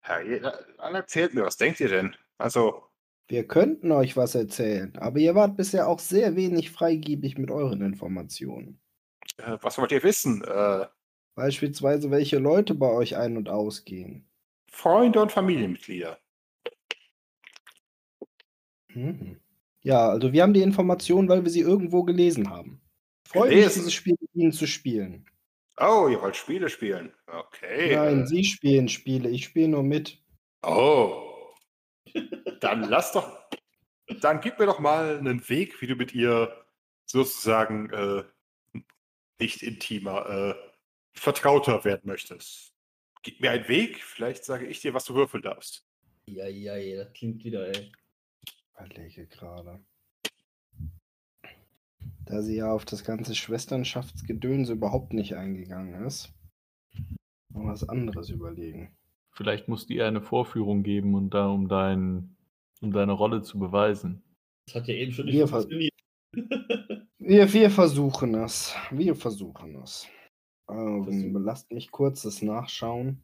Herrje, 0.00 0.40
dann 0.40 0.94
erzählt 0.94 1.34
mir, 1.34 1.44
was 1.44 1.56
denkt 1.56 1.80
ihr 1.80 1.88
denn? 1.88 2.16
Also, 2.38 2.82
Wir 3.28 3.46
könnten 3.46 3.92
euch 3.92 4.16
was 4.16 4.34
erzählen, 4.34 4.96
aber 4.98 5.18
ihr 5.18 5.34
wart 5.34 5.56
bisher 5.56 5.86
auch 5.88 5.98
sehr 6.00 6.34
wenig 6.36 6.70
freigebig 6.70 7.38
mit 7.38 7.50
euren 7.50 7.82
Informationen. 7.82 8.80
äh, 9.38 9.56
was 9.62 9.78
wollt 9.78 9.92
ihr 9.92 10.02
wissen? 10.02 10.42
Äh, 10.44 10.86
Beispielsweise, 11.36 12.10
welche 12.10 12.38
Leute 12.38 12.74
bei 12.74 12.88
euch 12.90 13.16
ein- 13.16 13.36
und 13.36 13.48
ausgehen. 13.48 14.28
Freunde 14.70 15.22
und 15.22 15.32
Familienmitglieder. 15.32 16.18
Mhm. 18.92 19.40
Ja, 19.82 20.08
also 20.10 20.32
wir 20.32 20.42
haben 20.42 20.52
die 20.52 20.62
Information, 20.62 21.28
weil 21.28 21.44
wir 21.44 21.50
sie 21.50 21.60
irgendwo 21.60 22.02
gelesen 22.02 22.50
haben. 22.50 22.79
Freue 23.32 23.54
mich, 23.54 23.74
dieses 23.74 23.94
Spiel 23.94 24.16
mit 24.20 24.30
Ihnen 24.34 24.52
zu 24.52 24.66
spielen. 24.66 25.24
Oh, 25.78 26.08
ihr 26.10 26.20
wollt 26.20 26.36
Spiele 26.36 26.68
spielen. 26.68 27.14
Okay. 27.26 27.94
Nein, 27.94 28.26
Sie 28.26 28.44
spielen 28.44 28.88
Spiele, 28.88 29.30
ich 29.30 29.44
spiele 29.44 29.68
nur 29.68 29.84
mit. 29.84 30.18
Oh. 30.62 31.54
Dann 32.60 32.82
lass 32.82 33.12
doch. 33.12 33.48
Dann 34.20 34.40
gib 34.40 34.58
mir 34.58 34.66
doch 34.66 34.80
mal 34.80 35.18
einen 35.18 35.48
Weg, 35.48 35.80
wie 35.80 35.86
du 35.86 35.94
mit 35.94 36.12
ihr 36.12 36.66
sozusagen 37.06 37.90
äh, 37.90 38.24
nicht 39.38 39.62
intimer, 39.62 40.28
äh, 40.28 40.54
vertrauter 41.14 41.84
werden 41.84 42.02
möchtest. 42.04 42.74
Gib 43.22 43.40
mir 43.40 43.52
einen 43.52 43.68
Weg, 43.68 44.02
vielleicht 44.02 44.44
sage 44.44 44.66
ich 44.66 44.80
dir, 44.80 44.92
was 44.92 45.04
du 45.04 45.14
würfeln 45.14 45.44
darfst. 45.44 45.86
Ja, 46.26 46.48
ja, 46.48 46.76
ja, 46.76 47.04
das 47.04 47.12
klingt 47.12 47.44
wieder, 47.44 47.68
ey. 47.68 47.92
Überlege 48.74 49.26
gerade. 49.28 49.84
Da 52.30 52.42
sie 52.42 52.56
ja 52.56 52.70
auf 52.70 52.84
das 52.84 53.02
ganze 53.02 53.34
Schwesternschaftsgedöns 53.34 54.68
überhaupt 54.68 55.12
nicht 55.14 55.34
eingegangen 55.34 56.06
ist, 56.06 56.32
noch 57.52 57.64
was 57.64 57.88
anderes 57.88 58.30
überlegen. 58.30 58.96
Vielleicht 59.32 59.66
musst 59.66 59.90
du 59.90 59.94
ihr 59.94 60.06
eine 60.06 60.20
Vorführung 60.20 60.84
geben 60.84 61.16
und 61.16 61.34
da, 61.34 61.48
um, 61.48 61.66
dein, 61.66 62.36
um 62.80 62.92
deine 62.92 63.12
Rolle 63.12 63.42
zu 63.42 63.58
beweisen. 63.58 64.22
Das 64.66 64.76
hat 64.76 64.86
ja 64.86 64.94
eben 64.94 65.10
schon 65.10 65.26
nicht 65.26 65.34
Wir 65.34 65.48
funktioniert. 65.48 65.94
Wir, 67.18 67.52
wir 67.52 67.70
versuchen 67.70 68.34
es. 68.34 68.74
Wir 68.90 69.14
versuchen 69.14 69.76
es. 69.82 70.08
Ähm, 70.68 71.36
lasst 71.44 71.70
mich 71.70 71.90
kurz 71.90 72.22
das 72.22 72.42
nachschauen. 72.42 73.22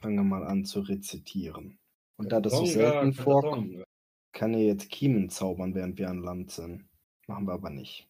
Fangen 0.00 0.16
wir 0.16 0.24
mal 0.24 0.44
an 0.44 0.64
zu 0.64 0.80
rezitieren. 0.80 1.78
Und 2.16 2.32
da 2.32 2.40
das 2.40 2.52
so 2.52 2.66
selten 2.66 3.12
vorkommt, 3.12 3.82
kann 4.32 4.54
er 4.54 4.64
jetzt 4.64 4.90
Kiemen 4.90 5.30
zaubern, 5.30 5.74
während 5.74 5.98
wir 5.98 6.10
an 6.10 6.22
Land 6.22 6.50
sind. 6.50 6.84
Machen 7.26 7.46
wir 7.46 7.54
aber 7.54 7.70
nicht. 7.70 8.06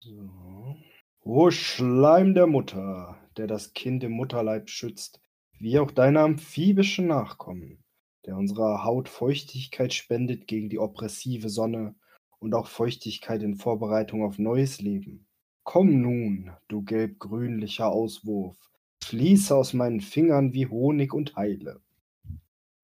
So. 0.00 0.76
O 1.22 1.50
Schleim 1.50 2.34
der 2.34 2.46
Mutter, 2.46 3.18
der 3.36 3.46
das 3.46 3.72
Kind 3.72 4.04
im 4.04 4.12
Mutterleib 4.12 4.68
schützt, 4.68 5.20
wie 5.58 5.78
auch 5.78 5.90
deine 5.90 6.20
amphibischen 6.20 7.08
Nachkommen, 7.08 7.82
der 8.26 8.36
unserer 8.36 8.84
Haut 8.84 9.08
Feuchtigkeit 9.08 9.92
spendet 9.92 10.46
gegen 10.46 10.68
die 10.68 10.78
oppressive 10.78 11.48
Sonne 11.48 11.94
und 12.38 12.54
auch 12.54 12.68
Feuchtigkeit 12.68 13.42
in 13.42 13.56
Vorbereitung 13.56 14.22
auf 14.22 14.38
neues 14.38 14.80
Leben. 14.80 15.26
Komm 15.64 16.00
nun, 16.00 16.52
du 16.68 16.82
gelb-grünlicher 16.82 17.88
Auswurf, 17.88 18.56
fließe 19.02 19.54
aus 19.54 19.72
meinen 19.72 20.00
Fingern 20.00 20.52
wie 20.52 20.68
Honig 20.68 21.12
und 21.12 21.34
heile. 21.34 21.80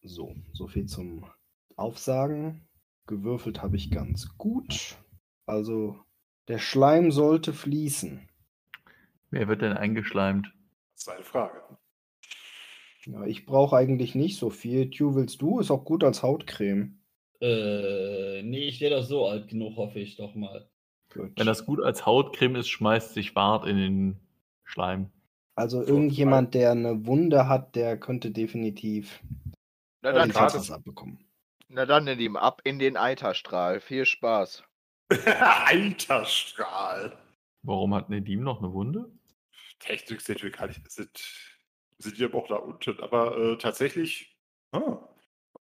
So, 0.02 0.34
so 0.52 0.66
viel 0.66 0.86
zum 0.86 1.24
Aufsagen. 1.76 2.66
Gewürfelt 3.06 3.62
habe 3.62 3.76
ich 3.76 3.90
ganz 3.90 4.36
gut. 4.36 4.96
Also, 5.46 6.00
der 6.48 6.58
Schleim 6.58 7.10
sollte 7.12 7.52
fließen. 7.52 8.28
Wer 9.30 9.48
wird 9.48 9.62
denn 9.62 9.72
eingeschleimt? 9.72 10.52
Das 10.94 11.02
ist 11.02 11.08
eine 11.08 11.24
Frage. 11.24 11.62
Ja, 13.06 13.24
ich 13.24 13.46
brauche 13.46 13.76
eigentlich 13.76 14.14
nicht 14.14 14.38
so 14.38 14.50
viel. 14.50 14.90
Tju, 14.90 15.14
willst 15.14 15.42
du? 15.42 15.58
Ist 15.58 15.70
auch 15.70 15.84
gut 15.84 16.04
als 16.04 16.22
Hautcreme. 16.22 17.00
Äh, 17.40 18.42
nee, 18.42 18.68
ich 18.68 18.80
werde 18.80 18.96
doch 18.96 19.04
so 19.04 19.26
alt 19.26 19.48
genug, 19.48 19.76
hoffe 19.76 19.98
ich 19.98 20.16
doch 20.16 20.34
mal. 20.34 20.68
Gut. 21.12 21.32
Wenn 21.36 21.46
das 21.46 21.66
gut 21.66 21.82
als 21.82 22.06
Hautcreme 22.06 22.56
ist, 22.56 22.68
schmeißt 22.68 23.14
sich 23.14 23.34
Bart 23.34 23.66
in 23.66 23.76
den 23.76 24.20
Schleim. 24.64 25.10
also 25.56 25.82
irgendjemand, 25.82 26.54
der 26.54 26.70
eine 26.72 27.04
Wunde 27.06 27.48
hat, 27.48 27.74
der 27.74 27.98
könnte 27.98 28.30
definitiv 28.30 29.20
Na 30.02 30.12
dann, 30.12 30.30
etwas 30.30 30.70
abbekommen. 30.70 31.18
na 31.68 31.86
dann 31.86 32.04
nimm 32.04 32.20
ihm 32.20 32.36
ab 32.36 32.60
in 32.64 32.78
den 32.78 32.96
Eiterstrahl. 32.96 33.80
Viel 33.80 34.04
Spaß. 34.06 34.62
Alter 35.66 36.24
Strahl. 36.24 37.16
Warum 37.62 37.94
hat 37.94 38.08
Nedim 38.10 38.42
noch 38.42 38.62
eine 38.62 38.72
Wunde? 38.72 39.10
Technik 39.78 40.20
sind 40.20 40.42
wir 40.42 40.50
gar 40.50 40.66
nicht, 40.66 40.80
sind, 40.90 41.10
sind 41.98 42.18
wir 42.18 42.34
auch 42.34 42.48
da 42.48 42.56
unten, 42.56 43.00
aber 43.00 43.36
äh, 43.36 43.58
tatsächlich, 43.58 44.36
ah, 44.72 44.98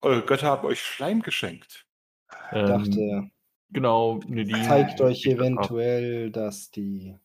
eure 0.02 0.26
Götter 0.26 0.48
haben 0.48 0.68
euch 0.68 0.82
Schleim 0.82 1.22
geschenkt. 1.22 1.86
Ich 2.32 2.58
Ähm, 2.58 2.68
dachte, 2.68 3.32
Genau, 3.72 4.20
Nedim. 4.28 4.64
zeigt 4.64 5.00
euch 5.02 5.26
eventuell, 5.26 6.32
dass 6.32 6.72
die, 6.72 7.16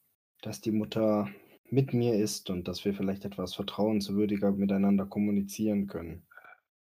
dass 0.42 0.60
die 0.60 0.72
Mutter 0.72 1.28
mit 1.70 1.94
mir 1.94 2.14
ist 2.14 2.50
und 2.50 2.68
dass 2.68 2.84
wir 2.84 2.94
vielleicht 2.94 3.24
etwas 3.24 3.54
vertrauenswürdiger 3.54 4.52
miteinander 4.52 5.06
kommunizieren 5.06 5.86
können. 5.86 6.26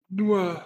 Nur 0.08 0.64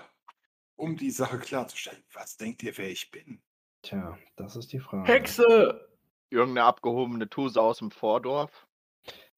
um 0.76 0.96
die 0.96 1.10
Sache 1.10 1.38
klarzustellen, 1.38 2.02
was 2.12 2.36
denkt 2.36 2.62
ihr, 2.62 2.76
wer 2.78 2.90
ich 2.90 3.10
bin? 3.10 3.42
Tja, 3.86 4.18
das 4.34 4.56
ist 4.56 4.72
die 4.72 4.80
Frage. 4.80 5.06
Hexe! 5.06 5.88
Irgendeine 6.28 6.66
abgehobene 6.66 7.28
Tuse 7.28 7.60
aus 7.60 7.78
dem 7.78 7.92
Vordorf. 7.92 8.66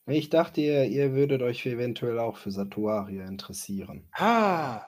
Ich 0.07 0.31
dachte, 0.31 0.63
ihr, 0.63 0.85
ihr 0.87 1.13
würdet 1.13 1.43
euch 1.43 1.67
eventuell 1.67 2.19
auch 2.19 2.39
für 2.39 2.51
Satuaria 2.51 3.27
interessieren. 3.27 4.09
Ah, 4.13 4.87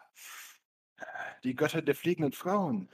die 1.45 1.55
Götter 1.55 1.82
der 1.82 1.95
fliegenden 1.95 2.32
Frauen. 2.32 2.89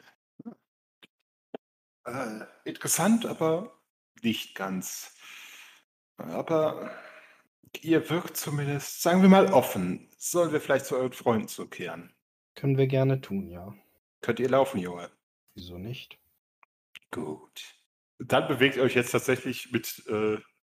Äh, 2.05 2.41
interessant, 2.65 3.27
aber 3.27 3.81
nicht 4.23 4.57
ganz. 4.57 5.15
Aber 6.17 6.91
ihr 7.81 8.11
wirkt 8.11 8.37
zumindest, 8.37 9.03
sagen 9.03 9.23
wir 9.23 9.29
mal, 9.29 9.53
offen. 9.53 10.09
Sollen 10.19 10.51
wir 10.51 10.61
vielleicht 10.61 10.87
zu 10.87 10.97
euren 10.97 11.13
Freunden 11.13 11.47
zurückkehren? 11.47 12.13
Können 12.57 12.77
wir 12.77 12.89
gerne 12.89 13.21
tun, 13.21 13.47
ja. 13.51 13.73
Könnt 14.21 14.41
ihr 14.41 14.49
laufen, 14.49 14.81
Junge? 14.81 15.13
Wieso 15.55 15.79
nicht? 15.79 16.19
Gut. 17.11 17.63
Dann 18.19 18.49
bewegt 18.49 18.77
ihr 18.77 18.83
euch 18.83 18.95
jetzt 18.95 19.11
tatsächlich 19.11 19.73
mit, 19.73 20.07
äh, 20.09 20.39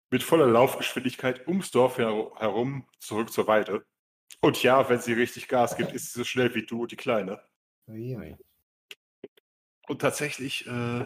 mit 0.09 0.23
voller 0.23 0.47
Laufgeschwindigkeit 0.47 1.47
ums 1.47 1.71
Dorf 1.71 1.97
her 1.97 2.31
herum 2.37 2.87
zurück 2.99 3.31
zur 3.31 3.47
Weide. 3.47 3.85
Und 4.41 4.61
ja, 4.63 4.89
wenn 4.89 4.99
sie 4.99 5.13
richtig 5.13 5.47
Gas 5.47 5.77
gibt, 5.77 5.93
ist 5.93 6.13
sie 6.13 6.19
so 6.19 6.23
schnell 6.25 6.53
wie 6.55 6.65
du, 6.65 6.85
die 6.85 6.95
Kleine. 6.95 7.41
Und 9.87 10.01
tatsächlich, 10.01 10.67
äh, 10.67 11.05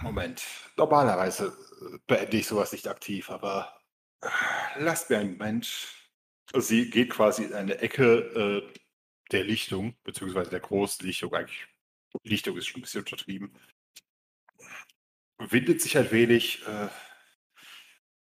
Moment, 0.00 0.44
normalerweise 0.76 1.56
äh, 1.80 1.98
beende 2.06 2.36
ich 2.36 2.46
sowas 2.46 2.72
nicht 2.72 2.86
aktiv, 2.86 3.30
aber 3.30 3.80
äh, 4.20 4.28
lasst 4.76 5.10
mir 5.10 5.18
einen 5.18 5.32
Moment. 5.32 5.88
Sie 6.54 6.90
geht 6.90 7.10
quasi 7.10 7.44
in 7.44 7.54
eine 7.54 7.78
Ecke 7.78 8.18
äh, 8.72 8.80
der 9.32 9.44
Lichtung, 9.44 9.96
beziehungsweise 10.04 10.50
der 10.50 10.60
großen 10.60 11.06
Lichtung, 11.06 11.32
eigentlich. 11.34 11.69
Lichtung 12.22 12.56
ist 12.56 12.66
schon 12.66 12.80
ein 12.80 12.82
bisschen 12.82 13.00
untertrieben. 13.00 13.52
Windet 15.38 15.80
sich 15.80 15.96
ein 15.96 16.10
wenig, 16.10 16.66
äh, 16.66 16.88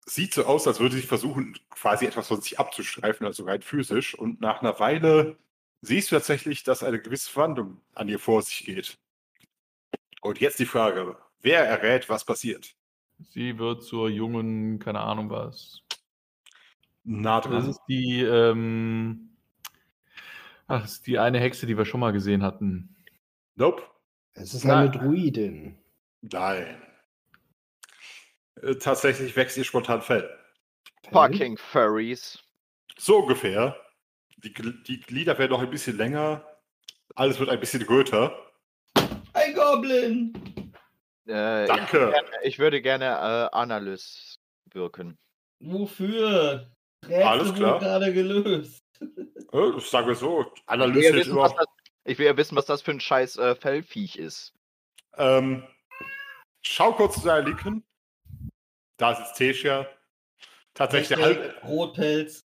sieht 0.06 0.34
so 0.34 0.44
aus, 0.46 0.66
als 0.66 0.80
würde 0.80 0.96
sie 0.96 1.02
versuchen, 1.02 1.58
quasi 1.70 2.06
etwas 2.06 2.28
von 2.28 2.40
sich 2.40 2.58
abzustreifen, 2.58 3.26
also 3.26 3.44
rein 3.44 3.62
physisch. 3.62 4.14
Und 4.14 4.40
nach 4.40 4.60
einer 4.60 4.78
Weile 4.80 5.38
siehst 5.80 6.10
du 6.10 6.16
tatsächlich, 6.16 6.64
dass 6.64 6.82
eine 6.82 7.00
gewisse 7.00 7.30
Verwandlung 7.30 7.80
an 7.94 8.08
ihr 8.08 8.18
vor 8.18 8.42
sich 8.42 8.64
geht. 8.64 8.98
Und 10.22 10.40
jetzt 10.40 10.58
die 10.58 10.66
Frage, 10.66 11.16
wer 11.40 11.64
errät, 11.64 12.08
was 12.08 12.24
passiert? 12.24 12.74
Sie 13.18 13.58
wird 13.58 13.84
zur 13.84 14.08
jungen, 14.08 14.78
keine 14.78 15.00
Ahnung 15.00 15.30
was. 15.30 15.82
Na 17.04 17.40
Das 17.40 17.68
ist 17.68 17.80
die, 17.86 18.22
ähm, 18.22 19.36
ach, 20.66 20.82
das 20.82 20.92
ist 20.94 21.06
die 21.06 21.18
eine 21.18 21.38
Hexe, 21.38 21.66
die 21.66 21.76
wir 21.76 21.84
schon 21.84 22.00
mal 22.00 22.12
gesehen 22.12 22.42
hatten. 22.42 22.93
Nope. 23.56 23.82
Es 24.34 24.54
ist 24.54 24.64
Na- 24.64 24.80
eine 24.80 24.90
Druidin. 24.90 25.78
Nein. 26.22 26.82
Äh, 28.62 28.74
tatsächlich 28.76 29.36
wächst 29.36 29.56
ihr 29.56 29.64
spontan 29.64 30.02
Fell. 30.02 30.28
Fucking 31.12 31.56
Furries. 31.56 32.38
So 32.98 33.18
ungefähr. 33.18 33.76
Die, 34.38 34.52
die 34.52 35.00
Glieder 35.00 35.38
werden 35.38 35.52
noch 35.52 35.60
ein 35.62 35.70
bisschen 35.70 35.96
länger. 35.96 36.44
Alles 37.14 37.38
wird 37.38 37.50
ein 37.50 37.60
bisschen 37.60 37.82
röter. 37.82 38.36
Ein 39.32 39.54
Goblin! 39.54 40.32
Äh, 41.26 41.64
ich, 41.64 41.68
Danke. 41.68 41.98
gerne, 42.10 42.28
ich 42.42 42.58
würde 42.58 42.82
gerne 42.82 43.04
äh, 43.06 43.56
Analyst 43.56 44.40
wirken. 44.72 45.18
Wofür? 45.60 46.70
Rätsel 47.04 47.22
Alles 47.22 47.54
klar. 47.54 47.78
gerade 47.78 48.12
gelöst. 48.12 48.82
Äh, 49.52 49.78
sagen 49.80 50.08
wir 50.08 50.16
so, 50.16 50.52
Analyse 50.66 51.10
ist 51.10 51.14
wissen, 51.14 51.36
was 51.36 51.54
das, 51.54 51.66
ich 52.04 52.18
will 52.18 52.26
ja 52.26 52.36
wissen, 52.36 52.56
was 52.56 52.66
das 52.66 52.82
für 52.82 52.90
ein 52.90 53.00
scheiß 53.00 53.36
äh, 53.38 53.54
Fellviech 53.54 54.16
ist. 54.16 54.52
Ähm, 55.16 55.66
schau 56.60 56.92
kurz 56.92 57.14
zu 57.14 57.26
deiner 57.26 57.46
Linken. 57.46 57.84
Da 58.96 59.14
sitzt 59.14 59.36
Tesia. 59.36 59.88
Tatsächlich, 60.74 61.18
der, 61.18 61.18
Hashtag 61.18 61.54
Halb, 61.54 61.64
Rotpelz. 61.64 62.44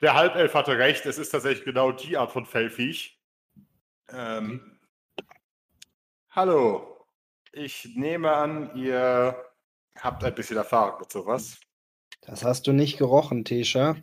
der 0.00 0.14
Halbelf 0.14 0.54
hatte 0.54 0.78
recht. 0.78 1.06
Es 1.06 1.18
ist 1.18 1.30
tatsächlich 1.30 1.64
genau 1.64 1.92
die 1.92 2.16
Art 2.16 2.32
von 2.32 2.46
Fellviech. 2.46 3.20
Ähm, 4.08 4.78
hallo. 6.30 7.04
Ich 7.52 7.96
nehme 7.96 8.32
an, 8.32 8.76
ihr 8.76 9.42
habt 9.98 10.24
ein 10.24 10.34
bisschen 10.34 10.58
Erfahrung 10.58 11.00
mit 11.00 11.10
sowas. 11.10 11.58
Das 12.20 12.44
hast 12.44 12.66
du 12.66 12.72
nicht 12.72 12.98
gerochen, 12.98 13.44
Tesha. 13.44 13.96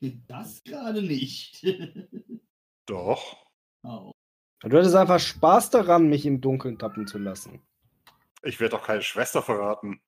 Das 0.00 0.62
gerade 0.64 1.02
nicht. 1.02 1.64
Doch. 2.86 3.44
oh. 3.82 4.13
Du 4.64 4.78
hattest 4.78 4.94
einfach 4.94 5.20
Spaß 5.20 5.70
daran, 5.70 6.08
mich 6.08 6.24
im 6.24 6.40
Dunkeln 6.40 6.78
tappen 6.78 7.06
zu 7.06 7.18
lassen. 7.18 7.60
Ich 8.42 8.58
werde 8.60 8.76
doch 8.76 8.86
keine 8.86 9.02
Schwester 9.02 9.42
verraten. 9.42 10.00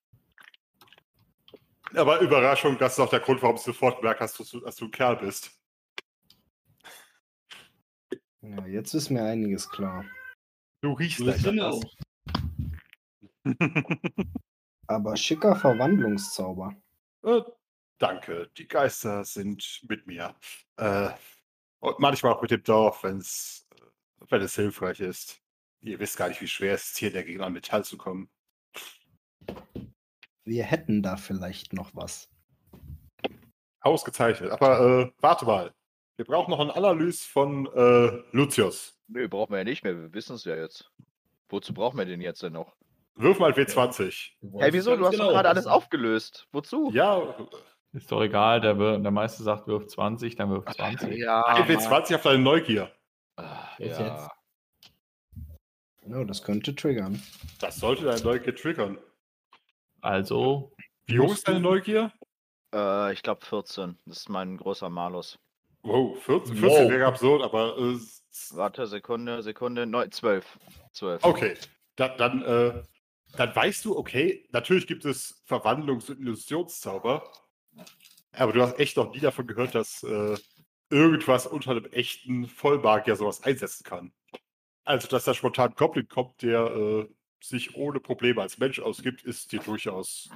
Aber 1.95 2.21
Überraschung, 2.21 2.79
das 2.79 2.95
ist 2.95 3.01
auch 3.01 3.11
der 3.11 3.21
Grund, 3.21 3.43
warum 3.43 3.57
du 3.57 3.63
sofort 3.63 4.03
merkst, 4.03 4.41
dass 4.41 4.51
du, 4.51 4.61
dass 4.61 4.77
du 4.77 4.87
ein 4.87 4.91
Kerl 4.91 5.17
bist. 5.17 5.51
Ja, 8.41 8.67
jetzt 8.67 8.95
ist 8.95 9.11
mir 9.11 9.25
einiges 9.25 9.69
klar. 9.69 10.05
Du 10.81 10.93
riechst 10.93 11.21
anders. 11.21 11.77
auch. 11.77 11.85
Aber 14.87 15.17
schicker 15.17 15.57
Verwandlungszauber. 15.57 16.77
Äh, 17.25 17.41
danke, 17.99 18.51
die 18.57 18.69
Geister 18.69 19.25
sind 19.25 19.83
mit 19.89 20.07
mir. 20.07 20.35
Äh, 20.77 21.11
und 21.81 21.99
manchmal 21.99 22.33
auch 22.33 22.43
mit 22.43 22.51
dem 22.51 22.63
Dorf, 22.63 23.03
wenn's, 23.03 23.67
äh, 23.75 23.86
wenn 24.29 24.43
es 24.43 24.55
hilfreich 24.55 25.01
ist. 25.01 25.41
Ihr 25.83 25.99
wisst 26.01 26.17
gar 26.17 26.29
nicht, 26.29 26.41
wie 26.41 26.49
schwer 26.49 26.75
es 26.75 26.89
ist, 26.91 26.99
hier 26.99 27.13
der 27.13 27.25
Gegend 27.25 27.43
an 27.43 27.53
Metall 27.53 27.85
zu 27.85 27.97
kommen. 27.97 28.29
Wir 30.45 30.65
hätten 30.65 31.03
da 31.03 31.17
vielleicht 31.17 31.73
noch 31.73 31.91
was. 31.95 32.29
Ausgezeichnet. 33.81 34.51
Aber 34.51 34.81
äh, 34.81 35.13
warte 35.21 35.45
mal. 35.45 35.73
Wir 36.17 36.25
brauchen 36.25 36.51
noch 36.51 36.61
ein 36.61 36.71
Analyse 36.71 37.29
von 37.29 37.67
äh, 37.75 38.23
Lucius. 38.33 38.99
Nö, 39.09 39.29
brauchen 39.29 39.53
wir 39.53 39.59
ja 39.59 39.65
nicht 39.65 39.85
mehr. 39.85 39.97
Wir 39.97 40.13
wissen 40.15 40.35
es 40.37 40.45
ja 40.45 40.57
jetzt. 40.57 40.91
Wozu 41.49 41.75
brauchen 41.75 41.99
wir 41.99 42.07
den 42.07 42.21
jetzt 42.21 42.43
denn 42.43 42.55
noch? 42.55 42.75
Wirf 43.17 43.39
mal 43.39 43.53
W20. 43.53 44.31
Hey, 44.59 44.73
wieso? 44.73 44.97
Du 44.97 45.07
hast 45.07 45.19
doch 45.19 45.29
gerade 45.29 45.49
alles 45.49 45.67
aufgelöst. 45.67 46.49
Wozu? 46.53 46.91
Ja, 46.93 47.37
Ist 47.93 48.11
doch 48.11 48.23
egal, 48.23 48.61
der, 48.61 48.79
wir- 48.79 48.99
der 48.99 49.11
Meiste 49.11 49.43
sagt, 49.43 49.67
wirf 49.69 49.87
20, 49.87 50.37
dann 50.37 50.51
wirf 50.51 50.65
20. 50.67 51.17
Ja. 51.19 51.43
ein 51.45 51.65
W20 51.65 52.15
auf 52.17 52.23
deine 52.23 52.39
Neugier. 52.43 52.91
Ah, 53.37 53.69
ja. 53.79 53.87
jetzt? 53.87 54.31
Ja, 56.09 56.25
das 56.25 56.43
könnte 56.43 56.75
triggern. 56.75 57.21
Das 57.61 57.77
sollte 57.77 58.05
deine 58.05 58.23
Neugier 58.23 58.55
triggern. 58.55 58.99
Also, 60.01 60.73
Wie 61.07 61.19
hoch 61.19 61.33
ist 61.33 61.49
deine 61.49 61.61
Neugier? 61.61 62.13
Äh, 62.73 63.13
ich 63.13 63.23
glaube 63.23 63.45
14. 63.45 63.99
Das 64.07 64.19
ist 64.19 64.29
mein 64.29 64.57
großer 64.57 64.89
Malus. 64.89 65.39
Wow, 65.83 66.17
14, 66.23 66.57
14 66.57 66.85
Wow. 66.85 66.91
wäre 66.91 67.07
absurd, 67.07 67.43
aber 67.43 67.77
äh, 67.79 67.99
Warte, 68.51 68.87
Sekunde, 68.87 69.43
Sekunde. 69.43 69.87
Neun, 69.87 70.11
12. 70.13 70.59
12. 70.93 71.25
okay. 71.25 71.55
Da, 71.97 72.09
dann, 72.09 72.43
äh, 72.43 72.83
dann 73.37 73.57
weißt 73.57 73.85
du, 73.85 73.97
okay, 73.97 74.47
natürlich 74.53 74.87
gibt 74.87 75.05
es 75.07 75.43
Verwandlungs- 75.49 76.11
und 76.11 76.21
Illusionszauber, 76.21 77.33
aber 78.33 78.53
du 78.53 78.63
hast 78.63 78.79
echt 78.79 78.97
noch 78.99 79.13
nie 79.13 79.21
davon 79.21 79.47
gehört, 79.47 79.75
dass 79.75 80.03
äh, 80.03 80.37
irgendwas 80.91 81.47
unter 81.47 81.73
einem 81.73 81.87
echten 81.87 82.47
Vollmagier 82.47 83.17
sowas 83.17 83.43
einsetzen 83.43 83.85
kann. 83.85 84.13
Also, 84.85 85.09
dass 85.09 85.25
da 85.25 85.35
spontan 85.35 85.71
ein 85.71 85.77
Goblin 85.77 86.09
kommt, 86.09 86.43
der 86.43 86.67
äh, 86.67 87.09
sich 87.43 87.77
ohne 87.77 88.01
Probleme 88.01 88.41
als 88.43 88.59
Mensch 88.59 88.79
ausgibt, 88.79 89.23
ist 89.23 89.53
dir 89.53 89.61
durchaus. 89.61 90.31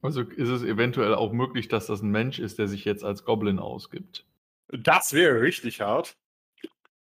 also 0.00 0.22
ist 0.22 0.48
es 0.48 0.62
eventuell 0.62 1.14
auch 1.14 1.32
möglich, 1.32 1.68
dass 1.68 1.86
das 1.86 2.02
ein 2.02 2.10
Mensch 2.10 2.38
ist, 2.38 2.58
der 2.58 2.68
sich 2.68 2.84
jetzt 2.84 3.04
als 3.04 3.24
Goblin 3.24 3.58
ausgibt. 3.58 4.24
Das 4.68 5.12
wäre 5.12 5.40
richtig 5.40 5.80
hart. 5.80 6.16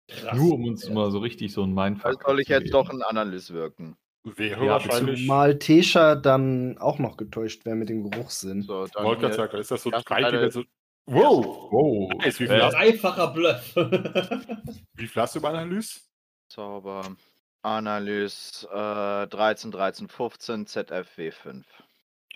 Krass. 0.09 0.37
Nur 0.37 0.55
um 0.55 0.65
uns 0.65 0.89
mal 0.91 1.11
so 1.11 1.19
richtig 1.19 1.53
so 1.53 1.63
ein 1.63 1.73
Mindfuck 1.73 2.07
Also 2.07 2.21
soll 2.27 2.41
ich 2.41 2.49
jetzt 2.49 2.73
doch 2.75 2.91
ein 2.91 3.03
Analyse 3.03 3.55
wirken. 3.55 3.97
Wäre 4.23 4.65
Ja, 4.65 4.73
wahrscheinlich. 4.73 5.21
Zumal 5.21 5.59
Tesha 5.59 6.15
dann 6.15 6.79
auch 6.79 6.99
noch 6.99 7.17
getäuscht 7.17 7.65
wäre 7.67 7.77
mit 7.77 7.91
dem 7.91 8.11
Geruchssinn. 8.11 8.63
So, 8.63 8.87
dann 8.87 9.05
Wollte 9.05 9.23
gerade 9.23 9.35
sagen, 9.35 9.59
ist 9.59 9.71
das 9.71 9.83
so 9.83 9.91
drei 9.91 10.31
Dimensionen? 10.31 10.69
Wow! 11.07 11.69
Wow. 11.71 12.13
Nice, 12.19 12.41
wie 12.41 12.47
viel 12.47 12.57
Äh, 12.57 12.71
Dreifacher 12.71 13.29
Bluff. 13.29 13.75
Wie 14.95 15.07
viel 15.09 15.23
hast 15.23 15.35
du 15.35 15.39
im 15.41 15.45
Analyse? 15.45 16.01
Zauber. 16.49 17.17
Analyse 17.63 18.67
äh, 18.71 19.27
13, 19.29 19.71
13, 19.71 20.09
15, 20.09 20.67
ZFW 20.67 21.31
5. 21.31 21.67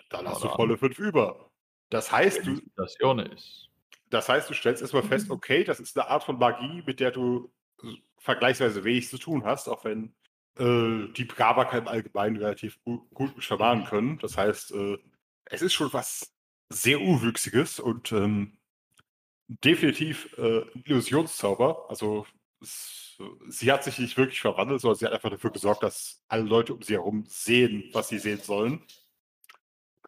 Dann 0.09 0.25
Ja, 0.25 0.31
hast 0.31 0.43
du 0.43 0.49
volle 0.49 0.77
fünf 0.77 0.99
über. 0.99 1.49
Das 1.89 2.11
heißt, 2.11 2.45
du, 2.45 2.61
Stationis. 2.73 3.69
das 4.09 4.29
heißt, 4.29 4.49
du 4.49 4.53
stellst 4.53 4.81
erstmal 4.81 5.03
fest, 5.03 5.29
okay, 5.31 5.63
das 5.63 5.79
ist 5.79 5.97
eine 5.97 6.07
Art 6.09 6.23
von 6.23 6.37
Magie, 6.37 6.83
mit 6.85 6.99
der 6.99 7.11
du 7.11 7.51
vergleichsweise 8.17 8.83
wenig 8.83 9.09
zu 9.09 9.17
tun 9.17 9.45
hast, 9.45 9.67
auch 9.67 9.83
wenn 9.85 10.13
äh, 10.57 11.11
die 11.13 11.25
Bravaker 11.25 11.77
im 11.79 11.87
Allgemeinen 11.87 12.37
relativ 12.37 12.79
gu 12.83 12.99
gut 13.13 13.35
mit 13.35 13.43
Schamanen 13.43 13.85
können. 13.85 14.19
Das 14.19 14.37
heißt, 14.37 14.71
äh, 14.73 14.97
es 15.45 15.61
ist 15.63 15.73
schon 15.73 15.91
was 15.93 16.31
sehr 16.69 16.99
Urwüchsiges 17.01 17.79
und 17.79 18.11
ähm, 18.11 18.58
definitiv 19.49 20.33
äh, 20.37 20.61
ein 20.61 20.83
Illusionszauber. 20.85 21.89
Also 21.89 22.25
es, 22.61 23.17
sie 23.49 23.71
hat 23.71 23.83
sich 23.83 23.99
nicht 23.99 24.17
wirklich 24.17 24.39
verwandelt, 24.39 24.81
sondern 24.81 24.97
sie 24.97 25.05
hat 25.05 25.13
einfach 25.13 25.31
dafür 25.31 25.51
gesorgt, 25.51 25.83
dass 25.83 26.23
alle 26.27 26.43
Leute 26.43 26.73
um 26.73 26.81
sie 26.81 26.93
herum 26.93 27.25
sehen, 27.27 27.89
was 27.91 28.09
sie 28.09 28.19
sehen 28.19 28.39
sollen. 28.39 28.81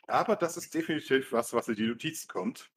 Aber 0.07 0.35
das 0.35 0.57
ist 0.57 0.73
definitiv 0.73 1.31
was, 1.31 1.53
was 1.53 1.67
in 1.67 1.75
die 1.75 1.87
Notizen 1.87 2.27
kommt. 2.27 2.69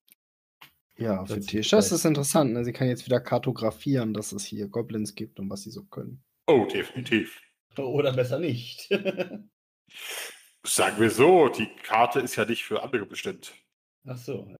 Ja, 0.96 1.24
für 1.24 1.40
Das 1.40 1.52
ist 1.64 1.92
das 1.92 2.04
interessant. 2.04 2.52
Ne? 2.52 2.64
Sie 2.64 2.72
kann 2.72 2.88
jetzt 2.88 3.04
wieder 3.04 3.20
kartografieren, 3.20 4.14
dass 4.14 4.32
es 4.32 4.44
hier 4.44 4.68
Goblins 4.68 5.14
gibt 5.14 5.40
und 5.40 5.50
was 5.50 5.62
sie 5.62 5.70
so 5.70 5.84
können. 5.84 6.22
Oh, 6.46 6.66
definitiv. 6.66 7.40
Oder 7.76 8.12
besser 8.12 8.38
nicht. 8.38 8.88
Sagen 10.66 11.00
wir 11.00 11.10
so, 11.10 11.48
die 11.48 11.68
Karte 11.82 12.20
ist 12.20 12.36
ja 12.36 12.44
nicht 12.44 12.64
für 12.64 12.82
andere 12.82 13.06
bestimmt. 13.06 13.54
Ach 14.06 14.16
so. 14.16 14.54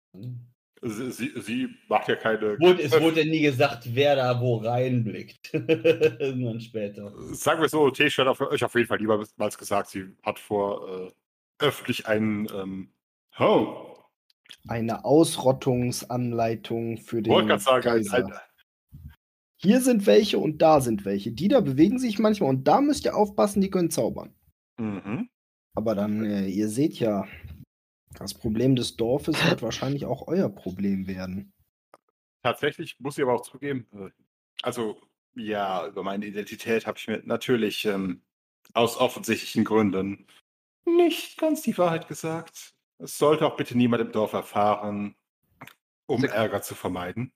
Sie, 0.87 1.11
sie, 1.13 1.33
sie 1.41 1.69
macht 1.89 2.09
ja 2.09 2.17
keine. 2.17 2.61
Wurde, 2.61 2.83
es 2.83 2.93
wurde 3.01 3.23
ja 3.23 3.27
nie 3.27 3.41
gesagt, 3.41 3.89
wer 3.95 4.17
da 4.17 4.39
wo 4.39 4.57
reinblickt. 4.57 5.55
Irgendwann 5.55 6.61
später. 6.61 7.11
Sagen 7.33 7.63
wir 7.63 7.71
so, 7.71 7.89
Tesha 7.91 8.27
hat 8.27 8.39
euch 8.41 8.63
auf 8.63 8.75
jeden 8.75 8.87
Fall 8.87 8.99
niemals 8.99 9.57
gesagt, 9.57 9.89
sie 9.89 10.15
hat 10.23 10.39
vor, 10.39 11.09
äh, 11.09 11.11
öffentlich 11.59 12.07
einen. 12.07 12.47
Ähm, 12.55 12.91
oh, 13.39 13.95
Eine 14.69 15.07
Ausrottungsanleitung 15.07 16.99
für 16.99 17.23
den 17.23 17.33
wollte 17.33 17.49
gerade 17.49 17.63
sagen, 17.63 18.11
ein, 18.11 18.33
Hier 19.57 19.81
sind 19.81 20.07
welche 20.07 20.39
und 20.39 20.61
da 20.61 20.83
sind 20.83 21.07
welche. 21.07 21.33
Die 21.33 21.49
da 21.49 21.61
bewegen 21.61 21.99
sich 21.99 22.19
manchmal 22.19 22.51
und 22.51 22.69
da 22.69 22.83
müsst 22.83 23.07
ihr 23.07 23.17
aufpassen, 23.17 23.63
die 23.63 23.71
können 23.71 23.91
zaubern. 23.91 24.35
mhm. 24.77 25.31
Aber 25.77 25.95
dann, 25.97 26.25
äh, 26.25 26.47
ihr 26.47 26.69
seht 26.69 27.01
ja, 27.01 27.27
das 28.19 28.35
Problem 28.35 28.77
des 28.77 28.97
Dorfes 28.97 29.37
wird 29.45 29.63
wahrscheinlich 29.63 30.05
auch 30.07 30.27
euer 30.27 30.49
Problem 30.49 31.07
werden. 31.07 31.53
Tatsächlich 32.43 32.99
muss 33.01 33.17
ich 33.17 33.25
aber 33.25 33.35
auch 33.35 33.43
zugeben, 33.43 33.87
äh, 33.93 34.11
also 34.63 35.01
ja, 35.35 35.87
über 35.89 36.03
meine 36.03 36.27
Identität 36.27 36.87
habe 36.87 36.99
ich 36.99 37.09
mir 37.09 37.21
natürlich 37.25 37.85
ähm, 37.87 38.23
aus 38.73 38.97
offensichtlichen 38.97 39.65
Gründen 39.65 40.27
nicht 40.87 41.39
ganz 41.39 41.63
die 41.63 41.77
Wahrheit 41.77 42.07
gesagt. 42.07 42.75
Es 42.99 43.19
sollte 43.19 43.47
auch 43.47 43.57
bitte 43.57 43.77
niemand 43.77 44.03
im 44.03 44.13
Dorf 44.13 44.33
erfahren, 44.33 45.17
um 46.07 46.21
Sek- 46.21 46.31
Ärger 46.31 46.63
zu 46.63 46.75
vermeiden. 46.75 47.33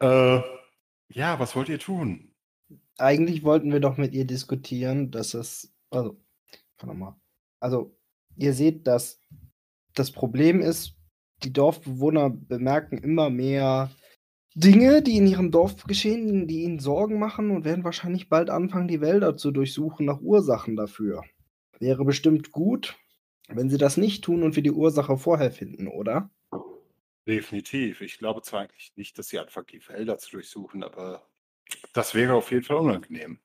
Äh, 0.00 0.40
ja, 1.10 1.38
was 1.38 1.54
wollt 1.54 1.68
ihr 1.68 1.78
tun? 1.78 2.34
Eigentlich 2.96 3.42
wollten 3.42 3.72
wir 3.72 3.80
doch 3.80 3.96
mit 3.98 4.14
ihr 4.14 4.24
diskutieren, 4.24 5.10
dass 5.10 5.34
es. 5.34 5.74
Also, 5.90 6.18
warte 6.78 6.94
mal. 6.94 7.20
Also, 7.60 7.96
ihr 8.36 8.54
seht, 8.54 8.86
dass 8.86 9.20
das 9.98 10.10
Problem 10.10 10.60
ist, 10.60 10.94
die 11.42 11.52
Dorfbewohner 11.52 12.30
bemerken 12.30 12.98
immer 12.98 13.30
mehr 13.30 13.90
Dinge, 14.54 15.02
die 15.02 15.16
in 15.16 15.26
ihrem 15.26 15.50
Dorf 15.50 15.84
geschehen, 15.84 16.48
die 16.48 16.62
ihnen 16.62 16.80
Sorgen 16.80 17.18
machen 17.18 17.50
und 17.50 17.64
werden 17.64 17.84
wahrscheinlich 17.84 18.28
bald 18.28 18.50
anfangen, 18.50 18.88
die 18.88 19.00
Wälder 19.00 19.36
zu 19.36 19.50
durchsuchen 19.52 20.06
nach 20.06 20.20
Ursachen 20.20 20.74
dafür. 20.74 21.22
Wäre 21.78 22.04
bestimmt 22.04 22.50
gut, 22.50 22.96
wenn 23.48 23.70
sie 23.70 23.78
das 23.78 23.96
nicht 23.96 24.24
tun 24.24 24.42
und 24.42 24.56
wir 24.56 24.62
die 24.62 24.72
Ursache 24.72 25.16
vorher 25.16 25.52
finden, 25.52 25.86
oder? 25.86 26.30
Definitiv. 27.26 28.00
Ich 28.00 28.18
glaube 28.18 28.42
zwar 28.42 28.62
eigentlich 28.62 28.92
nicht, 28.96 29.18
dass 29.18 29.28
sie 29.28 29.38
anfangen, 29.38 29.68
die 29.70 29.80
Felder 29.80 30.18
zu 30.18 30.30
durchsuchen, 30.32 30.82
aber 30.82 31.28
das 31.92 32.14
wäre 32.14 32.34
auf 32.34 32.50
jeden 32.50 32.64
Fall 32.64 32.78
unangenehm. 32.78 33.38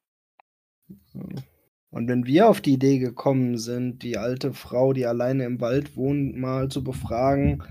Und 1.94 2.08
wenn 2.08 2.26
wir 2.26 2.50
auf 2.50 2.60
die 2.60 2.74
Idee 2.74 2.98
gekommen 2.98 3.60
sind, 3.60 4.02
die 4.02 4.18
alte 4.18 4.54
Frau, 4.54 4.94
die 4.94 5.06
alleine 5.06 5.46
im 5.46 5.62
Wald 5.62 5.96
wohnt, 5.96 6.36
mal 6.36 6.68
zu 6.70 6.84
befragen, 6.84 7.64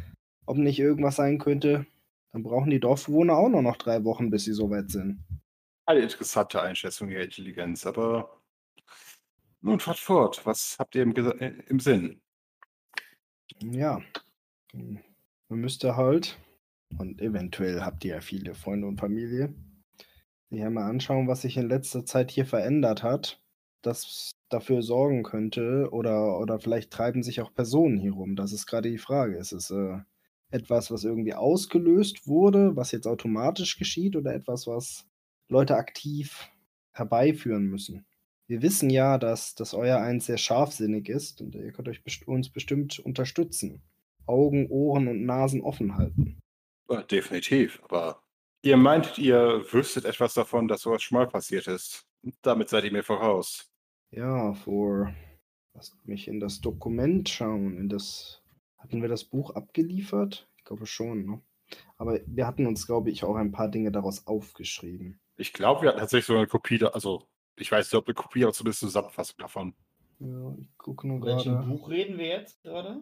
ob 0.46 0.58
nicht 0.58 0.78
irgendwas 0.78 1.16
sein 1.16 1.38
könnte, 1.38 1.86
dann 2.30 2.44
brauchen 2.44 2.70
die 2.70 2.78
Dorfbewohner 2.78 3.36
auch 3.36 3.48
nur 3.48 3.62
noch 3.62 3.76
drei 3.76 4.04
Wochen, 4.04 4.30
bis 4.30 4.44
sie 4.44 4.52
soweit 4.52 4.90
sind. 4.90 5.24
Eine 5.86 6.02
interessante 6.02 6.62
Einschätzung 6.62 7.10
ihrer 7.10 7.24
Intelligenz, 7.24 7.84
aber 7.84 8.40
nun 9.60 9.80
fahrt 9.80 9.98
fort. 9.98 10.46
Was 10.46 10.76
habt 10.78 10.94
ihr 10.94 11.02
im, 11.02 11.16
äh, 11.16 11.54
im 11.66 11.80
Sinn? 11.80 12.20
Ja. 13.60 14.02
Man 14.72 15.02
müsste 15.48 15.96
halt, 15.96 16.38
und 16.96 17.20
eventuell 17.20 17.80
habt 17.80 18.04
ihr 18.04 18.14
ja 18.14 18.20
viele 18.20 18.54
Freunde 18.54 18.86
und 18.86 19.00
Familie, 19.00 19.52
sich 20.48 20.62
einmal 20.62 20.88
anschauen, 20.88 21.26
was 21.26 21.42
sich 21.42 21.56
in 21.56 21.68
letzter 21.68 22.04
Zeit 22.04 22.30
hier 22.30 22.46
verändert 22.46 23.02
hat, 23.02 23.41
das 23.82 24.32
dafür 24.48 24.82
sorgen 24.82 25.22
könnte, 25.22 25.88
oder, 25.90 26.38
oder 26.38 26.58
vielleicht 26.58 26.90
treiben 26.90 27.22
sich 27.22 27.40
auch 27.40 27.54
Personen 27.54 27.98
hier 27.98 28.12
rum. 28.12 28.36
Das 28.36 28.52
ist 28.52 28.66
gerade 28.66 28.90
die 28.90 28.98
Frage. 28.98 29.36
Ist 29.36 29.52
es 29.52 29.70
äh, 29.70 29.98
etwas, 30.50 30.90
was 30.90 31.04
irgendwie 31.04 31.34
ausgelöst 31.34 32.26
wurde, 32.26 32.76
was 32.76 32.92
jetzt 32.92 33.06
automatisch 33.06 33.78
geschieht, 33.78 34.16
oder 34.16 34.34
etwas, 34.34 34.66
was 34.66 35.06
Leute 35.48 35.76
aktiv 35.76 36.50
herbeiführen 36.92 37.64
müssen? 37.64 38.04
Wir 38.46 38.60
wissen 38.60 38.90
ja, 38.90 39.16
dass, 39.18 39.54
dass 39.54 39.72
euer 39.72 39.98
eins 39.98 40.26
sehr 40.26 40.36
scharfsinnig 40.36 41.08
ist 41.08 41.40
und 41.40 41.54
ihr 41.54 41.72
könnt 41.72 41.88
euch 41.88 42.04
best 42.04 42.28
uns 42.28 42.50
bestimmt 42.50 42.98
unterstützen. 42.98 43.82
Augen, 44.26 44.68
Ohren 44.68 45.08
und 45.08 45.24
Nasen 45.24 45.62
offen 45.62 45.96
halten. 45.96 46.38
Ja, 46.88 47.02
definitiv, 47.02 47.80
aber 47.84 48.22
ihr 48.62 48.76
meintet, 48.76 49.18
ihr 49.18 49.64
wüsstet 49.72 50.04
etwas 50.04 50.34
davon, 50.34 50.68
dass 50.68 50.82
sowas 50.82 51.02
schon 51.02 51.18
mal 51.18 51.26
passiert 51.26 51.66
ist. 51.66 52.06
Damit 52.42 52.68
seid 52.68 52.84
ihr 52.84 52.92
mir 52.92 53.02
voraus. 53.02 53.71
Ja, 54.12 54.52
vor. 54.54 55.12
Lasst 55.74 56.06
mich 56.06 56.28
in 56.28 56.38
das 56.38 56.60
Dokument 56.60 57.28
schauen. 57.28 57.76
In 57.76 57.88
das. 57.88 58.42
Hatten 58.76 59.00
wir 59.00 59.08
das 59.08 59.24
Buch 59.24 59.54
abgeliefert? 59.54 60.48
Ich 60.58 60.64
glaube 60.64 60.86
schon, 60.86 61.24
ne? 61.24 61.42
Aber 61.96 62.20
wir 62.26 62.46
hatten 62.46 62.66
uns, 62.66 62.86
glaube 62.86 63.10
ich, 63.10 63.24
auch 63.24 63.36
ein 63.36 63.52
paar 63.52 63.68
Dinge 63.68 63.90
daraus 63.90 64.26
aufgeschrieben. 64.26 65.20
Ich 65.36 65.52
glaube, 65.52 65.82
wir 65.82 65.88
hatten 65.88 66.00
tatsächlich 66.00 66.26
so 66.26 66.36
eine 66.36 66.46
Kopie, 66.46 66.78
da, 66.78 66.88
also 66.88 67.26
ich 67.56 67.70
weiß 67.72 67.86
nicht, 67.86 67.94
ob 67.94 68.06
eine 68.06 68.14
Kopie, 68.14 68.44
aber 68.44 68.52
zumindest 68.52 68.82
eine 68.82 68.90
Zusammenfassung 68.90 69.36
davon. 69.38 69.74
Ja, 70.18 70.54
ich 70.60 70.76
gucke 70.76 71.06
nur 71.06 71.24
Welchem 71.24 71.54
gerade. 71.54 71.68
Buch 71.68 71.88
reden 71.88 72.18
wir 72.18 72.26
jetzt 72.26 72.62
gerade? 72.62 73.00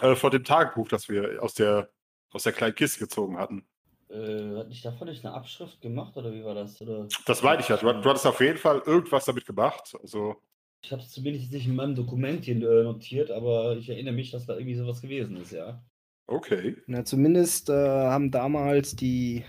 Äh, 0.00 0.14
von 0.14 0.30
dem 0.30 0.44
Tagebuch, 0.44 0.88
das 0.88 1.08
wir 1.08 1.42
aus 1.42 1.54
der, 1.54 1.90
aus 2.30 2.44
der 2.44 2.52
kleinen 2.52 2.74
Kiste 2.74 3.00
gezogen 3.00 3.36
hatten. 3.36 3.66
Äh, 4.08 4.56
hat 4.56 4.68
nicht 4.68 4.84
davon 4.84 5.08
nicht 5.08 5.24
eine 5.24 5.34
Abschrift 5.34 5.80
gemacht 5.80 6.16
oder 6.16 6.32
wie 6.32 6.44
war 6.44 6.54
das? 6.54 6.80
Oder? 6.80 7.08
Das 7.26 7.42
meine 7.42 7.60
ich 7.60 7.68
ja. 7.68 7.76
Du, 7.76 7.86
du 7.92 8.08
hattest 8.08 8.26
auf 8.26 8.40
jeden 8.40 8.58
Fall 8.58 8.82
irgendwas 8.86 9.24
damit 9.24 9.46
gemacht. 9.46 9.96
Also, 10.00 10.36
Ich 10.82 10.92
habe 10.92 11.02
es 11.02 11.10
zumindest 11.10 11.52
nicht 11.52 11.66
in 11.66 11.74
meinem 11.76 11.94
Dokument 11.94 12.44
hier 12.44 12.56
äh, 12.56 12.84
notiert, 12.84 13.30
aber 13.30 13.76
ich 13.76 13.88
erinnere 13.90 14.14
mich, 14.14 14.30
dass 14.30 14.46
da 14.46 14.54
irgendwie 14.54 14.76
sowas 14.76 15.02
gewesen 15.02 15.36
ist, 15.36 15.52
ja. 15.52 15.82
okay. 16.26 16.76
Na, 16.86 17.04
zumindest 17.04 17.68
äh, 17.70 17.72
haben 17.74 18.30
damals 18.30 18.94
die, 18.96 19.44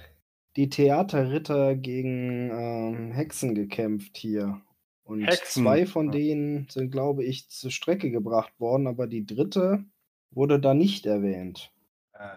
die 0.55 0.69
Theaterritter 0.69 1.75
gegen 1.75 2.49
ähm, 2.51 3.11
Hexen 3.11 3.55
gekämpft 3.55 4.17
hier. 4.17 4.61
Und 5.03 5.21
Hexen? 5.25 5.63
zwei 5.63 5.85
von 5.85 6.11
denen 6.11 6.67
sind, 6.69 6.91
glaube 6.91 7.23
ich, 7.23 7.49
zur 7.49 7.71
Strecke 7.71 8.11
gebracht 8.11 8.59
worden, 8.59 8.87
aber 8.87 9.07
die 9.07 9.25
dritte 9.25 9.85
wurde 10.31 10.59
da 10.59 10.73
nicht 10.73 11.05
erwähnt. 11.05 11.71
Äh, 12.13 12.27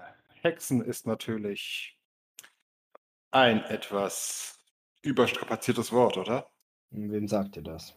Hexen 0.43 0.83
ist 0.83 1.07
natürlich 1.07 1.99
ein 3.31 3.65
etwas 3.65 4.59
überstrapaziertes 5.03 5.93
Wort, 5.93 6.17
oder? 6.17 6.51
Und 6.91 7.13
Wem 7.13 7.29
sagt 7.29 7.57
ihr 7.57 7.63
das? 7.63 7.95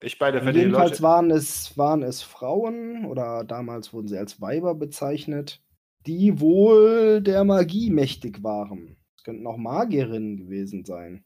Ich 0.00 0.20
Und 0.20 0.34
wenn 0.34 0.52
die 0.52 0.60
jedenfalls 0.60 1.00
Leute. 1.00 1.02
waren 1.02 1.30
es, 1.30 1.78
waren 1.78 2.02
es 2.02 2.22
Frauen, 2.22 3.06
oder 3.06 3.44
damals 3.44 3.92
wurden 3.92 4.08
sie 4.08 4.18
als 4.18 4.40
Weiber 4.40 4.74
bezeichnet, 4.74 5.62
die 6.06 6.38
wohl 6.38 7.22
der 7.22 7.44
Magie 7.44 7.90
mächtig 7.90 8.42
waren. 8.42 8.96
Es 9.16 9.24
könnten 9.24 9.46
auch 9.46 9.56
Magierinnen 9.56 10.36
gewesen 10.36 10.84
sein. 10.84 11.24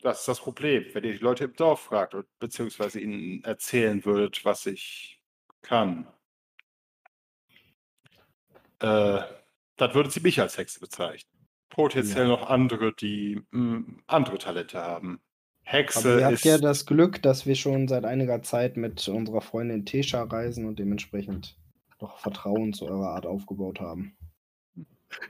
Das 0.00 0.20
ist 0.20 0.28
das 0.28 0.40
Problem. 0.40 0.86
Wenn 0.92 1.04
ihr 1.04 1.12
die 1.12 1.18
Leute 1.18 1.44
im 1.44 1.54
Dorf 1.54 1.80
fragt 1.80 2.14
und 2.14 2.26
beziehungsweise 2.38 2.98
ihnen 2.98 3.44
erzählen 3.44 4.04
würdet, 4.04 4.44
was 4.44 4.66
ich 4.66 5.20
kann, 5.60 6.06
äh, 8.80 9.20
dann 9.76 9.94
würden 9.94 10.10
sie 10.10 10.20
mich 10.20 10.40
als 10.40 10.58
Hexe 10.58 10.80
bezeichnen. 10.80 11.31
Potenziell 11.72 12.24
Ja. 12.24 12.28
noch 12.28 12.50
andere, 12.50 12.92
die 12.94 13.40
mh, 13.50 13.84
andere 14.06 14.36
Talente 14.38 14.78
haben. 14.80 15.20
Hexe 15.64 16.00
Aber 16.00 16.18
ihr 16.20 16.26
habt 16.26 16.44
ja 16.44 16.58
das 16.58 16.84
Glück, 16.86 17.22
dass 17.22 17.46
wir 17.46 17.54
schon 17.54 17.88
seit 17.88 18.04
einiger 18.04 18.42
Zeit 18.42 18.76
mit 18.76 19.08
unserer 19.08 19.40
Freundin 19.40 19.86
Tesha 19.86 20.22
reisen 20.22 20.66
und 20.66 20.78
dementsprechend 20.78 21.56
doch 21.98 22.18
Vertrauen 22.18 22.74
zu 22.74 22.86
eurer 22.86 23.10
Art 23.14 23.24
aufgebaut 23.26 23.80
haben. 23.80 24.14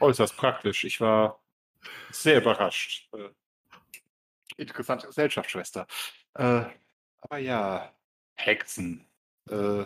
äußerst 0.00 0.36
praktisch. 0.36 0.84
Ich 0.84 1.00
war 1.00 1.40
sehr 2.10 2.38
überrascht. 2.40 3.08
Äh, 3.14 3.28
interessante 4.56 5.06
Gesellschaftsschwester. 5.06 5.86
Äh, 6.34 6.64
aber 7.20 7.38
ja, 7.38 7.92
Hexen. 8.34 9.06
Äh, 9.48 9.84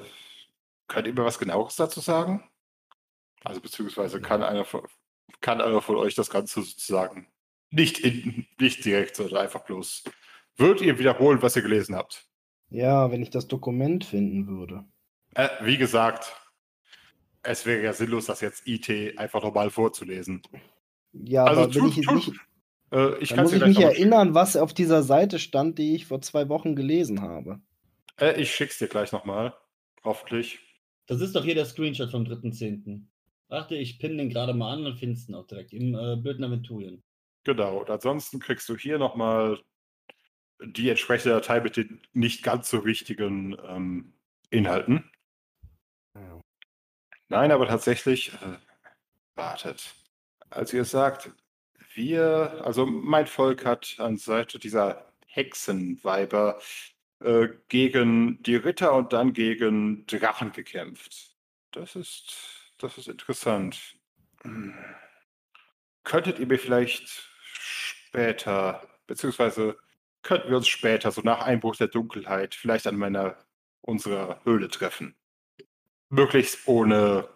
könnt 0.89 1.07
ihr 1.07 1.13
mir 1.13 1.25
was 1.25 1.39
genaueres 1.39 1.77
dazu 1.77 2.01
sagen? 2.01 2.49
Also 3.45 3.61
beziehungsweise 3.61 4.21
kann 4.23 4.43
einer 4.43 4.65
von, 4.65 4.87
kann 5.41 5.61
einer 5.61 5.83
von 5.83 5.97
euch 5.97 6.15
das 6.15 6.31
Ganze 6.31 6.63
sozusagen 6.63 7.27
nicht, 7.71 7.99
in, 8.01 8.47
nicht 8.61 8.85
direkt, 8.85 9.17
sondern 9.17 9.39
einfach 9.43 9.65
bloß. 9.65 10.05
Würdet 10.57 10.83
ihr 10.83 10.99
wiederholen, 10.99 11.43
was 11.43 11.57
ihr 11.57 11.63
gelesen 11.63 11.95
habt? 11.95 12.27
Ja, 12.71 13.11
wenn 13.11 13.23
ich 13.23 13.31
das 13.31 13.47
Dokument 13.49 14.05
finden 14.05 14.47
würde. 14.49 14.85
Äh, 15.35 15.49
wie 15.63 15.77
gesagt, 15.77 16.33
es 17.43 17.67
wäre 17.67 17.83
ja 17.83 17.93
sinnlos, 17.93 18.27
das 18.27 18.41
jetzt 18.41 18.67
IT 18.67 19.19
einfach 19.19 19.43
nochmal 19.43 19.71
vorzulesen. 19.71 20.43
Ja, 21.13 21.45
Also 21.45 21.63
aber 21.63 21.75
wenn 21.75 21.81
tut- 21.83 21.99
ich 21.99 22.07
tut- 22.07 22.15
nicht, 22.15 22.33
Äh, 22.93 23.19
ich 23.19 23.35
muss 23.35 23.53
ich 23.53 23.65
mich 23.65 23.81
erinnern, 23.81 24.35
was 24.35 24.57
auf 24.57 24.73
dieser 24.73 25.03
Seite 25.03 25.39
stand, 25.41 25.79
die 25.79 25.97
ich 25.97 26.07
vor 26.07 26.21
zwei 26.23 26.49
Wochen 26.49 26.77
gelesen 26.77 27.21
habe. 27.21 27.61
Äh, 28.21 28.41
ich 28.41 28.55
schick's 28.55 28.79
dir 28.79 28.87
gleich 28.89 29.11
nochmal. 29.13 29.55
Hoffentlich. 30.05 30.61
Das 31.07 31.21
ist 31.21 31.35
doch 31.35 31.45
hier 31.45 31.57
der 31.57 31.67
Screenshot 31.67 32.11
vom 32.13 32.25
3.10. 32.25 33.03
Warte, 33.49 33.77
ich 33.77 33.99
pinne 33.99 34.17
den 34.17 34.31
gerade 34.31 34.55
mal 34.55 34.75
an 34.75 34.87
und 34.87 34.99
findest 34.99 35.29
ihn 35.29 35.35
auch 35.35 35.47
direkt 35.47 35.73
im 35.73 35.95
äh, 35.95 36.17
Blöden 36.17 36.45
Aventurien. 36.45 37.03
Genau. 37.45 37.79
Und 37.79 37.91
ansonsten 37.91 38.41
kriegst 38.41 38.69
du 38.69 38.77
hier 38.77 38.99
nochmal 38.99 39.61
die 40.61 40.89
entsprechende 40.89 41.35
Datei 41.35 41.61
mit 41.61 41.77
den 41.77 42.01
nicht 42.13 42.43
ganz 42.43 42.71
so 42.71 42.85
wichtigen 42.85 43.57
ähm, 43.69 44.15
Inhalten. 44.51 45.11
Ja. 46.15 46.41
Nein, 47.29 47.53
aber 47.53 47.67
tatsächlich, 47.67 48.33
äh, 48.35 48.59
wartet. 49.37 49.95
Als 50.51 50.73
ihr 50.73 50.85
sagt, 50.85 51.31
wir, 51.95 52.63
also 52.65 52.87
mein 52.87 53.27
Volk 53.27 53.65
hat 53.65 53.97
an 53.99 54.17
Seite 54.17 54.59
dieser 54.59 55.13
Hexenweiber 55.27 56.59
äh, 57.21 57.49
gegen 57.69 58.43
die 58.43 58.57
Ritter 58.57 58.95
und 58.95 59.13
dann 59.13 59.33
gegen 59.33 60.07
Drachen 60.07 60.53
gekämpft. 60.53 61.37
Das 61.73 61.97
ist, 61.97 62.56
das 62.79 62.99
ist 62.99 63.09
interessant. 63.09 63.99
Könntet 66.05 66.39
ihr 66.39 66.47
mir 66.47 66.59
vielleicht 66.59 67.09
später, 67.43 68.87
beziehungsweise 69.07 69.77
könnten 70.23 70.51
wir 70.51 70.57
uns 70.57 70.69
später, 70.69 71.11
so 71.11 71.21
nach 71.23 71.41
Einbruch 71.41 71.77
der 71.77 71.89
Dunkelheit, 71.89 72.55
vielleicht 72.55 72.87
an 72.87 72.97
meiner, 72.97 73.37
unserer 73.81 74.41
Höhle 74.45 74.69
treffen? 74.69 75.15
Möglichst 76.09 76.67
ohne, 76.69 77.29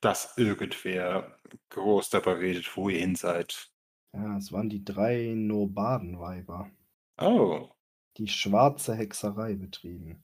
dass 0.00 0.36
irgendwer 0.36 1.38
groß 1.70 2.10
darüber 2.10 2.38
redet, 2.38 2.76
wo 2.76 2.88
ihr 2.88 3.00
hin 3.00 3.16
seid. 3.16 3.70
Ja, 4.12 4.36
es 4.36 4.52
waren 4.52 4.68
die 4.68 4.84
drei 4.84 5.32
Nobadenweiber, 5.34 6.70
Oh, 7.16 7.70
die 8.16 8.26
schwarze 8.26 8.94
Hexerei 8.94 9.54
betrieben. 9.54 10.22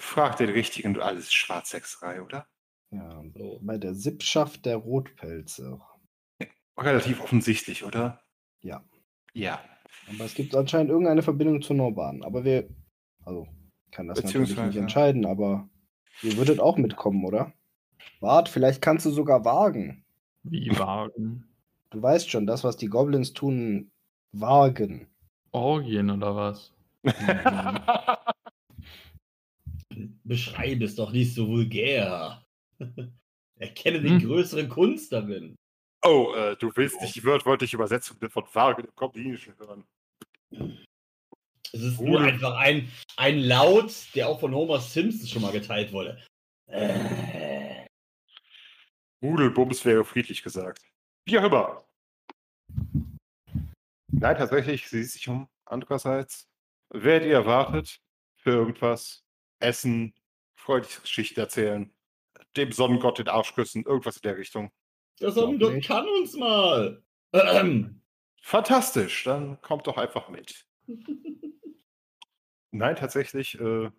Frag 0.00 0.36
den 0.36 0.50
richtigen, 0.50 0.94
du 0.94 1.02
alles 1.02 1.32
Schwarzhexerei, 1.32 2.22
oder? 2.22 2.46
Ja, 2.90 3.22
So. 3.36 3.60
bei 3.62 3.78
der 3.78 3.94
Sippschaft 3.94 4.66
der 4.66 4.76
Rotpelze. 4.76 5.80
Relativ 6.76 7.20
offensichtlich, 7.22 7.84
oder? 7.84 8.20
Ja. 8.62 8.82
Ja. 9.32 9.60
Aber 10.08 10.24
es 10.24 10.34
gibt 10.34 10.54
anscheinend 10.56 10.90
irgendeine 10.90 11.22
Verbindung 11.22 11.62
zu 11.62 11.74
Norbaden. 11.74 12.24
Aber 12.24 12.44
wir, 12.44 12.68
also, 13.24 13.46
ich 13.86 13.92
kann 13.92 14.08
das 14.08 14.22
natürlich 14.22 14.56
nicht 14.56 14.76
entscheiden, 14.76 15.26
aber 15.26 15.68
ihr 16.22 16.36
würdet 16.36 16.58
auch 16.58 16.76
mitkommen, 16.76 17.24
oder? 17.24 17.52
Wart, 18.20 18.48
vielleicht 18.48 18.82
kannst 18.82 19.06
du 19.06 19.10
sogar 19.10 19.44
wagen. 19.44 20.04
Wie 20.42 20.70
wagen? 20.78 21.48
Du 21.90 22.00
weißt 22.02 22.30
schon, 22.30 22.46
das, 22.46 22.64
was 22.64 22.76
die 22.76 22.86
Goblins 22.88 23.32
tun, 23.32 23.90
wagen. 24.32 25.08
Orgien 25.52 26.10
oder 26.10 26.34
was? 26.36 26.72
Beschreibe 30.30 30.84
es 30.84 30.94
doch 30.94 31.10
nicht 31.10 31.34
so 31.34 31.48
vulgär. 31.48 32.44
Erkenne 33.58 34.00
den 34.00 34.20
Hm. 34.20 34.28
größeren 34.28 34.68
Kunst 34.68 35.12
darin. 35.12 35.56
oh, 36.04 36.32
äh, 36.36 36.56
du 36.56 36.70
willst 36.76 37.00
nicht 37.02 37.16
die 37.16 37.24
wörtliche 37.24 37.74
Übersetzung 37.76 38.16
von 38.30 38.44
Wagen 38.54 38.84
im 38.84 38.94
Goblinischen 38.94 39.58
hören. 39.58 39.84
Es 41.72 41.82
ist 41.82 42.00
nur 42.00 42.20
Wohl. 42.20 42.28
einfach 42.28 42.54
ein, 42.56 42.88
ein 43.16 43.40
Laut, 43.40 43.92
der 44.14 44.28
auch 44.28 44.38
von 44.38 44.54
Homer 44.54 44.78
Simpson 44.80 45.26
schon 45.26 45.42
mal 45.42 45.50
geteilt 45.52 45.92
wurde. 45.92 46.22
Äh, 46.68 47.86
Rudelbums 49.22 49.84
wäre 49.84 50.04
friedlich 50.04 50.42
gesagt. 50.44 50.80
Wie 51.26 51.38
auch 51.40 51.44
immer. 51.44 51.84
Nein, 54.12 54.36
tatsächlich, 54.36 54.88
sie 54.88 55.02
sieht 55.02 55.12
sich 55.12 55.28
um. 55.28 55.48
Andererseits, 55.64 56.48
werdet 56.90 57.28
ihr 57.28 57.34
erwartet 57.34 58.00
für 58.36 58.50
irgendwas? 58.50 59.24
Essen, 59.62 60.14
freundliche 60.60 61.00
Geschichten 61.00 61.40
erzählen, 61.40 61.92
dem 62.56 62.72
Sonnengott 62.72 63.18
den 63.18 63.28
Arsch 63.28 63.54
küssen, 63.54 63.84
irgendwas 63.84 64.16
in 64.16 64.22
der 64.22 64.36
Richtung. 64.36 64.70
der 65.20 65.32
Sonnengott 65.32 65.82
kann 65.84 66.06
uns 66.08 66.34
mal. 66.36 67.02
Ähm, 67.32 68.02
Fantastisch, 68.42 69.24
dann 69.24 69.60
kommt 69.60 69.86
doch 69.86 69.98
einfach 69.98 70.28
mit. 70.28 70.66
Nein, 72.72 72.96
tatsächlich, 72.96 73.60
äh, 73.60 73.90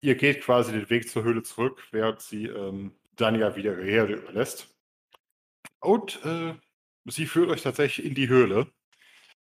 ihr 0.00 0.14
geht 0.14 0.42
quasi 0.42 0.72
den 0.72 0.90
Weg 0.90 1.08
zur 1.08 1.22
Höhle 1.22 1.42
zurück, 1.42 1.86
während 1.90 2.20
sie 2.20 2.46
ähm, 2.46 2.98
dann 3.12 3.38
ja 3.38 3.56
wieder 3.56 3.72
ihre 3.72 3.84
Herde 3.84 4.14
überlässt. 4.14 4.74
Und 5.80 6.24
äh, 6.24 6.54
sie 7.06 7.26
führt 7.26 7.50
euch 7.50 7.62
tatsächlich 7.62 8.06
in 8.06 8.14
die 8.14 8.28
Höhle. 8.28 8.70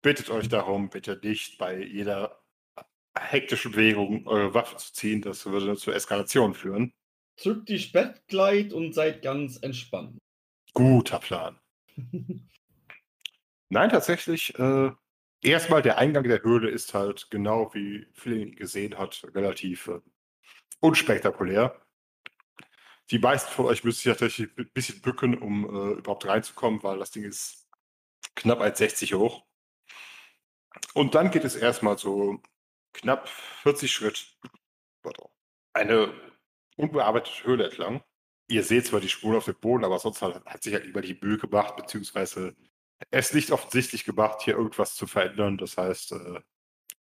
Bittet 0.02 0.30
euch 0.30 0.48
darum, 0.48 0.90
bitte 0.90 1.20
nicht 1.24 1.58
bei 1.58 1.82
jeder 1.82 2.40
hektischen 3.20 3.72
Bewegung 3.72 4.28
eure 4.28 4.54
Waffe 4.54 4.78
zu 4.78 4.94
ziehen. 4.94 5.22
Das 5.22 5.46
würde 5.46 5.76
zur 5.78 5.96
Eskalation 5.96 6.54
führen. 6.54 6.94
Zückt 7.38 7.70
die 7.70 7.80
Spettkleid 7.80 8.74
und 8.74 8.94
seid 8.94 9.22
ganz 9.22 9.58
entspannt. 9.58 10.18
Guter 10.74 11.20
Plan. 11.20 11.60
Nein, 13.70 13.90
tatsächlich, 13.90 14.58
äh, 14.58 14.92
erstmal 15.42 15.82
der 15.82 15.98
Eingang 15.98 16.24
der 16.24 16.42
Höhle 16.42 16.70
ist 16.70 16.94
halt 16.94 17.30
genau 17.30 17.74
wie 17.74 18.08
Flynn 18.14 18.56
gesehen 18.56 18.98
hat, 18.98 19.24
relativ 19.34 19.88
äh, 19.88 20.00
unspektakulär. 20.80 21.80
Die 23.12 23.20
meisten 23.20 23.52
von 23.52 23.66
euch 23.66 23.84
müssen 23.84 23.98
sich 23.98 24.12
tatsächlich 24.12 24.50
ein 24.58 24.70
bisschen 24.74 25.02
bücken, 25.02 25.38
um 25.38 25.66
äh, 25.66 26.00
überhaupt 26.00 26.26
reinzukommen, 26.26 26.84
weil 26.84 27.00
das 27.00 27.12
Ding 27.12 27.24
ist 27.24 27.68
knapp 28.36 28.62
1,60 28.62 29.16
hoch. 29.16 29.46
Und 30.94 31.16
dann 31.16 31.32
geht 31.32 31.44
es 31.44 31.56
erstmal 31.56 31.98
so 31.98 32.42
knapp 32.94 33.28
40 33.30 33.92
Schritt 33.92 34.38
eine 35.74 36.14
unbearbeitete 36.76 37.44
Höhle 37.44 37.66
entlang. 37.66 38.02
Ihr 38.50 38.64
seht 38.64 38.88
zwar 38.88 39.00
die 39.00 39.10
Spuren 39.10 39.38
auf 39.38 39.46
dem 39.46 39.60
Boden, 39.60 39.84
aber 39.84 40.00
sonst 40.00 40.22
hat, 40.22 40.44
hat 40.46 40.64
sich 40.64 40.74
halt 40.74 40.86
lieber 40.86 41.02
die 41.02 41.18
Mühe 41.22 41.38
gemacht, 41.38 41.76
beziehungsweise 41.76 42.56
es 43.12 43.34
nicht 43.34 43.52
offensichtlich 43.52 44.06
gemacht, 44.06 44.42
hier 44.42 44.56
irgendwas 44.56 44.96
zu 44.96 45.06
verändern. 45.06 45.58
Das 45.58 45.78
heißt, 45.78 46.14
äh, 46.14 46.40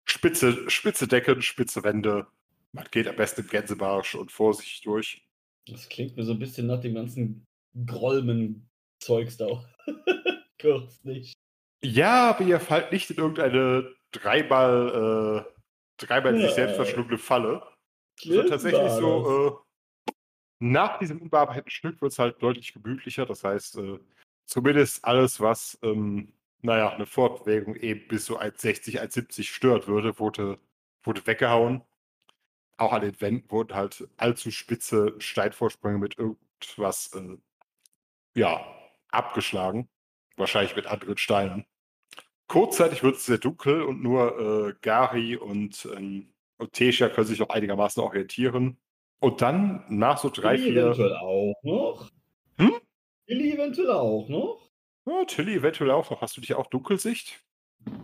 spitze, 0.04 0.68
spitze 0.70 1.06
Decken, 1.06 1.42
spitze 1.42 1.84
Wände. 1.84 2.26
Man 2.72 2.86
geht 2.90 3.06
am 3.06 3.16
besten 3.16 3.42
im 3.42 3.48
Gänsemarsch 3.48 4.14
und 4.14 4.32
vorsichtig 4.32 4.82
durch. 4.82 5.26
Das 5.66 5.88
klingt 5.88 6.16
mir 6.16 6.24
so 6.24 6.32
ein 6.32 6.38
bisschen 6.38 6.66
nach 6.66 6.80
dem 6.80 6.94
ganzen 6.94 7.44
Grolmen-Zeugs 7.86 9.36
da. 9.36 9.64
Kurz 10.60 11.02
nicht. 11.04 11.34
Ja, 11.82 12.30
aber 12.30 12.44
ihr 12.44 12.60
fallt 12.60 12.92
nicht 12.92 13.10
in 13.10 13.16
irgendeine 13.16 13.94
dreimal, 14.10 15.44
äh, 15.46 15.55
dreimal 15.98 16.34
in 16.34 16.40
sich 16.42 16.52
selbst 16.52 16.72
Ja. 16.72 16.84
verschlungene 16.84 17.18
Falle. 17.18 17.62
Wird 18.24 18.48
tatsächlich 18.48 18.90
so, 18.92 19.62
äh, 20.08 20.12
nach 20.58 20.98
diesem 20.98 21.20
unbearbeiteten 21.20 21.70
Stück 21.70 22.00
wird 22.00 22.12
es 22.12 22.18
halt 22.18 22.42
deutlich 22.42 22.72
gemütlicher. 22.72 23.26
Das 23.26 23.44
heißt, 23.44 23.76
äh, 23.78 23.98
zumindest 24.46 25.04
alles, 25.04 25.40
was, 25.40 25.78
ähm, 25.82 26.32
naja, 26.62 26.90
eine 26.90 27.06
Fortbewegung 27.06 27.76
eben 27.76 28.08
bis 28.08 28.26
so 28.26 28.38
1,60, 28.38 29.00
1,70 29.00 29.52
stört 29.52 29.86
würde, 29.86 30.18
wurde, 30.18 30.58
wurde 31.02 31.26
weggehauen. 31.26 31.82
Auch 32.78 32.92
an 32.92 33.02
den 33.02 33.20
Wänden 33.20 33.50
wurden 33.50 33.74
halt 33.74 34.08
allzu 34.16 34.50
spitze 34.50 35.14
Steinvorsprünge 35.18 35.98
mit 35.98 36.18
irgendwas, 36.18 37.12
äh, 37.14 37.36
ja, 38.34 38.66
abgeschlagen. 39.08 39.88
Wahrscheinlich 40.36 40.76
mit 40.76 40.86
anderen 40.86 41.16
Steinen. 41.16 41.66
Kurzzeitig 42.48 43.02
wird 43.02 43.16
es 43.16 43.26
sehr 43.26 43.38
dunkel 43.38 43.82
und 43.82 44.02
nur 44.02 44.68
äh, 44.68 44.74
Gari 44.80 45.36
und, 45.36 45.88
ähm, 45.96 46.32
und 46.58 46.72
Tesha 46.72 47.08
können 47.08 47.26
sich 47.26 47.40
noch 47.40 47.50
einigermaßen 47.50 48.02
orientieren. 48.02 48.78
Und 49.18 49.42
dann 49.42 49.84
nach 49.88 50.18
so 50.18 50.30
drei, 50.30 50.56
Tilly 50.56 50.72
vier. 50.72 50.82
eventuell 50.82 51.16
auch 51.16 51.54
noch. 51.62 52.10
Hm? 52.58 52.72
Tilly 53.26 53.52
eventuell 53.52 53.90
auch 53.90 54.28
noch. 54.28 54.70
Ja, 55.06 55.24
Tilly 55.24 55.54
eventuell 55.56 55.90
auch 55.90 56.10
noch. 56.10 56.20
Hast 56.20 56.36
du 56.36 56.40
dich 56.40 56.54
auch 56.54 56.66
Dunkelsicht? 56.66 57.40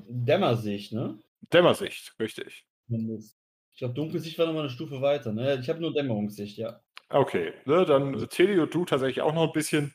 Dämmersicht, 0.09 0.93
ne? 0.93 1.19
Dämmersicht, 1.53 2.15
richtig. 2.19 2.67
Ich 2.89 3.79
glaube, 3.79 3.95
Dunkelsicht 3.95 4.39
war 4.39 4.47
nochmal 4.47 4.63
eine 4.63 4.71
Stufe 4.71 5.01
weiter. 5.01 5.33
Ne? 5.33 5.59
Ich 5.61 5.69
habe 5.69 5.81
nur 5.81 5.93
Dämmerungssicht, 5.93 6.59
ja. 6.59 6.81
Okay, 7.09 7.53
ne, 7.67 7.85
dann 7.85 8.27
Tilly 8.31 8.59
und 8.59 8.73
du 8.73 8.85
tatsächlich 8.85 9.21
auch 9.21 9.35
noch 9.35 9.47
ein 9.49 9.53
bisschen. 9.53 9.95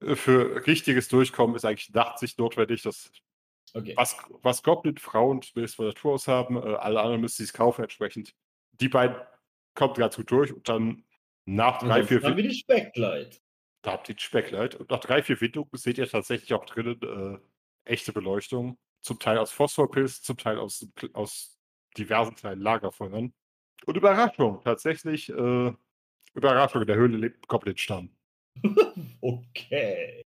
Äh, 0.00 0.16
Für 0.16 0.66
richtiges 0.66 1.08
Durchkommen 1.08 1.54
ist 1.56 1.64
eigentlich 1.64 1.92
Nachtsicht 1.92 2.38
notwendig. 2.38 2.82
Das, 2.82 3.10
Okay. 3.74 3.94
was, 3.96 4.16
was 4.42 4.62
Goblin-Frauen 4.62 5.42
zumindest 5.42 5.76
von 5.76 5.86
Natur 5.86 6.14
aus 6.14 6.28
haben, 6.28 6.56
äh, 6.56 6.74
alle 6.74 7.00
anderen 7.00 7.20
müssen 7.20 7.42
es 7.42 7.52
kaufen 7.52 7.82
entsprechend. 7.82 8.34
Die 8.72 8.88
beiden 8.88 9.16
kommt 9.74 9.96
ganz 9.96 10.16
gut 10.16 10.30
durch 10.30 10.52
und 10.52 10.68
dann 10.68 11.04
nach 11.46 11.78
drei, 11.78 12.04
vier 12.04 12.18
Ansonsten 12.18 12.26
haben 12.26 12.36
wir 12.36 12.48
die 12.48 12.54
Speckleit. 12.54 13.42
Da 13.82 13.92
habt 13.92 14.08
ihr 14.08 14.14
die 14.14 14.22
Speckleit. 14.22 14.74
Und 14.74 14.90
nach 14.90 15.00
drei, 15.00 15.22
vier 15.22 15.40
Windungen 15.40 15.70
seht 15.74 15.98
ihr 15.98 16.08
tatsächlich 16.08 16.52
auch 16.52 16.64
drinnen 16.66 17.00
äh, 17.02 17.90
echte 17.90 18.12
Beleuchtung. 18.12 18.78
Zum 19.02 19.18
Teil 19.18 19.38
aus 19.38 19.50
Phosphorpilz, 19.52 20.22
zum 20.22 20.36
Teil 20.36 20.58
aus, 20.58 20.86
aus 21.14 21.58
diversen 21.96 22.34
kleinen 22.34 22.60
Lagerfeuern. 22.60 23.32
Und 23.86 23.96
Überraschung, 23.96 24.60
tatsächlich, 24.62 25.30
äh, 25.30 25.72
Überraschung, 26.34 26.82
in 26.82 26.86
der 26.86 26.96
Höhle 26.96 27.16
lebt 27.16 27.48
Goblin-Stamm. 27.48 28.10
Okay. 29.22 30.22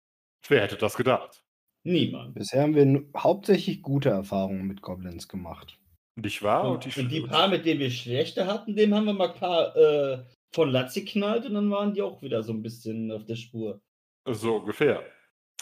Wer 0.49 0.63
hätte 0.63 0.77
das 0.77 0.97
gedacht? 0.97 1.43
Niemand. 1.85 2.35
Bisher 2.35 2.63
haben 2.63 2.75
wir 2.75 3.05
hauptsächlich 3.17 3.83
gute 3.83 4.11
Erfahrungen 4.11 4.67
mit 4.67 4.83
Goblins 4.83 5.29
gemacht. 5.29 5.79
Nicht 6.15 6.43
wahr? 6.43 6.71
Und, 6.71 6.97
und 6.97 7.09
die 7.09 7.23
paar, 7.23 7.49
mit 7.49 7.65
denen 7.65 7.81
wir 7.81 7.91
schlechte 7.91 8.47
hatten, 8.47 8.77
dem 8.77 8.95
haben 8.95 9.07
wir 9.07 9.15
mal 9.15 9.31
ein 9.31 9.39
paar 9.39 9.77
äh, 9.77 10.25
von 10.55 10.71
Latz 10.71 10.95
geknallt 10.95 11.47
und 11.47 11.55
dann 11.55 11.71
waren 11.71 11.95
die 11.95 12.03
auch 12.03 12.23
wieder 12.23 12.43
so 12.43 12.53
ein 12.53 12.63
bisschen 12.63 13.11
auf 13.11 13.25
der 13.25 13.37
Spur. 13.37 13.81
So 14.27 14.57
ungefähr. 14.57 15.03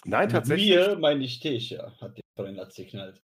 Nein, 0.05 0.27
Mit 0.27 0.33
tatsächlich. 0.33 0.71
Mir, 0.71 0.99
meine 0.99 1.25
ich, 1.25 1.41
Tesha 1.41 1.93
hat 2.01 2.17
den 2.17 2.23
von 2.35 2.47
den 2.47 2.57
Latz 2.57 2.75
geknallt. 2.75 3.23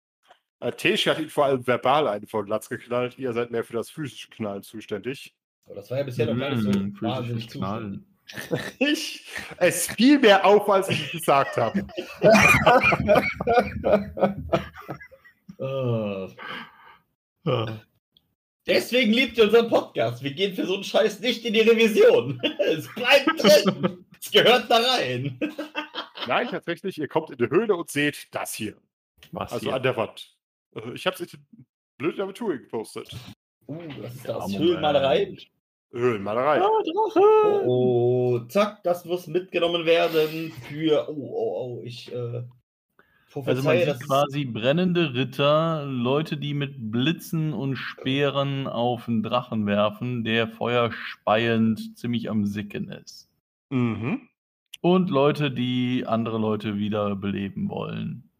Äh, 0.60 0.72
Tesha 0.72 1.12
hat 1.12 1.20
ihn 1.20 1.28
vor 1.28 1.44
allem 1.44 1.66
verbal 1.66 2.08
einen 2.08 2.26
von 2.26 2.46
Latz 2.46 2.68
geknallt. 2.68 3.18
Ihr 3.18 3.32
seid 3.32 3.50
mehr 3.50 3.64
für 3.64 3.74
das 3.74 3.90
physische 3.90 4.30
Knallen 4.30 4.62
zuständig. 4.62 5.34
Aber 5.66 5.74
das 5.74 5.90
war 5.90 5.98
ja 5.98 6.04
bisher 6.04 6.26
noch 6.26 6.38
gar 6.38 6.50
nicht 6.50 6.62
so 6.62 6.72
physisches 6.72 7.02
wahnsinnig 7.02 7.48
Knallen. 7.48 8.09
Ich, 8.78 9.26
es 9.58 9.86
fiel 9.88 10.18
mir 10.18 10.44
auf, 10.44 10.68
als 10.68 10.88
ich 10.88 11.04
es 11.06 11.12
gesagt 11.12 11.56
habe. 11.56 11.86
Deswegen 18.66 19.12
liebt 19.12 19.38
ihr 19.38 19.44
unseren 19.44 19.68
Podcast. 19.68 20.22
Wir 20.22 20.32
gehen 20.32 20.54
für 20.54 20.66
so 20.66 20.74
einen 20.74 20.84
Scheiß 20.84 21.20
nicht 21.20 21.44
in 21.44 21.54
die 21.54 21.60
Revision. 21.60 22.40
es 22.58 22.92
bleibt 22.94 23.42
drin. 23.42 24.04
es 24.20 24.30
gehört 24.30 24.70
da 24.70 24.76
rein. 24.78 25.38
Nein, 26.26 26.48
tatsächlich, 26.48 26.98
ihr 26.98 27.08
kommt 27.08 27.30
in 27.30 27.38
die 27.38 27.48
Höhle 27.48 27.74
und 27.74 27.90
seht 27.90 28.28
das 28.32 28.52
hier. 28.54 28.76
Was 29.32 29.52
Also 29.52 29.66
hier? 29.66 29.74
an 29.76 29.82
der 29.82 29.96
Wand. 29.96 30.36
Äh, 30.74 30.92
Ich 30.92 31.06
habe 31.06 31.14
es 31.14 31.20
in 31.32 31.40
die 31.52 31.64
blöde 31.96 32.22
Abitur 32.22 32.56
gepostet. 32.58 33.14
Uh, 33.66 33.80
was 33.98 34.14
ist 34.14 34.26
Ja, 34.26 34.34
das? 34.34 34.48
Moment. 34.52 35.50
Höhlenmalerei? 35.92 36.60
Höhlenmalerei. 36.60 37.40
Oh, 37.42 37.62
oh, 37.64 38.38
zack, 38.48 38.82
das 38.84 39.04
muss 39.04 39.26
mitgenommen 39.26 39.84
werden 39.86 40.52
für. 40.52 41.08
Oh, 41.08 41.14
oh, 41.14 41.78
oh, 41.78 41.82
ich 41.84 42.12
äh, 42.12 42.44
Also 43.44 43.62
man 43.62 43.80
sieht 43.80 44.00
quasi 44.00 44.44
brennende 44.44 45.14
Ritter, 45.14 45.84
Leute, 45.86 46.36
die 46.36 46.54
mit 46.54 46.90
Blitzen 46.90 47.52
und 47.52 47.76
Speeren 47.76 48.66
auf 48.66 49.08
einen 49.08 49.22
Drachen 49.22 49.66
werfen, 49.66 50.24
der 50.24 50.48
feuerspeiend 50.48 51.96
ziemlich 51.98 52.28
am 52.30 52.44
Sicken 52.46 52.88
ist. 52.90 53.28
Mhm. 53.70 54.28
Und 54.82 55.10
Leute, 55.10 55.50
die 55.50 56.04
andere 56.06 56.38
Leute 56.38 56.76
wieder 56.78 57.14
beleben 57.16 57.68
wollen. 57.68 58.30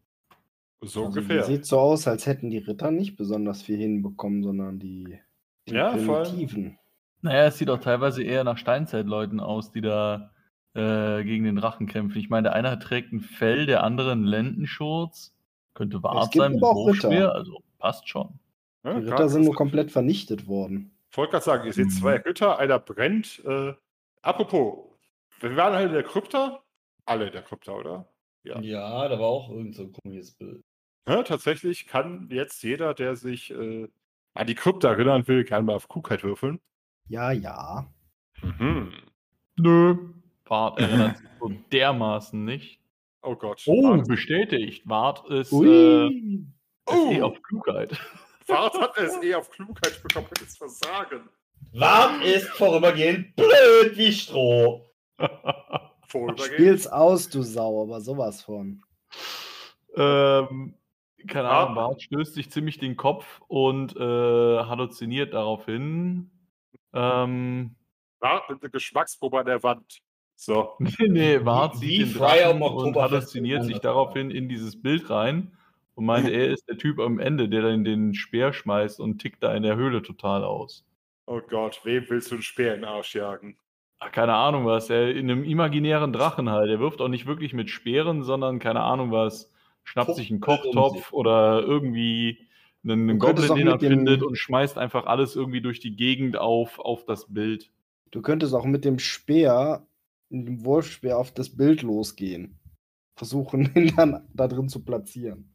So 0.81 1.05
Also, 1.05 1.05
ungefähr. 1.05 1.43
Sieht 1.43 1.65
so 1.65 1.79
aus, 1.79 2.07
als 2.07 2.25
hätten 2.25 2.49
die 2.49 2.57
Ritter 2.57 2.91
nicht 2.91 3.15
besonders 3.15 3.61
viel 3.61 3.77
hinbekommen, 3.77 4.43
sondern 4.43 4.79
die, 4.79 5.19
die 5.67 5.73
Ja, 5.73 5.91
Primitiven. 5.91 6.77
Naja, 7.21 7.45
es 7.45 7.57
sieht 7.57 7.69
auch 7.69 7.79
teilweise 7.79 8.23
eher 8.23 8.43
nach 8.43 8.57
Steinzeitleuten 8.57 9.39
aus, 9.39 9.71
die 9.71 9.81
da 9.81 10.31
äh, 10.73 11.23
gegen 11.23 11.43
den 11.43 11.55
Drachen 11.55 11.87
kämpfen. 11.87 12.17
Ich 12.17 12.29
meine, 12.29 12.49
der 12.49 12.53
eine 12.53 12.79
trägt 12.79 13.11
ein 13.11 13.21
Fell, 13.21 13.65
der 13.65 13.83
andere 13.83 14.11
einen 14.13 14.23
Lendenschurz. 14.25 15.35
Könnte 15.73 16.01
gibt 16.01 16.33
sein 16.33 16.53
mit 16.53 16.63
aber 16.63 16.71
auch 16.71 16.87
Ritter. 16.87 17.09
Wurfspeer, 17.09 17.33
also 17.33 17.61
passt 17.79 18.09
schon. 18.09 18.39
Ja, 18.83 18.99
Die 18.99 19.07
Ritter 19.09 19.29
sind 19.29 19.43
nur 19.45 19.55
komplett 19.55 19.91
vernichtet 19.91 20.47
worden. 20.47 20.91
Ich 21.11 21.17
wollte 21.17 21.31
gerade 21.31 21.45
sagen, 21.45 21.65
ihr 21.65 21.73
seht 21.73 21.87
Mhm. 21.87 21.91
zwei 21.91 22.15
Ritter, 22.17 22.57
einer 22.57 22.79
brennt. 22.79 23.43
Äh, 23.45 23.73
apropos, 24.21 24.87
wir 25.39 25.55
waren 25.55 25.73
alle 25.73 25.87
in 25.87 25.93
der 25.93 26.03
Krypta. 26.03 26.61
Alle 27.05 27.27
in 27.27 27.33
der 27.33 27.41
Krypta, 27.41 27.73
oder? 27.73 28.07
Ja. 28.43 28.59
Ja, 28.61 29.07
da 29.07 29.19
war 29.19 29.27
auch 29.27 29.49
irgend 29.49 29.75
so 29.75 29.83
ein 29.83 29.91
komisches 29.91 30.31
Bild. 30.31 30.61
Ja, 31.07 31.21
tatsächlich 31.23 31.87
kann 31.87 32.29
jetzt 32.31 32.63
jeder, 32.63 32.93
der 32.93 33.15
sich 33.15 33.51
äh, 33.51 33.87
an 34.33 34.47
die 34.47 34.55
Krypta 34.55 34.89
erinnern 34.89 35.27
will, 35.27 35.43
gerne 35.43 35.63
mal 35.65 35.75
auf 35.75 35.89
Klugheit 35.89 36.23
würfeln. 36.23 36.59
Ja, 37.11 37.31
ja. 37.31 37.85
Mhm. 38.41 38.93
Nö. 39.57 39.95
Wart 40.45 40.79
erinnert 40.79 41.17
sich 41.17 41.27
so 41.39 41.49
dermaßen 41.73 42.45
nicht. 42.45 42.79
Oh 43.21 43.35
Gott. 43.35 43.63
Oh, 43.67 43.83
Wart, 43.83 44.07
bestätigt. 44.07 44.87
Wart 44.87 45.29
ist, 45.29 45.51
äh, 45.51 46.07
ist 46.07 46.13
eh 46.13 46.45
Oh. 46.87 47.21
auf 47.23 47.41
Klugheit. 47.43 47.99
Wart 48.47 48.79
hat 48.79 48.97
es 48.97 49.21
eh 49.21 49.35
auf 49.35 49.49
Klugheit 49.51 50.01
bekommen, 50.01 50.27
das 50.39 50.57
Versagen. 50.57 51.29
Wart 51.73 52.23
ist 52.23 52.47
vorübergehend 52.47 53.35
blöd 53.35 53.97
wie 53.97 54.11
Stroh. 54.13 54.85
Vorübergehend. 56.07 56.53
Spiel's 56.53 56.87
aus, 56.87 57.29
du 57.29 57.43
Sau, 57.43 57.83
aber 57.83 57.99
sowas 58.01 58.41
von. 58.41 58.81
ähm, 59.95 60.75
keine 61.27 61.49
Ah. 61.49 61.63
Ahnung, 61.63 61.75
Bart 61.75 62.01
stößt 62.01 62.33
sich 62.33 62.49
ziemlich 62.51 62.79
den 62.79 62.95
Kopf 62.97 63.41
und 63.47 63.95
äh, 63.95 63.99
halluziniert 63.99 65.33
daraufhin. 65.33 66.31
Ähm, 66.93 67.75
Wart 68.19 68.49
mit 68.49 68.61
einer 68.61 68.69
Geschmacksprobe 68.69 69.39
an 69.39 69.45
der 69.45 69.63
Wand. 69.63 70.01
So. 70.35 70.73
Nee, 70.79 71.07
nee, 71.07 71.45
Wart 71.45 71.77
sieht 71.77 72.01
den 72.01 72.13
Drachen 72.13 72.61
und 72.61 72.95
halluziniert 72.95 73.63
sich 73.63 73.79
daraufhin 73.79 74.31
in 74.31 74.49
dieses 74.49 74.81
Bild 74.81 75.09
rein 75.09 75.51
und 75.95 76.05
meint, 76.05 76.29
er 76.29 76.49
ist 76.49 76.67
der 76.67 76.77
Typ 76.77 76.99
am 76.99 77.19
Ende, 77.19 77.47
der 77.49 77.61
dann 77.61 77.83
den 77.83 78.13
Speer 78.15 78.53
schmeißt 78.53 78.99
und 78.99 79.19
tickt 79.19 79.43
da 79.43 79.53
in 79.53 79.63
der 79.63 79.75
Höhle 79.75 80.01
total 80.01 80.43
aus. 80.43 80.85
Oh 81.27 81.41
Gott, 81.47 81.81
wem 81.83 82.05
willst 82.09 82.31
du 82.31 82.35
einen 82.35 82.41
Speer 82.41 82.73
in 82.73 82.81
den 82.81 82.89
Arsch 82.89 83.15
jagen? 83.15 83.57
Ach, 83.99 84.11
keine 84.11 84.33
Ahnung 84.33 84.65
was, 84.65 84.89
er 84.89 85.11
in 85.11 85.29
einem 85.29 85.43
imaginären 85.43 86.11
Drachen 86.11 86.49
halt. 86.49 86.69
Er 86.69 86.79
wirft 86.79 87.01
auch 87.01 87.07
nicht 87.07 87.27
wirklich 87.27 87.53
mit 87.53 87.69
Speeren, 87.69 88.23
sondern 88.23 88.57
keine 88.57 88.81
Ahnung 88.81 89.11
was, 89.11 89.53
schnappt 89.83 90.07
Kocht 90.07 90.17
sich 90.17 90.31
einen 90.31 90.37
um 90.37 90.41
Kochtopf 90.41 90.95
sich. 90.95 91.13
oder 91.13 91.61
irgendwie 91.61 92.47
einen, 92.83 93.09
einen 93.09 93.19
Goblin, 93.19 93.55
den 93.55 93.67
er 93.67 93.79
findet 93.79 94.23
und 94.23 94.37
schmeißt 94.37 94.77
einfach 94.77 95.05
alles 95.05 95.35
irgendwie 95.35 95.61
durch 95.61 95.79
die 95.79 95.95
Gegend 95.95 96.37
auf, 96.37 96.79
auf 96.79 97.05
das 97.05 97.31
Bild. 97.33 97.71
Du 98.11 98.21
könntest 98.21 98.53
auch 98.53 98.65
mit 98.65 98.85
dem 98.85 98.99
Speer, 98.99 99.85
mit 100.29 100.47
dem 100.47 100.65
Wolfspeer 100.65 101.17
auf 101.17 101.31
das 101.31 101.49
Bild 101.49 101.81
losgehen. 101.81 102.59
Versuchen, 103.15 103.71
ihn 103.75 103.95
dann 103.95 104.27
da 104.33 104.47
drin 104.47 104.69
zu 104.69 104.83
platzieren. 104.83 105.53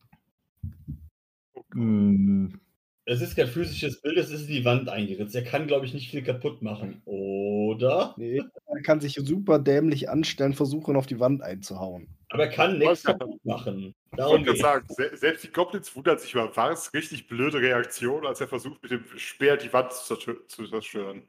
Hm, 1.73 2.61
Es 3.09 3.21
ist 3.21 3.37
kein 3.37 3.47
physisches 3.47 4.01
Bild, 4.03 4.19
es 4.19 4.31
ist 4.31 4.43
in 4.49 4.55
die 4.55 4.65
Wand 4.65 4.89
eingeritzt. 4.89 5.35
Er 5.37 5.45
kann, 5.45 5.69
glaube 5.69 5.87
ich, 5.87 5.95
nicht 5.95 6.11
viel 6.11 6.23
kaputt 6.25 6.61
machen. 6.61 7.03
Oder? 7.05 8.15
Nee, 8.17 8.43
er 8.67 8.83
kann 8.83 9.01
sich 9.01 9.15
super 9.15 9.61
dämlich 9.61 10.11
anstellen, 10.11 10.55
versuchen, 10.55 10.97
auf 10.97 11.07
die 11.07 11.21
Wand 11.21 11.41
einzuhauen. 11.41 12.09
Aber 12.31 12.45
er 12.47 12.51
kann 12.51 12.79
nichts 12.79 13.05
kaputt 13.05 13.39
machen. 13.45 13.95
Ich 14.11 14.17
Darum 14.17 14.45
wollte 14.45 14.59
gerade 14.59 14.81
geht's. 14.81 14.97
sagen, 14.97 15.11
se 15.13 15.17
selbst 15.17 15.45
die 15.45 15.53
Goblins 15.53 15.95
wundern 15.95 16.19
sich 16.19 16.35
über, 16.35 16.57
war 16.57 16.73
es 16.73 16.93
richtig 16.95 17.29
blöde 17.29 17.59
Reaktion, 17.61 18.27
als 18.27 18.41
er 18.41 18.49
versucht, 18.49 18.83
mit 18.83 18.91
dem 18.91 19.05
Speer 19.17 19.57
die 19.57 19.73
Wand 19.73 19.93
zu 19.93 20.15
zerstö- 20.15 20.49
zu 20.49 20.67
zerstören. 20.67 21.23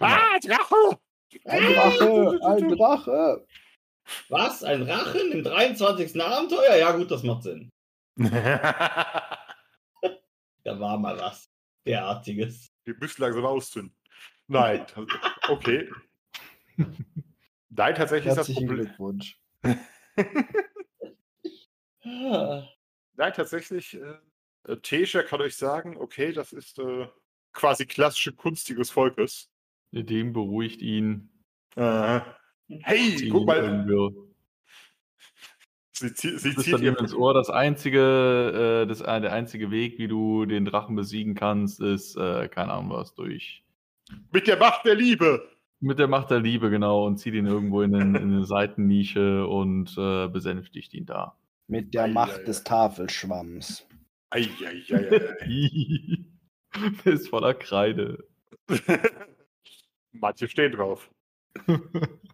Ah, 0.00 0.38
Drache! 0.40 0.98
Ein 1.46 1.62
Drache! 1.72 2.38
Ein 2.44 2.68
Drache! 2.68 3.46
Was? 4.28 4.62
Ein 4.62 4.82
Rachen 4.82 5.32
im 5.32 5.42
23. 5.42 6.20
Abenteuer? 6.22 6.76
Ja, 6.78 6.92
gut, 6.92 7.10
das 7.10 7.24
macht 7.24 7.42
Sinn. 7.42 7.70
Da 10.64 10.80
war 10.80 10.98
mal 10.98 11.18
was 11.18 11.50
derartiges. 11.86 12.72
Wir 12.84 12.96
müssen 12.98 13.22
langsam 13.22 13.44
auszünden. 13.44 13.94
Nein, 14.46 14.84
okay. 15.48 15.88
Nein, 17.68 17.94
tatsächlich 17.94 18.30
ist 18.30 18.36
das 18.36 18.52
Problem. 18.52 18.76
Glückwunsch. 18.76 19.38
Nein, 22.02 23.32
tatsächlich, 23.32 23.94
äh, 23.94 24.18
äh, 24.64 24.76
Tesha 24.78 25.22
kann 25.22 25.40
euch 25.40 25.56
sagen, 25.56 25.96
okay, 25.96 26.32
das 26.32 26.52
ist 26.52 26.78
äh, 26.78 27.06
quasi 27.52 27.86
klassische 27.86 28.32
Kunst 28.32 28.68
ihres 28.70 28.90
Volkes. 28.90 29.50
dem 29.92 30.32
beruhigt 30.32 30.82
ihn. 30.82 31.30
Äh, 31.76 32.20
hey, 32.68 33.28
guck 33.30 33.46
mal, 33.46 33.86
sie, 35.94 36.08
zie- 36.14 36.38
sie 36.38 36.52
flüstert 36.52 36.80
zieht 36.80 36.88
ihm 36.88 36.96
ins 36.96 37.14
Ohr, 37.14 37.32
das 37.34 37.50
einzige, 37.50 38.82
äh, 38.84 38.86
das, 38.86 39.00
äh, 39.00 39.20
der 39.20 39.32
einzige 39.32 39.70
Weg, 39.70 39.98
wie 39.98 40.08
du 40.08 40.44
den 40.46 40.64
Drachen 40.64 40.94
besiegen 40.96 41.34
kannst, 41.34 41.80
ist, 41.80 42.16
äh, 42.16 42.48
keine 42.48 42.72
Ahnung 42.72 42.90
was, 42.90 43.14
durch 43.14 43.62
mit 44.32 44.46
der 44.46 44.58
Macht 44.58 44.84
der 44.84 44.94
Liebe. 44.94 45.48
mit 45.80 45.98
der 45.98 46.08
Macht 46.08 46.30
der 46.30 46.40
Liebe, 46.40 46.68
genau, 46.70 47.06
und 47.06 47.16
zieht 47.18 47.34
ihn 47.34 47.46
irgendwo 47.46 47.80
in, 47.82 47.92
den, 47.92 48.14
in 48.14 48.32
eine 48.34 48.44
Seitennische 48.44 49.46
und 49.46 49.96
äh, 49.98 50.28
besänftigt 50.28 50.92
ihn 50.94 51.06
da. 51.06 51.36
Mit 51.68 51.94
der 51.94 52.04
Ei, 52.04 52.12
Macht 52.12 52.40
ei, 52.40 52.44
des 52.44 52.60
ei. 52.60 52.64
Tafelschwamms. 52.64 53.86
Ei, 54.30 54.48
ei, 54.66 54.94
ei, 54.94 55.36
ei. 55.40 56.24
Der 57.04 57.12
ist 57.12 57.28
voller 57.28 57.54
Kreide. 57.54 58.24
Manche 60.12 60.48
stehen 60.48 60.72
drauf. 60.72 61.10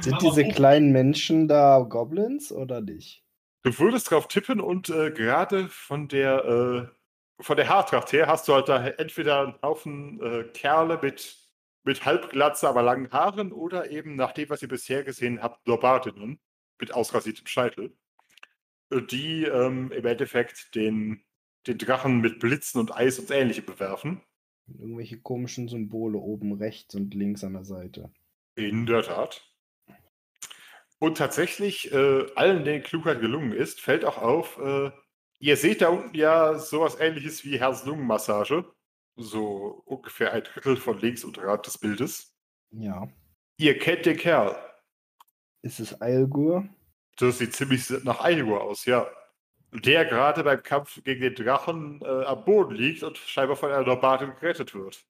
Sind 0.00 0.22
diese 0.22 0.46
kleinen 0.48 0.92
Menschen 0.92 1.48
da 1.48 1.80
Goblins 1.80 2.52
oder 2.52 2.80
nicht? 2.80 3.24
Du 3.62 3.78
würdest 3.78 4.10
drauf 4.10 4.28
tippen 4.28 4.60
und 4.60 4.88
äh, 4.88 5.10
gerade 5.10 5.68
von 5.68 6.08
der 6.08 6.44
äh, 6.44 7.00
von 7.40 7.56
der 7.56 7.68
Haartracht 7.68 8.12
her 8.12 8.26
hast 8.26 8.48
du 8.48 8.54
halt 8.54 8.68
da 8.68 8.86
entweder 8.86 9.40
einen 9.42 9.62
Haufen 9.62 10.20
äh, 10.20 10.44
Kerle 10.52 10.98
mit, 11.02 11.36
mit 11.84 12.04
halbglatze, 12.04 12.68
aber 12.68 12.82
langen 12.82 13.10
Haaren 13.10 13.52
oder 13.52 13.90
eben, 13.90 14.16
nach 14.16 14.32
dem, 14.32 14.50
was 14.50 14.62
ihr 14.62 14.68
bisher 14.68 15.02
gesehen 15.02 15.42
habt, 15.42 15.66
Lobatinnen 15.66 16.38
mit 16.78 16.94
ausrasiertem 16.94 17.46
Scheitel, 17.46 17.96
die 19.10 19.44
ähm, 19.44 19.90
im 19.92 20.04
Endeffekt 20.04 20.74
den, 20.74 21.22
den 21.66 21.78
Drachen 21.78 22.20
mit 22.20 22.40
Blitzen 22.40 22.80
und 22.80 22.94
Eis 22.94 23.18
und 23.18 23.30
Ähnlichem 23.30 23.64
bewerfen. 23.64 24.22
Irgendwelche 24.66 25.20
komischen 25.20 25.68
Symbole 25.68 26.18
oben 26.18 26.52
rechts 26.52 26.94
und 26.94 27.14
links 27.14 27.42
an 27.42 27.54
der 27.54 27.64
Seite. 27.64 28.10
In 28.54 28.86
der 28.86 29.02
Tat. 29.02 29.49
Und 31.00 31.16
tatsächlich, 31.16 31.90
äh, 31.92 32.26
allen, 32.36 32.64
denen 32.64 32.82
Klugheit 32.82 33.20
gelungen 33.20 33.52
ist, 33.52 33.80
fällt 33.80 34.04
auch 34.04 34.18
auf, 34.18 34.58
äh, 34.58 34.90
ihr 35.38 35.56
seht 35.56 35.80
da 35.80 35.88
unten 35.88 36.14
ja 36.14 36.58
sowas 36.58 37.00
ähnliches 37.00 37.42
wie 37.42 37.58
Herz-Lungen-Massage. 37.58 38.66
So 39.16 39.82
ungefähr 39.86 40.32
ein 40.32 40.44
Drittel 40.44 40.76
von 40.76 40.98
links 40.98 41.24
unterhalb 41.24 41.62
des 41.62 41.78
Bildes. 41.78 42.36
Ja. 42.70 43.08
Ihr 43.56 43.78
kennt 43.78 44.04
den 44.04 44.18
Kerl. 44.18 44.54
Ist 45.62 45.80
es 45.80 46.00
Eilgur? 46.02 46.68
Das 47.16 47.38
sieht 47.38 47.54
ziemlich 47.54 47.88
nach 48.04 48.20
Einigur 48.20 48.62
aus, 48.62 48.84
ja. 48.84 49.10
Der 49.72 50.04
gerade 50.04 50.44
beim 50.44 50.62
Kampf 50.62 51.02
gegen 51.02 51.22
den 51.22 51.34
Drachen 51.34 52.02
äh, 52.02 52.24
am 52.24 52.44
Boden 52.44 52.74
liegt 52.74 53.02
und 53.02 53.16
scheinbar 53.16 53.56
von 53.56 53.72
einer 53.72 53.86
Norbatin 53.86 54.34
gerettet 54.38 54.74
wird. 54.74 55.02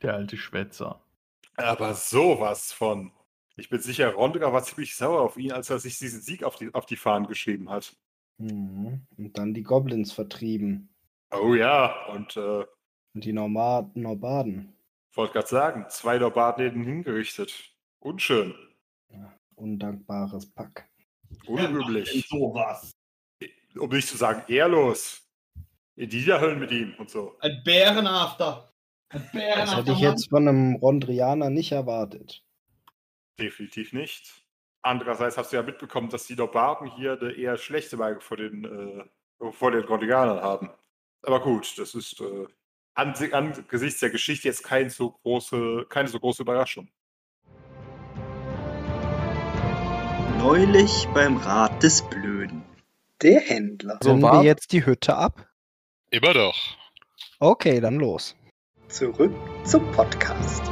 Der 0.00 0.14
alte 0.14 0.38
Schwätzer. 0.38 1.02
Aber 1.56 1.92
sowas 1.92 2.72
von. 2.72 3.12
Ich 3.58 3.68
bin 3.68 3.80
sicher, 3.80 4.12
Rondra 4.14 4.52
war 4.52 4.62
ziemlich 4.62 4.94
sauer 4.94 5.20
auf 5.20 5.36
ihn, 5.36 5.52
als 5.52 5.68
er 5.68 5.78
sich 5.80 5.98
diesen 5.98 6.20
Sieg 6.20 6.44
auf 6.44 6.56
die, 6.56 6.72
auf 6.74 6.86
die 6.86 6.96
Fahnen 6.96 7.26
geschrieben 7.26 7.70
hat. 7.70 7.94
Mhm. 8.38 9.02
Und 9.16 9.36
dann 9.36 9.52
die 9.52 9.64
Goblins 9.64 10.12
vertrieben. 10.12 10.88
Oh 11.32 11.54
ja, 11.54 12.06
und 12.06 12.36
äh, 12.36 12.64
Und 13.14 13.24
die 13.24 13.32
Norma 13.32 13.90
Norbaden. 13.94 14.72
wollte 15.12 15.32
gerade 15.34 15.48
sagen, 15.48 15.86
zwei 15.90 16.18
Norbaden 16.18 16.84
hingerichtet. 16.84 17.52
Unschön. 17.98 18.54
Undankbares 19.56 20.46
Pack. 20.52 20.88
Unüblich. 21.46 22.26
Sowas. 22.28 22.92
Um 23.76 23.90
nicht 23.90 24.08
zu 24.08 24.16
sagen, 24.16 24.42
ehrlos. 24.52 25.28
In 25.96 26.08
die 26.08 26.24
Höllen 26.24 26.60
mit 26.60 26.70
ihm 26.70 26.94
und 26.98 27.10
so. 27.10 27.36
Ein 27.40 27.60
Bärenafter. 27.64 28.72
Ein 29.08 29.22
Das 29.22 29.32
Bärenafter. 29.32 29.76
hätte 29.78 29.92
ich 29.92 29.98
jetzt 29.98 30.28
von 30.30 30.46
einem 30.46 30.76
Rondrianer 30.76 31.50
nicht 31.50 31.72
erwartet. 31.72 32.44
Definitiv 33.38 33.92
nicht. 33.92 34.42
Andererseits 34.82 35.36
hast 35.36 35.52
du 35.52 35.56
ja 35.56 35.62
mitbekommen, 35.62 36.08
dass 36.08 36.26
die 36.26 36.34
Norbaden 36.34 36.90
hier 36.96 37.18
eine 37.20 37.32
eher 37.32 37.56
schlechte 37.56 37.96
Meinung 37.96 38.20
vor 38.20 38.36
den, 38.36 38.64
äh, 39.40 39.52
vor 39.52 39.70
den 39.70 39.84
Gondianern 39.86 40.40
haben. 40.40 40.70
Aber 41.22 41.40
gut, 41.40 41.78
das 41.78 41.94
ist 41.94 42.20
äh, 42.20 42.46
an, 42.94 43.14
angesichts 43.32 44.00
der 44.00 44.10
Geschichte 44.10 44.48
jetzt 44.48 44.64
kein 44.64 44.88
so 44.90 45.10
große, 45.10 45.86
keine 45.88 46.08
so 46.08 46.18
große 46.18 46.42
Überraschung. 46.42 46.88
Neulich 50.38 51.08
beim 51.14 51.36
Rat 51.36 51.82
des 51.82 52.02
Blöden. 52.08 52.62
Der 53.22 53.40
Händler. 53.40 53.98
War- 54.02 54.42
wir 54.42 54.46
jetzt 54.46 54.72
die 54.72 54.86
Hütte 54.86 55.16
ab? 55.16 55.48
Immer 56.10 56.32
doch. 56.32 56.56
Okay, 57.40 57.80
dann 57.80 57.96
los. 57.96 58.36
Zurück 58.88 59.34
zum 59.64 59.90
Podcast. 59.92 60.62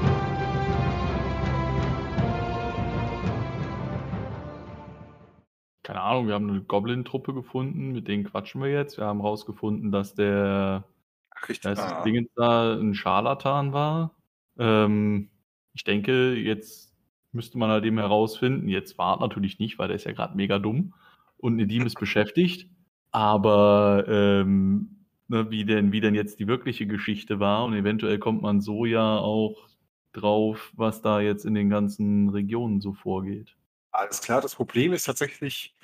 Keine 5.86 6.00
Ahnung, 6.02 6.26
wir 6.26 6.34
haben 6.34 6.50
eine 6.50 6.62
Goblin-Truppe 6.62 7.32
gefunden, 7.32 7.92
mit 7.92 8.08
denen 8.08 8.24
quatschen 8.24 8.60
wir 8.60 8.68
jetzt. 8.72 8.98
Wir 8.98 9.04
haben 9.04 9.20
rausgefunden, 9.20 9.92
dass 9.92 10.16
der 10.16 10.82
Ach, 11.30 11.48
richtig. 11.48 11.70
ist 11.70 11.78
das 11.78 11.92
Ah. 11.92 12.02
Ding 12.02 12.28
da 12.34 12.74
ein 12.74 12.92
Scharlatan 12.92 13.72
war. 13.72 14.10
Ähm, 14.58 15.28
ich 15.74 15.84
denke, 15.84 16.34
jetzt 16.34 16.92
müsste 17.30 17.56
man 17.58 17.70
halt 17.70 17.84
eben 17.84 17.98
herausfinden, 17.98 18.68
jetzt 18.68 18.98
war 18.98 19.20
natürlich 19.20 19.60
nicht, 19.60 19.78
weil 19.78 19.86
der 19.86 19.94
ist 19.94 20.06
ja 20.06 20.12
gerade 20.12 20.36
mega 20.36 20.58
dumm 20.58 20.92
und 21.36 21.54
Nedim 21.54 21.86
ist 21.86 22.00
beschäftigt. 22.00 22.68
Aber 23.12 24.06
ähm, 24.08 25.04
ne, 25.28 25.52
wie, 25.52 25.64
denn, 25.64 25.92
wie 25.92 26.00
denn 26.00 26.16
jetzt 26.16 26.40
die 26.40 26.48
wirkliche 26.48 26.88
Geschichte 26.88 27.38
war 27.38 27.64
und 27.64 27.74
eventuell 27.74 28.18
kommt 28.18 28.42
man 28.42 28.60
so 28.60 28.86
ja 28.86 29.18
auch 29.18 29.68
drauf, 30.12 30.72
was 30.74 31.00
da 31.00 31.20
jetzt 31.20 31.44
in 31.46 31.54
den 31.54 31.70
ganzen 31.70 32.30
Regionen 32.30 32.80
so 32.80 32.92
vorgeht. 32.92 33.54
Alles 33.92 34.20
klar, 34.20 34.40
das 34.40 34.56
Problem 34.56 34.92
ist 34.92 35.04
tatsächlich, 35.04 35.75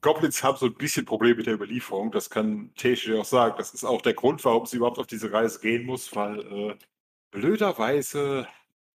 Goblins 0.00 0.42
haben 0.42 0.56
so 0.56 0.66
ein 0.66 0.74
bisschen 0.74 1.04
Probleme 1.04 1.36
mit 1.36 1.46
der 1.46 1.54
Überlieferung. 1.54 2.10
Das 2.10 2.30
kann 2.30 2.72
Teshi 2.74 3.14
auch 3.14 3.24
sagen. 3.24 3.54
Das 3.58 3.74
ist 3.74 3.84
auch 3.84 4.02
der 4.02 4.14
Grund, 4.14 4.44
warum 4.44 4.66
sie 4.66 4.78
überhaupt 4.78 4.98
auf 4.98 5.06
diese 5.06 5.32
Reise 5.32 5.60
gehen 5.60 5.84
muss, 5.84 6.14
weil 6.16 6.40
äh, 6.40 6.76
blöderweise 7.30 8.48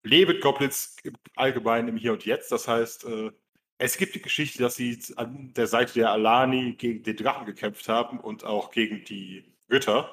leben 0.04 0.40
Goblins 0.40 0.96
im 1.04 1.16
Allgemeinen 1.36 1.90
im 1.90 1.98
Hier 1.98 2.14
und 2.14 2.26
Jetzt. 2.26 2.52
Das 2.52 2.68
heißt, 2.68 3.06
äh, 3.06 3.32
es 3.78 3.98
gibt 3.98 4.16
die 4.16 4.22
Geschichte, 4.22 4.60
dass 4.60 4.76
sie 4.76 5.00
an 5.18 5.54
der 5.56 5.68
Seite 5.68 5.94
der 5.94 6.12
Alani 6.12 6.74
gegen 6.74 7.04
den 7.04 7.16
Drachen 7.16 7.46
gekämpft 7.46 7.88
haben 7.90 8.20
und 8.20 8.44
auch 8.44 8.72
gegen 8.72 9.04
die 9.04 9.44
Ritter. 9.70 10.10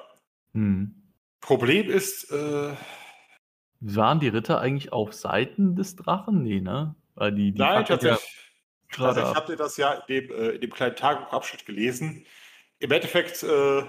Hm. 0.53 1.01
Problem 1.39 1.89
ist, 1.89 2.31
äh, 2.31 2.75
Waren 3.81 4.19
die 4.19 4.29
Ritter 4.29 4.59
eigentlich 4.59 4.93
auf 4.93 5.13
Seiten 5.13 5.75
des 5.75 5.95
Drachen? 5.95 6.41
Nee, 6.41 6.61
ne? 6.61 6.95
Weil 7.13 7.33
die, 7.33 7.51
die 7.51 7.59
Nein, 7.59 7.85
tatsächlich. 7.85 8.44
Gerade 8.95 9.19
Also 9.19 9.21
ich 9.21 9.27
ab. 9.27 9.35
habe 9.35 9.47
dir 9.53 9.57
das 9.57 9.77
ja 9.77 9.93
in 9.93 10.03
dem, 10.07 10.31
äh, 10.31 10.49
in 10.51 10.61
dem 10.61 10.71
kleinen 10.73 10.95
Tagebuchabschnitt 10.95 11.65
gelesen. 11.65 12.25
Im 12.79 12.91
Endeffekt, 12.91 13.43
äh, 13.43 13.83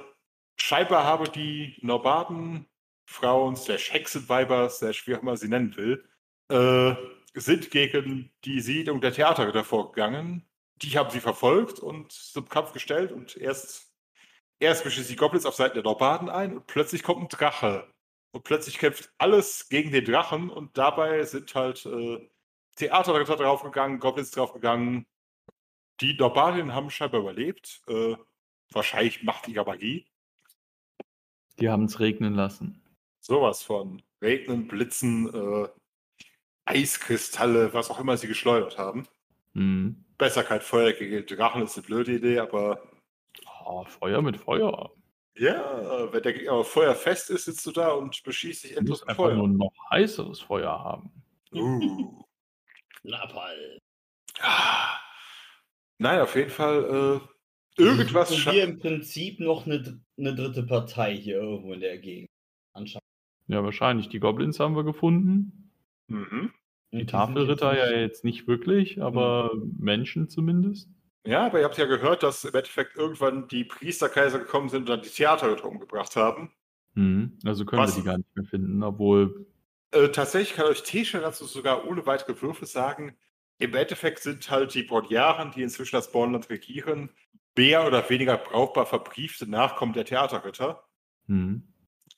scheinbar 0.57 1.05
haben 1.05 1.31
die 1.33 1.77
Norbaden, 1.83 2.67
Frauen, 3.07 3.57
slash 3.57 3.93
Hexenweiber, 3.93 4.69
slash 4.71 5.07
wie 5.07 5.15
auch 5.17 5.23
immer 5.23 5.37
sie 5.37 5.49
nennen 5.49 5.77
will, 5.77 6.05
äh, 6.51 6.95
sind 7.35 7.71
gegen 7.71 8.33
die 8.45 8.61
Siedlung 8.61 9.01
der 9.01 9.13
Theaterritter 9.13 9.65
vorgegangen. 9.65 10.49
Die 10.83 10.97
haben 10.99 11.11
sie 11.11 11.21
verfolgt 11.21 11.79
und 11.81 12.13
zum 12.13 12.49
Kampf 12.49 12.73
gestellt 12.73 13.13
und 13.13 13.37
erst, 13.37 13.93
erst 14.61 14.85
mischen 14.85 15.07
die 15.07 15.17
Goblins 15.17 15.47
auf 15.47 15.55
Seiten 15.55 15.75
der 15.75 15.85
Norbaden 15.85 16.29
ein 16.29 16.57
und 16.57 16.67
plötzlich 16.67 17.03
kommt 17.03 17.23
ein 17.23 17.29
Drache. 17.29 17.93
Und 18.33 18.45
plötzlich 18.45 18.79
kämpft 18.79 19.11
alles 19.19 19.69
gegen 19.69 19.93
den 19.93 20.05
Drachen 20.05 20.51
und 20.51 20.77
dabei 20.77 21.23
sind 21.25 21.55
halt 21.55 21.87
äh, 21.87 22.29
Theaterritter 22.77 23.37
draufgegangen, 23.37 23.99
Goblins 23.99 24.31
draufgegangen. 24.31 25.07
Die 26.01 26.15
Norbadinnen 26.15 26.75
haben 26.75 26.91
scheinbar 26.91 27.21
überlebt. 27.21 27.83
Äh, 27.89 28.17
wahrscheinlich 28.71 29.23
machtiger 29.23 29.65
Magie. 29.65 30.07
Die 31.59 31.69
haben 31.71 31.85
es 31.85 32.01
regnen 32.01 32.35
lassen. 32.35 32.83
Sowas 33.21 33.63
von 33.63 34.03
Regnen, 34.21 34.69
Blitzen, 34.69 35.33
äh, 35.35 35.69
Eiskristalle, 36.67 37.73
was 37.73 37.91
auch 37.91 38.01
immer 38.01 38.17
sie 38.17 38.29
geschleudert 38.29 38.77
haben. 38.79 39.07
Hm. 39.55 40.05
Besser 40.19 40.43
kein 40.45 40.61
Feuer 40.61 40.93
gegen 40.93 41.25
Drachen 41.27 41.63
ist 41.63 41.77
eine 41.77 41.87
blöde 41.87 42.15
Idee, 42.15 42.39
aber 42.41 42.83
Oh, 43.65 43.85
Feuer 43.85 44.23
mit 44.23 44.37
Feuer. 44.37 44.93
ja, 45.37 46.13
wenn 46.13 46.23
der 46.23 46.33
Gegner 46.35 46.53
aber 46.53 46.65
feuerfest 46.65 47.31
ist, 47.31 47.47
sitzt 47.47 47.67
du 47.67 47.73
da 47.73 47.91
und 47.93 48.23
beschießt 48.23 48.65
dich 48.65 48.77
endlos 48.77 49.01
mit 49.01 49.09
einfach 49.11 49.25
Feuer. 49.25 49.35
nur 49.35 49.49
noch 49.49 49.73
heißeres 49.91 50.41
Feuer 50.41 50.71
haben. 50.79 51.11
Uh. 51.53 52.23
Napal. 53.07 53.79
Ah. 54.41 54.99
Nein, 55.99 56.21
auf 56.21 56.35
jeden 56.37 56.51
Fall 56.51 57.21
äh, 57.79 57.83
irgendwas. 57.83 58.33
Scha- 58.35 58.53
wir 58.53 58.65
im 58.65 58.79
Prinzip 58.79 59.41
noch 59.41 59.67
eine, 59.67 60.01
eine 60.19 60.35
dritte 60.35 60.63
Partei 60.63 61.17
hier 61.17 61.41
irgendwo 61.41 61.73
in 61.73 61.81
der 61.81 61.99
Gegend. 61.99 62.29
Anscheinend. 62.75 63.03
Ja, 63.49 63.65
wahrscheinlich. 63.65 64.09
Die 64.09 64.21
Goblins 64.21 64.61
haben 64.61 64.77
wir 64.77 64.85
gefunden. 64.85 65.73
Mhm. 66.09 66.53
Die 66.93 66.99
sind 66.99 67.11
Tafelritter 67.11 67.77
ja 67.77 67.99
jetzt 67.99 68.25
nicht 68.25 68.47
wirklich, 68.47 69.01
aber 69.03 69.51
Menschen 69.79 70.29
zumindest. 70.29 70.89
Ja, 71.27 71.47
aber 71.47 71.59
ihr 71.59 71.65
habt 71.65 71.79
ja 71.79 71.87
gehört, 71.87 72.23
dass 72.23 72.45
im 72.45 72.55
Endeffekt 72.55 72.97
irgendwann 72.97 73.49
die 73.49 73.65
Priesterkaiser 73.65 74.39
gekommen 74.39 74.69
sind 74.69 74.83
und 74.83 74.89
dann 74.89 75.03
die 75.03 75.09
Theaterritter 75.09 75.65
umgebracht 75.67 76.15
haben. 76.15 76.53
Hm. 76.95 77.39
Also 77.45 77.65
können 77.65 77.83
Was? 77.83 77.97
wir 77.97 78.03
die 78.03 78.07
gar 78.07 78.19
nicht 78.19 78.37
mehr 78.37 78.45
finden, 78.45 78.83
obwohl. 78.83 79.47
Äh, 79.97 80.11
tatsächlich 80.11 80.57
kann 80.57 80.67
euch 80.67 80.83
Tesha 80.83 81.21
dazu 81.21 81.47
sogar 81.47 81.87
ohne 81.87 82.05
weitere 82.05 82.41
Würfe 82.43 82.67
sagen, 82.67 83.17
im 83.59 83.75
Endeffekt 83.75 84.21
sind 84.23 84.51
halt 84.51 84.75
die 84.75 84.83
Bordjaren, 84.83 85.53
die 85.53 85.63
inzwischen 85.63 85.97
das 85.97 86.13
Bornland 86.13 86.51
regieren, 86.51 87.11
mehr 87.57 87.87
oder 87.87 88.09
weniger 88.11 88.37
brauchbar 88.37 88.85
verbriefte 88.85 89.49
Nachkommen 89.49 89.95
der 89.95 90.05
Theaterritter. 90.05 90.85
Hm. 91.27 91.63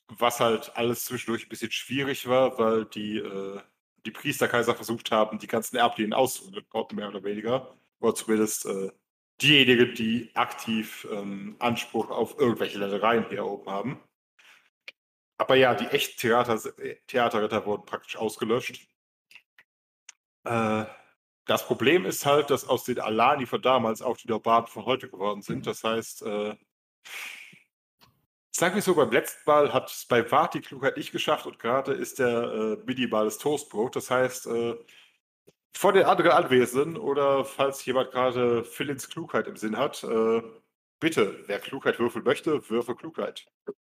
Was 0.09 0.41
halt 0.41 0.75
alles 0.75 1.05
zwischendurch 1.05 1.45
ein 1.45 1.49
bisschen 1.49 1.71
schwierig 1.71 2.27
war, 2.27 2.57
weil 2.59 2.85
die, 2.85 3.19
äh, 3.19 3.61
die 4.05 4.11
Priesterkaiser 4.11 4.75
versucht 4.75 5.11
haben, 5.11 5.39
die 5.39 5.47
ganzen 5.47 5.77
Erblingen 5.77 6.13
auszurotten, 6.13 6.97
mehr 6.97 7.07
oder 7.07 7.23
weniger. 7.23 7.73
Oder 8.01 8.15
zumindest 8.15 8.65
äh, 8.65 8.91
diejenigen, 9.41 9.93
die 9.95 10.31
aktiv 10.33 11.07
ähm, 11.11 11.55
Anspruch 11.59 12.09
auf 12.09 12.37
irgendwelche 12.37 12.79
Ländereien 12.79 13.25
hier 13.29 13.45
oben 13.45 13.71
haben. 13.71 13.99
Aber 15.39 15.55
ja, 15.55 15.73
die 15.73 15.87
echten 15.87 16.19
Theater, 16.19 16.59
äh, 16.79 16.97
Theaterritter 17.07 17.65
wurden 17.65 17.85
praktisch 17.85 18.17
ausgelöscht. 18.17 18.87
Äh, 20.43 20.85
das 21.45 21.65
Problem 21.65 22.05
ist 22.05 22.25
halt, 22.25 22.49
dass 22.49 22.67
aus 22.67 22.83
den 22.83 22.99
Alani 22.99 23.45
von 23.45 23.61
damals 23.61 24.01
auch 24.01 24.17
die 24.17 24.27
Norbaden 24.27 24.67
von 24.67 24.85
heute 24.85 25.09
geworden 25.09 25.41
sind. 25.41 25.65
Das 25.65 25.83
heißt, 25.83 26.23
äh, 26.23 26.55
sagen 28.51 28.75
wir 28.75 28.81
so, 28.81 28.95
beim 28.95 29.11
letzten 29.11 29.49
Mal 29.49 29.73
hat 29.73 29.89
es 29.89 30.05
bei 30.05 30.29
Wart 30.29 30.55
die 30.55 30.61
Klugheit 30.61 30.97
nicht 30.97 31.13
geschafft 31.13 31.45
und 31.45 31.57
gerade 31.57 31.93
ist 31.93 32.19
der 32.19 32.43
äh, 32.43 32.77
minimales 32.85 33.37
Toastbrot. 33.37 33.95
Das 33.95 34.11
heißt, 34.11 34.47
äh, 34.47 34.75
von 35.73 35.93
den 35.93 36.03
anderen 36.03 36.31
Anwesenden 36.31 36.97
oder 36.97 37.45
falls 37.45 37.85
jemand 37.85 38.11
gerade 38.11 38.65
Philins 38.65 39.09
Klugheit 39.09 39.47
im 39.47 39.55
Sinn 39.55 39.77
hat, 39.77 40.03
äh, 40.03 40.41
bitte, 40.99 41.43
wer 41.47 41.59
Klugheit 41.59 41.97
würfeln 41.97 42.25
möchte, 42.25 42.69
würfel 42.69 42.95
Klugheit. 42.95 43.47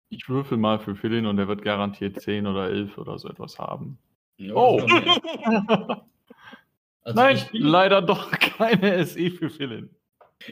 Ich 0.09 0.30
würfel 0.30 0.57
mal 0.57 0.80
für 0.80 0.95
Philin 0.95 1.25
und 1.25 1.39
er 1.39 1.47
wird 1.47 1.61
garantiert 1.63 2.21
10 2.21 2.45
oder 2.47 2.69
11 2.69 2.97
oder 2.97 3.17
so 3.17 3.27
etwas 3.30 3.57
haben. 3.59 3.97
Ja, 4.38 4.53
Oh. 4.55 4.81
Also 7.05 7.19
Nein, 7.19 7.35
ich 7.35 7.51
bin, 7.51 7.63
leider 7.63 8.01
doch 8.01 8.31
keine 8.31 9.05
SE 9.05 9.30
für 9.31 9.49
Philin. 9.49 9.89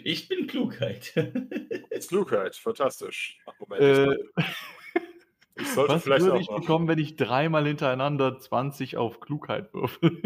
ich 0.03 0.27
bin 0.27 0.47
Klugheit. 0.47 1.13
Klugheit, 2.09 2.57
fantastisch. 2.57 3.39
Ach, 3.45 3.53
Moment, 3.59 3.81
Äh, 3.81 4.17
ich 5.61 5.67
sollte 5.69 5.93
was 5.93 6.03
vielleicht 6.03 6.23
würde 6.25 6.35
auch 6.35 6.41
ich 6.41 6.49
mal. 6.49 6.59
bekommen, 6.59 6.87
wenn 6.89 6.99
ich 6.99 7.15
dreimal 7.15 7.65
hintereinander 7.65 8.37
20 8.37 8.97
auf 8.97 9.21
Klugheit 9.21 9.73
würfel? 9.73 10.21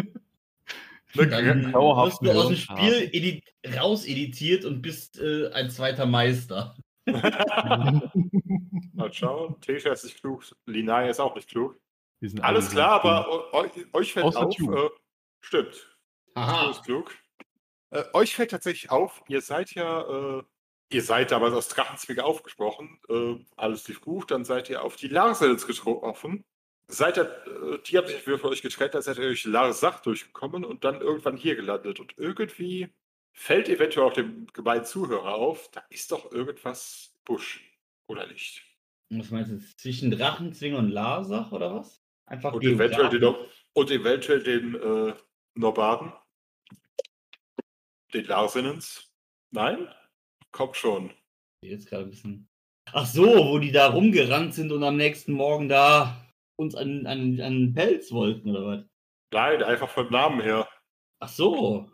Dann 1.14 1.74
wirst 1.74 2.22
du 2.24 2.32
aus 2.32 2.48
dem 2.48 2.56
Spiel 2.56 3.10
edi 3.14 3.44
rauseditiert 3.78 4.66
und 4.66 4.82
bist 4.82 5.20
äh, 5.20 5.50
ein 5.52 5.70
zweiter 5.70 6.08
Meister. 6.08 6.76
Mal 8.94 9.14
schauen. 9.14 9.60
Tesha 9.62 9.92
ist 9.92 10.04
nicht 10.04 10.20
klug, 10.22 10.44
Linaya 10.66 11.10
ist 11.10 11.20
auch 11.20 11.36
nicht 11.36 11.50
klug. 11.50 11.78
Alles 12.42 12.66
alle 12.68 12.70
klar, 12.70 12.92
aber 13.04 13.54
eu- 13.54 13.70
euch 13.94 14.14
fällt 14.14 14.26
Außer 14.26 14.48
auf. 14.48 14.58
Äh, 14.60 14.90
stimmt. 15.42 15.98
Aha. 16.34 16.68
bist 16.70 16.84
klug. 16.84 17.14
Äh, 17.92 18.04
euch 18.14 18.36
fällt 18.36 18.52
tatsächlich 18.52 18.90
auf, 18.92 19.22
ihr 19.28 19.42
seid 19.42 19.72
ja, 19.76 20.38
äh, 20.40 20.44
ihr 20.92 21.02
seid 21.04 21.32
damals 21.32 21.54
aus 21.54 21.68
Drachenzwinge 21.68 22.24
aufgesprochen, 22.24 23.00
äh, 23.10 23.36
alles 23.56 23.88
lief 23.88 24.02
gut, 24.02 24.32
dann 24.32 24.44
seid 24.46 24.70
ihr 24.70 24.84
auf 24.84 24.96
die 24.96 25.08
Larsels 25.08 25.68
getroffen. 25.68 26.44
Seid 26.88 27.18
ihr, 27.18 27.24
äh, 27.48 27.80
die 27.86 27.98
haben 27.98 28.08
sich 28.08 28.18
für 28.22 28.44
euch 28.44 28.62
getrennt, 28.62 28.94
dann 28.94 29.02
seid 29.02 29.18
ihr 29.18 29.26
durch 29.26 29.46
Larsach 29.46 30.02
durchgekommen 30.02 30.64
und 30.64 30.84
dann 30.84 31.02
irgendwann 31.02 31.38
hier 31.38 31.56
gelandet. 31.56 32.00
Und 32.00 32.14
irgendwie 32.18 32.94
fällt 33.36 33.70
eventuell 33.70 34.08
auch 34.08 34.14
dem 34.14 34.48
gemeinen 34.48 34.86
Zuhörer 34.86 35.36
auf, 35.36 35.70
da 35.72 35.84
ist 35.90 36.12
doch 36.12 36.32
irgendwas 36.32 37.14
Busch, 37.26 37.62
oder 38.08 38.26
nicht? 38.28 38.64
Was 39.10 39.30
meinst 39.30 39.52
du? 39.52 39.60
Zwischen 39.78 40.10
Drachenzwinger 40.10 40.80
und 40.80 40.90
Larsach 40.90 41.52
oder 41.52 41.76
was? 41.76 42.02
Einfach 42.26 42.54
Und 42.54 42.64
eventuell 42.64 43.10
den, 43.10 43.36
und 43.74 43.92
eventuell 43.92 44.42
den 44.42 44.76
äh, 44.76 45.14
Norbaden. 45.54 46.12
Den 48.14 48.26
Larsinens. 48.26 49.14
Nein? 49.52 49.88
Kommt 50.52 50.76
schon. 50.76 51.12
Jetzt 51.62 51.88
gerade 51.88 52.06
ein 52.06 52.10
bisschen. 52.10 52.50
Ach 52.92 53.06
so, 53.06 53.26
wo 53.26 53.60
die 53.60 53.72
da 53.72 53.88
rumgerannt 53.88 54.54
sind 54.54 54.72
und 54.72 54.84
am 54.84 54.96
nächsten 54.96 55.34
Morgen 55.34 55.70
da 55.70 56.26
uns 56.56 56.76
an, 56.76 57.06
an, 57.06 57.40
an 57.42 57.74
Pelz 57.74 58.12
wollten 58.12 58.50
oder 58.50 58.66
was? 58.66 58.86
Nein, 59.32 59.62
einfach 59.64 59.90
vom 59.90 60.10
Namen 60.10 60.42
her. 60.42 60.68
Ach 61.20 61.30
so. 61.30 61.92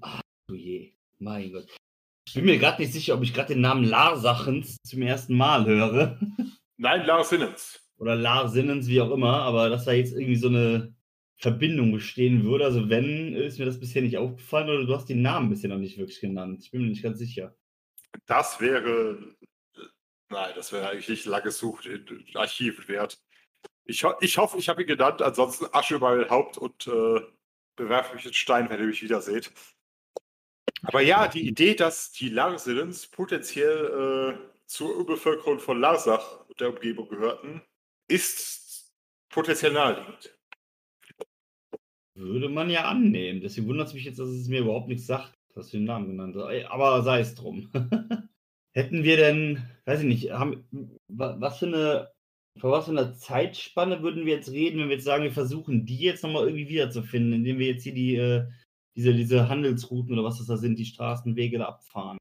Ach, 0.00 0.20
du 0.48 0.54
je. 0.54 0.92
Mein 1.18 1.52
Gott. 1.52 1.66
Ich 2.26 2.34
bin 2.34 2.44
mir 2.44 2.58
gerade 2.58 2.80
nicht 2.80 2.92
sicher, 2.92 3.14
ob 3.14 3.22
ich 3.22 3.34
gerade 3.34 3.54
den 3.54 3.60
Namen 3.60 3.84
Larsachens 3.84 4.76
zum 4.84 5.02
ersten 5.02 5.36
Mal 5.36 5.66
höre. 5.66 6.18
Nein, 6.76 7.06
Larsinens. 7.06 7.80
Oder 7.96 8.16
Larsinnens, 8.16 8.88
wie 8.88 9.00
auch 9.00 9.10
immer, 9.10 9.42
aber 9.42 9.68
dass 9.68 9.84
da 9.84 9.92
jetzt 9.92 10.12
irgendwie 10.12 10.36
so 10.36 10.48
eine 10.48 10.94
Verbindung 11.36 11.92
bestehen 11.92 12.44
würde. 12.44 12.64
Also 12.64 12.88
wenn, 12.88 13.34
ist 13.34 13.58
mir 13.58 13.64
das 13.64 13.80
bisher 13.80 14.02
nicht 14.02 14.16
aufgefallen 14.16 14.68
oder 14.68 14.84
du 14.84 14.94
hast 14.94 15.08
den 15.08 15.22
Namen 15.22 15.50
bisher 15.50 15.70
noch 15.70 15.78
nicht 15.78 15.98
wirklich 15.98 16.20
genannt. 16.20 16.60
Ich 16.62 16.70
bin 16.70 16.82
mir 16.82 16.88
nicht 16.88 17.02
ganz 17.02 17.18
sicher. 17.18 17.54
Das 18.26 18.60
wäre. 18.60 19.36
Nein, 20.28 20.52
das 20.54 20.72
wäre 20.72 20.88
eigentlich 20.88 21.08
nicht 21.08 21.26
lange 21.26 21.50
in 21.84 22.36
Archiven 22.36 22.88
wert. 22.88 23.18
Ich, 23.84 24.04
ho 24.04 24.12
ich 24.20 24.38
hoffe, 24.38 24.58
ich 24.58 24.68
habe 24.68 24.82
ihn 24.82 24.88
genannt. 24.88 25.20
Ansonsten 25.20 25.66
Asche 25.72 25.96
über 25.96 26.16
mein 26.16 26.30
Haupt 26.30 26.58
und 26.58 26.86
äh, 26.86 27.20
bewerfe 27.76 28.14
mich 28.14 28.26
in 28.26 28.32
Stein, 28.32 28.68
wenn 28.70 28.80
ihr 28.80 28.86
mich 28.86 29.02
wieder 29.02 29.20
seht. 29.20 29.52
Aber 30.82 31.00
ja, 31.00 31.28
die 31.28 31.46
Idee, 31.46 31.74
dass 31.74 32.12
die 32.12 32.28
Larsinens 32.28 33.06
potenziell 33.06 34.38
äh, 34.38 34.66
zur 34.66 34.94
Überbevölkerung 34.94 35.58
von 35.58 35.80
Larsach 35.80 36.40
und 36.48 36.60
der 36.60 36.70
Umgebung 36.70 37.08
gehörten, 37.08 37.62
ist 38.08 38.92
potenziell 39.28 39.72
naheliegend. 39.72 40.36
Würde 42.14 42.48
man 42.48 42.68
ja 42.68 42.84
annehmen. 42.84 43.40
Deswegen 43.40 43.68
wundert 43.68 43.88
es 43.88 43.94
mich 43.94 44.04
jetzt, 44.04 44.18
dass 44.18 44.28
es 44.28 44.48
mir 44.48 44.60
überhaupt 44.60 44.88
nichts 44.88 45.06
sagt, 45.06 45.32
dass 45.54 45.70
du 45.70 45.78
den 45.78 45.84
Namen 45.84 46.08
genannt 46.08 46.36
hast. 46.36 46.66
Aber 46.70 47.02
sei 47.02 47.20
es 47.20 47.34
drum. 47.34 47.70
Hätten 48.74 49.04
wir 49.04 49.16
denn, 49.16 49.62
weiß 49.84 50.00
ich 50.00 50.06
nicht, 50.06 50.30
haben, 50.32 50.66
wa- 51.08 51.36
was 51.38 51.58
für 51.58 51.66
eine, 51.66 52.11
vor 52.58 52.70
was 52.70 52.84
für 52.84 52.90
einer 52.92 53.14
Zeitspanne 53.14 54.02
würden 54.02 54.26
wir 54.26 54.34
jetzt 54.34 54.50
reden, 54.50 54.78
wenn 54.78 54.88
wir 54.88 54.96
jetzt 54.96 55.04
sagen, 55.04 55.24
wir 55.24 55.32
versuchen, 55.32 55.86
die 55.86 55.98
jetzt 55.98 56.22
nochmal 56.22 56.44
irgendwie 56.44 56.68
wiederzufinden, 56.68 57.32
indem 57.32 57.58
wir 57.58 57.66
jetzt 57.66 57.82
hier 57.82 57.94
die, 57.94 58.16
äh, 58.16 58.46
diese, 58.96 59.14
diese 59.14 59.48
Handelsrouten 59.48 60.12
oder 60.12 60.24
was 60.24 60.38
das 60.38 60.46
da 60.46 60.56
sind, 60.56 60.78
die 60.78 60.84
Straßenwege 60.84 61.58
da 61.58 61.66
abfahren? 61.66 62.18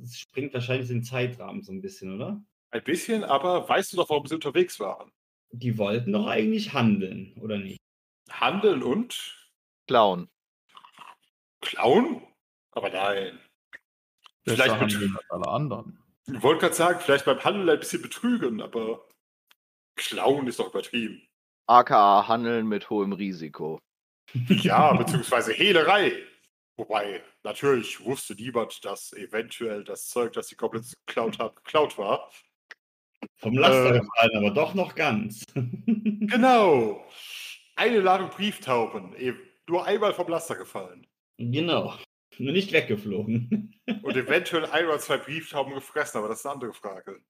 Das 0.00 0.18
springt 0.18 0.54
wahrscheinlich 0.54 0.88
den 0.88 1.04
Zeitrahmen 1.04 1.62
so 1.62 1.72
ein 1.72 1.82
bisschen, 1.82 2.14
oder? 2.14 2.42
Ein 2.70 2.82
bisschen, 2.82 3.22
aber 3.22 3.68
weißt 3.68 3.92
du 3.92 3.98
doch, 3.98 4.10
warum 4.10 4.26
sie 4.26 4.34
unterwegs 4.34 4.80
waren? 4.80 5.12
die 5.54 5.78
wollten 5.78 6.12
doch 6.12 6.26
eigentlich 6.26 6.72
handeln, 6.72 7.32
oder 7.40 7.58
nicht? 7.58 7.78
Handeln 8.30 8.82
und 8.82 9.50
Clown. 9.86 10.28
klauen? 11.60 12.22
Aber 12.72 12.90
nein. 12.90 13.38
Vielleicht 14.44 14.74
als 14.74 14.96
alle 15.30 15.48
anderen. 15.48 16.02
ich 16.26 16.42
wollte 16.42 16.62
gerade 16.62 16.74
sagen, 16.74 17.00
vielleicht 17.00 17.24
beim 17.24 17.42
Handeln 17.42 17.68
ein 17.68 17.78
bisschen 17.78 18.02
betrügen, 18.02 18.60
aber 18.60 19.08
klauen 19.96 20.46
ist 20.46 20.58
doch 20.58 20.68
übertrieben. 20.70 21.26
AKA 21.66 22.28
Handeln 22.28 22.66
mit 22.66 22.90
hohem 22.90 23.12
Risiko. 23.12 23.80
Ja, 24.48 24.92
beziehungsweise 24.96 25.52
Hehlerei. 25.52 26.12
Wobei, 26.76 27.22
natürlich 27.44 28.04
wusste 28.04 28.34
niemand, 28.34 28.84
dass 28.84 29.12
eventuell 29.12 29.84
das 29.84 30.08
Zeug, 30.08 30.32
das 30.32 30.48
die 30.48 30.56
Goblins 30.56 30.94
geklaut 31.06 31.38
haben, 31.38 31.54
geklaut 31.54 31.96
war. 31.98 32.30
Vom 33.38 33.56
Laster 33.56 33.94
Äh. 33.94 34.00
gefallen, 34.00 34.36
aber 34.36 34.50
doch 34.50 34.74
noch 34.74 34.94
ganz. 34.94 35.44
Genau. 36.26 37.04
Eine 37.76 38.00
Ladung 38.00 38.30
Brieftauben, 38.30 39.14
eben 39.16 39.38
nur 39.68 39.84
einmal 39.84 40.14
vom 40.14 40.28
Laster 40.28 40.56
gefallen. 40.56 41.06
genau. 41.38 41.94
Nur 42.38 42.52
nicht 42.52 42.72
weggeflogen. 42.72 43.78
Und 44.02 44.16
eventuell 44.16 44.66
ein 44.66 44.86
oder 44.86 44.98
zwei 44.98 45.18
Brieftauben 45.18 45.74
gefressen, 45.74 46.18
aber 46.18 46.28
das 46.28 46.40
ist 46.40 46.46
eine 46.46 46.54
andere 46.54 46.72
Frage. 46.72 47.20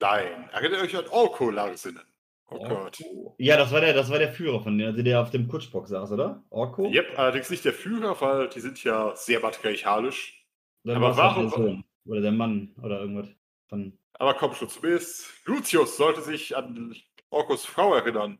Nein. 0.00 0.48
Erinnert 0.52 0.82
euch 0.82 0.96
an 0.96 1.06
Orko 1.08 1.50
Larsinnen. 1.50 2.02
Oh 2.50 2.66
Gott. 2.66 2.98
Ja, 3.36 3.56
das 3.58 3.72
war 3.72 3.80
der, 3.82 3.92
das 3.92 4.10
war 4.10 4.18
der 4.18 4.32
Führer 4.32 4.62
von 4.62 4.78
denen, 4.78 4.90
also 4.90 5.02
der 5.02 5.20
auf 5.20 5.30
dem 5.30 5.48
Kutschbock 5.48 5.86
saß, 5.86 6.12
oder? 6.12 6.42
Orko? 6.48 6.88
Yep, 6.90 7.18
allerdings 7.18 7.50
nicht 7.50 7.64
der 7.64 7.74
Führer, 7.74 8.18
weil 8.20 8.48
die 8.48 8.60
sind 8.60 8.82
ja 8.84 9.14
sehr 9.16 9.40
matriarchalisch. 9.40 10.46
Dann 10.84 10.96
aber 10.96 11.16
warum- 11.16 11.50
der 11.50 11.58
Sohn. 11.58 11.84
Oder 12.06 12.20
der 12.22 12.32
Mann 12.32 12.74
oder 12.82 13.00
irgendwas. 13.00 13.28
Von, 13.68 13.98
Aber 14.14 14.32
komm 14.32 14.54
schon, 14.54 14.70
zumindest 14.70 15.26
Lucius 15.44 15.98
sollte 15.98 16.22
sich 16.22 16.56
an 16.56 16.96
Orkos 17.28 17.66
Frau 17.66 17.94
erinnern. 17.94 18.38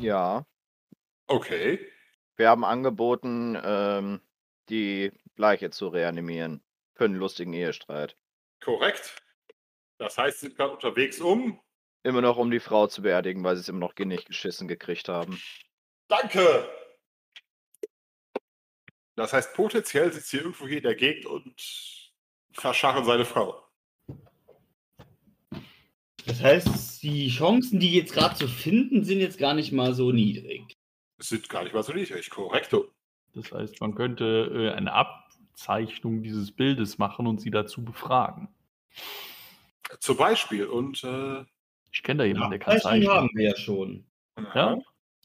Ja. 0.00 0.44
Okay. 1.28 1.78
Wir 2.36 2.48
haben 2.48 2.64
angeboten, 2.64 3.56
ähm, 3.62 4.20
die 4.70 5.12
Leiche 5.36 5.70
zu 5.70 5.86
reanimieren. 5.86 6.62
Für 6.94 7.04
einen 7.04 7.14
lustigen 7.14 7.52
Ehestreit. 7.52 8.16
Korrekt. 8.60 9.22
Das 9.98 10.16
heißt, 10.16 10.40
sie 10.40 10.46
sind 10.46 10.56
gerade 10.56 10.72
unterwegs 10.72 11.20
um. 11.20 11.60
Immer 12.04 12.20
noch, 12.20 12.36
um 12.36 12.50
die 12.50 12.60
Frau 12.60 12.86
zu 12.86 13.02
beerdigen, 13.02 13.42
weil 13.44 13.56
sie 13.56 13.60
es 13.60 13.68
immer 13.68 13.80
noch 13.80 13.94
nicht 13.96 14.26
geschissen 14.26 14.68
gekriegt 14.68 15.08
haben. 15.08 15.40
Danke! 16.06 16.68
Das 19.16 19.32
heißt, 19.32 19.52
potenziell 19.54 20.12
sitzt 20.12 20.30
hier 20.30 20.42
irgendwo 20.42 20.68
hier 20.68 20.76
in 20.76 20.84
der 20.84 20.94
Gegend 20.94 21.26
und 21.26 22.12
verscharren 22.52 23.04
seine 23.04 23.24
Frau. 23.24 23.64
das 26.24 26.40
heißt, 26.40 27.02
die 27.02 27.28
Chancen, 27.28 27.80
die 27.80 27.94
jetzt 27.94 28.12
gerade 28.12 28.36
zu 28.36 28.46
finden, 28.46 29.04
sind 29.04 29.18
jetzt 29.18 29.38
gar 29.38 29.54
nicht 29.54 29.72
mal 29.72 29.92
so 29.92 30.12
niedrig. 30.12 30.76
Es 31.18 31.30
sind 31.30 31.48
gar 31.48 31.64
nicht 31.64 31.74
mal 31.74 31.82
so 31.82 31.92
niedrig, 31.92 32.30
korrekto. 32.30 32.92
Das 33.34 33.50
heißt, 33.50 33.80
man 33.80 33.96
könnte 33.96 34.50
äh, 34.54 34.76
eine 34.76 34.92
Abzeichnung 34.92 36.22
dieses 36.22 36.52
Bildes 36.52 36.98
machen 36.98 37.26
und 37.26 37.40
sie 37.40 37.50
dazu 37.50 37.84
befragen. 37.84 38.48
Zum 40.00 40.16
Beispiel. 40.16 40.66
Und 40.66 41.02
äh, 41.04 41.44
Ich 41.92 42.02
kenne 42.02 42.18
da 42.18 42.24
jemanden, 42.24 42.50
der 42.50 42.58
kann 42.58 42.74
Abzeichnung 42.74 43.02
zeichnen. 43.08 43.16
haben 43.16 43.30
wir 43.34 43.48
ja 43.50 43.56
schon. 43.56 44.06
Ja? 44.54 44.78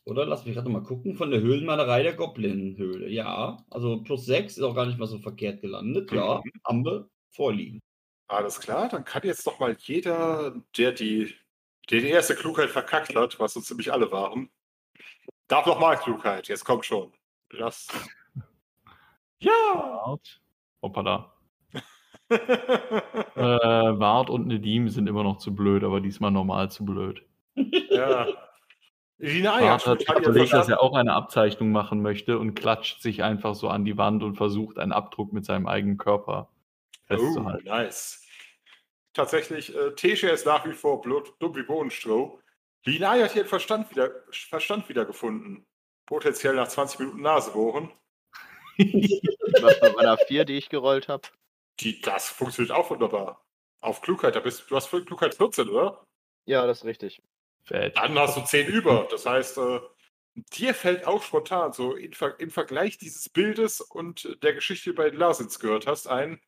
Oder? 0.05 0.25
Lass 0.25 0.45
mich 0.45 0.55
gerade 0.55 0.69
mal 0.69 0.83
gucken. 0.83 1.15
Von 1.15 1.31
der 1.31 1.41
Höhlenmalerei 1.41 2.03
der 2.03 2.13
Goblin-Höhle. 2.13 3.09
Ja, 3.09 3.57
also 3.69 4.01
plus 4.03 4.25
6 4.25 4.57
ist 4.57 4.63
auch 4.63 4.75
gar 4.75 4.85
nicht 4.85 4.97
mal 4.99 5.07
so 5.07 5.19
verkehrt 5.19 5.61
gelandet. 5.61 6.11
Ja, 6.11 6.41
Mhm. 6.43 6.51
haben 6.65 6.85
wir 6.85 7.09
vorliegen. 7.31 7.79
Alles 8.27 8.59
klar, 8.59 8.89
dann 8.89 9.05
kann 9.05 9.21
jetzt 9.23 9.45
doch 9.45 9.59
mal 9.59 9.75
jeder, 9.79 10.55
der 10.77 10.91
die, 10.93 11.33
der 11.89 12.01
die 12.01 12.07
erste 12.09 12.35
Klugheit 12.35 12.69
verkackt 12.69 13.15
hat, 13.15 13.39
was 13.39 13.53
so 13.53 13.61
ziemlich 13.61 13.91
alle 13.93 14.11
waren, 14.11 14.49
darf 15.47 15.65
noch 15.65 15.79
mal 15.79 15.95
Klugheit. 15.97 16.47
Jetzt 16.47 16.63
kommt 16.65 16.85
schon. 16.85 17.13
Das. 17.49 17.87
Ja! 19.39 20.17
Hoppala. 20.81 21.32
Äh, 23.35 23.41
Wart 23.99 24.29
und 24.29 24.47
Nedim 24.47 24.89
sind 24.89 25.07
immer 25.07 25.23
noch 25.23 25.37
zu 25.37 25.53
blöd, 25.55 25.83
aber 25.83 25.99
diesmal 26.01 26.31
normal 26.31 26.69
zu 26.71 26.85
blöd. 26.85 27.23
ja. 27.89 28.27
Lina 29.17 29.59
Wart 29.61 29.85
hat 29.87 30.19
überlegt, 30.19 30.53
dass 30.53 30.69
er 30.69 30.81
auch 30.81 30.95
eine 30.95 31.13
Abzeichnung 31.13 31.71
machen 31.71 32.01
möchte 32.01 32.37
und 32.37 32.53
klatscht 32.55 33.01
sich 33.01 33.23
einfach 33.23 33.55
so 33.55 33.69
an 33.69 33.85
die 33.85 33.97
Wand 33.97 34.21
und 34.23 34.35
versucht, 34.35 34.77
einen 34.77 34.91
Abdruck 34.91 35.33
mit 35.33 35.45
seinem 35.45 35.67
eigenen 35.67 35.97
Körper 35.97 36.49
Oh, 37.09 37.15
festzuhalten. 37.17 37.65
nice. 37.67 38.25
Tatsächlich, 39.13 39.75
äh, 39.75 39.91
Tesche 39.95 40.29
ist 40.29 40.45
nach 40.45 40.65
wie 40.65 40.73
vor 40.73 41.01
blut, 41.01 41.33
dumm 41.39 41.55
wie 41.55 41.63
Bohnenstroh. 41.63 42.39
Linai 42.85 43.21
hat 43.21 43.35
ihren 43.35 43.47
Verstand 43.47 43.89
wieder, 43.91 44.11
Verstand 44.31 44.89
wiedergefunden. 44.89 45.65
Potenziell 46.05 46.55
nach 46.55 46.67
20 46.67 46.99
Minuten 46.99 47.21
Nasebohren. 47.21 47.91
Was 48.77 49.79
bei 49.81 49.91
meiner 49.93 50.17
4, 50.17 50.45
die 50.45 50.53
ich 50.57 50.69
gerollt 50.69 51.07
habe? 51.07 51.27
Die, 51.79 52.01
das 52.01 52.29
funktioniert 52.29 52.75
auch 52.75 52.89
wunderbar. 52.89 53.43
Auf 53.81 54.01
Klugheit, 54.01 54.35
da 54.35 54.39
bist 54.39 54.69
du 54.69 54.75
hast 54.75 54.87
für 54.87 55.03
Klugheit 55.03 55.35
14, 55.35 55.67
oder? 55.69 56.05
Ja, 56.45 56.65
das 56.67 56.79
ist 56.79 56.85
richtig. 56.85 57.21
Fett. 57.63 57.97
Dann 57.97 58.17
hast 58.19 58.37
du 58.37 58.41
10 58.41 58.67
über. 58.67 59.07
Das 59.09 59.25
heißt, 59.25 59.57
äh, 59.57 59.79
dir 60.35 60.73
fällt 60.73 61.05
auch 61.07 61.23
spontan 61.23 61.73
so 61.73 61.95
im, 61.95 62.13
Ver 62.13 62.39
im 62.39 62.49
Vergleich 62.51 62.97
dieses 62.97 63.29
Bildes 63.29 63.81
und 63.81 64.37
der 64.43 64.53
Geschichte, 64.53 64.89
die 64.89 64.95
du 64.95 65.01
bei 65.01 65.09
den 65.09 65.19
Larsens 65.19 65.59
gehört 65.59 65.87
hast, 65.87 66.07
ein, 66.07 66.41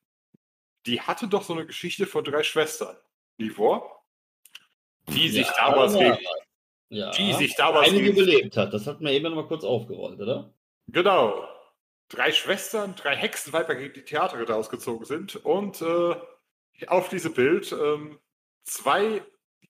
die 0.86 1.02
hatte 1.02 1.28
doch 1.28 1.44
so 1.44 1.54
eine 1.54 1.66
Geschichte 1.66 2.06
von 2.06 2.24
drei 2.24 2.44
Schwestern. 2.44 2.96
Livor? 3.38 4.04
Die 5.10 5.30
sich 5.30 5.48
Ja, 5.48 5.54
damals 5.58 5.96
aber- 5.96 6.04
gegen, 6.18 6.26
Ja. 6.90 7.12
die 7.12 7.34
sich 7.34 7.56
damals 7.56 7.90
Einige 7.90 8.14
gegen, 8.14 8.18
überlebt 8.18 8.58
hat. 8.58 8.74
Das 8.74 8.86
hat 8.88 9.02
man 9.02 9.12
eben 9.14 9.26
noch 9.26 9.36
mal 9.36 9.48
kurz 9.48 9.64
aufgerollt, 9.64 10.20
oder? 10.20 10.54
Genau. 10.88 11.48
Drei 12.10 12.32
Schwestern, 12.32 12.96
drei 12.96 13.16
Hexenweiber 13.16 13.76
gegen 13.76 13.94
die 13.94 14.04
Theaterritter 14.04 14.56
ausgezogen 14.56 15.06
sind 15.06 15.36
und 15.38 15.82
äh, 15.82 16.16
auf 16.88 17.10
diesem 17.10 17.34
Bild 17.34 17.72
ähm, 17.72 18.20
zwei 18.64 19.24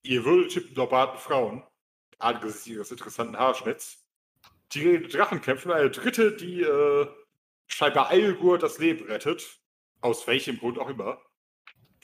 ihr 0.04 0.26
würdetippen 0.26 0.74
normalen 0.76 1.18
Frauen, 1.18 1.64
angesichts 2.20 2.68
ihres 2.68 2.92
interessanten 2.92 3.38
Haarschnitts, 3.38 4.06
die 4.74 4.82
gegen 4.82 5.04
den 5.04 5.12
Drachen 5.12 5.42
kämpfen, 5.42 5.72
eine 5.72 5.90
dritte, 5.90 6.36
die 6.36 6.62
äh, 6.62 7.08
scheinbar 7.68 8.10
Eilgur 8.10 8.58
das 8.58 8.80
Leben 8.80 9.06
rettet, 9.06 9.60
aus 10.02 10.28
welchem 10.28 10.58
Grund 10.58 10.78
auch 10.80 10.90
immer. 10.90 11.22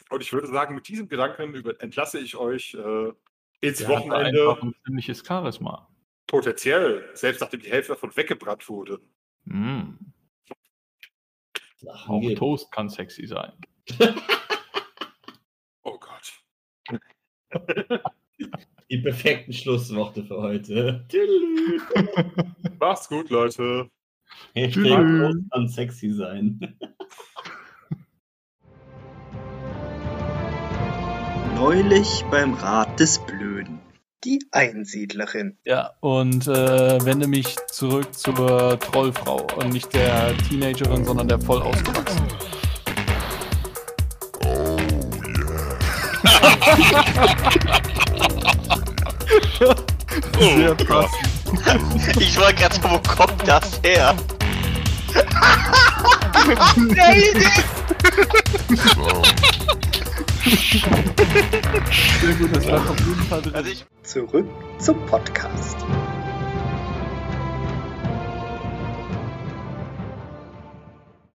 Und 0.09 0.21
ich 0.21 0.33
würde 0.33 0.47
sagen, 0.47 0.75
mit 0.75 0.87
diesem 0.87 1.07
Gedanken 1.07 1.53
über 1.53 1.79
entlasse 1.81 2.19
ich 2.19 2.35
euch 2.35 2.73
äh, 2.73 3.13
ins 3.61 3.79
Der 3.79 3.89
Wochenende 3.89 4.49
einfach 4.49 4.63
ein 4.63 4.75
ziemliches 4.85 5.23
Charisma. 5.25 5.87
potenziell, 6.27 7.09
selbst 7.13 7.41
nachdem 7.41 7.61
die 7.61 7.71
Hälfte 7.71 7.93
davon 7.93 8.15
weggebrannt 8.15 8.67
wurde. 8.67 8.99
Mm. 9.45 9.93
Auch 11.87 12.21
geben. 12.21 12.35
Toast 12.35 12.71
kann 12.71 12.89
sexy 12.89 13.27
sein. 13.27 13.53
Oh 15.83 15.97
Gott. 15.97 17.01
Die 18.91 18.99
perfekten 18.99 19.51
Schlussworte 19.51 20.23
für 20.23 20.39
heute. 20.39 21.07
Macht's 22.79 23.09
gut, 23.09 23.31
Leute. 23.31 23.89
Hashtag. 24.53 24.83
Toast 24.83 25.51
kann 25.51 25.67
sexy 25.67 26.11
sein. 26.11 26.77
Neulich 31.55 32.23
beim 32.29 32.53
Rat 32.53 32.99
des 32.99 33.19
Blöden. 33.25 33.70
Die 34.23 34.45
Einsiedlerin. 34.51 35.57
Ja, 35.65 35.93
und 35.99 36.47
äh, 36.47 37.03
wende 37.03 37.25
mich 37.25 37.55
zurück 37.71 38.13
zur 38.13 38.79
Trollfrau 38.79 39.47
und 39.55 39.73
nicht 39.73 39.91
der 39.95 40.37
Teenagerin, 40.37 41.05
sondern 41.05 41.27
der 41.27 41.39
voll 41.39 41.63
ausgewachsenen. 41.63 42.27
Sehr 50.39 50.75
passend. 50.75 51.29
Ich 52.19 52.37
wollte 52.39 52.55
gerade 52.55 52.75
sagen, 52.75 52.89
wo 52.91 52.99
kommt 53.09 53.47
das 53.47 53.81
her? 53.83 54.15
Sehr 60.43 62.33
gut, 62.35 62.55
das 62.55 62.67
war 62.67 62.89
auf 62.89 62.99
jeden 62.99 63.21
Fall 63.23 63.41
drin. 63.41 63.55
Also 63.55 63.69
ich 63.69 63.85
Zurück 64.03 64.47
zum 64.79 65.05
Podcast. 65.05 65.77